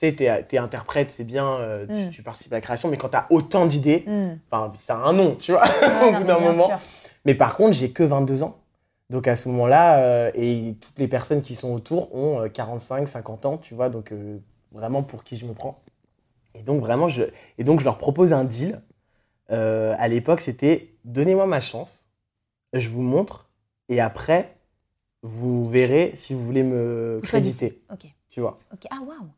sais, 0.07 0.13
t'es, 0.15 0.43
t'es 0.45 0.59
interprète, 0.59 1.11
c'est 1.11 1.25
bien, 1.25 1.47
euh, 1.55 1.87
tu, 1.87 2.07
Mm. 2.07 2.11
tu 2.11 2.23
participes 2.23 2.53
à 2.53 2.57
la 2.57 2.61
création, 2.61 2.89
mais 2.89 2.97
quand 2.97 3.09
t'as 3.11 3.27
autant 3.31 3.67
d'idées, 3.67 4.05
Hmm. 4.07 4.37
enfin, 4.51 4.73
ça 4.81 4.95
a 4.97 4.99
un 4.99 5.13
nom, 5.13 5.37
tu 5.37 5.53
vois, 5.53 5.63
Ouais, 5.63 5.69
au 6.17 6.19
bout 6.19 6.25
d'un 6.25 6.39
moment. 6.39 6.67
sûr. 6.67 6.79
Mais 7.25 7.35
par 7.35 7.57
contre, 7.57 7.73
j'ai 7.73 7.91
que 7.93 8.03
22 8.03 8.43
ans. 8.43 8.59
Donc 9.11 9.29
à 9.29 9.37
ce 9.37 9.49
moment-là, 9.51 9.99
euh, 10.01 10.31
et 10.35 10.75
toutes 10.81 10.99
les 10.99 11.09
personnes 11.09 11.43
qui 11.43 11.55
sont 11.55 11.73
autour 11.73 12.15
ont 12.15 12.41
euh, 12.43 12.49
45, 12.49 13.07
50 13.07 13.45
ans, 13.47 13.59
tu 13.59 13.75
vois, 13.75 13.91
donc 13.91 14.11
euh, 14.13 14.39
vraiment 14.73 15.03
pour 15.03 15.23
qui 15.23 15.37
je 15.37 15.45
me 15.47 15.53
prends. 15.53 15.83
Et 16.55 16.63
donc 16.63 16.81
vraiment, 16.81 17.09
je, 17.09 17.25
et 17.59 17.65
donc 17.65 17.81
je 17.81 17.85
leur 17.85 17.99
propose 17.99 18.33
un 18.33 18.45
deal. 18.45 18.81
Euh, 19.51 19.95
à 19.99 20.09
l'époque, 20.09 20.41
c'était 20.41 20.95
donnez-moi 21.05 21.47
ma 21.47 21.61
chance, 21.61 22.09
je 22.73 22.89
vous 22.89 23.03
montre, 23.03 23.51
et 23.89 24.01
après, 24.01 24.57
vous 25.23 25.69
verrez 25.69 26.13
si 26.15 26.33
vous 26.35 26.43
voulez 26.45 26.63
me 26.63 27.21
créditer, 27.23 27.83
Ok. 27.93 28.07
tu 28.31 28.41
vois. 28.41 28.59
Ah 28.91 28.97
waouh. 29.07 29.29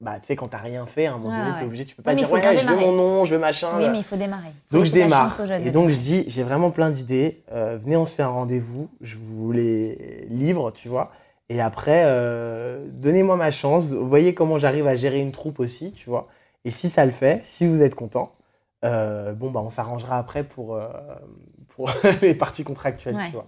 Bah, 0.00 0.20
tu 0.20 0.26
sais, 0.28 0.36
quand 0.36 0.46
t'as 0.48 0.58
rien 0.58 0.86
fait, 0.86 1.06
à 1.06 1.14
un 1.14 1.18
moment 1.18 1.36
donné, 1.36 1.50
ouais. 1.50 1.58
t'es 1.58 1.64
obligé, 1.64 1.84
tu 1.84 1.96
peux 1.96 2.04
pas 2.04 2.14
dire 2.14 2.30
ouais, 2.30 2.40
je 2.56 2.66
veux 2.68 2.76
mon 2.76 2.92
nom, 2.92 3.24
je 3.24 3.34
veux 3.34 3.40
machin. 3.40 3.78
Oui, 3.78 3.88
mais 3.90 3.98
il 3.98 4.04
faut 4.04 4.14
démarrer. 4.14 4.50
Donc 4.70 4.84
je 4.84 4.92
démarre. 4.92 5.36
Et 5.64 5.72
donc 5.72 5.90
je 5.90 5.96
dis, 5.96 6.24
j'ai 6.28 6.44
vraiment 6.44 6.70
plein 6.70 6.90
d'idées. 6.90 7.42
euh, 7.52 7.78
venez, 7.82 7.96
on 7.96 8.04
se 8.04 8.14
fait 8.14 8.22
un 8.22 8.28
rendez-vous. 8.28 8.88
Je 9.00 9.16
vous 9.16 9.50
les 9.50 10.26
livre, 10.30 10.70
tu 10.70 10.88
vois. 10.88 11.10
Et 11.48 11.60
après, 11.60 12.02
euh, 12.04 12.86
donnez-moi 12.92 13.34
ma 13.34 13.50
chance. 13.50 13.92
Voyez 13.92 14.34
comment 14.34 14.58
j'arrive 14.58 14.86
à 14.86 14.94
gérer 14.94 15.18
une 15.18 15.32
troupe 15.32 15.58
aussi, 15.58 15.92
tu 15.92 16.08
vois. 16.08 16.28
Et 16.64 16.70
si 16.70 16.88
ça 16.88 17.04
le 17.04 17.10
fait, 17.10 17.40
si 17.44 17.66
vous 17.66 17.82
êtes 17.82 17.96
content, 17.96 18.32
euh, 18.84 19.32
bon 19.32 19.50
bah 19.50 19.60
on 19.64 19.70
s'arrangera 19.70 20.16
après 20.18 20.44
pour 20.44 20.78
pour 21.74 21.90
les 22.22 22.34
parties 22.34 22.62
contractuelles, 22.62 23.16
Ouais. 23.16 23.26
tu 23.26 23.32
vois. 23.32 23.46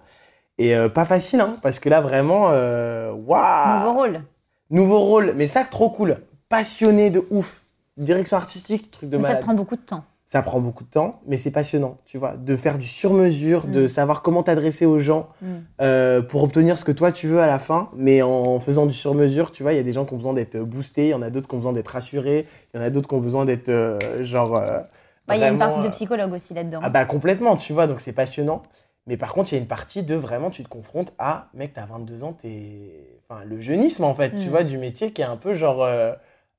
Et 0.57 0.75
pas 0.93 1.05
facile, 1.05 1.39
hein, 1.39 1.55
parce 1.61 1.79
que 1.79 1.87
là 1.87 2.01
vraiment, 2.01 2.49
waouh, 2.49 3.79
Nouveau 3.79 3.93
rôle. 3.93 4.21
nouveau 4.69 4.99
rôle, 4.99 5.33
mais 5.37 5.47
ça 5.47 5.63
trop 5.63 5.89
cool, 5.89 6.17
passionné 6.51 7.09
de 7.09 7.25
ouf, 7.31 7.63
direction 7.97 8.37
artistique, 8.37 8.91
truc 8.91 9.09
de 9.09 9.17
Mais 9.17 9.23
ça 9.23 9.27
malade. 9.29 9.41
te 9.41 9.45
prend 9.45 9.53
beaucoup 9.55 9.75
de 9.75 9.81
temps. 9.81 10.03
Ça 10.23 10.41
prend 10.43 10.61
beaucoup 10.61 10.85
de 10.85 10.89
temps, 10.89 11.19
mais 11.27 11.35
c'est 11.35 11.51
passionnant, 11.51 11.97
tu 12.05 12.17
vois, 12.17 12.37
de 12.37 12.55
faire 12.55 12.77
du 12.77 12.87
sur-mesure, 12.87 13.67
Mm. 13.67 13.71
de 13.71 13.87
savoir 13.87 14.21
comment 14.21 14.43
t'adresser 14.43 14.85
aux 14.85 14.99
gens 14.99 15.27
Mm. 15.41 15.45
euh, 15.81 16.21
pour 16.21 16.43
obtenir 16.43 16.77
ce 16.77 16.85
que 16.85 16.91
toi 16.93 17.11
tu 17.11 17.27
veux 17.27 17.41
à 17.41 17.47
la 17.47 17.59
fin, 17.59 17.89
mais 17.95 18.21
en 18.21 18.59
faisant 18.61 18.85
du 18.85 18.93
sur-mesure, 18.93 19.51
tu 19.51 19.61
vois, 19.63 19.73
il 19.73 19.77
y 19.77 19.79
a 19.79 19.83
des 19.83 19.91
gens 19.93 20.05
qui 20.05 20.13
ont 20.13 20.17
besoin 20.17 20.33
d'être 20.33 20.57
boostés, 20.59 21.07
il 21.07 21.09
y 21.09 21.13
en 21.13 21.21
a 21.21 21.29
d'autres 21.29 21.49
qui 21.49 21.55
ont 21.55 21.57
besoin 21.57 21.73
d'être 21.73 21.89
rassurés, 21.89 22.47
il 22.73 22.77
y 22.79 22.79
en 22.81 22.85
a 22.85 22.89
d'autres 22.89 23.09
qui 23.09 23.15
ont 23.15 23.19
besoin 23.19 23.43
d'être 23.45 23.67
euh, 23.69 23.97
genre. 24.23 24.55
euh, 24.55 24.79
Bah, 25.27 25.35
Il 25.35 25.41
y 25.41 25.43
a 25.43 25.49
une 25.49 25.59
partie 25.59 25.81
de 25.81 25.89
psychologue 25.89 26.31
aussi 26.31 26.53
là-dedans. 26.53 26.79
Ah 26.81 26.89
bah 26.89 27.03
complètement, 27.05 27.57
tu 27.57 27.73
vois, 27.73 27.87
donc 27.87 27.99
c'est 27.99 28.13
passionnant. 28.13 28.61
Mais 29.07 29.17
par 29.17 29.33
contre, 29.33 29.51
il 29.51 29.55
y 29.55 29.57
a 29.57 29.61
une 29.61 29.67
partie 29.67 30.03
de 30.03 30.15
vraiment, 30.15 30.49
tu 30.51 30.63
te 30.63 30.69
confrontes 30.69 31.11
à, 31.19 31.47
mec, 31.55 31.73
t'as 31.73 31.85
22 31.85 32.23
ans, 32.23 32.33
t'es. 32.33 33.19
Enfin, 33.27 33.41
le 33.45 33.59
jeunisme, 33.59 34.03
en 34.03 34.13
fait, 34.13 34.29
tu 34.35 34.47
Mm. 34.47 34.49
vois, 34.51 34.63
du 34.63 34.77
métier 34.77 35.11
qui 35.11 35.21
est 35.21 35.25
un 35.25 35.37
peu 35.37 35.55
genre. 35.55 35.83
euh, 35.83 36.13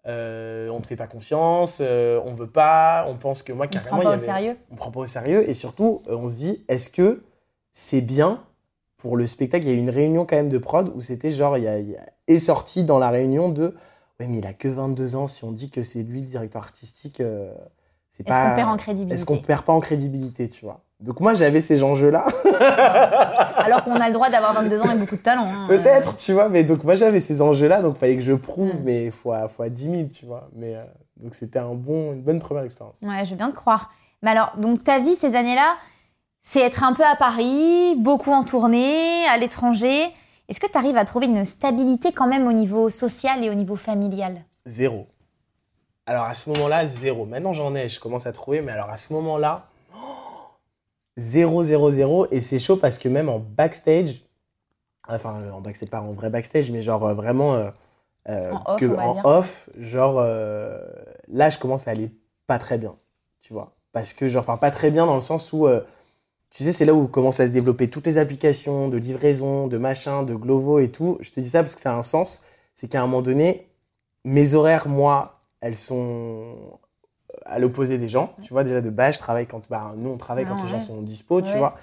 euh, 0.07 0.69
on 0.71 0.81
te 0.81 0.87
fait 0.89 0.97
pas 0.97 1.07
confiance, 1.07 1.79
euh, 1.81 2.21
on 2.25 2.35
veut 2.35 2.51
pas, 2.51 3.07
on 3.09 3.17
pense 3.17 3.43
que 3.43 3.53
moi, 3.53 3.67
On 3.67 3.69
carrément. 3.69 3.97
prend 3.99 4.03
il 4.03 4.05
y 4.05 4.09
pas 4.09 4.15
au 4.17 4.19
sérieux. 4.19 4.57
on 4.71 4.75
prend 4.77 4.91
pas 4.91 5.01
au 5.01 5.07
sérieux 5.07 5.49
et 5.49 5.55
surtout 5.55 6.03
euh, 6.09 6.17
on 6.17 6.29
se 6.29 6.37
dit 6.39 6.65
est-ce 6.69 6.89
que 6.91 7.23
c'est 7.71 8.01
bien 8.01 8.43
pour 8.97 9.17
le 9.17 9.27
spectacle? 9.27 9.65
Il 9.65 9.69
y 9.71 9.73
a 9.73 9.77
eu 9.77 9.79
une 9.81 9.91
réunion 9.91 10.27
quand 10.27 10.37
même 10.37 10.49
de 10.49 10.59
prod 10.59 10.91
où 10.95 11.01
c'était 11.01 11.33
genre 11.33 11.57
il 11.59 11.65
y 11.65 11.69
a, 11.69 11.79
il 11.79 11.91
y 11.91 11.97
a- 11.97 12.07
est 12.29 12.39
sorti 12.39 12.85
dans 12.85 12.99
la 12.99 13.11
réunion 13.11 13.49
de 13.49 13.75
ouais 14.21 14.27
mais 14.27 14.39
il 14.39 14.47
a 14.47 14.53
que 14.53 14.69
22 14.69 15.17
ans 15.17 15.27
si 15.27 15.45
on 15.45 15.53
dit 15.53 15.71
que 15.71 15.83
c'est 15.83 16.03
lui 16.03 16.21
le 16.21 16.27
directeur 16.27 16.63
artistique 16.63 17.21
euh, 17.21 17.53
c'est 18.09 18.23
Est-ce 18.27 18.29
pas 18.37 18.51
qu'on 18.51 18.57
perd 18.57 18.69
en 18.71 18.77
crédibilité? 18.77 19.15
est-ce 19.15 19.25
qu'on 19.25 19.39
perd 19.39 19.65
pas 19.65 19.73
en 19.73 19.81
crédibilité 19.81 20.49
tu 20.49 20.65
vois? 20.65 20.81
Donc 21.03 21.21
moi 21.21 21.35
j'avais 21.35 21.61
ces 21.61 21.83
enjeux 21.83 22.11
là 22.11 22.25
Alors 23.57 23.85
qu'on 23.85 24.01
a 24.01 24.07
le 24.09 24.13
droit 24.13 24.31
d'avoir 24.31 24.55
22 24.55 24.81
ans 24.83 24.91
et 24.95 24.99
beaucoup 24.99 25.17
de 25.17 25.21
talent. 25.23 25.45
hein. 25.47 25.67
peut-être 25.69 26.17
tu 26.17 26.33
vois 26.33 26.49
mais 26.49 26.65
donc 26.65 26.85
moi 26.85 26.95
j'avais 26.95 27.21
ces 27.21 27.43
enjeux 27.43 27.69
là 27.69 27.83
donc 27.83 27.97
fallait 27.97 28.17
que 28.17 28.23
je 28.23 28.33
prouve 28.33 28.73
mais 28.85 29.11
fois 29.11 29.49
fois 29.49 29.69
10 29.69 29.83
000 29.91 30.09
tu 30.15 30.27
vois 30.27 30.49
mais 30.55 30.75
euh, 30.77 30.85
donc 31.17 31.35
c'était 31.35 31.59
un 31.59 31.75
bon 31.75 32.13
une 32.13 32.23
bonne 32.23 32.41
première 32.41 32.65
expérience 32.65 33.01
Ouais, 33.03 33.25
je 33.25 33.31
veux 33.31 33.37
bien 33.37 33.51
te 33.51 33.55
croire. 33.55 33.91
Mais 34.23 34.31
alors, 34.31 34.53
donc 34.57 34.85
ta 34.85 34.99
vie 35.01 35.17
ces 35.17 35.35
années-là, 35.35 35.75
c'est 36.41 36.61
être 36.61 36.85
un 36.85 36.93
peu 36.93 37.05
à 37.05 37.17
Paris, 37.17 37.95
beaucoup 37.99 38.33
en 38.33 38.45
tournée, 38.45 39.25
à 39.29 39.37
l'étranger. 39.37 40.07
Est-ce 40.49 40.61
que 40.61 40.67
tu 40.71 40.77
arrives 40.79 40.97
à 40.97 41.05
trouver 41.05 41.27
une 41.27 41.45
stabilité 41.45 42.13
quand 42.13 42.27
même 42.29 42.47
au 42.47 42.53
niveau 42.53 42.89
social 42.91 43.43
et 43.45 43.51
au 43.51 43.55
niveau 43.55 43.77
familial? 43.77 44.43
Zéro. 44.67 45.07
Alors 46.07 46.25
à 46.25 46.35
ce 46.35 46.51
moment-là, 46.51 46.87
zéro. 46.87 47.25
Maintenant 47.27 47.53
j'en 47.53 47.75
ai, 47.75 47.89
je 47.89 47.99
commence 48.01 48.27
à 48.27 48.33
trouver, 48.33 48.61
mais 48.63 48.73
alors 48.73 48.91
à 48.91 48.97
ce 48.97 49.13
moment-là, 49.13 49.67
oh, 51.17 51.21
zéro, 51.21 51.63
zéro, 51.63 51.91
zéro. 51.91 52.27
Et 52.31 52.41
c'est 52.41 52.59
chaud 52.59 52.77
parce 52.77 52.99
que 52.99 53.09
même 53.09 53.29
en 53.29 53.39
backstage, 53.39 54.25
enfin 55.09 55.51
en 55.53 55.61
backstage, 55.61 55.91
pas 55.91 56.01
en 56.01 56.13
vrai 56.13 56.31
backstage, 56.31 56.71
mais 56.71 56.83
genre 56.83 57.07
euh, 57.07 57.15
vraiment 57.15 57.55
euh, 57.55 57.71
euh, 58.29 58.53
En 58.53 58.77
off, 59.27 59.69
que 59.75 59.81
en 59.81 59.83
genre 59.83 60.19
euh, 60.19 60.79
là 61.29 61.51
je 61.51 61.59
commence 61.59 61.89
à 61.89 61.91
aller 61.93 62.11
pas 62.47 62.59
très 62.59 62.79
bien, 62.79 62.97
tu 63.41 63.53
vois. 63.53 63.75
Parce 63.93 64.13
que 64.15 64.29
genre, 64.29 64.43
enfin 64.43 64.57
pas 64.57 64.71
très 64.71 64.91
bien 64.91 65.07
dans 65.07 65.15
le 65.15 65.21
sens 65.21 65.53
où, 65.53 65.69
tu 66.51 66.65
sais, 66.65 66.73
c'est 66.73 66.85
là 66.85 66.95
où 66.95 67.07
commencent 67.09 67.41
à 67.41 67.47
se 67.47 67.53
développer 67.53 67.91
toutes 67.91 68.07
les 68.07 68.19
applications 68.19 68.89
de 68.89 68.97
livraison, 68.97 69.69
de 69.69 69.79
machin, 69.79 70.23
de 70.23 70.35
Glovo 70.35 70.79
et 70.79 70.91
tout. 70.91 71.19
Je 71.21 71.31
te 71.31 71.41
dis 71.41 71.51
ça 71.51 71.63
parce 71.63 71.75
que 71.75 71.81
ça 71.81 71.93
a 71.93 71.97
un 71.97 72.03
sens. 72.03 72.43
C'est 72.75 72.89
qu'à 72.89 73.03
un 73.03 73.07
moment 73.07 73.23
donné, 73.23 73.69
mes 74.25 74.55
horaires, 74.55 74.89
moi, 74.89 75.41
elles 75.61 75.77
sont 75.77 76.79
à 77.47 77.59
l'opposé 77.59 77.99
des 77.99 78.09
gens. 78.09 78.35
Tu 78.43 78.53
vois, 78.53 78.65
déjà 78.65 78.81
de 78.81 78.91
base, 78.91 79.15
je 79.15 79.19
travaille 79.21 79.47
quand. 79.47 79.63
Bah, 79.71 79.93
nous, 79.97 80.11
on 80.11 80.17
travaille 80.17 80.45
quand 80.45 80.57
Ah, 80.59 80.63
les 80.65 80.69
gens 80.69 80.81
sont 80.81 81.01
dispo, 81.03 81.41
tu 81.43 81.57
vois. 81.57 81.77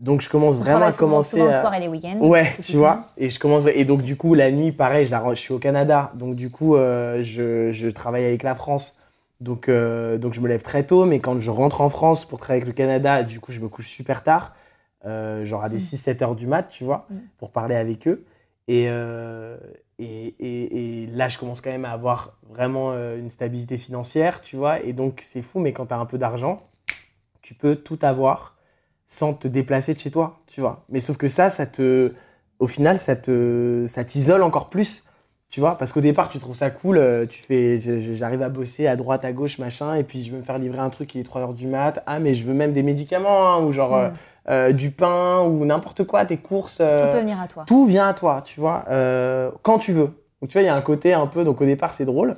Donc, 0.00 0.20
je 0.20 0.28
commence 0.28 0.58
On 0.60 0.62
vraiment 0.62 0.86
à 0.86 0.92
commencer 0.92 1.38
souvent 1.38 1.46
le 1.46 1.52
à. 1.54 1.60
soir 1.60 1.74
et 1.74 1.80
les 1.80 1.88
week-ends. 1.88 2.18
Ouais, 2.20 2.52
tu 2.62 2.76
vois. 2.76 3.06
Et 3.16 3.30
je 3.30 3.38
commence 3.40 3.66
et 3.66 3.84
donc 3.84 4.02
du 4.02 4.16
coup 4.16 4.34
la 4.34 4.50
nuit 4.52 4.70
pareil, 4.70 5.06
je 5.06 5.10
la 5.10 5.18
re- 5.20 5.30
je 5.34 5.40
suis 5.40 5.52
au 5.52 5.58
Canada, 5.58 6.12
donc 6.14 6.36
du 6.36 6.50
coup 6.50 6.76
euh, 6.76 7.22
je, 7.24 7.72
je 7.72 7.88
travaille 7.88 8.24
avec 8.24 8.42
la 8.44 8.54
France. 8.54 8.96
Donc 9.40 9.68
euh, 9.68 10.16
donc 10.18 10.34
je 10.34 10.40
me 10.40 10.46
lève 10.48 10.62
très 10.62 10.84
tôt, 10.84 11.04
mais 11.04 11.18
quand 11.18 11.40
je 11.40 11.50
rentre 11.50 11.80
en 11.80 11.88
France 11.88 12.24
pour 12.24 12.38
travailler 12.38 12.62
avec 12.62 12.72
le 12.72 12.76
Canada, 12.76 13.24
du 13.24 13.40
coup 13.40 13.50
je 13.52 13.58
me 13.60 13.68
couche 13.68 13.88
super 13.88 14.22
tard, 14.22 14.54
euh, 15.04 15.44
genre 15.44 15.64
à 15.64 15.68
des 15.68 15.76
Mm. 15.78 15.80
6-7 15.80 16.22
heures 16.22 16.34
du 16.36 16.46
mat, 16.46 16.62
tu 16.68 16.84
vois, 16.84 17.06
Mm. 17.10 17.16
pour 17.38 17.50
parler 17.50 17.74
avec 17.74 18.06
eux. 18.06 18.24
Et, 18.68 18.86
et, 19.98 21.06
là 21.12 21.28
je 21.28 21.38
commence 21.38 21.60
quand 21.60 21.70
même 21.70 21.84
à 21.84 21.90
avoir 21.90 22.38
vraiment 22.48 22.92
euh, 22.92 23.18
une 23.18 23.30
stabilité 23.30 23.78
financière, 23.78 24.40
tu 24.40 24.56
vois. 24.56 24.82
Et 24.82 24.92
donc 24.92 25.20
c'est 25.22 25.42
fou, 25.42 25.58
mais 25.60 25.72
quand 25.72 25.86
tu 25.86 25.94
as 25.94 25.98
un 25.98 26.06
peu 26.06 26.18
d'argent, 26.18 26.62
tu 27.42 27.54
peux 27.54 27.76
tout 27.76 27.98
avoir 28.02 28.56
sans 29.06 29.34
te 29.34 29.48
déplacer 29.48 29.94
de 29.94 29.98
chez 29.98 30.10
toi, 30.10 30.40
tu 30.46 30.60
vois. 30.60 30.84
Mais 30.88 31.00
sauf 31.00 31.16
que 31.16 31.28
ça, 31.28 31.50
ça 31.50 31.66
te, 31.66 32.12
au 32.58 32.66
final, 32.66 32.98
ça 32.98 33.16
te, 33.16 33.86
ça 33.88 34.04
t'isole 34.04 34.42
encore 34.42 34.68
plus, 34.68 35.07
tu 35.50 35.60
vois. 35.60 35.76
Parce 35.78 35.92
qu'au 35.92 36.00
départ, 36.00 36.28
tu 36.28 36.38
trouves 36.38 36.56
ça 36.56 36.70
cool, 36.70 36.98
euh, 36.98 37.26
tu 37.26 37.40
fais, 37.40 37.78
j'arrive 38.14 38.42
à 38.42 38.48
bosser 38.48 38.86
à 38.86 38.96
droite, 38.96 39.24
à 39.24 39.32
gauche, 39.32 39.58
machin, 39.58 39.94
et 39.94 40.04
puis 40.04 40.24
je 40.24 40.30
veux 40.32 40.38
me 40.38 40.42
faire 40.42 40.58
livrer 40.58 40.80
un 40.80 40.90
truc 40.90 41.08
qui 41.08 41.20
est 41.20 41.24
3 41.24 41.40
heures 41.42 41.54
du 41.54 41.66
mat. 41.66 42.02
Ah, 42.06 42.18
mais 42.20 42.34
je 42.34 42.44
veux 42.44 42.54
même 42.54 42.72
des 42.72 42.82
médicaments, 42.82 43.48
hein, 43.52 43.62
ou 43.62 43.72
genre 43.72 43.94
euh, 43.96 44.08
Mm. 44.08 44.12
euh, 44.50 44.72
du 44.72 44.90
pain, 44.90 45.40
ou 45.42 45.64
n'importe 45.64 46.04
quoi, 46.04 46.24
tes 46.24 46.36
courses. 46.38 46.78
euh, 46.80 47.06
Tout 47.06 47.12
peut 47.12 47.20
venir 47.20 47.40
à 47.40 47.46
toi. 47.48 47.64
tout 47.66 47.86
vient 47.86 48.08
à 48.08 48.14
toi, 48.14 48.42
tu 48.44 48.60
vois, 48.60 48.84
euh, 48.90 49.50
quand 49.62 49.78
tu 49.78 49.92
veux. 49.92 50.10
Donc 50.40 50.50
tu 50.50 50.52
vois, 50.54 50.62
il 50.62 50.66
y 50.66 50.68
a 50.68 50.74
un 50.76 50.80
côté 50.82 51.12
un 51.14 51.26
peu, 51.26 51.44
donc 51.44 51.60
au 51.60 51.64
départ 51.66 51.92
c'est 51.92 52.04
drôle, 52.04 52.36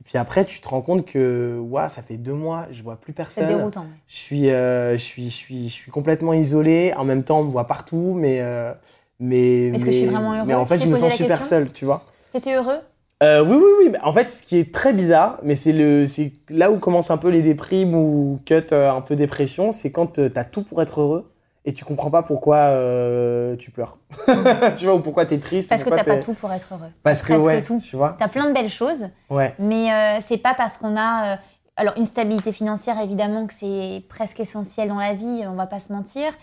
et 0.00 0.04
puis 0.04 0.18
après 0.18 0.44
tu 0.44 0.60
te 0.60 0.68
rends 0.68 0.82
compte 0.82 1.04
que, 1.06 1.58
ouah, 1.58 1.88
ça 1.88 2.02
fait 2.02 2.16
deux 2.16 2.32
mois, 2.34 2.66
je 2.72 2.82
vois 2.82 2.96
plus 2.96 3.12
C'est 3.12 3.16
personne. 3.16 3.46
déroutant. 3.48 3.82
ouais. 3.82 3.86
Je 4.06 4.16
suis, 4.16 4.50
euh, 4.50 4.92
je 4.94 5.02
suis, 5.02 5.30
je 5.30 5.34
suis, 5.36 5.68
je 5.68 5.72
suis 5.72 5.90
complètement 5.92 6.32
isolé. 6.32 6.92
En 6.96 7.04
même 7.04 7.22
temps, 7.22 7.40
on 7.40 7.44
me 7.44 7.50
voit 7.50 7.66
partout, 7.66 8.14
mais, 8.16 8.38
euh, 8.40 8.72
mais. 9.20 9.68
Est-ce 9.68 9.84
que 9.84 9.90
je 9.90 9.96
suis 9.98 10.06
vraiment 10.06 10.34
heureux 10.34 10.46
Mais 10.46 10.54
en 10.54 10.66
fait, 10.66 10.78
je 10.78 10.86
me 10.88 10.94
sens 10.96 11.14
super 11.14 11.42
seul, 11.44 11.70
tu 11.72 11.84
vois. 11.84 12.04
T'étais 12.36 12.56
heureux? 12.56 12.80
Euh, 13.22 13.42
oui, 13.42 13.56
oui, 13.56 13.86
oui. 13.88 13.96
En 14.02 14.12
fait, 14.12 14.28
ce 14.28 14.42
qui 14.42 14.58
est 14.58 14.74
très 14.74 14.92
bizarre, 14.92 15.38
mais 15.42 15.54
c'est 15.54 15.72
le, 15.72 16.06
c'est 16.06 16.34
là 16.50 16.70
où 16.70 16.78
commencent 16.78 17.10
un 17.10 17.16
peu 17.16 17.30
les 17.30 17.40
déprimes 17.40 17.94
ou 17.94 18.40
cut 18.44 18.62
euh, 18.72 18.92
un 18.92 19.00
peu 19.00 19.16
dépression, 19.16 19.72
c'est 19.72 19.90
quand 19.90 20.18
euh, 20.18 20.28
t'as 20.28 20.44
tout 20.44 20.62
pour 20.62 20.82
être 20.82 21.00
heureux 21.00 21.32
et 21.64 21.72
tu 21.72 21.86
comprends 21.86 22.10
pas 22.10 22.22
pourquoi 22.22 22.56
euh, 22.56 23.56
tu 23.56 23.70
pleures. 23.70 23.96
tu 24.76 24.84
vois, 24.84 24.96
ou 24.96 25.00
pourquoi 25.00 25.24
t'es 25.24 25.38
triste. 25.38 25.70
Parce 25.70 25.82
que 25.82 25.88
t'as 25.88 26.04
pas 26.04 26.18
tout 26.18 26.34
pour 26.34 26.52
être 26.52 26.74
heureux. 26.74 26.90
Parce 27.02 27.22
que 27.22 27.32
ouais, 27.32 27.62
tout. 27.62 27.78
tu 27.80 27.96
vois. 27.96 28.16
T'as 28.18 28.28
plein 28.28 28.48
de 28.48 28.52
belles 28.52 28.68
choses, 28.68 29.08
Ouais. 29.30 29.54
mais 29.58 29.90
euh, 29.90 30.18
c'est 30.22 30.36
pas 30.36 30.52
parce 30.52 30.76
qu'on 30.76 30.94
a 30.94 31.38
alors 31.76 31.94
une 31.96 32.04
stabilité 32.04 32.52
financière 32.52 33.00
évidemment 33.00 33.46
que 33.46 33.54
c'est 33.54 34.04
presque 34.10 34.40
essentiel 34.40 34.90
dans 34.90 34.98
la 34.98 35.14
vie, 35.14 35.44
on 35.48 35.54
va 35.54 35.66
pas 35.66 35.80
se 35.80 35.90
mentir. 35.90 36.34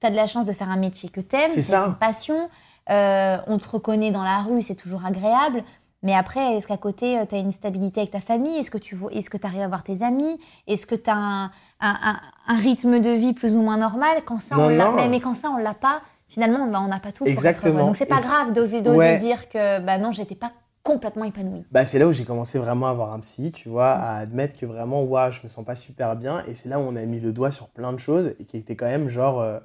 T'as 0.00 0.10
de 0.10 0.16
la 0.16 0.26
chance 0.26 0.44
de 0.44 0.52
faire 0.52 0.68
un 0.68 0.76
métier 0.76 1.08
que 1.08 1.22
t'aimes, 1.22 1.50
C'est 1.50 1.74
une 1.74 1.94
passion. 1.94 2.50
Euh, 2.90 3.36
on 3.46 3.58
te 3.58 3.68
reconnaît 3.68 4.10
dans 4.10 4.24
la 4.24 4.38
rue, 4.38 4.62
c'est 4.62 4.74
toujours 4.74 5.04
agréable. 5.04 5.62
Mais 6.02 6.14
après, 6.14 6.56
est-ce 6.56 6.66
qu'à 6.66 6.76
côté, 6.76 7.18
tu 7.28 7.34
as 7.34 7.38
une 7.38 7.50
stabilité 7.52 8.00
avec 8.00 8.12
ta 8.12 8.20
famille? 8.20 8.56
Est-ce 8.56 8.70
que 8.70 8.78
tu 8.78 8.94
vois, 8.94 9.10
est-ce 9.12 9.28
que 9.30 9.44
arrives 9.44 9.62
à 9.62 9.68
voir 9.68 9.82
tes 9.82 10.02
amis? 10.02 10.38
Est-ce 10.68 10.86
que 10.86 10.94
tu 10.94 11.10
as 11.10 11.16
un, 11.16 11.44
un- 11.46 11.50
un- 11.80 12.20
un 12.46 12.56
rythme 12.58 13.00
de 13.00 13.10
vie 13.10 13.32
plus 13.32 13.56
ou 13.56 13.62
moins 13.62 13.78
normal? 13.78 14.18
Quand 14.24 14.40
ça, 14.40 14.56
Non, 14.56 14.66
on 14.66 14.68
l'a, 14.68 14.90
mais, 14.92 15.08
mais 15.08 15.20
quand 15.20 15.34
ça, 15.34 15.50
on 15.50 15.56
l'a 15.56 15.74
pas, 15.74 16.00
finalement, 16.28 16.66
bah, 16.68 16.80
on 16.84 16.88
n'a 16.88 17.00
pas 17.00 17.10
tout. 17.10 17.24
pour 17.24 17.26
être 17.26 17.32
Exactement. 17.32 17.86
Donc 17.86 17.96
c'est 17.96 18.06
pas 18.06 18.18
Et 18.18 18.22
grave 18.22 18.52
d'oser, 18.52 18.80
d'oser 18.80 18.96
ouais. 18.98 19.18
dire 19.18 19.48
que 19.48 19.80
bah 19.80 19.98
non, 19.98 20.12
j'étais 20.12 20.36
pas 20.36 20.52
complètement 20.84 21.24
épanouie. 21.24 21.64
Bah, 21.72 21.84
c'est 21.84 21.98
là 21.98 22.06
où 22.06 22.12
j'ai 22.12 22.24
commencé 22.24 22.58
vraiment 22.60 22.86
à 22.86 22.90
avoir 22.90 23.12
un 23.12 23.18
psy, 23.20 23.50
tu 23.50 23.68
vois, 23.68 23.90
à 23.90 24.18
admettre 24.18 24.56
que 24.56 24.64
vraiment, 24.66 25.02
ouah, 25.02 25.30
je 25.30 25.40
me 25.42 25.48
sens 25.48 25.64
pas 25.64 25.74
super 25.74 26.14
bien. 26.16 26.44
Et 26.46 26.54
c'est 26.54 26.68
là 26.68 26.78
où 26.78 26.82
on 26.82 26.94
a 26.96 27.02
mis 27.04 27.18
le 27.20 27.32
doigt 27.32 27.50
sur 27.50 27.68
plein 27.68 27.92
de 27.92 27.98
choses 27.98 28.34
et 28.38 28.44
qui 28.44 28.56
était 28.56 28.76
quand 28.76 28.86
même 28.86 29.08
genre, 29.08 29.40
euh, 29.40 29.58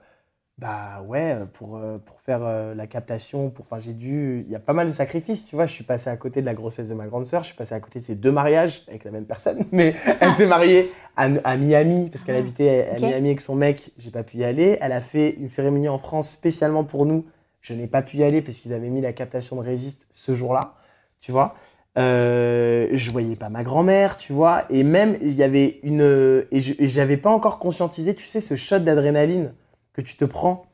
bah 0.60 1.02
ouais, 1.08 1.36
pour, 1.54 1.78
euh, 1.78 1.98
pour 1.98 2.22
faire 2.22 2.42
euh, 2.44 2.76
la 2.76 2.86
captation, 2.86 3.50
pour, 3.50 3.66
enfin, 3.66 3.80
j'ai 3.80 3.94
dû, 3.94 4.44
il 4.46 4.52
y 4.52 4.56
a 4.56 4.60
pas 4.60 4.74
mal 4.74 4.88
de 4.88 4.94
sacrifices, 4.94 5.46
tu 5.46 5.56
vois. 5.56 5.66
Je 5.66 5.74
suis 5.74 5.84
passé 5.84 6.12
à 6.12 6.18
côté 6.18 6.42
de 6.42 6.46
la 6.46 6.54
grossesse 6.54 6.88
de 6.90 6.94
ma 6.94 7.08
grande 7.08 7.26
sœur, 7.26 7.42
je 7.42 7.48
suis 7.48 7.56
passé 7.56 7.74
à 7.74 7.80
côté 7.80 8.00
de 8.00 8.06
ses 8.06 8.16
deux 8.16 8.32
mariages 8.32 8.84
avec 8.88 9.04
la 9.04 9.12
même 9.12 9.26
personne, 9.26 9.66
mais 9.72 9.96
elle 10.20 10.32
s'est 10.32 10.46
mariée 10.46 10.92
à, 11.18 11.28
à 11.44 11.58
Miami 11.58 12.10
parce 12.12 12.24
qu'elle 12.24 12.36
Ah, 12.36 12.40
habitait 12.40 12.88
à. 12.92 13.00
Miami 13.00 13.30
avec 13.30 13.42
son 13.42 13.56
mec, 13.56 13.92
j'ai 13.98 14.12
pas 14.12 14.24
pu 14.24 14.38
y 14.38 14.44
aller. 14.44 14.78
Elle 14.80 14.92
a 14.92 15.02
fait 15.02 15.32
une 15.32 15.50
cérémonie 15.50 15.90
en 15.90 15.98
France 15.98 16.30
spécialement 16.30 16.84
pour 16.84 17.08
nous. 17.08 17.26
Je 17.62 17.74
n'ai 17.74 17.88
pas 17.88 18.04
pu 18.04 18.18
y 18.18 18.24
aller 18.24 18.42
parce 18.42 18.58
qu'ils 18.60 18.74
avaient 18.74 18.90
mis 18.90 19.02
la 19.02 19.14
captation 19.14 19.56
de 19.56 19.62
Résiste 19.62 20.08
ce 20.12 20.36
jour-là, 20.36 20.76
tu 21.20 21.32
vois. 21.32 21.56
Euh, 21.98 22.90
je 22.92 23.12
voyais 23.12 23.36
pas 23.36 23.50
ma 23.50 23.64
grand-mère, 23.64 24.18
tu 24.18 24.34
vois, 24.34 24.66
et 24.70 24.84
même 24.84 25.18
il 25.22 25.34
y 25.34 25.44
avait 25.44 25.80
une 25.84 26.46
et 26.52 26.60
j'avais 26.62 27.18
pas 27.18 27.30
encore 27.30 27.60
conscientisé, 27.60 28.14
tu 28.16 28.26
sais, 28.26 28.42
ce 28.42 28.56
shot 28.56 28.80
d'adrénaline 28.80 29.54
que 29.94 30.02
tu 30.02 30.16
te 30.18 30.26
prends 30.26 30.66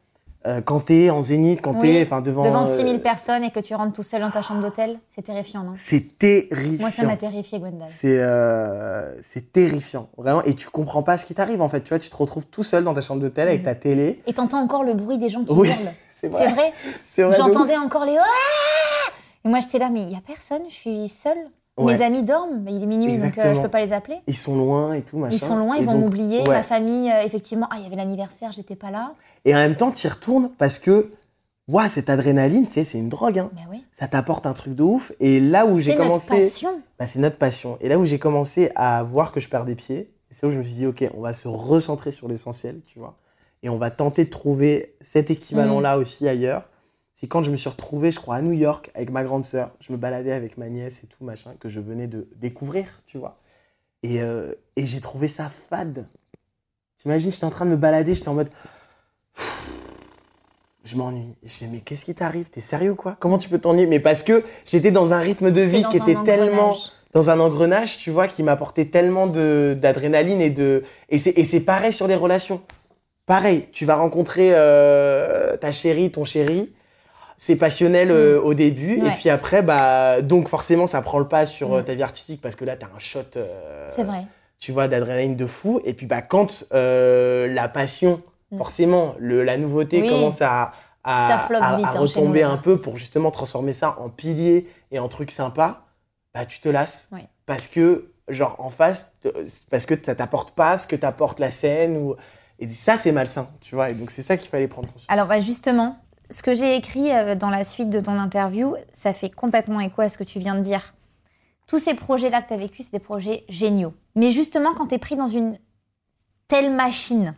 euh, 0.48 0.62
quand 0.62 0.80
t'es 0.80 1.10
en 1.10 1.22
zénith, 1.22 1.62
quand 1.62 1.74
Oui, 1.74 1.82
t'es, 1.82 2.04
enfin 2.04 2.22
devant. 2.22 2.44
Devant 2.46 2.66
euh, 2.66 2.74
6000 2.74 3.02
personnes 3.02 3.44
et 3.44 3.52
que 3.52 3.60
tu 3.60 3.76
rentres 3.76 3.92
tout 3.92 4.04
seul 4.04 4.22
dans 4.22 4.32
ta 4.32 4.42
chambre 4.42 4.62
d'hôtel, 4.62 4.98
c'est 5.10 5.22
terrifiant, 5.24 5.64
non? 5.64 5.74
C'est 5.76 6.18
terrifiant. 6.18 6.80
Moi, 6.80 6.92
ça 6.92 7.04
m'a 7.04 7.18
terrifié, 7.18 7.60
Gwendal. 7.60 7.86
C'est 7.88 8.20
euh, 8.22 9.22
c'est 9.22 9.52
terrifiant, 9.52 10.08
vraiment, 10.18 10.42
et 10.44 10.56
tu 10.56 10.70
comprends 10.70 11.04
pas 11.04 11.18
ce 11.18 11.26
qui 11.26 11.34
t'arrive 11.36 11.62
en 11.62 11.68
fait. 11.68 11.82
Tu 11.82 11.90
vois, 11.90 12.00
tu 12.00 12.10
te 12.10 12.16
retrouves 12.16 12.46
tout 12.46 12.64
seul 12.64 12.86
dans 12.86 12.94
ta 12.94 13.02
chambre 13.02 13.22
d'hôtel 13.22 13.50
avec 13.50 13.60
Mhm. 13.60 13.66
ta 13.66 13.76
télé. 13.76 14.22
Et 14.28 14.34
t'entends 14.34 14.62
encore 14.62 14.86
le 14.86 14.94
bruit 14.94 15.18
des 15.18 15.28
gens 15.28 15.44
qui 15.44 15.52
Oui, 15.52 15.68
hurlent. 15.68 15.92
c'est 16.10 16.30
vrai. 16.30 16.48
vrai 16.48 16.74
C'est 17.06 17.24
vrai. 17.24 17.36
J'entendais 17.36 17.76
encore 17.76 18.06
les 18.06 18.14
Et 19.44 19.50
moi, 19.50 19.60
j'étais 19.60 19.78
là, 19.78 19.90
mais 19.90 20.04
il 20.04 20.10
y 20.10 20.16
a 20.16 20.22
personne, 20.26 20.62
je 20.70 20.74
suis 20.74 21.10
seule. 21.10 21.38
Ouais. 21.86 21.98
Mes 21.98 22.04
amis 22.04 22.24
dorment, 22.24 22.62
mais 22.64 22.74
il 22.74 22.84
est 22.84 22.86
minuit, 22.86 23.18
donc 23.18 23.38
euh, 23.38 23.56
je 23.56 23.62
peux 23.62 23.70
pas 23.70 23.80
les 23.84 23.94
appeler. 23.94 24.18
Ils 24.28 24.36
sont 24.36 24.56
loin 24.58 24.94
et 24.94 25.02
tout 25.02 25.18
machin. 25.18 25.36
Ils 25.36 25.40
sont 25.40 25.56
loin, 25.56 25.76
Et 25.78 25.80
ils 25.80 25.86
vont 25.86 25.94
donc, 25.94 26.02
m'oublier. 26.02 26.42
ouais. 26.42 26.48
Ma 26.50 26.64
famille, 26.64 27.10
euh, 27.12 27.22
effectivement, 27.24 27.68
ah, 27.72 27.76
il 27.78 27.84
y 27.84 27.86
avait 27.88 27.96
l'anniversaire, 27.96 28.52
j'étais 28.52 28.76
pas 28.76 28.92
là. 28.92 29.14
Et 29.46 29.54
en 29.54 29.58
même 29.58 29.76
temps, 29.76 29.92
tu 29.92 30.06
y 30.06 30.10
retournes 30.10 30.50
parce 30.58 30.78
que, 30.80 31.12
ouah, 31.68 31.88
cette 31.90 32.10
adrénaline, 32.10 32.68
sais, 32.68 32.84
c'est 32.84 32.98
une 32.98 33.10
drogue. 33.10 33.40
Hein. 33.40 33.50
Mais 33.56 33.62
oui. 33.72 33.84
Ça 33.92 34.08
t'apporte 34.08 34.46
un 34.46 34.54
truc 34.54 34.76
de 34.76 34.84
ouf. 34.84 35.12
Et 35.20 35.40
là 35.40 35.66
où 35.66 35.78
j'ai 35.80 35.92
C'est 35.92 35.98
notre 35.98 36.08
commencé, 36.08 36.40
passion. 36.42 36.82
bah, 37.00 37.08
c'est 37.08 37.20
notre 37.20 37.38
passion. 37.38 37.78
Et 37.82 37.88
là 37.90 37.98
où 37.98 38.06
j'ai 38.06 38.20
commencé 38.20 38.72
à 38.76 39.02
voir 39.04 39.32
que 39.32 39.40
je 39.40 39.48
perds 39.50 39.66
des 39.66 39.76
pieds, 39.76 40.12
c'est 40.32 40.46
où 40.46 40.52
je 40.52 40.58
me 40.58 40.64
suis 40.64 40.74
dit, 40.76 40.86
ok, 40.86 41.06
on 41.18 41.22
va 41.22 41.34
se 41.34 41.48
recentrer 41.48 42.12
sur 42.12 42.28
l'essentiel, 42.28 42.82
tu 42.86 43.00
vois. 43.00 43.16
Et 43.64 43.70
on 43.70 43.78
va 43.78 43.90
tenter 43.92 44.26
de 44.26 44.30
trouver 44.30 44.96
cet 45.02 45.32
équivalent-là 45.32 45.98
Mm. 45.98 46.02
aussi 46.02 46.28
ailleurs. 46.28 46.70
C'est 47.20 47.28
quand 47.28 47.44
je 47.44 47.52
me 47.52 47.58
suis 47.58 47.68
retrouvé, 47.68 48.14
je 48.14 48.20
crois, 48.22 48.38
à 48.38 48.42
New 48.42 48.54
York 48.54 48.92
avec 48.94 49.10
ma 49.10 49.26
grande 49.26 49.44
sœur. 49.44 49.72
Je 49.82 49.92
me 49.92 49.98
baladais 49.98 50.32
avec 50.32 50.58
ma 50.58 50.70
nièce 50.70 51.04
et 51.04 51.08
tout, 51.08 51.26
machin, 51.26 51.52
que 51.60 51.68
je 51.68 51.82
venais 51.82 52.08
de 52.08 52.30
découvrir, 52.38 53.02
tu 53.06 53.18
vois. 53.18 53.38
Et, 54.04 54.22
euh, 54.22 54.54
et 54.78 54.86
j'ai 54.86 55.02
trouvé 55.02 55.28
ça 55.28 55.50
fade. 55.50 56.08
T'imagines, 56.96 57.30
j'étais 57.30 57.44
en 57.44 57.50
train 57.50 57.66
de 57.66 57.72
me 57.72 57.76
balader, 57.76 58.16
j'étais 58.16 58.30
en 58.30 58.36
mode. 58.36 58.48
je 60.86 60.96
m'ennuie. 60.96 61.36
Je 61.44 61.50
fais, 61.50 61.68
mais 61.68 61.82
qu'est-ce 61.82 62.06
qui 62.06 62.16
t'arrive? 62.16 62.50
T'es 62.52 62.62
sérieux 62.62 62.96
quoi? 62.96 63.18
Comment 63.20 63.38
tu 63.38 63.50
peux 63.50 63.60
t'ennuyer? 63.60 63.86
Mais 63.86 64.00
parce 64.00 64.24
que 64.24 64.46
j'étais 64.66 64.92
dans 64.92 65.12
un 65.12 65.20
rythme 65.20 65.52
de 65.52 65.60
vie 65.60 65.84
qui 65.92 65.98
était 65.98 66.16
tellement 66.24 66.74
dans 67.12 67.30
un 67.30 67.42
engrenage, 67.42 67.98
tu 67.98 68.12
vois, 68.12 68.30
qui 68.30 68.44
m'apportait 68.44 68.86
tellement 68.86 69.28
d'adrénaline 69.28 70.40
et 70.40 70.52
de 70.52 70.84
et 71.10 71.18
c'est 71.18 71.66
pareil 71.66 71.92
sur 71.92 72.08
les 72.08 72.16
relations. 72.16 72.62
Pareil, 73.26 73.68
tu 73.74 73.84
vas 73.84 73.98
rencontrer 73.98 74.52
euh, 74.54 75.58
ta 75.58 75.74
chérie, 75.74 76.12
ton 76.12 76.24
chéri. 76.24 76.72
C'est 77.42 77.56
passionnel 77.56 78.12
euh, 78.12 78.40
au 78.40 78.54
début 78.54 78.98
et 79.00 79.02
Mm. 79.02 79.14
Puis 79.18 79.30
après 79.30 79.62
bah 79.64 80.22
donc 80.22 80.48
forcément 80.50 80.86
ça 80.88 81.02
prend 81.02 81.18
le 81.20 81.28
pas 81.28 81.46
sur 81.48 81.74
euh, 81.74 81.82
Mm. 81.82 81.86
ta 81.86 81.94
vie 81.96 82.04
artistique 82.04 82.42
parce 82.42 82.56
que 82.56 82.66
là 82.66 82.76
tu 82.76 82.86
as 82.86 82.90
un 82.96 83.00
shot 83.00 83.20
euh, 83.38 83.88
C'est 83.90 84.04
vrai. 84.04 84.26
tu 84.60 84.72
vois, 84.74 84.88
d'adrénaline 84.90 85.36
de 85.38 85.46
fou. 85.46 85.80
Et 85.86 85.94
puis, 85.94 86.06
bah, 86.06 86.22
quand 86.22 86.66
euh, 86.74 87.48
la 87.48 87.68
passion, 87.70 88.22
Mm. 88.52 88.58
forcément, 88.58 89.16
le, 89.20 89.44
la 89.44 89.58
nouveauté 89.58 90.02
Oui. 90.02 90.10
commence 90.10 90.42
à, 90.42 90.74
à, 91.04 91.30
Ça 91.30 91.40
floppe 91.48 91.62
à- 91.64 91.78
vite, 91.78 91.86
à 91.86 91.90
hein, 91.90 92.00
retomber 92.00 92.44
un 92.44 92.58
peu 92.58 92.78
pour 92.78 92.98
justement 92.98 93.32
transformer 93.32 93.72
ça 93.74 93.96
en 94.00 94.10
pilier 94.10 94.68
et 94.92 95.00
en 95.00 95.08
truc 95.08 95.32
sympa, 95.32 95.84
bah, 96.34 96.46
tu 96.46 96.60
te 96.60 96.68
lasses. 96.68 97.08
Oui. 97.14 97.22
Parce 97.46 97.68
que, 97.68 98.12
genre, 98.28 98.56
en 98.60 98.70
face, 98.70 99.14
parce 99.70 99.86
que 99.86 99.94
ça 100.04 100.14
t'apporte 100.16 100.52
pas 100.52 100.78
ce 100.78 100.88
que 100.88 100.96
t'apporte 100.98 101.40
la 101.40 101.52
scène. 101.52 101.96
Ou... 101.98 102.16
Et 102.60 102.68
ça, 102.68 102.98
c'est 102.98 103.12
malsain, 103.14 103.48
tu 103.62 103.76
vois. 103.76 103.92
Et 103.92 103.94
donc, 103.94 104.12
c'est 104.12 104.24
ça 104.24 104.36
qu'il 104.36 104.50
fallait 104.50 104.68
prendre 104.68 104.88
conscience. 104.92 105.08
Alors 105.10 105.28
bah, 105.28 105.40
justement, 105.40 105.96
ce 106.30 106.44
que 106.44 106.54
j'ai 106.54 106.76
écrit 106.76 107.12
euh, 107.12 107.36
dans 107.36 107.50
la 107.50 107.64
suite 107.64 107.90
de 107.90 108.00
ton 108.00 108.18
interview, 108.20 108.76
ça 108.94 109.14
fait 109.14 109.30
complètement 109.30 109.80
écho 109.80 110.02
à 110.02 110.10
ce 110.10 110.18
que 110.18 110.24
tu 110.24 110.40
viens 110.40 110.56
de 110.56 110.62
dire. 110.62 110.94
Tous 111.68 111.80
ces 111.80 111.94
projets-là 111.96 112.42
que 112.42 112.48
tu 112.50 112.54
as 112.54 112.58
vécu, 112.58 112.84
c'est 112.84 112.92
des 112.92 113.00
projets 113.00 113.46
géniaux. 113.50 113.94
Mais 114.16 114.32
justement, 114.32 114.74
quand 114.74 114.88
tu 114.88 114.96
es 114.96 115.00
pris 115.00 115.16
dans 115.16 115.28
une 115.28 115.58
telle 116.48 116.72
machine 116.72 117.36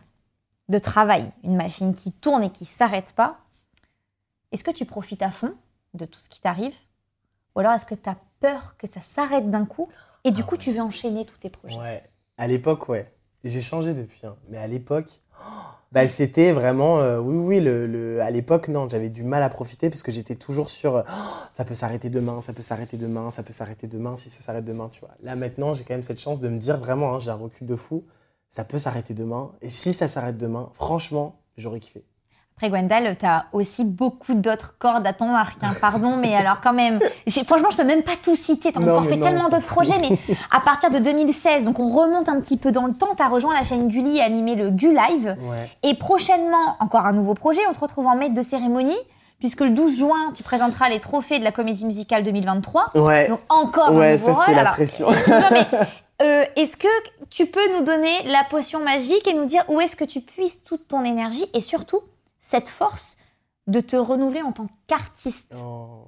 de 0.68 0.78
travail, 0.78 1.30
une 1.44 1.56
machine 1.56 1.94
qui 1.94 2.12
tourne 2.12 2.42
et 2.42 2.50
qui 2.50 2.64
s'arrête 2.64 3.12
pas, 3.12 3.38
est-ce 4.52 4.64
que 4.64 4.70
tu 4.70 4.84
profites 4.86 5.22
à 5.22 5.30
fond 5.30 5.54
de 5.94 6.04
tout 6.06 6.20
ce 6.20 6.28
qui 6.28 6.40
t'arrive? 6.40 6.74
Ou 7.54 7.60
alors 7.60 7.72
est-ce 7.72 7.84
que 7.86 7.94
tu 7.94 8.08
as 8.08 8.16
peur 8.40 8.76
que 8.78 8.86
ça 8.86 9.00
s'arrête 9.02 9.50
d'un 9.50 9.66
coup? 9.66 9.88
Et 10.24 10.30
du 10.30 10.42
Ah 10.42 10.44
coup 10.44 10.56
tu 10.56 10.70
veux 10.72 10.80
enchaîner 10.80 11.26
tous 11.26 11.36
tes 11.38 11.50
projets? 11.50 11.76
Ouais. 11.78 12.02
À 12.38 12.46
l'époque, 12.46 12.88
ouais. 12.88 13.12
J'ai 13.44 13.60
changé 13.60 13.92
depuis. 13.92 14.26
hein. 14.26 14.36
Mais 14.48 14.56
à 14.56 14.66
l'époque, 14.66 15.20
oh, 15.38 15.44
bah, 15.92 16.08
c'était 16.08 16.52
vraiment. 16.52 17.00
euh, 17.00 17.18
oui, 17.20 17.60
oui. 17.60 18.20
À 18.20 18.30
l'époque, 18.30 18.68
non, 18.68 18.88
j'avais 18.88 19.10
du 19.10 19.22
mal 19.24 19.42
à 19.42 19.48
profiter 19.50 19.90
parce 19.90 20.02
que 20.02 20.12
j'étais 20.12 20.34
toujours 20.36 20.68
sur. 20.70 20.96
euh, 20.96 21.02
Oh, 21.08 21.12
ça 21.50 21.64
peut 21.64 21.74
s'arrêter 21.74 22.10
demain, 22.10 22.40
ça 22.40 22.52
peut 22.54 22.62
s'arrêter 22.62 22.96
demain, 22.96 23.30
ça 23.30 23.42
peut 23.42 23.52
s'arrêter 23.52 23.86
demain, 23.86 24.16
si 24.16 24.30
ça 24.30 24.40
s'arrête 24.40 24.64
demain, 24.64 24.88
tu 24.88 25.00
vois. 25.00 25.10
Là, 25.22 25.36
maintenant, 25.36 25.74
j'ai 25.74 25.84
quand 25.84 25.94
même 25.94 26.02
cette 26.02 26.20
chance 26.20 26.40
de 26.40 26.48
me 26.48 26.58
dire 26.58 26.78
vraiment, 26.78 27.14
hein, 27.14 27.18
j'ai 27.20 27.30
un 27.30 27.34
recul 27.34 27.66
de 27.66 27.76
fou, 27.76 28.04
ça 28.48 28.64
peut 28.64 28.78
s'arrêter 28.78 29.14
demain. 29.14 29.52
Et 29.62 29.70
si 29.70 29.92
ça 29.92 30.08
s'arrête 30.08 30.38
demain, 30.38 30.70
franchement, 30.74 31.40
j'aurais 31.58 31.80
kiffé. 31.80 32.04
Après, 32.56 32.70
Gwendal, 32.70 33.16
tu 33.18 33.26
as 33.26 33.46
aussi 33.52 33.84
beaucoup 33.84 34.34
d'autres 34.34 34.76
cordes 34.78 35.06
à 35.06 35.12
ton 35.12 35.34
arc. 35.34 35.56
hein, 35.62 35.72
pardon, 35.80 36.16
mais 36.16 36.34
alors 36.36 36.60
quand 36.60 36.72
même, 36.72 37.00
franchement, 37.44 37.70
je 37.72 37.76
peux 37.76 37.84
même 37.84 38.02
pas 38.02 38.12
tout 38.22 38.36
citer. 38.36 38.70
Tu 38.72 38.78
as 38.78 38.80
Non, 38.80 38.92
encore 38.92 39.08
fait 39.08 39.16
non, 39.16 39.26
tellement 39.26 39.48
d'autres 39.48 39.66
projets, 39.66 39.98
mais 40.00 40.16
à 40.50 40.60
partir 40.60 40.90
de 40.90 40.98
2016, 40.98 41.64
donc 41.64 41.80
on 41.80 41.88
remonte 41.88 42.28
un 42.28 42.40
petit 42.40 42.56
peu 42.56 42.70
dans 42.70 42.86
le 42.86 42.92
temps, 42.94 43.14
tu 43.16 43.22
as 43.22 43.28
rejoint 43.28 43.54
la 43.54 43.64
chaîne 43.64 43.88
Gulli 43.88 44.18
et 44.18 44.22
animé 44.22 44.54
le 44.54 44.70
Gu 44.70 44.90
Live. 44.94 45.36
Ouais. 45.40 45.68
Et 45.82 45.94
prochainement, 45.94 46.76
encore 46.78 47.04
un 47.06 47.12
nouveau 47.12 47.34
projet. 47.34 47.60
On 47.68 47.72
te 47.72 47.80
retrouve 47.80 48.06
en 48.06 48.14
maître 48.14 48.34
de 48.34 48.42
cérémonie, 48.42 48.98
puisque 49.40 49.62
le 49.62 49.70
12 49.70 49.96
juin, 49.98 50.32
tu 50.36 50.44
présenteras 50.44 50.88
les 50.88 51.00
trophées 51.00 51.40
de 51.40 51.44
la 51.44 51.50
comédie 51.50 51.84
musicale 51.84 52.22
2023. 52.22 52.92
Ouais. 52.94 53.28
Donc 53.28 53.40
encore 53.48 53.92
Ouais, 53.92 54.10
un 54.10 54.12
nouveau 54.12 54.34
ça, 54.34 54.42
c'est 54.46 54.54
la 54.54 54.66
pression. 54.66 55.08
euh, 56.22 56.44
est-ce 56.54 56.76
que 56.76 56.86
tu 57.30 57.46
peux 57.46 57.76
nous 57.76 57.84
donner 57.84 58.22
la 58.26 58.44
potion 58.48 58.84
magique 58.84 59.26
et 59.26 59.34
nous 59.34 59.46
dire 59.46 59.64
où 59.68 59.80
est-ce 59.80 59.96
que 59.96 60.04
tu 60.04 60.20
puisses 60.20 60.62
toute 60.62 60.86
ton 60.86 61.02
énergie 61.02 61.46
et 61.54 61.60
surtout 61.60 61.98
cette 62.52 62.68
force 62.68 63.16
de 63.66 63.80
te 63.80 63.96
renouveler 63.96 64.42
en 64.42 64.52
tant 64.52 64.68
qu'artiste 64.86 65.52
Oh, 65.56 66.04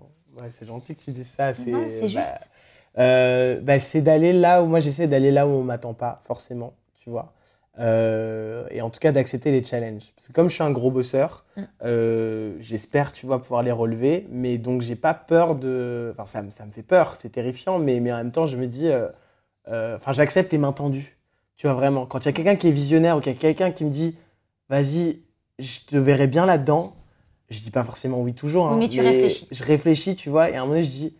c'est 0.50 0.66
gentil 0.66 0.94
que 0.94 1.02
tu 1.02 1.10
dises 1.12 1.28
ça. 1.28 1.54
C'est 1.54 1.72
bah, 1.72 2.06
juste. 2.06 2.50
euh, 2.98 3.60
bah, 3.60 3.78
c'est 3.80 4.02
d'aller 4.02 4.32
là 4.32 4.62
où 4.62 4.66
moi 4.66 4.80
j'essaie 4.80 5.06
d'aller 5.08 5.30
là 5.30 5.46
où 5.46 5.50
on 5.50 5.62
m'attend 5.62 5.94
pas 5.94 6.20
forcément, 6.24 6.74
tu 6.96 7.08
vois. 7.10 7.32
Euh, 7.78 8.66
et 8.70 8.82
en 8.82 8.90
tout 8.90 9.00
cas 9.00 9.10
d'accepter 9.10 9.50
les 9.52 9.64
challenges. 9.64 10.12
Parce 10.16 10.28
que 10.28 10.32
comme 10.32 10.48
je 10.50 10.54
suis 10.54 10.62
un 10.62 10.70
gros 10.70 10.90
bosseur, 10.90 11.44
Mm. 11.56 11.62
euh, 11.84 12.56
j'espère 12.60 13.12
tu 13.12 13.26
vois 13.26 13.40
pouvoir 13.40 13.62
les 13.62 13.72
relever. 13.72 14.26
Mais 14.30 14.58
donc 14.58 14.82
j'ai 14.82 14.96
pas 14.96 15.14
peur 15.14 15.54
de. 15.54 16.12
Enfin 16.14 16.26
ça, 16.26 16.42
me- 16.42 16.50
ça 16.50 16.66
me 16.66 16.70
fait 16.72 16.82
peur, 16.82 17.14
c'est 17.16 17.30
terrifiant. 17.30 17.78
Mais, 17.78 18.00
mais 18.00 18.12
en 18.12 18.16
même 18.18 18.32
temps 18.32 18.46
je 18.46 18.56
me 18.56 18.66
dis, 18.66 18.88
euh, 18.88 19.08
enfin 19.96 20.12
j'accepte 20.12 20.52
les 20.52 20.58
mains 20.58 20.72
tendues. 20.72 21.16
Tu 21.56 21.66
vois 21.68 21.74
vraiment. 21.74 22.04
Quand 22.06 22.18
il 22.20 22.26
y 22.26 22.28
a 22.28 22.32
quelqu'un 22.32 22.56
qui 22.56 22.68
est 22.68 22.72
visionnaire 22.72 23.16
ou 23.16 23.20
qu'il 23.20 23.32
y 23.32 23.36
a 23.36 23.38
quelqu'un 23.38 23.70
qui 23.70 23.84
me 23.84 23.90
dit, 23.90 24.16
vas-y, 24.68 25.20
je 25.58 25.80
te 25.86 25.96
verrai 25.96 26.26
bien 26.26 26.46
là-dedans. 26.46 26.94
Je 27.50 27.60
dis 27.60 27.70
pas 27.70 27.84
forcément 27.84 28.20
oui 28.22 28.32
toujours. 28.34 28.68
hein, 28.68 28.76
Mais 28.78 28.88
tu 28.88 29.00
réfléchis. 29.00 29.46
Je 29.50 29.62
réfléchis, 29.64 30.16
tu 30.16 30.30
vois. 30.30 30.50
Et 30.50 30.56
à 30.56 30.62
un 30.62 30.66
moment 30.66 30.80
je 30.80 30.86
dis, 30.86 31.14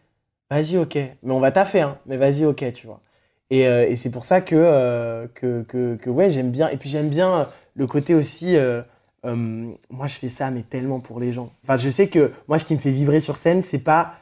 vas-y 0.51 0.76
ok. 0.78 0.95
Mais 0.95 1.32
on 1.32 1.41
va 1.41 1.51
taffer, 1.51 1.82
hein. 1.82 1.99
Mais 2.07 2.16
vas-y 2.16 2.45
ok, 2.45 2.72
tu 2.72 2.87
vois. 2.87 3.01
Et, 3.51 3.68
euh, 3.68 3.87
et 3.87 3.95
c'est 3.97 4.11
pour 4.11 4.24
ça 4.24 4.41
que, 4.41 4.57
euh, 4.57 5.26
que, 5.35 5.62
que, 5.62 5.97
que, 5.97 6.11
ouais, 6.11 6.30
j'aime 6.30 6.51
bien. 6.51 6.68
Et 6.70 6.76
puis 6.78 6.89
j'aime 6.89 7.09
bien 7.11 7.30
euh, 7.41 7.45
le 7.74 7.87
côté 7.87 8.14
aussi. 8.14 8.57
euh, 8.57 8.82
moi, 9.24 10.07
je 10.07 10.14
fais 10.16 10.28
ça, 10.30 10.51
mais 10.51 10.62
tellement 10.62 11.01
pour 11.01 11.20
les 11.20 11.32
gens. 11.32 11.51
Enfin, 11.62 11.76
je 11.76 11.89
sais 11.91 12.09
que 12.09 12.32
moi, 12.49 12.59
ce 12.59 12.64
qui 12.64 12.74
me 12.74 12.78
fait 12.78 12.91
vibrer 12.91 13.20
sur 13.20 13.37
scène, 13.37 13.62
c'est 13.62 13.78
pas 13.85 14.14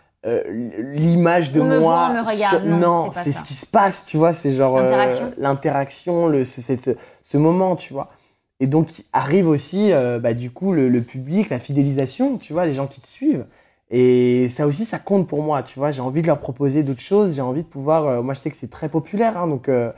l'image 0.48 1.52
de 1.52 1.60
On 1.60 1.64
me 1.64 1.78
moi. 1.80 2.08
voit, 2.08 2.20
on 2.20 2.24
me 2.24 2.28
regarde. 2.30 2.64
Non, 2.66 3.10
c'est 3.12 3.32
ce 3.32 3.42
qui 3.42 3.54
se 3.54 3.66
passe, 3.66 4.04
tu 4.04 4.16
vois. 4.16 4.32
C'est 4.32 4.52
genre 4.54 4.76
L'interaction. 4.80 5.32
l'interaction, 5.38 6.26
le, 6.28 6.44
ce, 6.44 6.60
ce, 6.60 6.90
ce 7.22 7.36
moment, 7.38 7.76
tu 7.76 7.92
vois. 7.92 8.10
Et 8.62 8.68
donc 8.68 9.02
arrive 9.12 9.48
aussi, 9.48 9.92
euh, 9.92 10.20
bah, 10.20 10.34
du 10.34 10.52
coup, 10.52 10.72
le, 10.72 11.02
public, 11.02 11.50
la 11.50 11.58
fidélisation, 11.58 12.38
tu 12.38 12.52
vois, 12.52 12.64
les 12.64 12.74
gens 12.74 12.86
qui 12.86 13.00
te 13.00 13.08
suivent. 13.08 13.44
Et 13.90 14.48
ça 14.50 14.68
aussi, 14.68 14.84
ça 14.84 15.00
compte 15.00 15.26
pour 15.26 15.42
moi, 15.42 15.64
tu 15.64 15.80
vois. 15.80 15.90
J'ai 15.90 16.00
envie 16.00 16.22
de 16.22 16.28
leur 16.28 16.38
proposer 16.38 16.84
d'autres 16.84 17.00
choses. 17.00 17.34
J'ai 17.34 17.42
envie 17.42 17.64
de 17.64 17.68
pouvoir. 17.68 18.06
euh, 18.06 18.22
moi, 18.22 18.34
je 18.34 18.38
sais 18.38 18.50
que 18.52 18.56
c'est 18.56 18.70
très 18.70 18.88
populaire, 18.88 19.36
hein, 19.36 19.48
donc 19.48 19.68
euh, 19.68 19.90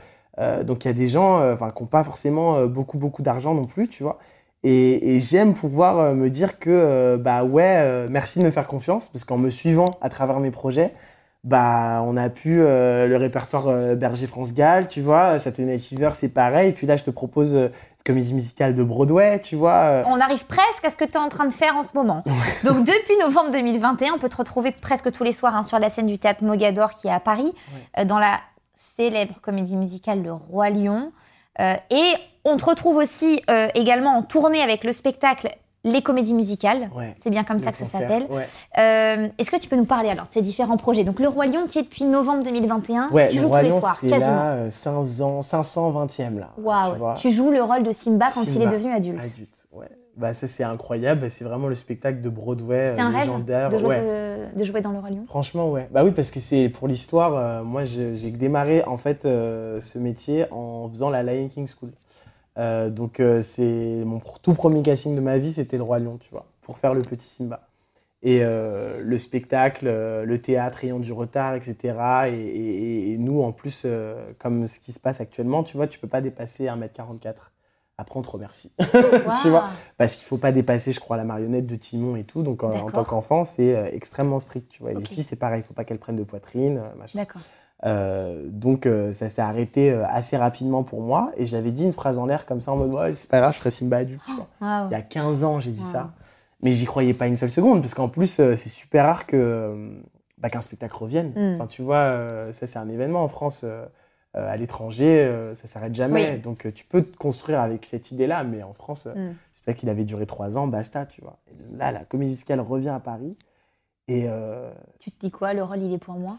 donc 0.63 0.83
il 0.83 0.87
y 0.87 0.91
a 0.91 0.93
des 0.93 1.07
gens, 1.07 1.47
enfin, 1.53 1.69
qui 1.69 1.83
n'ont 1.83 1.87
pas 1.87 2.03
forcément 2.03 2.65
beaucoup 2.65 2.97
beaucoup 2.97 3.21
d'argent 3.21 3.53
non 3.53 3.65
plus, 3.65 3.87
tu 3.87 4.01
vois. 4.01 4.17
Et, 4.63 5.19
j'aime 5.19 5.53
pouvoir 5.53 6.15
me 6.15 6.29
dire 6.29 6.57
que 6.57 7.17
bah 7.17 7.43
ouais, 7.43 8.07
merci 8.09 8.39
de 8.39 8.43
me 8.45 8.51
faire 8.51 8.67
confiance, 8.67 9.09
parce 9.09 9.25
qu'en 9.25 9.37
me 9.37 9.49
suivant 9.51 9.97
à 10.01 10.09
travers 10.09 10.39
mes 10.39 10.51
projets, 10.51 10.91
bah 11.43 12.03
on 12.05 12.17
a 12.17 12.29
pu 12.29 12.57
le 12.57 13.15
répertoire 13.15 13.95
Berger 13.95 14.27
France 14.27 14.53
Gall, 14.53 14.87
tu 14.87 15.01
vois. 15.01 15.39
Saturday 15.39 15.73
Night 15.73 15.85
Fever, 15.85 16.09
c'est 16.13 16.29
pareil. 16.29 16.69
Et 16.69 16.73
puis 16.73 16.87
là, 16.87 16.97
je 16.97 17.03
te 17.03 17.11
propose 17.11 17.55
comédie 18.05 18.33
musicale 18.33 18.73
de 18.73 18.83
Broadway, 18.83 19.39
tu 19.41 19.55
vois. 19.55 19.73
euh, 19.73 20.03
On 20.07 20.19
arrive 20.21 20.45
presque 20.45 20.85
à 20.85 20.89
ce 20.89 20.95
que 20.95 21.03
tu 21.03 21.13
es 21.13 21.17
en 21.17 21.27
train 21.27 21.45
de 21.45 21.53
faire 21.53 21.75
en 21.75 21.83
ce 21.83 21.93
moment. 21.95 22.23
Donc 22.63 22.85
depuis 22.85 23.17
novembre 23.19 23.51
2021, 23.51 24.13
on 24.13 24.19
peut 24.19 24.29
te 24.29 24.37
retrouver 24.37 24.71
presque 24.71 25.11
tous 25.11 25.23
les 25.23 25.31
soirs 25.31 25.55
hein, 25.55 25.63
sur 25.63 25.79
la 25.79 25.89
scène 25.89 26.05
du 26.05 26.19
théâtre 26.19 26.43
Mogador 26.43 26.93
qui 26.93 27.07
est 27.07 27.11
à 27.11 27.19
Paris, 27.19 27.51
euh, 27.97 28.05
dans 28.05 28.19
la 28.19 28.39
célèbre 28.75 29.35
comédie 29.41 29.75
musicale 29.75 30.21
Le 30.21 30.33
Roi 30.33 30.69
Lion. 30.69 31.11
Euh, 31.59 31.73
et 31.89 32.13
on 32.43 32.57
te 32.57 32.65
retrouve 32.65 32.97
aussi 32.97 33.41
euh, 33.49 33.69
également 33.73 34.11
en 34.17 34.21
tournée 34.21 34.61
avec 34.61 34.83
le 34.83 34.91
spectacle 34.91 35.55
Les 35.85 36.01
comédies 36.01 36.33
musicales. 36.33 36.89
Ouais. 36.95 37.15
C'est 37.21 37.29
bien 37.29 37.43
comme 37.45 37.59
ça 37.61 37.71
que 37.71 37.77
ça 37.77 37.85
s'appelle. 37.85 38.25
Ouais. 38.29 38.47
Euh, 38.77 39.27
Est-ce 39.37 39.51
que 39.51 39.57
tu 39.57 39.69
peux 39.69 39.75
nous 39.77 39.85
parler 39.85 40.09
alors 40.09 40.27
de 40.27 40.33
ces 40.33 40.41
différents 40.41 40.77
projets? 40.77 41.03
Donc 41.03 41.19
Le 41.19 41.27
Roi 41.27 41.45
Lion, 41.45 41.67
tu 41.69 41.77
es 41.79 41.83
depuis 41.83 42.03
novembre 42.03 42.43
2021. 42.43 43.09
Ouais, 43.11 43.29
tu 43.29 43.35
le 43.35 43.41
joues 43.43 43.47
Roi 43.47 43.59
tous 43.59 43.63
les 43.65 43.69
Lion, 43.69 43.79
soirs, 43.81 43.99
quasiment. 44.01 44.19
là, 44.19 44.51
euh, 44.53 44.71
5 44.71 45.21
ans, 45.21 45.39
520e 45.41 46.39
là. 46.39 46.49
Waouh, 46.57 47.15
tu 47.17 47.31
joues 47.31 47.51
le 47.51 47.61
rôle 47.63 47.83
de 47.83 47.91
Simba 47.91 48.25
quand 48.33 48.43
il 48.43 48.61
est 48.61 48.67
devenu 48.67 48.91
adulte. 48.93 49.19
Adulte, 49.23 49.67
ouais. 49.73 49.87
Bah 50.17 50.33
ça 50.33 50.47
c'est 50.47 50.63
incroyable, 50.63 51.29
c'est 51.29 51.43
vraiment 51.43 51.67
le 51.67 51.75
spectacle 51.75 52.21
de 52.21 52.29
Broadway 52.29 52.93
euh, 52.93 52.95
un 52.97 53.09
rêve 53.09 53.25
légendaire. 53.25 53.67
de 53.69 53.77
jouer, 53.77 53.97
de 54.55 54.63
jouer 54.63 54.79
dans 54.79 54.91
Le 54.91 54.99
Roi 54.99 55.09
Lion? 55.09 55.25
Franchement, 55.27 55.69
ouais. 55.69 55.89
Bah 55.91 56.05
oui, 56.05 56.11
parce 56.11 56.31
que 56.31 56.39
c'est 56.39 56.69
pour 56.69 56.87
l'histoire. 56.87 57.35
euh, 57.35 57.63
moi, 57.63 57.83
j'ai 57.83 58.13
démarré 58.31 58.81
en 58.85 58.95
fait 58.95 59.25
euh, 59.25 59.81
ce 59.81 59.99
métier 59.99 60.45
en 60.51 60.87
faisant 60.87 61.09
la 61.09 61.21
Lion 61.21 61.49
King 61.49 61.67
School. 61.67 61.91
Euh, 62.57 62.89
donc, 62.89 63.19
euh, 63.19 63.41
c'est 63.41 64.03
mon 64.05 64.19
tout 64.41 64.53
premier 64.53 64.81
casting 64.81 65.15
de 65.15 65.21
ma 65.21 65.37
vie, 65.37 65.53
c'était 65.53 65.77
le 65.77 65.83
Roi 65.83 65.99
Lion, 65.99 66.17
tu 66.17 66.29
vois, 66.31 66.45
pour 66.61 66.77
faire 66.77 66.93
le 66.93 67.01
petit 67.01 67.27
Simba. 67.27 67.67
Et 68.23 68.39
euh, 68.43 69.01
le 69.03 69.17
spectacle, 69.19 69.85
le 69.87 70.37
théâtre 70.41 70.83
ayant 70.83 70.99
du 70.99 71.13
retard, 71.13 71.53
etc. 71.55 71.95
Et, 72.29 72.33
et- 72.33 73.11
et 73.11 73.17
nous, 73.17 73.41
en 73.43 73.51
plus, 73.51 73.85
comme 74.39 74.65
ce 74.67 74.79
qui 74.79 74.93
se 74.93 74.99
passe 74.99 75.21
actuellement, 75.21 75.63
tu 75.63 75.77
vois, 75.77 75.85
tu 75.87 75.99
peux 75.99 76.07
pas 76.07 76.21
dépasser 76.21 76.65
1m44. 76.67 77.51
Après, 77.97 78.19
on 78.19 78.23
te 78.23 78.29
remercie. 78.29 78.73
tu 79.41 79.49
vois, 79.49 79.69
parce 79.97 80.15
qu'il 80.15 80.25
faut 80.25 80.37
pas 80.37 80.51
dépasser, 80.51 80.91
je 80.91 80.99
crois, 80.99 81.17
la 81.17 81.23
marionnette 81.23 81.65
de 81.67 81.75
Timon 81.75 82.15
et 82.15 82.23
tout. 82.23 82.41
Donc, 82.43 82.63
en, 82.63 82.71
tant 82.89 83.03
qu'enfant, 83.05 83.43
c'est 83.43 83.91
extrêmement 83.93 84.39
strict. 84.39 84.69
Tu 84.69 84.81
vois. 84.81 84.91
Et 84.91 84.95
les 84.95 85.05
filles, 85.05 85.23
c'est 85.23 85.35
pareil, 85.39 85.61
il 85.61 85.63
faut 85.63 85.73
pas 85.73 85.83
qu'elles 85.85 85.99
prennent 85.99 86.15
de 86.17 86.23
poitrine, 86.23 86.81
machin. 86.97 87.19
D'accord. 87.19 87.41
Euh, 87.85 88.41
donc, 88.49 88.85
euh, 88.87 89.13
ça 89.13 89.29
s'est 89.29 89.41
arrêté 89.41 89.91
euh, 89.91 90.03
assez 90.07 90.37
rapidement 90.37 90.83
pour 90.83 91.01
moi. 91.01 91.31
Et 91.37 91.45
j'avais 91.45 91.71
dit 91.71 91.83
une 91.83 91.93
phrase 91.93 92.17
en 92.17 92.25
l'air 92.25 92.45
comme 92.45 92.59
ça, 92.61 92.71
en 92.71 92.77
mode, 92.77 92.91
ouais, 92.93 93.13
c'est 93.13 93.29
pas 93.29 93.39
grave, 93.39 93.53
je 93.53 93.59
ferai 93.59 93.71
Simba 93.71 93.97
adulte. 93.97 94.21
tu 94.25 94.33
vois. 94.35 94.47
Waouh. 94.61 94.87
Il 94.89 94.91
y 94.93 94.95
a 94.95 95.01
15 95.01 95.43
ans, 95.43 95.59
j'ai 95.61 95.71
dit 95.71 95.81
Wow. 95.83 95.91
ça. 95.91 96.13
Mais 96.61 96.71
j'y 96.73 96.85
croyais 96.85 97.13
pas 97.13 97.27
une 97.27 97.37
seule 97.37 97.51
seconde, 97.51 97.81
parce 97.81 97.93
qu'en 97.93 98.09
plus, 98.09 98.27
c'est 98.27 98.55
super 98.57 99.05
rare 99.05 99.27
que, 99.27 99.91
bah, 100.39 100.49
qu'un 100.49 100.61
spectacle 100.61 100.95
revienne. 100.95 101.31
Mm. 101.35 101.55
Enfin, 101.55 101.67
tu 101.67 101.83
vois, 101.83 102.17
ça, 102.51 102.65
c'est 102.65 102.79
un 102.79 102.89
événement 102.89 103.23
en 103.23 103.27
France. 103.27 103.63
à 104.33 104.57
l'étranger, 104.57 105.31
ça 105.53 105.65
s'arrête 105.67 105.95
jamais. 105.95 106.31
Oui. 106.33 106.39
Donc, 106.39 106.67
tu 106.73 106.83
peux 106.85 107.01
te 107.03 107.15
construire 107.15 107.61
avec 107.61 107.85
cette 107.85 108.11
idée-là, 108.11 108.43
mais 108.43 108.63
en 108.63 108.73
France, 108.73 109.05
Mm. 109.05 109.33
c'est 109.53 109.57
spectacle 109.61 109.85
il 109.85 109.89
avait 109.89 110.03
duré 110.03 110.25
trois 110.25 110.57
ans, 110.57 110.67
basta, 110.67 111.05
tu 111.05 111.21
vois. 111.21 111.37
Et 111.47 111.77
là, 111.77 111.91
la 111.91 111.99
comédie 111.99 112.31
musicale 112.31 112.59
revient 112.59 112.89
à 112.89 112.99
Paris. 112.99 113.37
Et 114.09 114.27
Tu 114.99 115.11
te 115.11 115.19
dis 115.19 115.31
quoi 115.31 115.53
Le 115.53 115.63
rôle, 115.63 115.81
il 115.83 115.93
est 115.93 115.97
pour 115.99 116.15
moi? 116.15 116.37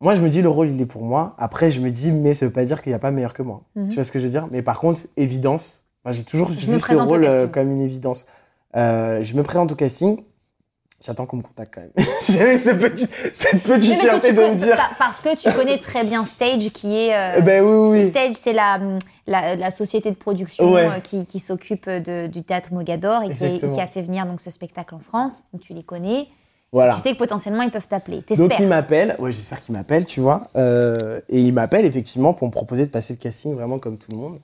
Moi, 0.00 0.14
je 0.14 0.20
me 0.22 0.28
dis, 0.30 0.40
le 0.42 0.48
rôle, 0.48 0.70
il 0.70 0.80
est 0.80 0.86
pour 0.86 1.02
moi. 1.02 1.34
Après, 1.38 1.70
je 1.70 1.80
me 1.80 1.90
dis, 1.90 2.10
mais 2.10 2.32
ça 2.34 2.46
veut 2.46 2.52
pas 2.52 2.64
dire 2.64 2.80
qu'il 2.82 2.90
n'y 2.90 2.96
a 2.96 2.98
pas 3.00 3.10
meilleur 3.10 3.34
que 3.34 3.42
moi. 3.42 3.62
Mhm. 3.76 3.88
Tu 3.90 3.94
vois 3.96 4.04
ce 4.04 4.12
que 4.12 4.18
je 4.18 4.24
veux 4.24 4.30
dire? 4.30 4.48
Mais 4.50 4.62
par 4.62 4.78
contre, 4.78 5.00
évidence. 5.16 5.84
Moi, 6.04 6.12
j'ai 6.12 6.24
toujours 6.24 6.50
Je 6.50 6.70
vu 6.70 6.80
ce 6.80 6.94
rôle 6.94 7.24
euh, 7.24 7.46
comme 7.46 7.70
une 7.70 7.82
évidence. 7.82 8.26
Euh, 8.76 9.22
je 9.22 9.34
me 9.34 9.42
présente 9.42 9.72
au 9.72 9.74
casting. 9.74 10.22
J'attends 11.04 11.24
qu'on 11.24 11.38
me 11.38 11.42
contacte 11.42 11.74
quand 11.74 11.80
même. 11.80 11.92
J'avais 12.28 12.58
ce 12.58 12.70
petit- 12.70 13.08
cette 13.32 13.62
petite 13.62 13.98
Mais 14.02 14.06
parce 14.06 14.20
que 14.20 14.28
fierté 14.28 14.28
tu 14.28 14.34
de 14.34 14.40
me 14.40 14.54
dire. 14.54 14.76
pa- 14.76 14.90
Parce 14.98 15.20
que 15.22 15.34
tu 15.36 15.50
connais 15.52 15.78
très 15.78 16.04
bien 16.04 16.24
Stage, 16.26 16.68
qui 16.70 16.94
est. 16.94 17.14
euh, 17.14 17.34
Eh 17.38 17.42
ben 17.42 17.62
oui, 17.64 17.98
oui. 18.02 18.08
Stage, 18.10 18.34
c'est 18.36 18.52
la, 18.52 18.78
la, 19.26 19.56
la 19.56 19.70
société 19.70 20.10
de 20.10 20.16
production 20.16 20.72
Ouais. 20.72 20.88
euh, 20.88 21.00
qui, 21.00 21.24
qui 21.24 21.40
s'occupe 21.40 21.88
du 21.88 22.42
théâtre 22.42 22.72
Mogador 22.74 23.22
et 23.22 23.30
qui, 23.30 23.44
est- 23.44 23.46
Exactement. 23.54 23.74
qui 23.76 23.80
a 23.80 23.86
fait 23.86 24.02
venir 24.02 24.26
donc 24.26 24.40
ce 24.42 24.50
spectacle 24.50 24.94
en 24.94 24.98
France. 24.98 25.40
Donc 25.54 25.62
tu 25.62 25.72
les 25.72 25.82
connais. 25.82 26.28
Voilà. 26.72 26.94
Tu 26.94 27.00
sais 27.00 27.12
que 27.14 27.18
potentiellement 27.18 27.62
ils 27.62 27.70
peuvent 27.70 27.88
t'appeler. 27.88 28.18
Donc 28.18 28.26
T'espères. 28.26 28.60
il 28.60 28.68
m'appelle, 28.68 29.16
ouais 29.18 29.32
j'espère 29.32 29.60
qu'il 29.60 29.74
m'appelle, 29.74 30.04
tu 30.06 30.20
vois, 30.20 30.48
Euh, 30.56 31.20
et 31.28 31.40
il 31.40 31.52
m'appelle 31.52 31.84
effectivement 31.84 32.32
pour 32.32 32.46
me 32.46 32.52
proposer 32.52 32.86
de 32.86 32.90
passer 32.90 33.12
le 33.14 33.18
casting 33.18 33.54
vraiment 33.54 33.78
comme 33.78 33.98
tout 33.98 34.10
le 34.12 34.16
monde. 34.16 34.40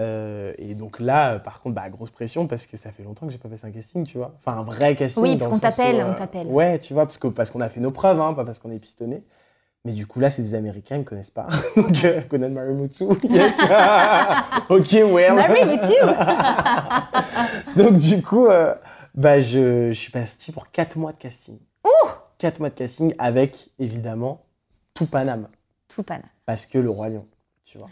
Euh, 0.00 0.52
et 0.58 0.74
donc 0.74 1.00
là, 1.00 1.32
euh, 1.34 1.38
par 1.40 1.60
contre, 1.60 1.74
bah, 1.74 1.88
grosse 1.90 2.10
pression 2.10 2.46
parce 2.46 2.66
que 2.66 2.76
ça 2.76 2.92
fait 2.92 3.02
longtemps 3.02 3.26
que 3.26 3.32
j'ai 3.32 3.38
pas 3.38 3.48
passé 3.48 3.66
un 3.66 3.70
casting, 3.72 4.04
tu 4.04 4.18
vois. 4.18 4.32
Enfin 4.38 4.58
un 4.58 4.62
vrai 4.62 4.94
casting. 4.94 5.22
Oui, 5.22 5.36
parce 5.36 5.50
qu'on 5.50 5.58
t'appelle, 5.58 6.04
on 6.08 6.14
t'appelle. 6.14 6.46
Ouais, 6.46 6.78
tu 6.78 6.94
vois, 6.94 7.04
parce 7.04 7.18
que 7.18 7.26
parce 7.28 7.50
qu'on 7.50 7.60
a 7.60 7.68
fait 7.68 7.80
nos 7.80 7.90
preuves, 7.90 8.20
hein, 8.20 8.32
pas 8.34 8.44
parce 8.44 8.58
qu'on 8.60 8.70
est 8.70 8.78
pistonné. 8.78 9.22
Mais 9.84 9.92
du 9.92 10.06
coup 10.06 10.18
là, 10.20 10.30
c'est 10.30 10.42
des 10.42 10.54
Américains, 10.54 10.96
ils 10.96 11.00
me 11.00 11.04
connaissent 11.04 11.30
pas. 11.30 11.46
donc 11.76 12.04
euh, 12.04 12.20
Conan 12.22 12.50
Marimutu, 12.50 13.04
yes. 13.30 13.56
ok, 14.68 14.92
well. 15.12 15.80
Too. 15.82 16.06
Donc 17.82 17.96
du 17.98 18.20
coup, 18.22 18.48
bah, 19.14 19.40
je, 19.40 19.88
je 19.92 19.98
suis 19.98 20.10
parti 20.12 20.52
pour 20.52 20.70
4 20.70 20.96
mois 20.96 21.12
de 21.12 21.18
casting. 21.18 21.58
Ouh 22.38 22.40
4 22.40 22.60
mois 22.60 22.68
de 22.70 22.74
casting 22.74 23.14
avec, 23.18 23.70
évidemment, 23.80 24.42
tout 24.94 25.06
Paname. 25.06 25.48
Tout 25.88 26.02
panne. 26.04 26.22
Parce 26.46 26.66
que 26.66 26.78
le 26.78 26.88
Roi 26.90 27.08
Lion, 27.08 27.26
tu 27.64 27.78
vois. 27.78 27.88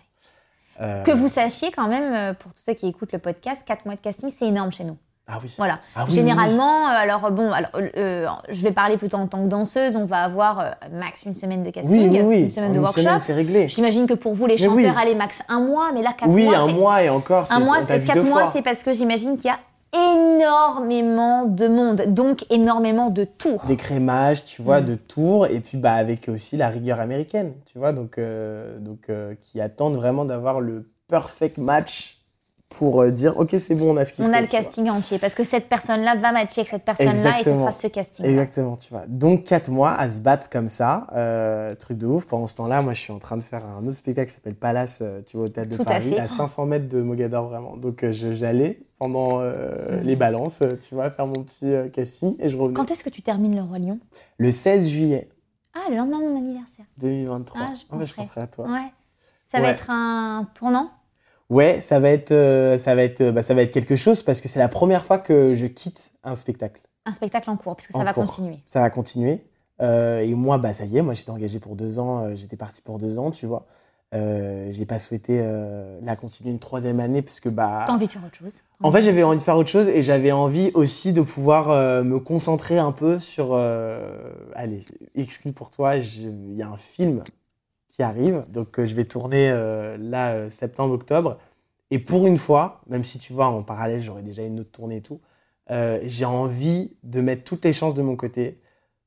Euh, 0.81 1.03
Que 1.03 1.11
vous 1.13 1.29
sachiez 1.29 1.71
quand 1.73 1.89
même, 1.89 2.15
euh, 2.15 2.35
pour 2.35 2.53
tous 2.55 2.63
ceux 2.63 2.75
qui 2.75 2.87
écoutent 2.87 3.13
le 3.13 3.19
podcast, 3.19 3.65
4 3.67 3.87
mois 3.87 3.95
de 3.97 4.01
casting, 4.01 4.31
c'est 4.31 4.47
énorme 4.47 4.71
chez 4.71 4.85
nous. 4.85 4.97
Ah 5.27 5.39
oui. 5.43 5.53
Voilà. 5.59 5.81
Ah 5.97 6.05
oui, 6.07 6.15
Généralement, 6.15 6.87
euh, 6.87 6.93
alors 6.93 7.33
bon, 7.33 7.51
alors, 7.51 7.71
euh, 7.75 8.27
je 8.49 8.63
vais 8.63 8.71
parler 8.71 8.97
plutôt 8.97 9.17
en 9.17 9.27
tant 9.27 9.43
que 9.43 9.49
danseuse, 9.49 9.97
on 9.97 10.05
va 10.05 10.19
avoir 10.23 10.61
euh, 10.61 10.71
max 10.93 11.25
une 11.25 11.35
semaine 11.35 11.63
de 11.65 11.69
Oui, 11.69 11.73
casting, 11.73 12.11
oui, 12.13 12.21
oui. 12.23 12.41
une 12.43 12.51
semaine 12.51 12.71
En 12.71 12.75
de 12.75 12.79
workshop. 12.79 13.19
c'est 13.19 13.33
réglé. 13.33 13.69
J'imagine 13.69 14.07
que 14.07 14.15
pour 14.15 14.35
vous, 14.35 14.47
les 14.47 14.55
Mais 14.61 14.69
oui. 14.69 14.85
chanteurs, 14.85 14.99
allez, 15.03 15.17
max 15.17 15.43
un 15.49 15.59
mois, 15.61 15.91
mais 15.93 16.03
là, 16.03 16.13
4 16.17 16.29
Oui, 16.31 16.45
mois, 16.45 16.57
un 16.59 16.67
c'est- 16.69 16.73
mois 16.75 17.03
et 17.03 17.09
encore. 17.09 17.51
Un 17.51 17.59
mois, 17.59 17.83
quatre 17.85 18.23
mois, 18.25 18.51
c'est 18.53 18.63
parce 18.63 18.85
que 18.85 18.93
j'imagine 18.93 19.37
qu'il 19.37 19.47
y 19.47 19.51
a 19.51 19.59
énormément 19.97 21.45
de 21.47 21.69
monde, 21.69 22.03
donc 22.09 22.45
énormément 22.51 23.11
de 23.11 23.25
tours. 23.25 23.65
Des 23.67 23.77
crémages, 23.77 24.45
tu 24.45 24.63
vois, 24.63 24.81
Mm. 24.81 24.85
de 24.85 24.95
tours, 24.95 25.47
et 25.47 25.61
puis 25.61 25.79
bah, 25.79 25.95
avec 25.95 26.29
aussi 26.29 26.57
la 26.57 26.69
rigueur 26.69 27.01
américaine, 27.01 27.53
tu 27.65 27.79
vois, 27.79 27.93
donc, 27.93 28.19
euh, 28.19 28.79
donc 28.79 29.09
euh, 29.09 29.35
qui 29.43 29.61
attendent 29.61 29.97
vraiment 29.97 30.25
d'avoir 30.25 30.61
le 30.61 30.89
perfect 31.09 31.59
match 31.59 32.16
pour 32.69 33.01
euh, 33.01 33.11
dire, 33.11 33.39
ok, 33.39 33.55
c'est 33.59 33.75
bon, 33.75 33.95
on 33.95 33.97
a 33.97 34.05
ce 34.05 34.13
qu'il 34.13 34.25
faut. 34.25 34.31
On 34.31 34.35
a 34.35 34.41
le 34.41 34.47
vois. 34.49 34.59
casting 34.61 34.91
entier 34.91 35.19
parce 35.19 35.35
que 35.35 35.45
cette 35.45 35.69
personne-là 35.69 36.17
va 36.17 36.33
matcher 36.33 36.61
avec 36.63 36.69
cette 36.71 36.85
personne-là 36.85 37.41
et 37.41 37.45
ce 37.45 37.53
sera 37.53 37.71
ce 37.73 37.87
casting. 37.87 38.27
Exactement, 38.27 38.77
tu 38.77 38.93
vois. 38.93 39.05
Donc, 39.07 39.45
quatre 39.45 39.71
mois 39.71 39.93
à 39.95 40.09
se 40.09 40.21
battre 40.21 40.51
comme 40.51 40.69
ça, 40.69 41.07
euh, 41.15 41.75
truc 41.77 41.97
de 41.97 42.07
ouf. 42.07 42.27
Pendant 42.27 42.47
ce 42.47 42.57
temps-là, 42.57 42.83
moi, 42.83 42.93
je 42.93 43.01
suis 43.01 43.13
en 43.13 43.19
train 43.19 43.37
de 43.37 43.43
faire 43.43 43.65
un 43.65 43.87
autre 43.87 43.97
spectacle 43.97 44.29
qui 44.29 44.35
s'appelle 44.35 44.57
Palace, 44.57 44.99
euh, 45.01 45.23
tu 45.25 45.37
vois, 45.37 45.47
au 45.47 45.49
Théâtre 45.49 45.71
de 45.71 45.77
Tout 45.77 45.83
à 45.83 45.87
Paris, 45.87 46.11
fait. 46.11 46.19
à, 46.19 46.27
500 46.27 46.67
mètres 46.67 46.89
de 46.89 47.01
Mogador, 47.03 47.49
vraiment. 47.49 47.77
Donc, 47.77 48.03
euh, 48.03 48.13
je- 48.13 48.35
j'allais 48.35 48.81
pendant 48.99 49.41
euh, 49.41 49.99
Mhm. 49.99 50.03
les 50.03 50.17
balances, 50.17 50.63
tu 50.87 50.95
vois, 50.95 51.11
faire 51.11 51.27
mon 51.27 51.43
petit 51.45 51.73
casting 51.93 52.35
et 52.41 52.49
je 52.49 52.59
revenais. 52.59 52.75
Quand 52.75 52.91
est-ce 52.91 53.05
que 53.05 53.11
tu 53.11 53.23
termines 53.23 53.55
le 53.55 53.63
Roi 53.63 53.79
Lion? 53.79 54.01
Le 54.39 54.51
16 54.51 54.89
juillet 54.89 55.29
Ah, 55.73 55.89
le 55.91 55.97
lendemain 55.97 56.19
de 56.21 56.25
mon 56.25 56.37
anniversaire. 56.39 56.87
2023. 56.99 57.61
Ah, 57.63 57.75
je 57.75 57.85
penserai. 57.87 58.23
penserai 58.23 58.41
à 58.41 58.47
toi. 58.49 58.65
Ouais. 58.67 58.93
Ça 59.47 59.61
va 59.61 59.69
être 59.71 59.89
un 59.91 60.49
tournant? 60.55 60.91
Ouais, 61.49 61.81
ça 61.81 62.01
va 62.01 62.09
être, 62.11 62.33
euh, 62.33 62.77
ça 62.77 62.95
va 62.95 63.03
être, 63.03 63.21
euh, 63.21 63.33
bah, 63.33 63.43
ça 63.43 63.55
va 63.55 63.63
être 63.63 63.73
quelque 63.73 63.95
chose 63.97 64.23
parce 64.23 64.41
que 64.41 64.49
c'est 64.49 64.59
la 64.59 64.69
première 64.69 65.05
fois 65.05 65.19
que 65.19 65.55
je 65.55 65.67
quitte 65.67 66.11
un 66.25 66.35
spectacle. 66.35 66.83
Un 67.05 67.15
spectacle 67.15 67.49
en 67.51 67.57
cours, 67.57 67.77
puisque 67.77 67.93
ça 67.93 67.99
En 68.01 68.05
va 68.05 68.13
cours. 68.13 68.27
continuer. 68.27 68.59
ça 68.67 68.81
va 68.81 68.91
continuer. 68.91 69.45
Euh, 69.81 70.21
et 70.21 70.35
moi, 70.35 70.59
bah, 70.59 70.73
ça 70.73 70.85
y 70.87 70.99
est, 70.99 71.03
moi 71.03 71.15
j'étais 71.15 71.31
engagé 71.31 71.61
pour 71.61 71.77
deux 71.77 71.99
ans, 71.99 72.25
euh, 72.25 72.35
j'étais 72.35 72.57
parti 72.57 72.83
pour 72.83 72.99
deux 72.99 73.19
ans, 73.19 73.31
tu 73.31 73.47
vois. 73.47 73.67
Euh, 74.15 74.69
j'ai 74.71 74.87
pas 74.87 74.99
souhaité 75.01 75.45
la 76.01 76.15
continuer 76.17 76.51
une 76.51 76.61
troisième 76.61 77.01
année 77.01 77.23
parce 77.23 77.41
que 77.41 77.49
bah. 77.49 77.85
T'as 77.87 77.93
envie 77.93 78.07
de 78.07 78.13
faire 78.13 78.25
autre 78.25 78.37
chose 78.37 78.61
En 78.83 78.91
fait, 78.93 79.03
j'avais 79.03 79.23
envie 79.25 79.37
de 79.39 79.43
faire 79.43 79.57
autre 79.57 79.69
chose 79.69 79.89
et 79.89 80.03
j'avais 80.03 80.33
envie 80.33 80.71
aussi 80.75 81.13
de 81.13 81.21
pouvoir 81.23 81.69
me 82.05 82.19
concentrer 82.19 82.79
un 82.79 82.93
peu 82.93 83.19
sur. 83.19 83.55
allez, 84.55 84.85
exclu 85.17 85.53
pour 85.53 85.71
toi, 85.71 85.97
il 85.97 86.55
y 86.57 86.63
a 86.63 86.69
un 86.69 86.77
film 86.77 87.25
qui 87.97 88.03
arrive, 88.03 88.45
donc 88.49 88.79
euh, 88.79 88.87
je 88.87 88.95
vais 88.95 89.05
tourner 89.05 89.51
euh, 89.51 89.97
là 89.99 90.33
euh, 90.33 90.51
septembre-octobre. 90.51 91.39
Et 91.91 91.99
pour 91.99 92.27
une 92.27 92.37
fois, 92.39 92.83
même 92.89 93.05
si 93.05 93.19
tu 93.19 93.33
vois 93.33 93.47
en 93.47 93.63
parallèle 93.63 94.03
j'aurais 94.03 94.23
déjà 94.23 94.43
une 94.43 94.61
autre 94.61 94.73
tournée 94.73 94.97
et 94.99 95.03
tout, 95.03 95.21
euh, 95.71 96.01
j'ai 96.05 96.25
envie 96.27 96.97
de 97.05 97.21
mettre 97.21 97.45
toutes 97.45 97.65
les 97.65 97.73
chances 97.73 97.95
de 97.95 98.03
mon 98.03 98.17
côté 98.17 98.61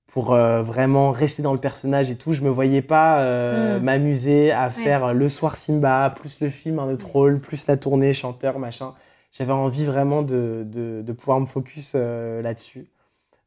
pour 0.08 0.34
euh, 0.34 0.64
vraiment 0.64 1.12
rester 1.12 1.44
dans 1.44 1.54
le 1.54 1.60
personnage 1.60 2.10
et 2.12 2.18
tout. 2.18 2.34
Je 2.34 2.42
me 2.42 2.50
voyais 2.50 2.82
pas 2.82 3.22
euh, 3.22 3.80
Mm. 3.80 3.84
m'amuser 3.84 4.52
à 4.52 4.70
faire 4.72 5.14
le 5.14 5.30
soir 5.30 5.56
Simba, 5.58 6.10
plus 6.16 6.40
le 6.42 6.50
film, 6.50 6.80
un 6.80 6.90
autre 6.92 7.08
rôle, 7.12 7.40
plus 7.42 7.68
la 7.68 7.78
tournée, 7.78 8.14
chanteur, 8.14 8.60
machin. 8.60 8.96
J'avais 9.32 9.54
envie 9.54 9.86
vraiment 9.86 10.24
de, 10.24 10.64
de, 10.66 11.02
de 11.04 11.14
pouvoir 11.14 11.40
me 11.40 11.46
focus 11.46 11.94
là-dessus. 11.96 12.90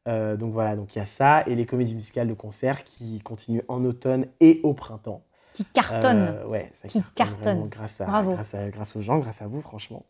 Donc 0.07 0.51
voilà, 0.53 0.75
donc 0.75 0.95
il 0.95 0.99
y 0.99 1.01
a 1.01 1.05
ça 1.05 1.43
et 1.47 1.55
les 1.55 1.65
comédies 1.65 1.95
musicales 1.95 2.27
de 2.27 2.33
concert 2.33 2.83
qui 2.83 3.19
continuent 3.21 3.63
en 3.69 3.83
automne 3.85 4.27
et 4.41 4.59
au 4.63 4.73
printemps. 4.73 5.23
Qui 5.53 5.65
cartonne. 5.65 6.27
Euh, 6.29 6.47
ouais, 6.47 6.71
ça 6.73 6.87
Qui 6.87 7.01
cartonne. 7.15 7.67
grâce, 7.69 8.01
à, 8.01 8.05
Bravo. 8.05 8.33
grâce, 8.33 8.53
à- 8.55 8.69
grâce 8.69 8.95
aux 8.95 9.01
gens, 9.01 9.19
grâce 9.19 9.41
à 9.41 9.47
vous, 9.47 9.61
franchement. 9.61 10.03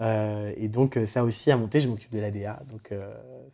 Euh, 0.00 0.52
et 0.56 0.68
donc, 0.68 0.96
euh, 0.96 1.06
ça 1.06 1.22
aussi 1.24 1.50
à 1.50 1.56
monter, 1.56 1.80
je 1.80 1.88
m'occupe 1.88 2.10
de 2.12 2.18
l'ADA, 2.20 2.60
donc 2.70 2.90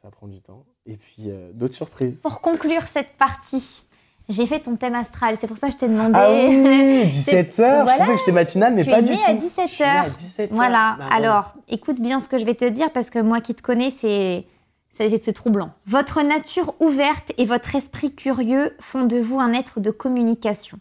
ça 0.03 0.11
prend 0.11 0.27
du 0.27 0.41
temps. 0.41 0.65
Et 0.87 0.97
puis, 0.97 1.31
d'autres 1.55 1.75
surprises. 1.75 2.21
Pour 2.23 2.41
conclure 2.41 2.83
cette 2.85 3.13
partie, 3.19 3.85
j'ai 4.29 4.47
fait 4.47 4.61
ton 4.61 4.77
thème 4.77 4.95
astral, 4.95 5.37
c'est 5.37 5.47
pour 5.47 5.57
ça 5.59 5.69
que 5.69 5.75
je 5.75 5.79
t'ai 5.79 5.89
demandé. 5.89 6.13
Ah 6.15 6.31
oui, 6.31 7.07
17h 7.11 7.55
Voilà. 7.57 7.93
Je 7.93 7.99
pensais 7.99 8.13
que 8.13 8.19
j'étais 8.19 8.33
matinale, 8.33 8.75
mais 8.75 8.85
Tu 8.85 8.91
pas 8.91 8.99
es 8.99 9.03
du 9.03 9.13
tout. 9.17 9.21
à 9.27 9.35
17 9.35 9.69
Je 9.69 9.75
suis 9.75 9.85
à 9.85 10.05
heures. 10.05 10.11
17 10.19 10.51
heures. 10.51 10.57
Voilà, 10.57 10.97
Bah, 10.99 11.07
alors 11.11 11.55
écoute 11.69 12.01
bien 12.01 12.21
ce 12.21 12.29
que 12.29 12.39
je 12.39 12.45
vais 12.45 12.55
te 12.55 12.65
dire 12.65 12.91
parce 12.93 13.11
que 13.11 13.19
moi 13.19 13.41
qui 13.41 13.55
te 13.55 13.63
connais, 13.63 13.91
c'est 13.91 14.47
c'est 14.91 15.33
troublant. 15.33 15.71
Votre 15.87 16.23
nature 16.23 16.75
ouverte 16.81 17.31
et 17.39 17.45
votre 17.45 17.77
esprit 17.77 18.13
curieux 18.15 18.75
font 18.81 19.05
de 19.05 19.17
vous 19.19 19.39
un 19.39 19.53
être 19.53 19.79
de 19.79 19.93
communication. 19.93 20.81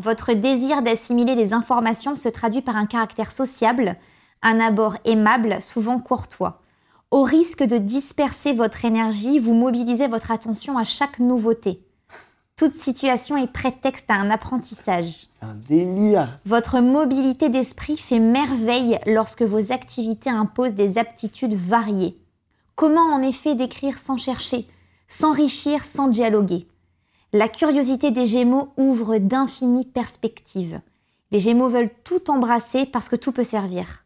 Votre 0.00 0.32
désir 0.32 0.80
d'assimiler 0.80 1.34
les 1.34 1.52
informations 1.52 2.16
se 2.16 2.30
traduit 2.30 2.62
par 2.62 2.74
un 2.74 2.86
caractère 2.86 3.30
sociable, 3.30 3.96
un 4.40 4.58
abord 4.58 4.96
aimable, 5.04 5.60
souvent 5.60 5.98
courtois. 5.98 6.62
Au 7.10 7.22
risque 7.22 7.62
de 7.62 7.76
disperser 7.76 8.54
votre 8.54 8.86
énergie, 8.86 9.38
vous 9.38 9.52
mobilisez 9.52 10.08
votre 10.08 10.30
attention 10.30 10.78
à 10.78 10.84
chaque 10.84 11.18
nouveauté. 11.18 11.84
Toute 12.56 12.72
situation 12.72 13.36
est 13.36 13.52
prétexte 13.52 14.10
à 14.10 14.14
un 14.14 14.30
apprentissage. 14.30 15.26
C'est 15.32 15.44
un 15.44 15.54
délire. 15.68 16.38
Votre 16.46 16.80
mobilité 16.80 17.50
d'esprit 17.50 17.98
fait 17.98 18.20
merveille 18.20 18.98
lorsque 19.04 19.42
vos 19.42 19.70
activités 19.70 20.30
imposent 20.30 20.74
des 20.74 20.96
aptitudes 20.96 21.54
variées. 21.54 22.16
Comment 22.74 23.12
en 23.12 23.20
effet 23.20 23.54
décrire 23.54 23.98
sans 23.98 24.16
chercher, 24.16 24.66
s'enrichir 25.08 25.84
sans 25.84 26.08
dialoguer? 26.08 26.69
La 27.32 27.48
curiosité 27.48 28.10
des 28.10 28.26
Gémeaux 28.26 28.72
ouvre 28.76 29.18
d'infinies 29.18 29.84
perspectives. 29.84 30.80
Les 31.30 31.38
Gémeaux 31.38 31.68
veulent 31.68 31.92
tout 32.02 32.28
embrasser 32.28 32.86
parce 32.86 33.08
que 33.08 33.14
tout 33.14 33.30
peut 33.30 33.44
servir. 33.44 34.04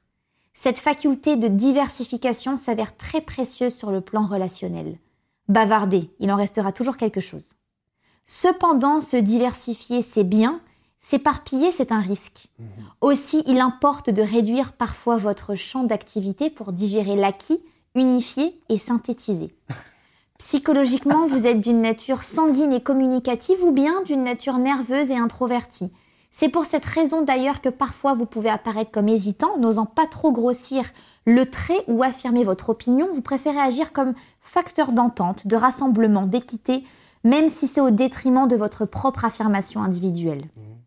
Cette 0.53 0.79
faculté 0.79 1.37
de 1.37 1.49
diversification 1.49 2.59
s'avère 2.59 2.99
très 2.99 3.23
précieuse 3.23 3.75
sur 3.75 3.91
le 3.91 4.03
plan 4.03 4.27
relationnel. 4.27 4.99
Bavarder, 5.49 6.11
il 6.21 6.31
en 6.31 6.37
restera 6.37 6.71
toujours 6.71 6.99
quelque 6.99 7.23
chose. 7.23 7.55
Cependant, 8.27 9.01
se 9.01 9.17
diversifier, 9.17 10.03
c'est 10.03 10.25
bien, 10.25 10.61
s'éparpiller, 10.99 11.73
c'est 11.73 11.93
un 11.93 12.01
risque. 12.01 12.49
Aussi, 13.01 13.43
il 13.47 13.59
importe 13.61 14.11
de 14.11 14.23
réduire 14.23 14.75
parfois 14.75 15.17
votre 15.17 15.55
champ 15.55 15.85
d'activité 15.85 16.51
pour 16.51 16.73
digérer 16.73 17.17
l'acquis, 17.17 17.65
unifier 17.95 18.61
et 18.69 18.77
synthétiser. 18.77 19.55
Psychologiquement, 20.55 21.27
vous 21.27 21.47
êtes 21.47 21.61
d'une 21.61 21.81
nature 21.81 22.23
sanguine 22.23 22.73
et 22.73 22.81
communicative 22.81 23.63
ou 23.65 23.73
bien 23.73 24.03
d'une 24.03 24.23
nature 24.23 24.59
nerveuse 24.59 25.11
et 25.11 25.17
introvertie? 25.17 25.93
C'est 26.31 26.49
pour 26.49 26.65
cette 26.65 26.85
raison 26.85 27.23
d'ailleurs 27.23 27.61
que 27.61 27.69
parfois 27.69 28.15
vous 28.15 28.27
pouvez 28.27 28.51
apparaître 28.51 28.91
comme 28.91 29.09
hésitant, 29.09 29.57
n'osant 29.59 29.87
pas 29.87 30.07
trop 30.07 30.33
grossir 30.33 30.85
le 31.25 31.47
trait 31.47 31.83
ou 31.87 32.03
affirmer 32.03 32.45
votre 32.45 32.71
opinion. 32.71 33.09
Vous 33.13 33.23
préférez 33.23 33.59
agir 33.59 33.93
comme 33.93 34.15
facteur 34.43 34.93
d'entente, 34.93 35.47
de 35.47 35.57
rassemblement, 35.57 36.27
d'équité, 36.27 36.85
même 37.25 37.49
si 37.49 37.67
c'est 37.67 37.81
au 37.81 37.91
détriment 37.91 38.47
de 38.47 38.57
votre 38.57 38.85
propre 38.85 39.25
affirmation 39.25 39.83
individuelle. 39.83 40.45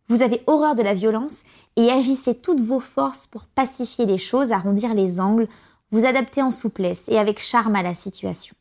Vous 0.07 0.21
avez 0.21 0.43
horreur 0.47 0.75
de 0.75 0.83
la 0.83 0.93
violence 0.93 1.37
et 1.75 1.89
agissez 1.89 2.35
toutes 2.35 2.61
vos 2.61 2.79
forces 2.79 3.27
pour 3.27 3.45
pacifier 3.45 4.05
les 4.05 4.17
choses, 4.17 4.51
arrondir 4.51 4.93
les 4.93 5.19
angles, 5.19 5.47
vous 5.91 6.05
adaptez 6.05 6.41
en 6.41 6.51
souplesse 6.51 7.05
et 7.07 7.17
avec 7.17 7.39
charme 7.39 7.75
à 7.75 7.83
la 7.83 7.95
situation. 7.95 8.55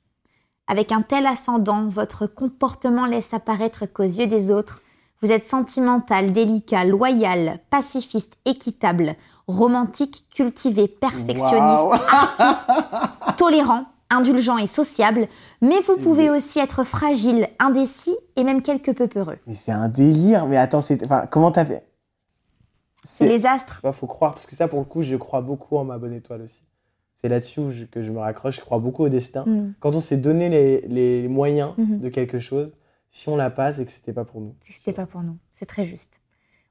Avec 0.68 0.90
un 0.90 1.02
tel 1.02 1.26
ascendant, 1.26 1.86
votre 1.88 2.26
comportement 2.26 3.06
laisse 3.06 3.32
apparaître 3.32 3.86
qu'aux 3.86 4.02
yeux 4.02 4.26
des 4.26 4.50
autres, 4.50 4.82
vous 5.22 5.30
êtes 5.30 5.46
sentimental, 5.46 6.32
délicat, 6.32 6.84
loyal, 6.84 7.60
pacifiste, 7.70 8.36
équitable, 8.44 9.14
romantique, 9.46 10.24
cultivé, 10.34 10.88
perfectionniste, 10.88 12.02
artiste, 12.10 12.70
tolérant, 13.36 13.84
indulgent 14.10 14.58
et 14.58 14.66
sociable, 14.66 15.28
mais 15.60 15.80
vous 15.80 15.96
pouvez 15.96 16.30
aussi 16.30 16.58
être 16.58 16.84
fragile, 16.84 17.48
indécis 17.58 18.16
et 18.36 18.44
même 18.44 18.62
quelque 18.62 18.90
peu 18.90 19.06
peureux. 19.06 19.38
Mais 19.46 19.54
c'est 19.54 19.72
un 19.72 19.88
délire. 19.88 20.46
Mais 20.46 20.56
attends, 20.56 20.80
c'est. 20.80 21.02
Enfin, 21.04 21.26
comment 21.26 21.50
t'as 21.50 21.64
fait? 21.64 21.86
C'est 23.04 23.28
les 23.28 23.46
astres. 23.46 23.80
Il 23.84 23.92
faut 23.92 24.08
croire, 24.08 24.34
parce 24.34 24.46
que 24.46 24.56
ça, 24.56 24.66
pour 24.66 24.80
le 24.80 24.84
coup, 24.84 25.02
je 25.02 25.14
crois 25.16 25.40
beaucoup 25.40 25.76
en 25.76 25.84
ma 25.84 25.96
bonne 25.96 26.12
étoile 26.12 26.42
aussi. 26.42 26.62
C'est 27.18 27.28
là-dessus 27.28 27.88
que 27.90 28.02
je 28.02 28.12
me 28.12 28.18
raccroche. 28.20 28.56
Je 28.56 28.60
crois 28.60 28.78
beaucoup 28.78 29.02
au 29.04 29.08
destin. 29.08 29.44
Mm. 29.46 29.72
Quand 29.80 29.94
on 29.96 30.00
s'est 30.00 30.18
donné 30.18 30.48
les, 30.48 30.82
les 30.82 31.28
moyens 31.28 31.70
Mhm. 31.78 31.98
de 32.00 32.08
quelque 32.10 32.38
chose, 32.38 32.74
si 33.08 33.28
on 33.30 33.36
l'a 33.36 33.48
pas, 33.50 33.72
c'est 33.72 33.84
que 33.86 33.90
c'était 33.90 34.12
pas 34.12 34.24
pour 34.24 34.40
nous. 34.42 34.54
C'était 34.68 34.92
pas 34.92 35.06
pour 35.06 35.22
nous, 35.22 35.36
c'est 35.58 35.64
très 35.66 35.84
juste. 35.86 36.20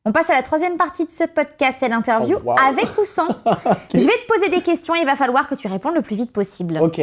On 0.05 0.11
passe 0.11 0.29
à 0.29 0.33
la 0.35 0.43
troisième 0.43 0.77
partie 0.77 1.03
de 1.05 1.09
ce 1.11 1.23
podcast, 1.23 1.77
c'est 1.79 1.89
l'interview 1.89 2.37
Oh, 2.45 2.49
wow. 2.49 2.55
avec 2.59 2.95
ou 2.99 3.05
sans. 3.05 3.27
Je 3.93 3.97
vais 3.97 4.05
te 4.05 4.27
poser 4.31 4.49
des 4.49 4.61
questions 4.61 4.93
et 4.95 4.99
il 4.99 5.05
va 5.05 5.15
falloir 5.15 5.47
que 5.49 5.55
tu 5.55 5.67
répondes 5.67 5.95
le 5.95 6.03
plus 6.03 6.15
vite 6.15 6.31
possible. 6.31 6.77
Ok. 6.79 7.01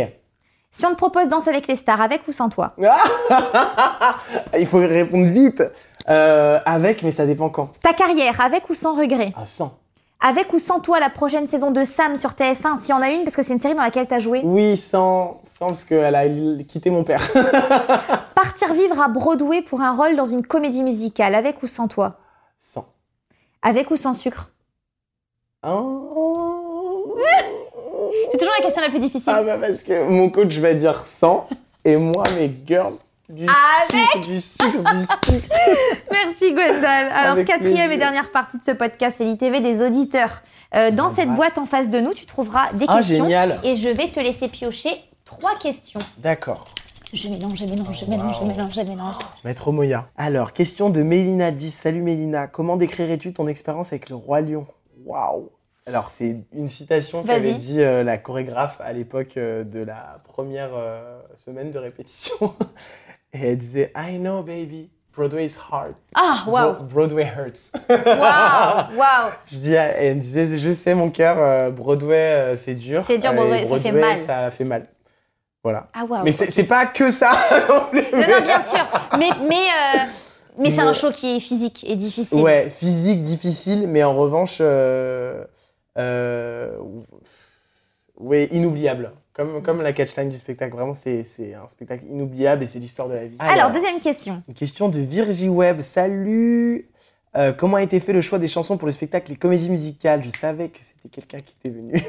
Si 0.71 0.87
on 0.87 0.91
te 0.91 0.97
propose 0.97 1.29
Danse 1.29 1.49
avec 1.49 1.67
les 1.67 1.75
stars, 1.77 2.01
avec 2.01 2.27
ou 2.29 2.33
sans 2.33 2.49
toi? 2.49 2.75
Il 4.59 4.67
faut 4.67 4.79
répondre 4.79 5.27
vite. 5.27 5.63
Euh, 6.09 6.59
avec, 6.65 7.03
mais 7.03 7.11
ça 7.11 7.27
dépend 7.27 7.49
quand. 7.51 7.73
Ta 7.83 7.93
carrière, 7.93 8.41
avec 8.41 8.69
ou 8.71 8.75
sans 8.75 8.95
regret? 8.99 9.33
À 9.37 9.45
100. 9.45 9.73
Avec 10.25 10.53
ou 10.53 10.61
sans 10.61 10.79
toi 10.79 11.01
la 11.01 11.11
prochaine 11.11 11.49
saison 11.49 11.73
de 11.73 11.83
Sam 11.83 12.17
sur 12.17 12.31
TF1, 12.31 12.79
s'il 12.79 12.91
y 12.91 12.93
en 12.93 13.03
a 13.03 13.11
une, 13.11 13.25
parce 13.25 13.35
que 13.35 13.43
c'est 13.43 13.55
une 13.55 13.59
série 13.59 13.75
dans 13.75 13.83
laquelle 13.83 14.07
tu 14.07 14.15
as 14.15 14.21
joué 14.21 14.41
Oui, 14.45 14.77
sans, 14.77 15.41
sans 15.45 15.67
parce 15.67 15.83
qu'elle 15.83 16.15
a 16.15 16.29
quitté 16.63 16.91
mon 16.91 17.03
père. 17.03 17.21
Partir 18.37 18.73
vivre 18.73 19.01
à 19.01 19.09
Broadway 19.09 19.63
pour 19.63 19.81
un 19.81 19.91
rôle 19.91 20.15
dans 20.15 20.27
une 20.27 20.47
comédie 20.47 20.85
musicale, 20.85 21.35
avec 21.35 21.61
ou 21.65 21.67
sans 21.67 21.89
toi 21.89 22.19
100. 22.61 22.87
Avec 23.63 23.91
ou 23.91 23.97
sans 23.97 24.15
sucre 24.15 24.49
Oh. 25.67 27.17
C'est 28.31 28.39
toujours 28.39 28.55
la 28.59 28.65
question 28.65 28.83
la 28.83 28.91
plus 28.91 29.01
difficile. 29.01 29.33
Ah 29.35 29.43
bah 29.43 29.59
parce 29.61 29.83
que 29.83 30.09
mon 30.09 30.31
coach 30.31 30.57
va 30.59 30.75
dire 30.75 31.05
100 31.07 31.47
et 31.85 31.97
moi 31.97 32.25
mes 32.37 32.53
girls 32.65 32.97
du 33.33 33.47
sucre, 33.47 34.29
du 34.29 34.41
sucre, 34.41 34.95
du 34.95 35.03
sucre. 35.03 35.55
Merci 36.11 36.53
Gwendal. 36.53 37.11
Alors 37.13 37.33
Avec 37.33 37.47
quatrième 37.47 37.75
plaisir. 37.77 37.93
et 37.93 37.97
dernière 37.99 38.31
partie 38.31 38.59
de 38.59 38.65
ce 38.65 38.73
podcast, 38.73 39.17
c'est 39.19 39.25
l'ITV 39.25 39.61
des 39.61 39.83
auditeurs. 39.83 40.43
Euh, 40.75 40.91
dans 40.91 41.09
cette 41.11 41.31
boîte 41.31 41.57
en 41.57 41.65
face 41.67 41.89
de 41.89 41.99
nous, 42.01 42.13
tu 42.13 42.27
trouveras 42.27 42.73
des 42.75 42.85
Ah 42.89 42.99
questions 42.99 43.25
génial. 43.25 43.59
et 43.65 43.75
je 43.77 43.89
vais 43.89 44.09
te 44.09 44.21
laisser 44.21 44.49
piocher 44.49 44.91
trois 45.25 45.57
questions. 45.59 46.01
D'accord. 46.19 46.67
Je 47.15 47.29
mélange, 47.29 47.59
je 47.59 47.67
mélange, 47.67 48.01
je 48.01 48.11
mélange, 48.11 48.39
je 48.39 48.45
mélange, 48.47 48.75
je 48.75 48.81
mélange. 48.83 49.17
Maître 49.45 49.71
Moya. 49.73 50.09
Alors, 50.17 50.53
question 50.53 50.89
de 50.91 51.03
Mélina 51.03 51.51
10. 51.51 51.71
Salut 51.71 52.03
Mélina, 52.03 52.47
comment 52.47 52.77
décrirais-tu 52.77 53.33
ton 53.33 53.47
expérience 53.49 53.93
avec 53.93 54.09
le 54.09 54.17
Roi 54.17 54.41
Lion? 54.41 54.67
Waouh 55.05 55.51
Alors, 55.87 56.09
c'est 56.11 56.37
une 56.55 56.69
citation 56.69 57.23
qu'avait 57.23 57.55
dit 57.55 57.83
euh, 57.83 58.03
la 58.03 58.17
chorégraphe 58.17 58.81
à 58.81 58.93
l'époque 58.95 59.37
euh, 59.37 59.63
de 59.65 59.85
la 59.85 60.19
première 60.25 60.71
euh, 60.75 61.19
semaine 61.37 61.71
de 61.71 61.79
répétition. 61.79 62.55
Et 63.33 63.49
elle 63.49 63.57
disait 63.57 63.93
I 63.97 64.19
know, 64.19 64.43
baby, 64.43 64.91
Broadway 65.17 65.47
is 65.47 65.57
hard. 65.71 65.95
Ah, 66.15 66.43
Bro- 66.47 66.83
Broadway 66.85 67.25
hurts. 67.25 67.73
waouh, 67.89 68.97
waouh. 68.97 69.33
Je 69.51 69.57
dis, 69.59 69.73
elle 69.75 70.17
me 70.17 70.21
disait, 70.21 70.59
je 70.59 70.73
sais, 70.73 70.95
mon 70.95 71.11
cœur, 71.11 71.37
euh, 71.39 71.71
Broadway, 71.71 72.17
euh, 72.17 72.57
c'est 72.57 72.75
dur. 72.75 73.05
C'est 73.07 73.19
dur, 73.19 73.31
Euh, 73.31 73.35
Broadway, 73.35 73.67
ça 73.67 73.81
fait 73.81 73.93
mal. 73.93 74.19
Ça 74.19 74.51
fait 74.51 74.65
mal. 74.65 74.87
Voilà. 75.63 75.89
Ah, 75.95 76.05
waouh. 76.05 76.25
Mais 76.25 76.33
c'est 76.33 76.65
pas 76.65 76.87
que 76.87 77.11
ça 77.11 77.33
non 77.69 77.87
plus. 77.91 78.03
Non, 78.13 78.19
non, 78.29 78.43
bien 78.43 78.61
sûr. 78.61 78.85
Mais, 79.19 79.31
mais, 79.49 79.55
euh, 79.57 79.99
mais 80.59 80.71
c'est 80.71 80.81
un 80.81 80.93
show 80.93 81.11
qui 81.13 81.37
est 81.37 81.41
physique 81.41 81.85
et 81.89 81.97
difficile. 81.97 82.41
Ouais, 82.43 82.69
physique, 82.69 83.23
difficile, 83.23 83.87
mais 83.89 84.03
en 84.03 84.15
revanche, 84.15 84.59
euh, 84.61 85.45
euh, 85.99 86.77
ouais, 88.19 88.47
inoubliable. 88.53 89.13
Comme, 89.35 89.63
comme 89.63 89.81
la 89.81 89.93
catchline 89.95 90.29
du 90.29 90.37
spectacle, 90.37 90.75
vraiment, 90.75 90.93
c'est 90.95 91.25
c'est 91.25 91.55
un 91.55 91.67
spectacle 91.67 92.05
inoubliable 92.05 92.65
et 92.65 92.67
c'est 92.67 92.79
l'histoire 92.79 93.09
de 93.09 93.15
la 93.15 93.27
vie. 93.27 93.37
Alors, 93.39 93.71
deuxième 93.71 93.99
question. 93.99 94.43
Une 94.47 94.55
question 94.55 94.89
de 94.91 94.99
Virgie 95.01 95.49
Web. 95.49 95.81
Salut 95.81 96.89
Euh, 97.35 97.55
Comment 97.55 97.79
a 97.79 97.83
été 97.83 97.99
fait 97.99 98.13
le 98.13 98.21
choix 98.21 98.39
des 98.39 98.47
chansons 98.47 98.77
pour 98.77 98.85
le 98.85 98.93
spectacle 98.93 99.31
Les 99.31 99.39
comédies 99.39 99.71
musicales? 99.71 100.23
Je 100.23 100.29
savais 100.29 100.69
que 100.69 100.81
c'était 100.83 101.09
quelqu'un 101.09 101.41
qui 101.41 101.55
était 101.65 101.75
venu. 101.75 101.95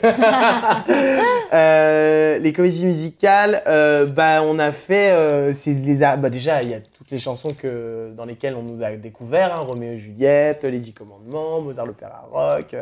Euh, 1.53 2.39
les 2.39 2.51
comédies 2.51 2.85
musicales, 2.85 3.61
euh, 3.67 4.07
bah, 4.07 4.41
on 4.43 4.57
a 4.57 4.71
fait. 4.71 5.11
euh, 5.11 5.53
c'est 5.53 5.73
les 5.75 5.97
bah, 6.17 6.29
déjà, 6.31 6.63
il 6.63 6.69
y 6.69 6.73
a 6.73 6.79
toutes 6.79 7.11
les 7.11 7.19
chansons 7.19 7.53
que, 7.53 8.11
dans 8.17 8.25
lesquelles 8.25 8.55
on 8.55 8.63
nous 8.63 8.81
a 8.81 8.91
découvert 8.93 9.55
hein, 9.55 9.59
Roméo 9.59 9.91
et 9.93 9.97
Juliette, 9.99 10.63
Les 10.63 10.79
Dix 10.79 10.93
Commandements, 10.93 11.61
Mozart 11.61 11.85
l'Opéra 11.85 12.27
Rock, 12.31 12.75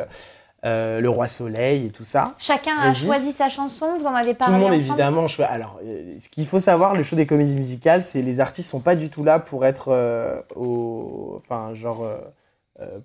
euh, 0.64 1.00
Le 1.00 1.08
Roi 1.08 1.26
Soleil 1.26 1.86
et 1.86 1.90
tout 1.90 2.04
ça. 2.04 2.36
Chacun 2.38 2.78
a 2.78 2.92
choisi 2.92 3.32
sa 3.32 3.48
chanson, 3.48 3.96
vous 3.98 4.06
en 4.06 4.14
avez 4.14 4.30
Tout 4.30 4.38
parlé 4.38 4.54
le 4.54 4.60
monde, 4.60 4.72
ensemble 4.72 4.90
évidemment. 4.90 5.26
Alors, 5.48 5.80
euh, 5.84 6.12
ce 6.22 6.28
qu'il 6.28 6.46
faut 6.46 6.60
savoir, 6.60 6.94
le 6.94 7.02
show 7.02 7.16
des 7.16 7.26
comédies 7.26 7.56
musicales, 7.56 8.04
c'est 8.04 8.22
les 8.22 8.38
artistes 8.38 8.70
sont 8.70 8.78
pas 8.78 8.94
du 8.94 9.10
tout 9.10 9.24
là 9.24 9.40
pour 9.40 9.66
être 9.66 9.88
euh, 9.88 10.40
au. 10.54 11.34
Enfin, 11.36 11.74
genre. 11.74 12.06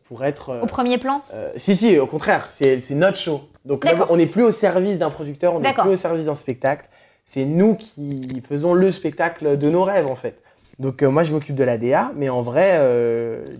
pour 0.03 0.23
être. 0.23 0.59
Au 0.61 0.67
premier 0.67 0.99
plan 0.99 1.23
si, 1.55 1.75
si, 1.75 1.97
au 1.97 2.05
contraire, 2.05 2.47
c'est 2.51 2.79
notre 2.91 3.17
show. 3.17 3.41
Donc 3.65 3.85
là, 3.85 4.05
on 4.09 4.17
n'est 4.17 4.27
plus 4.27 4.43
au 4.43 4.51
service 4.51 4.99
d'un 4.99 5.09
producteur, 5.09 5.55
on 5.55 5.59
n'est 5.59 5.73
plus 5.73 5.89
au 5.89 5.97
service 5.97 6.25
d'un 6.25 6.35
spectacle. 6.35 6.87
C'est 7.25 7.45
nous 7.45 7.73
qui 7.73 8.41
faisons 8.47 8.75
le 8.75 8.91
spectacle 8.91 9.57
de 9.57 9.69
nos 9.69 9.83
rêves, 9.83 10.05
en 10.05 10.15
fait. 10.15 10.43
Donc 10.77 11.01
moi, 11.01 11.23
je 11.23 11.31
m'occupe 11.31 11.55
de 11.55 11.63
la 11.63 11.79
DA, 11.79 12.11
mais 12.15 12.29
en 12.29 12.43
vrai, 12.43 12.79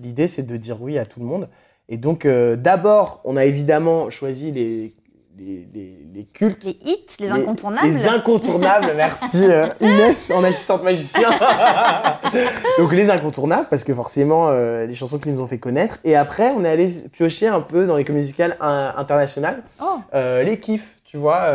l'idée, 0.04 0.28
c'est 0.28 0.44
de 0.44 0.56
dire 0.56 0.84
oui 0.84 1.00
à 1.00 1.06
tout 1.06 1.20
le 1.20 1.26
monde. 1.26 1.50
Et 1.90 1.98
donc, 1.98 2.26
euh, 2.26 2.56
d'abord, 2.56 3.22
on 3.24 3.38
a 3.38 3.46
évidemment 3.46 4.10
choisi 4.10 4.52
les, 4.52 4.94
les, 5.38 5.68
les, 5.74 5.98
les 6.14 6.26
cultes. 6.26 6.64
Les 6.66 6.78
hits, 6.84 7.06
les 7.20 7.30
incontournables 7.30 7.88
Les 7.88 8.08
incontournables, 8.08 8.92
merci 8.96 9.46
euh, 9.46 9.68
Inès, 9.80 10.32
en 10.32 10.44
assistante 10.44 10.84
magicien. 10.84 11.30
Donc 12.78 12.92
les 12.94 13.10
incontournables, 13.10 13.68
parce 13.70 13.84
que 13.86 13.94
forcément, 13.94 14.50
euh, 14.50 14.86
les 14.86 14.96
chansons 14.96 15.18
qui 15.18 15.30
nous 15.30 15.40
ont 15.42 15.46
fait 15.46 15.60
connaître. 15.60 16.00
Et 16.04 16.16
après, 16.16 16.52
on 16.58 16.66
est 16.66 16.70
allé 16.70 16.88
piocher 17.14 17.48
un 17.48 17.62
peu 17.62 17.86
dans 17.88 17.96
les 17.96 18.04
comédies 18.04 18.26
musicales 18.26 18.58
in- 18.60 18.94
internationales, 18.98 19.64
Oh, 19.82 20.00
les 20.14 20.60
kiffs, 20.60 20.98
tu 21.06 21.16
vois, 21.18 21.52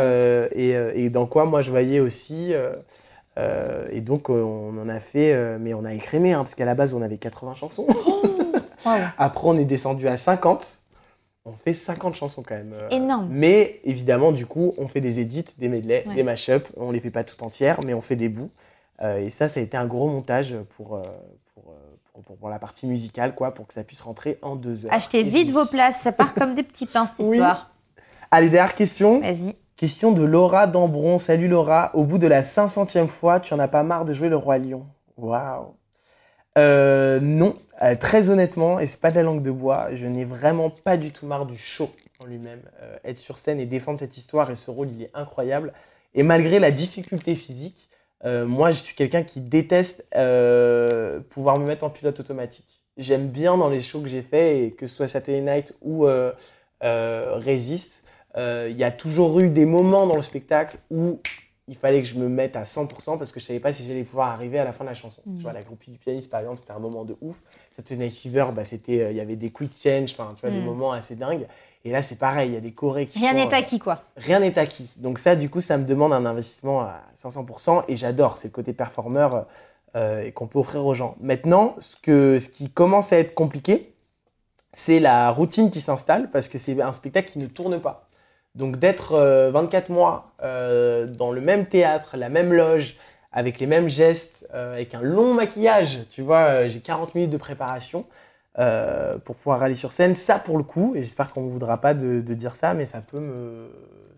et, 0.55 0.71
et 0.95 1.09
dans 1.11 1.27
quoi 1.27 1.45
moi 1.45 1.61
je 1.61 1.69
voyais 1.69 1.99
aussi. 1.99 2.53
et 3.37 4.01
donc 4.01 4.29
on 4.29 4.73
en 4.81 4.89
a 4.89 4.99
fait, 4.99 5.57
mais 5.59 5.73
on 5.75 5.85
a 5.85 5.93
écrémé, 5.93 6.33
hein, 6.33 6.39
parce 6.39 6.55
qu'à 6.55 6.65
la 6.65 6.73
base 6.73 6.93
on 6.95 7.01
avait 7.03 7.17
80 7.17 7.53
chansons. 7.55 7.85
Après 9.17 9.47
on 9.47 9.55
est 9.57 9.65
descendu 9.65 10.07
à 10.07 10.17
50. 10.17 10.79
On 11.45 11.51
fait 11.53 11.73
50 11.73 12.15
chansons 12.15 12.41
quand 12.41 12.55
même. 12.55 12.73
euh, 12.73 12.87
Énorme. 12.89 13.27
Mais 13.29 13.81
évidemment, 13.83 14.31
du 14.31 14.45
coup, 14.45 14.73
on 14.77 14.87
fait 14.87 15.01
des 15.01 15.19
edits, 15.19 15.43
des 15.57 15.67
medley, 15.67 16.05
Ouais. 16.07 16.15
des 16.15 16.23
mashups. 16.23 16.71
On 16.77 16.89
les 16.91 17.01
fait 17.01 17.11
pas 17.11 17.25
tout 17.25 17.43
entières, 17.43 17.81
mais 17.81 17.93
on 17.93 17.99
fait 17.99 18.15
des 18.15 18.29
bouts. 18.29 18.49
Euh, 19.01 19.17
et 19.17 19.29
ça, 19.29 19.49
ça 19.49 19.59
a 19.59 19.63
été 19.63 19.75
un 19.75 19.85
gros 19.85 20.07
montage 20.07 20.55
pour, 20.77 20.95
euh, 20.95 21.01
pour, 21.53 21.73
pour, 22.23 22.37
pour- 22.37 22.49
la 22.49 22.59
partie 22.59 22.85
musicale, 22.87 23.35
quoi, 23.35 23.53
pour 23.53 23.67
que 23.67 23.73
ça 23.73 23.83
puisse 23.83 23.99
rentrer 23.99 24.39
en 24.41 24.55
deux 24.55 24.85
heures. 24.85 24.93
Achetez 24.93 25.19
Et 25.19 25.23
vite 25.23 25.49
vos 25.49 25.65
places, 25.65 25.99
ça 25.99 26.13
part 26.13 26.33
comme 26.33 26.53
des 26.55 26.63
petits 26.63 26.85
pains 26.85 27.07
cette 27.07 27.25
Oui. 27.27 27.35
histoire. 27.35 27.71
Allez, 28.31 28.49
dernière 28.49 28.73
question. 28.75 29.19
Vas-y. 29.19 29.55
Question 29.75 30.13
de 30.13 30.23
Laura 30.23 30.65
Dambron. 30.65 31.17
Salut 31.17 31.49
Laura. 31.49 31.91
Au 31.93 32.05
bout 32.05 32.19
de 32.19 32.27
la 32.27 32.41
500e 32.41 33.07
fois, 33.07 33.41
tu 33.41 33.53
en 33.53 33.59
as 33.59 33.67
pas 33.67 33.83
marre 33.83 34.05
de 34.05 34.13
jouer 34.13 34.29
le 34.29 34.37
Roi 34.37 34.59
Lion 34.59 34.85
Waouh. 35.17 35.73
Non, 36.55 37.53
Euh, 37.81 37.95
très 37.95 38.29
honnêtement, 38.29 38.79
et 38.79 38.87
c'est 38.87 38.99
pas 38.99 39.09
de 39.09 39.15
la 39.15 39.23
langue 39.23 39.41
de 39.41 39.51
bois, 39.51 39.95
je 39.95 40.05
n'ai 40.05 40.25
vraiment 40.25 40.69
pas 40.69 40.95
du 40.95 41.11
tout 41.11 41.25
marre 41.25 41.45
du 41.45 41.57
show 41.57 41.91
en 42.19 42.25
lui-même. 42.25 42.61
Euh, 42.81 42.97
être 43.03 43.17
sur 43.17 43.39
scène 43.39 43.59
et 43.59 43.65
défendre 43.65 43.99
cette 43.99 44.17
histoire 44.17 44.51
et 44.51 44.55
ce 44.55 44.69
rôle, 44.71 44.89
il 44.89 45.01
est 45.01 45.11
incroyable. 45.13 45.73
Et 46.13 46.23
malgré 46.23 46.59
la 46.59 46.71
difficulté 46.71 47.35
physique, 47.35 47.89
euh, 48.25 48.45
moi, 48.45 48.71
je 48.71 48.77
suis 48.77 48.95
quelqu'un 48.95 49.23
qui 49.23 49.41
déteste 49.41 50.05
pouvoir 51.29 51.57
me 51.57 51.65
mettre 51.65 51.83
en 51.83 51.89
pilote 51.89 52.19
automatique. 52.19 52.83
J'aime 52.97 53.29
bien 53.29 53.57
dans 53.57 53.69
les 53.69 53.81
shows 53.81 54.01
que 54.01 54.07
j'ai 54.07 54.21
faits, 54.21 54.63
et 54.63 54.71
que 54.71 54.87
ce 54.87 54.95
soit 54.95 55.07
Saturday 55.07 55.41
Night 55.41 55.75
ou 55.81 56.07
euh, 58.37 58.67
il 58.69 58.77
y 58.77 58.83
a 58.83 58.91
toujours 58.91 59.39
eu 59.39 59.49
des 59.49 59.65
moments 59.65 60.07
dans 60.07 60.15
le 60.15 60.21
spectacle 60.21 60.77
où 60.89 61.19
il 61.67 61.75
fallait 61.77 62.01
que 62.01 62.07
je 62.07 62.15
me 62.15 62.27
mette 62.27 62.55
à 62.55 62.63
100% 62.63 63.17
parce 63.17 63.31
que 63.31 63.39
je 63.39 63.45
savais 63.45 63.59
pas 63.61 63.71
si 63.71 63.85
j'allais 63.87 64.03
pouvoir 64.03 64.29
arriver 64.29 64.59
à 64.59 64.65
la 64.65 64.73
fin 64.73 64.83
de 64.83 64.89
la 64.89 64.95
chanson. 64.95 65.21
Tu 65.37 65.43
vois, 65.43 65.53
la 65.53 65.61
groupie 65.63 65.91
du 65.91 65.97
pianiste, 65.97 66.29
par 66.29 66.41
exemple, 66.41 66.59
c'était 66.59 66.73
un 66.73 66.79
moment 66.79 67.05
de 67.05 67.15
ouf. 67.21 67.41
Saturday 67.71 68.05
Night 68.05 68.17
Fever, 68.17 68.47
bah, 68.53 68.65
c'était, 68.65 69.01
euh, 69.01 69.11
il 69.11 69.17
y 69.17 69.21
avait 69.21 69.37
des 69.37 69.49
quick 69.51 69.71
change, 69.81 70.11
enfin, 70.11 70.33
tu 70.35 70.41
vois, 70.41 70.51
des 70.51 70.59
Mhm. 70.59 70.65
moments 70.65 70.91
assez 70.91 71.15
dingues. 71.15 71.47
Et 71.85 71.91
là, 71.91 72.01
c'est 72.03 72.17
pareil, 72.17 72.49
il 72.49 72.53
y 72.53 72.57
a 72.57 72.61
des 72.61 72.71
chorés 72.73 73.07
qui 73.07 73.19
Rien 73.19 73.33
n'est 73.33 73.47
euh, 73.47 73.57
acquis, 73.57 73.79
quoi. 73.79 74.01
rien 74.17 74.39
n'est 74.39 74.57
acquis. 74.59 74.89
Donc 74.97 75.19
ça, 75.19 75.35
du 75.35 75.49
coup, 75.49 75.61
ça 75.61 75.77
me 75.77 75.85
demande 75.85 76.11
un 76.13 76.25
investissement 76.25 76.81
à 76.81 77.01
500% 77.15 77.83
et 77.87 77.95
j'adore. 77.95 78.37
C'est 78.37 78.49
le 78.49 78.53
côté 78.53 78.73
performeur 78.73 79.47
euh, 79.95 80.23
et 80.23 80.31
qu'on 80.31 80.47
peut 80.47 80.59
offrir 80.59 80.85
aux 80.85 80.93
gens. 80.93 81.15
Maintenant, 81.21 81.75
ce, 81.79 81.95
que, 81.95 82.39
ce 82.39 82.49
qui 82.49 82.69
commence 82.69 83.13
à 83.13 83.19
être 83.19 83.33
compliqué, 83.33 83.93
c'est 84.73 84.99
la 84.99 85.29
routine 85.31 85.69
qui 85.69 85.81
s'installe 85.81 86.31
parce 86.31 86.49
que 86.49 86.57
c'est 86.57 86.81
un 86.81 86.91
spectacle 86.91 87.31
qui 87.31 87.39
ne 87.39 87.45
tourne 87.45 87.79
pas. 87.79 88.02
Donc 88.55 88.77
d'être 88.77 89.13
euh, 89.13 89.51
24 89.51 89.89
mois 89.89 90.33
euh, 90.43 91.07
dans 91.07 91.31
le 91.31 91.41
même 91.41 91.67
théâtre, 91.67 92.17
la 92.17 92.29
même 92.29 92.53
loge, 92.53 92.97
avec 93.31 93.59
les 93.59 93.65
mêmes 93.65 93.89
gestes, 93.89 94.47
euh, 94.53 94.73
avec 94.73 94.93
un 94.93 95.01
long 95.01 95.33
maquillage, 95.33 96.01
tu 96.11 96.21
vois, 96.21 96.39
euh, 96.39 96.67
j'ai 96.67 96.79
40 96.79 97.15
minutes 97.15 97.31
de 97.31 97.37
préparation 97.37 98.05
euh, 98.59 99.17
pour 99.17 99.35
pouvoir 99.35 99.63
aller 99.63 99.73
sur 99.73 99.91
scène. 99.91 100.13
Ça 100.13 100.37
pour 100.37 100.57
le 100.57 100.63
coup, 100.63 100.93
et 100.95 101.01
j'espère 101.01 101.31
qu'on 101.33 101.43
ne 101.43 101.49
voudra 101.49 101.81
pas 101.81 101.95
de 101.95 102.21
dire 102.21 102.55
ça, 102.55 102.75
mais 102.75 102.85
ça 102.85 103.01
peut, 103.01 103.19
me, 103.19 103.69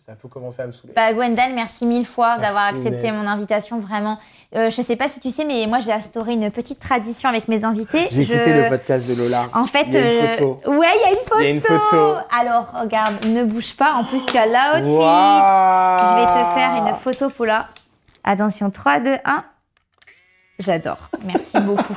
ça 0.06 0.14
peut 0.14 0.27
commencer 0.27 0.61
à 0.61 0.68
me 0.68 0.72
saouler. 0.72 0.94
Bah 0.95 1.11
Gwendal, 1.14 1.53
merci 1.56 1.86
mille 1.86 2.06
fois 2.06 2.38
d'avoir 2.38 2.65
accepté 2.68 3.11
mon 3.11 3.26
invitation, 3.27 3.80
vraiment. 3.80 4.19
Euh, 4.56 4.69
je 4.69 4.82
sais 4.84 4.95
pas 4.95 5.10
si 5.10 5.19
tu 5.19 5.32
sais, 5.32 5.45
mais 5.45 5.65
moi 5.68 5.80
j'ai 5.80 5.91
instauré 5.91 6.34
une 6.34 6.52
petite 6.52 6.80
tradition 6.80 7.27
avec 7.27 7.48
mes 7.48 7.64
invités. 7.64 8.07
J'ai 8.11 8.22
Je- 8.23 8.34
écouté 8.34 8.53
le 8.53 8.69
podcast 8.69 9.07
de 9.07 9.15
Lola. 9.15 9.45
En 9.53 9.65
fait, 9.65 9.86
Il 9.88 9.94
y 9.94 9.98
a 9.98 10.02
une 10.02 10.26
euh, 10.27 10.34
photo. 10.34 10.61
Ouais, 10.68 10.88
il 10.95 11.02
y 11.02 11.06
a 11.06 11.10
une 11.10 11.26
photo. 11.27 11.40
Il 11.40 11.44
y 11.44 11.48
a 11.48 11.49
une 11.49 11.61
photo. 11.61 12.15
Alors, 12.40 12.72
regarde, 12.82 13.26
ne 13.26 13.44
bouge 13.45 13.76
pas. 13.76 13.94
En 13.94 14.03
plus, 14.03 14.23
tu 14.27 14.38
as 14.38 14.45
l'outfit. 14.45 14.91
Waouh 14.91 15.98
Je 15.98 16.15
vais 16.22 16.27
te 16.27 16.60
faire 16.60 16.86
une 16.88 16.94
photo, 16.95 17.30
Paula. 17.32 17.68
Attention, 18.23 18.69
3, 18.69 18.99
2, 18.99 19.18
1. 19.26 19.44
J'adore. 20.60 21.10
Merci 21.26 21.60
beaucoup. 21.60 21.95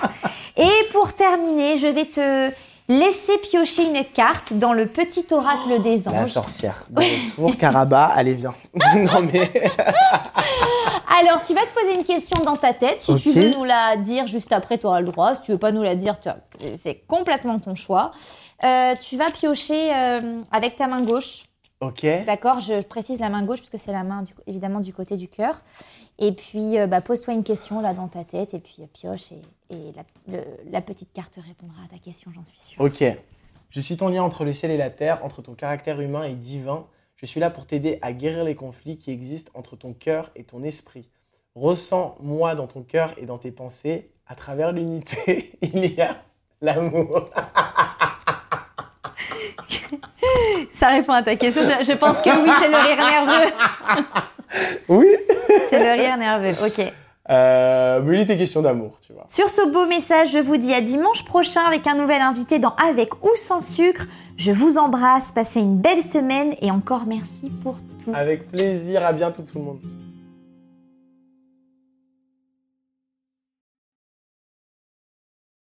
Et 0.56 0.66
pour 0.92 1.12
terminer, 1.12 1.76
je 1.78 1.86
vais 1.86 2.06
te 2.06 2.50
laisser 2.88 3.36
piocher 3.38 3.84
une 3.84 4.04
carte 4.04 4.52
dans 4.54 4.72
le 4.72 4.86
petit 4.86 5.24
oracle 5.30 5.80
des 5.82 5.98
La 6.04 6.12
anges. 6.22 6.30
sorcière. 6.32 6.84
De 6.90 7.00
retour, 7.02 7.56
Caraba, 7.56 8.06
allez, 8.06 8.34
viens. 8.34 8.54
non, 8.96 9.22
mais. 9.32 9.50
Alors, 11.20 11.42
tu 11.42 11.52
vas 11.54 11.62
te 11.62 11.74
poser 11.78 11.94
une 11.94 12.04
question 12.04 12.38
dans 12.44 12.56
ta 12.56 12.72
tête. 12.72 13.00
Si 13.00 13.14
tu 13.16 13.30
veux 13.32 13.50
nous 13.50 13.64
la 13.64 13.96
dire 13.96 14.26
juste 14.26 14.52
après, 14.52 14.78
tu 14.78 14.86
auras 14.86 15.00
le 15.00 15.06
droit. 15.06 15.34
Si 15.34 15.40
tu 15.42 15.52
veux 15.52 15.58
pas 15.58 15.72
nous 15.72 15.82
la 15.82 15.94
dire, 15.96 16.16
c'est- 16.76 17.04
complètement 17.06 17.58
ton 17.58 17.74
choix. 17.74 18.12
Euh, 18.64 18.94
tu 19.00 19.16
vas 19.16 19.30
piocher 19.30 19.92
euh, 19.94 20.42
avec 20.52 20.76
ta 20.76 20.86
main 20.86 21.02
gauche. 21.02 21.44
Ok. 21.80 22.04
D'accord, 22.26 22.58
je 22.60 22.82
précise 22.82 23.20
la 23.20 23.28
main 23.30 23.42
gauche 23.42 23.58
parce 23.60 23.70
que 23.70 23.78
c'est 23.78 23.92
la 23.92 24.02
main 24.02 24.22
du- 24.22 24.32
évidemment 24.46 24.80
du 24.80 24.92
côté 24.92 25.16
du 25.16 25.28
cœur. 25.28 25.60
Et 26.18 26.32
puis, 26.32 26.78
euh, 26.78 26.86
bah, 26.88 27.00
pose-toi 27.00 27.34
une 27.34 27.44
question 27.44 27.80
là 27.80 27.94
dans 27.94 28.08
ta 28.08 28.24
tête 28.24 28.54
et 28.54 28.58
puis 28.58 28.78
pioche 28.92 29.30
et, 29.32 29.40
et 29.70 29.92
la, 29.94 30.02
le- 30.36 30.44
la 30.70 30.80
petite 30.80 31.12
carte 31.12 31.38
répondra 31.46 31.82
à 31.84 31.88
ta 31.88 31.98
question, 31.98 32.30
j'en 32.34 32.44
suis 32.44 32.58
sûre. 32.60 32.80
Ok. 32.80 33.04
Je 33.70 33.80
suis 33.80 33.96
ton 33.96 34.08
lien 34.08 34.22
entre 34.22 34.44
le 34.44 34.52
ciel 34.52 34.70
et 34.70 34.76
la 34.78 34.88
terre, 34.90 35.22
entre 35.24 35.42
ton 35.42 35.54
caractère 35.54 36.00
humain 36.00 36.24
et 36.24 36.34
divin. 36.34 36.86
Je 37.16 37.26
suis 37.26 37.40
là 37.40 37.50
pour 37.50 37.66
t'aider 37.66 37.98
à 38.00 38.12
guérir 38.12 38.44
les 38.44 38.54
conflits 38.54 38.96
qui 38.96 39.10
existent 39.10 39.52
entre 39.54 39.76
ton 39.76 39.92
cœur 39.92 40.30
et 40.36 40.44
ton 40.44 40.62
esprit. 40.62 41.10
Ressens-moi 41.54 42.54
dans 42.54 42.66
ton 42.66 42.82
cœur 42.82 43.12
et 43.18 43.26
dans 43.26 43.38
tes 43.38 43.50
pensées. 43.52 44.10
À 44.26 44.34
travers 44.34 44.72
l'unité, 44.72 45.52
il 45.62 45.84
y 45.94 46.00
a 46.00 46.16
l'amour. 46.62 47.28
Ça 50.72 50.88
répond 50.90 51.12
à 51.12 51.22
ta 51.22 51.34
question. 51.36 51.62
Je, 51.62 51.84
je 51.84 51.92
pense 51.96 52.22
que 52.22 52.30
oui, 52.30 52.50
c'est 52.60 52.68
le 52.68 52.76
rire 52.76 52.96
nerveux. 53.26 53.52
Oui. 54.88 55.06
C'est 55.68 55.78
le 55.96 56.00
rire 56.00 56.16
nerveux. 56.16 56.54
Ok. 56.64 56.92
Euh, 57.30 58.00
mais 58.02 58.16
il 58.16 58.20
était 58.22 58.38
question 58.38 58.62
d'amour, 58.62 58.98
tu 59.02 59.12
vois. 59.12 59.24
Sur 59.28 59.50
ce 59.50 59.70
beau 59.70 59.86
message, 59.86 60.32
je 60.32 60.38
vous 60.38 60.56
dis 60.56 60.72
à 60.72 60.80
dimanche 60.80 61.24
prochain 61.24 61.62
avec 61.62 61.86
un 61.86 61.94
nouvel 61.94 62.22
invité 62.22 62.58
dans 62.58 62.74
Avec 62.76 63.22
ou 63.22 63.30
sans 63.36 63.60
sucre. 63.60 64.06
Je 64.36 64.50
vous 64.50 64.78
embrasse, 64.78 65.32
passez 65.32 65.60
une 65.60 65.76
belle 65.76 66.02
semaine 66.02 66.54
et 66.62 66.70
encore 66.70 67.04
merci 67.06 67.50
pour 67.62 67.76
tout. 68.04 68.12
Avec 68.14 68.50
plaisir. 68.50 69.04
À 69.04 69.12
bientôt, 69.12 69.42
tout 69.42 69.58
le 69.58 69.64
monde. 69.64 69.80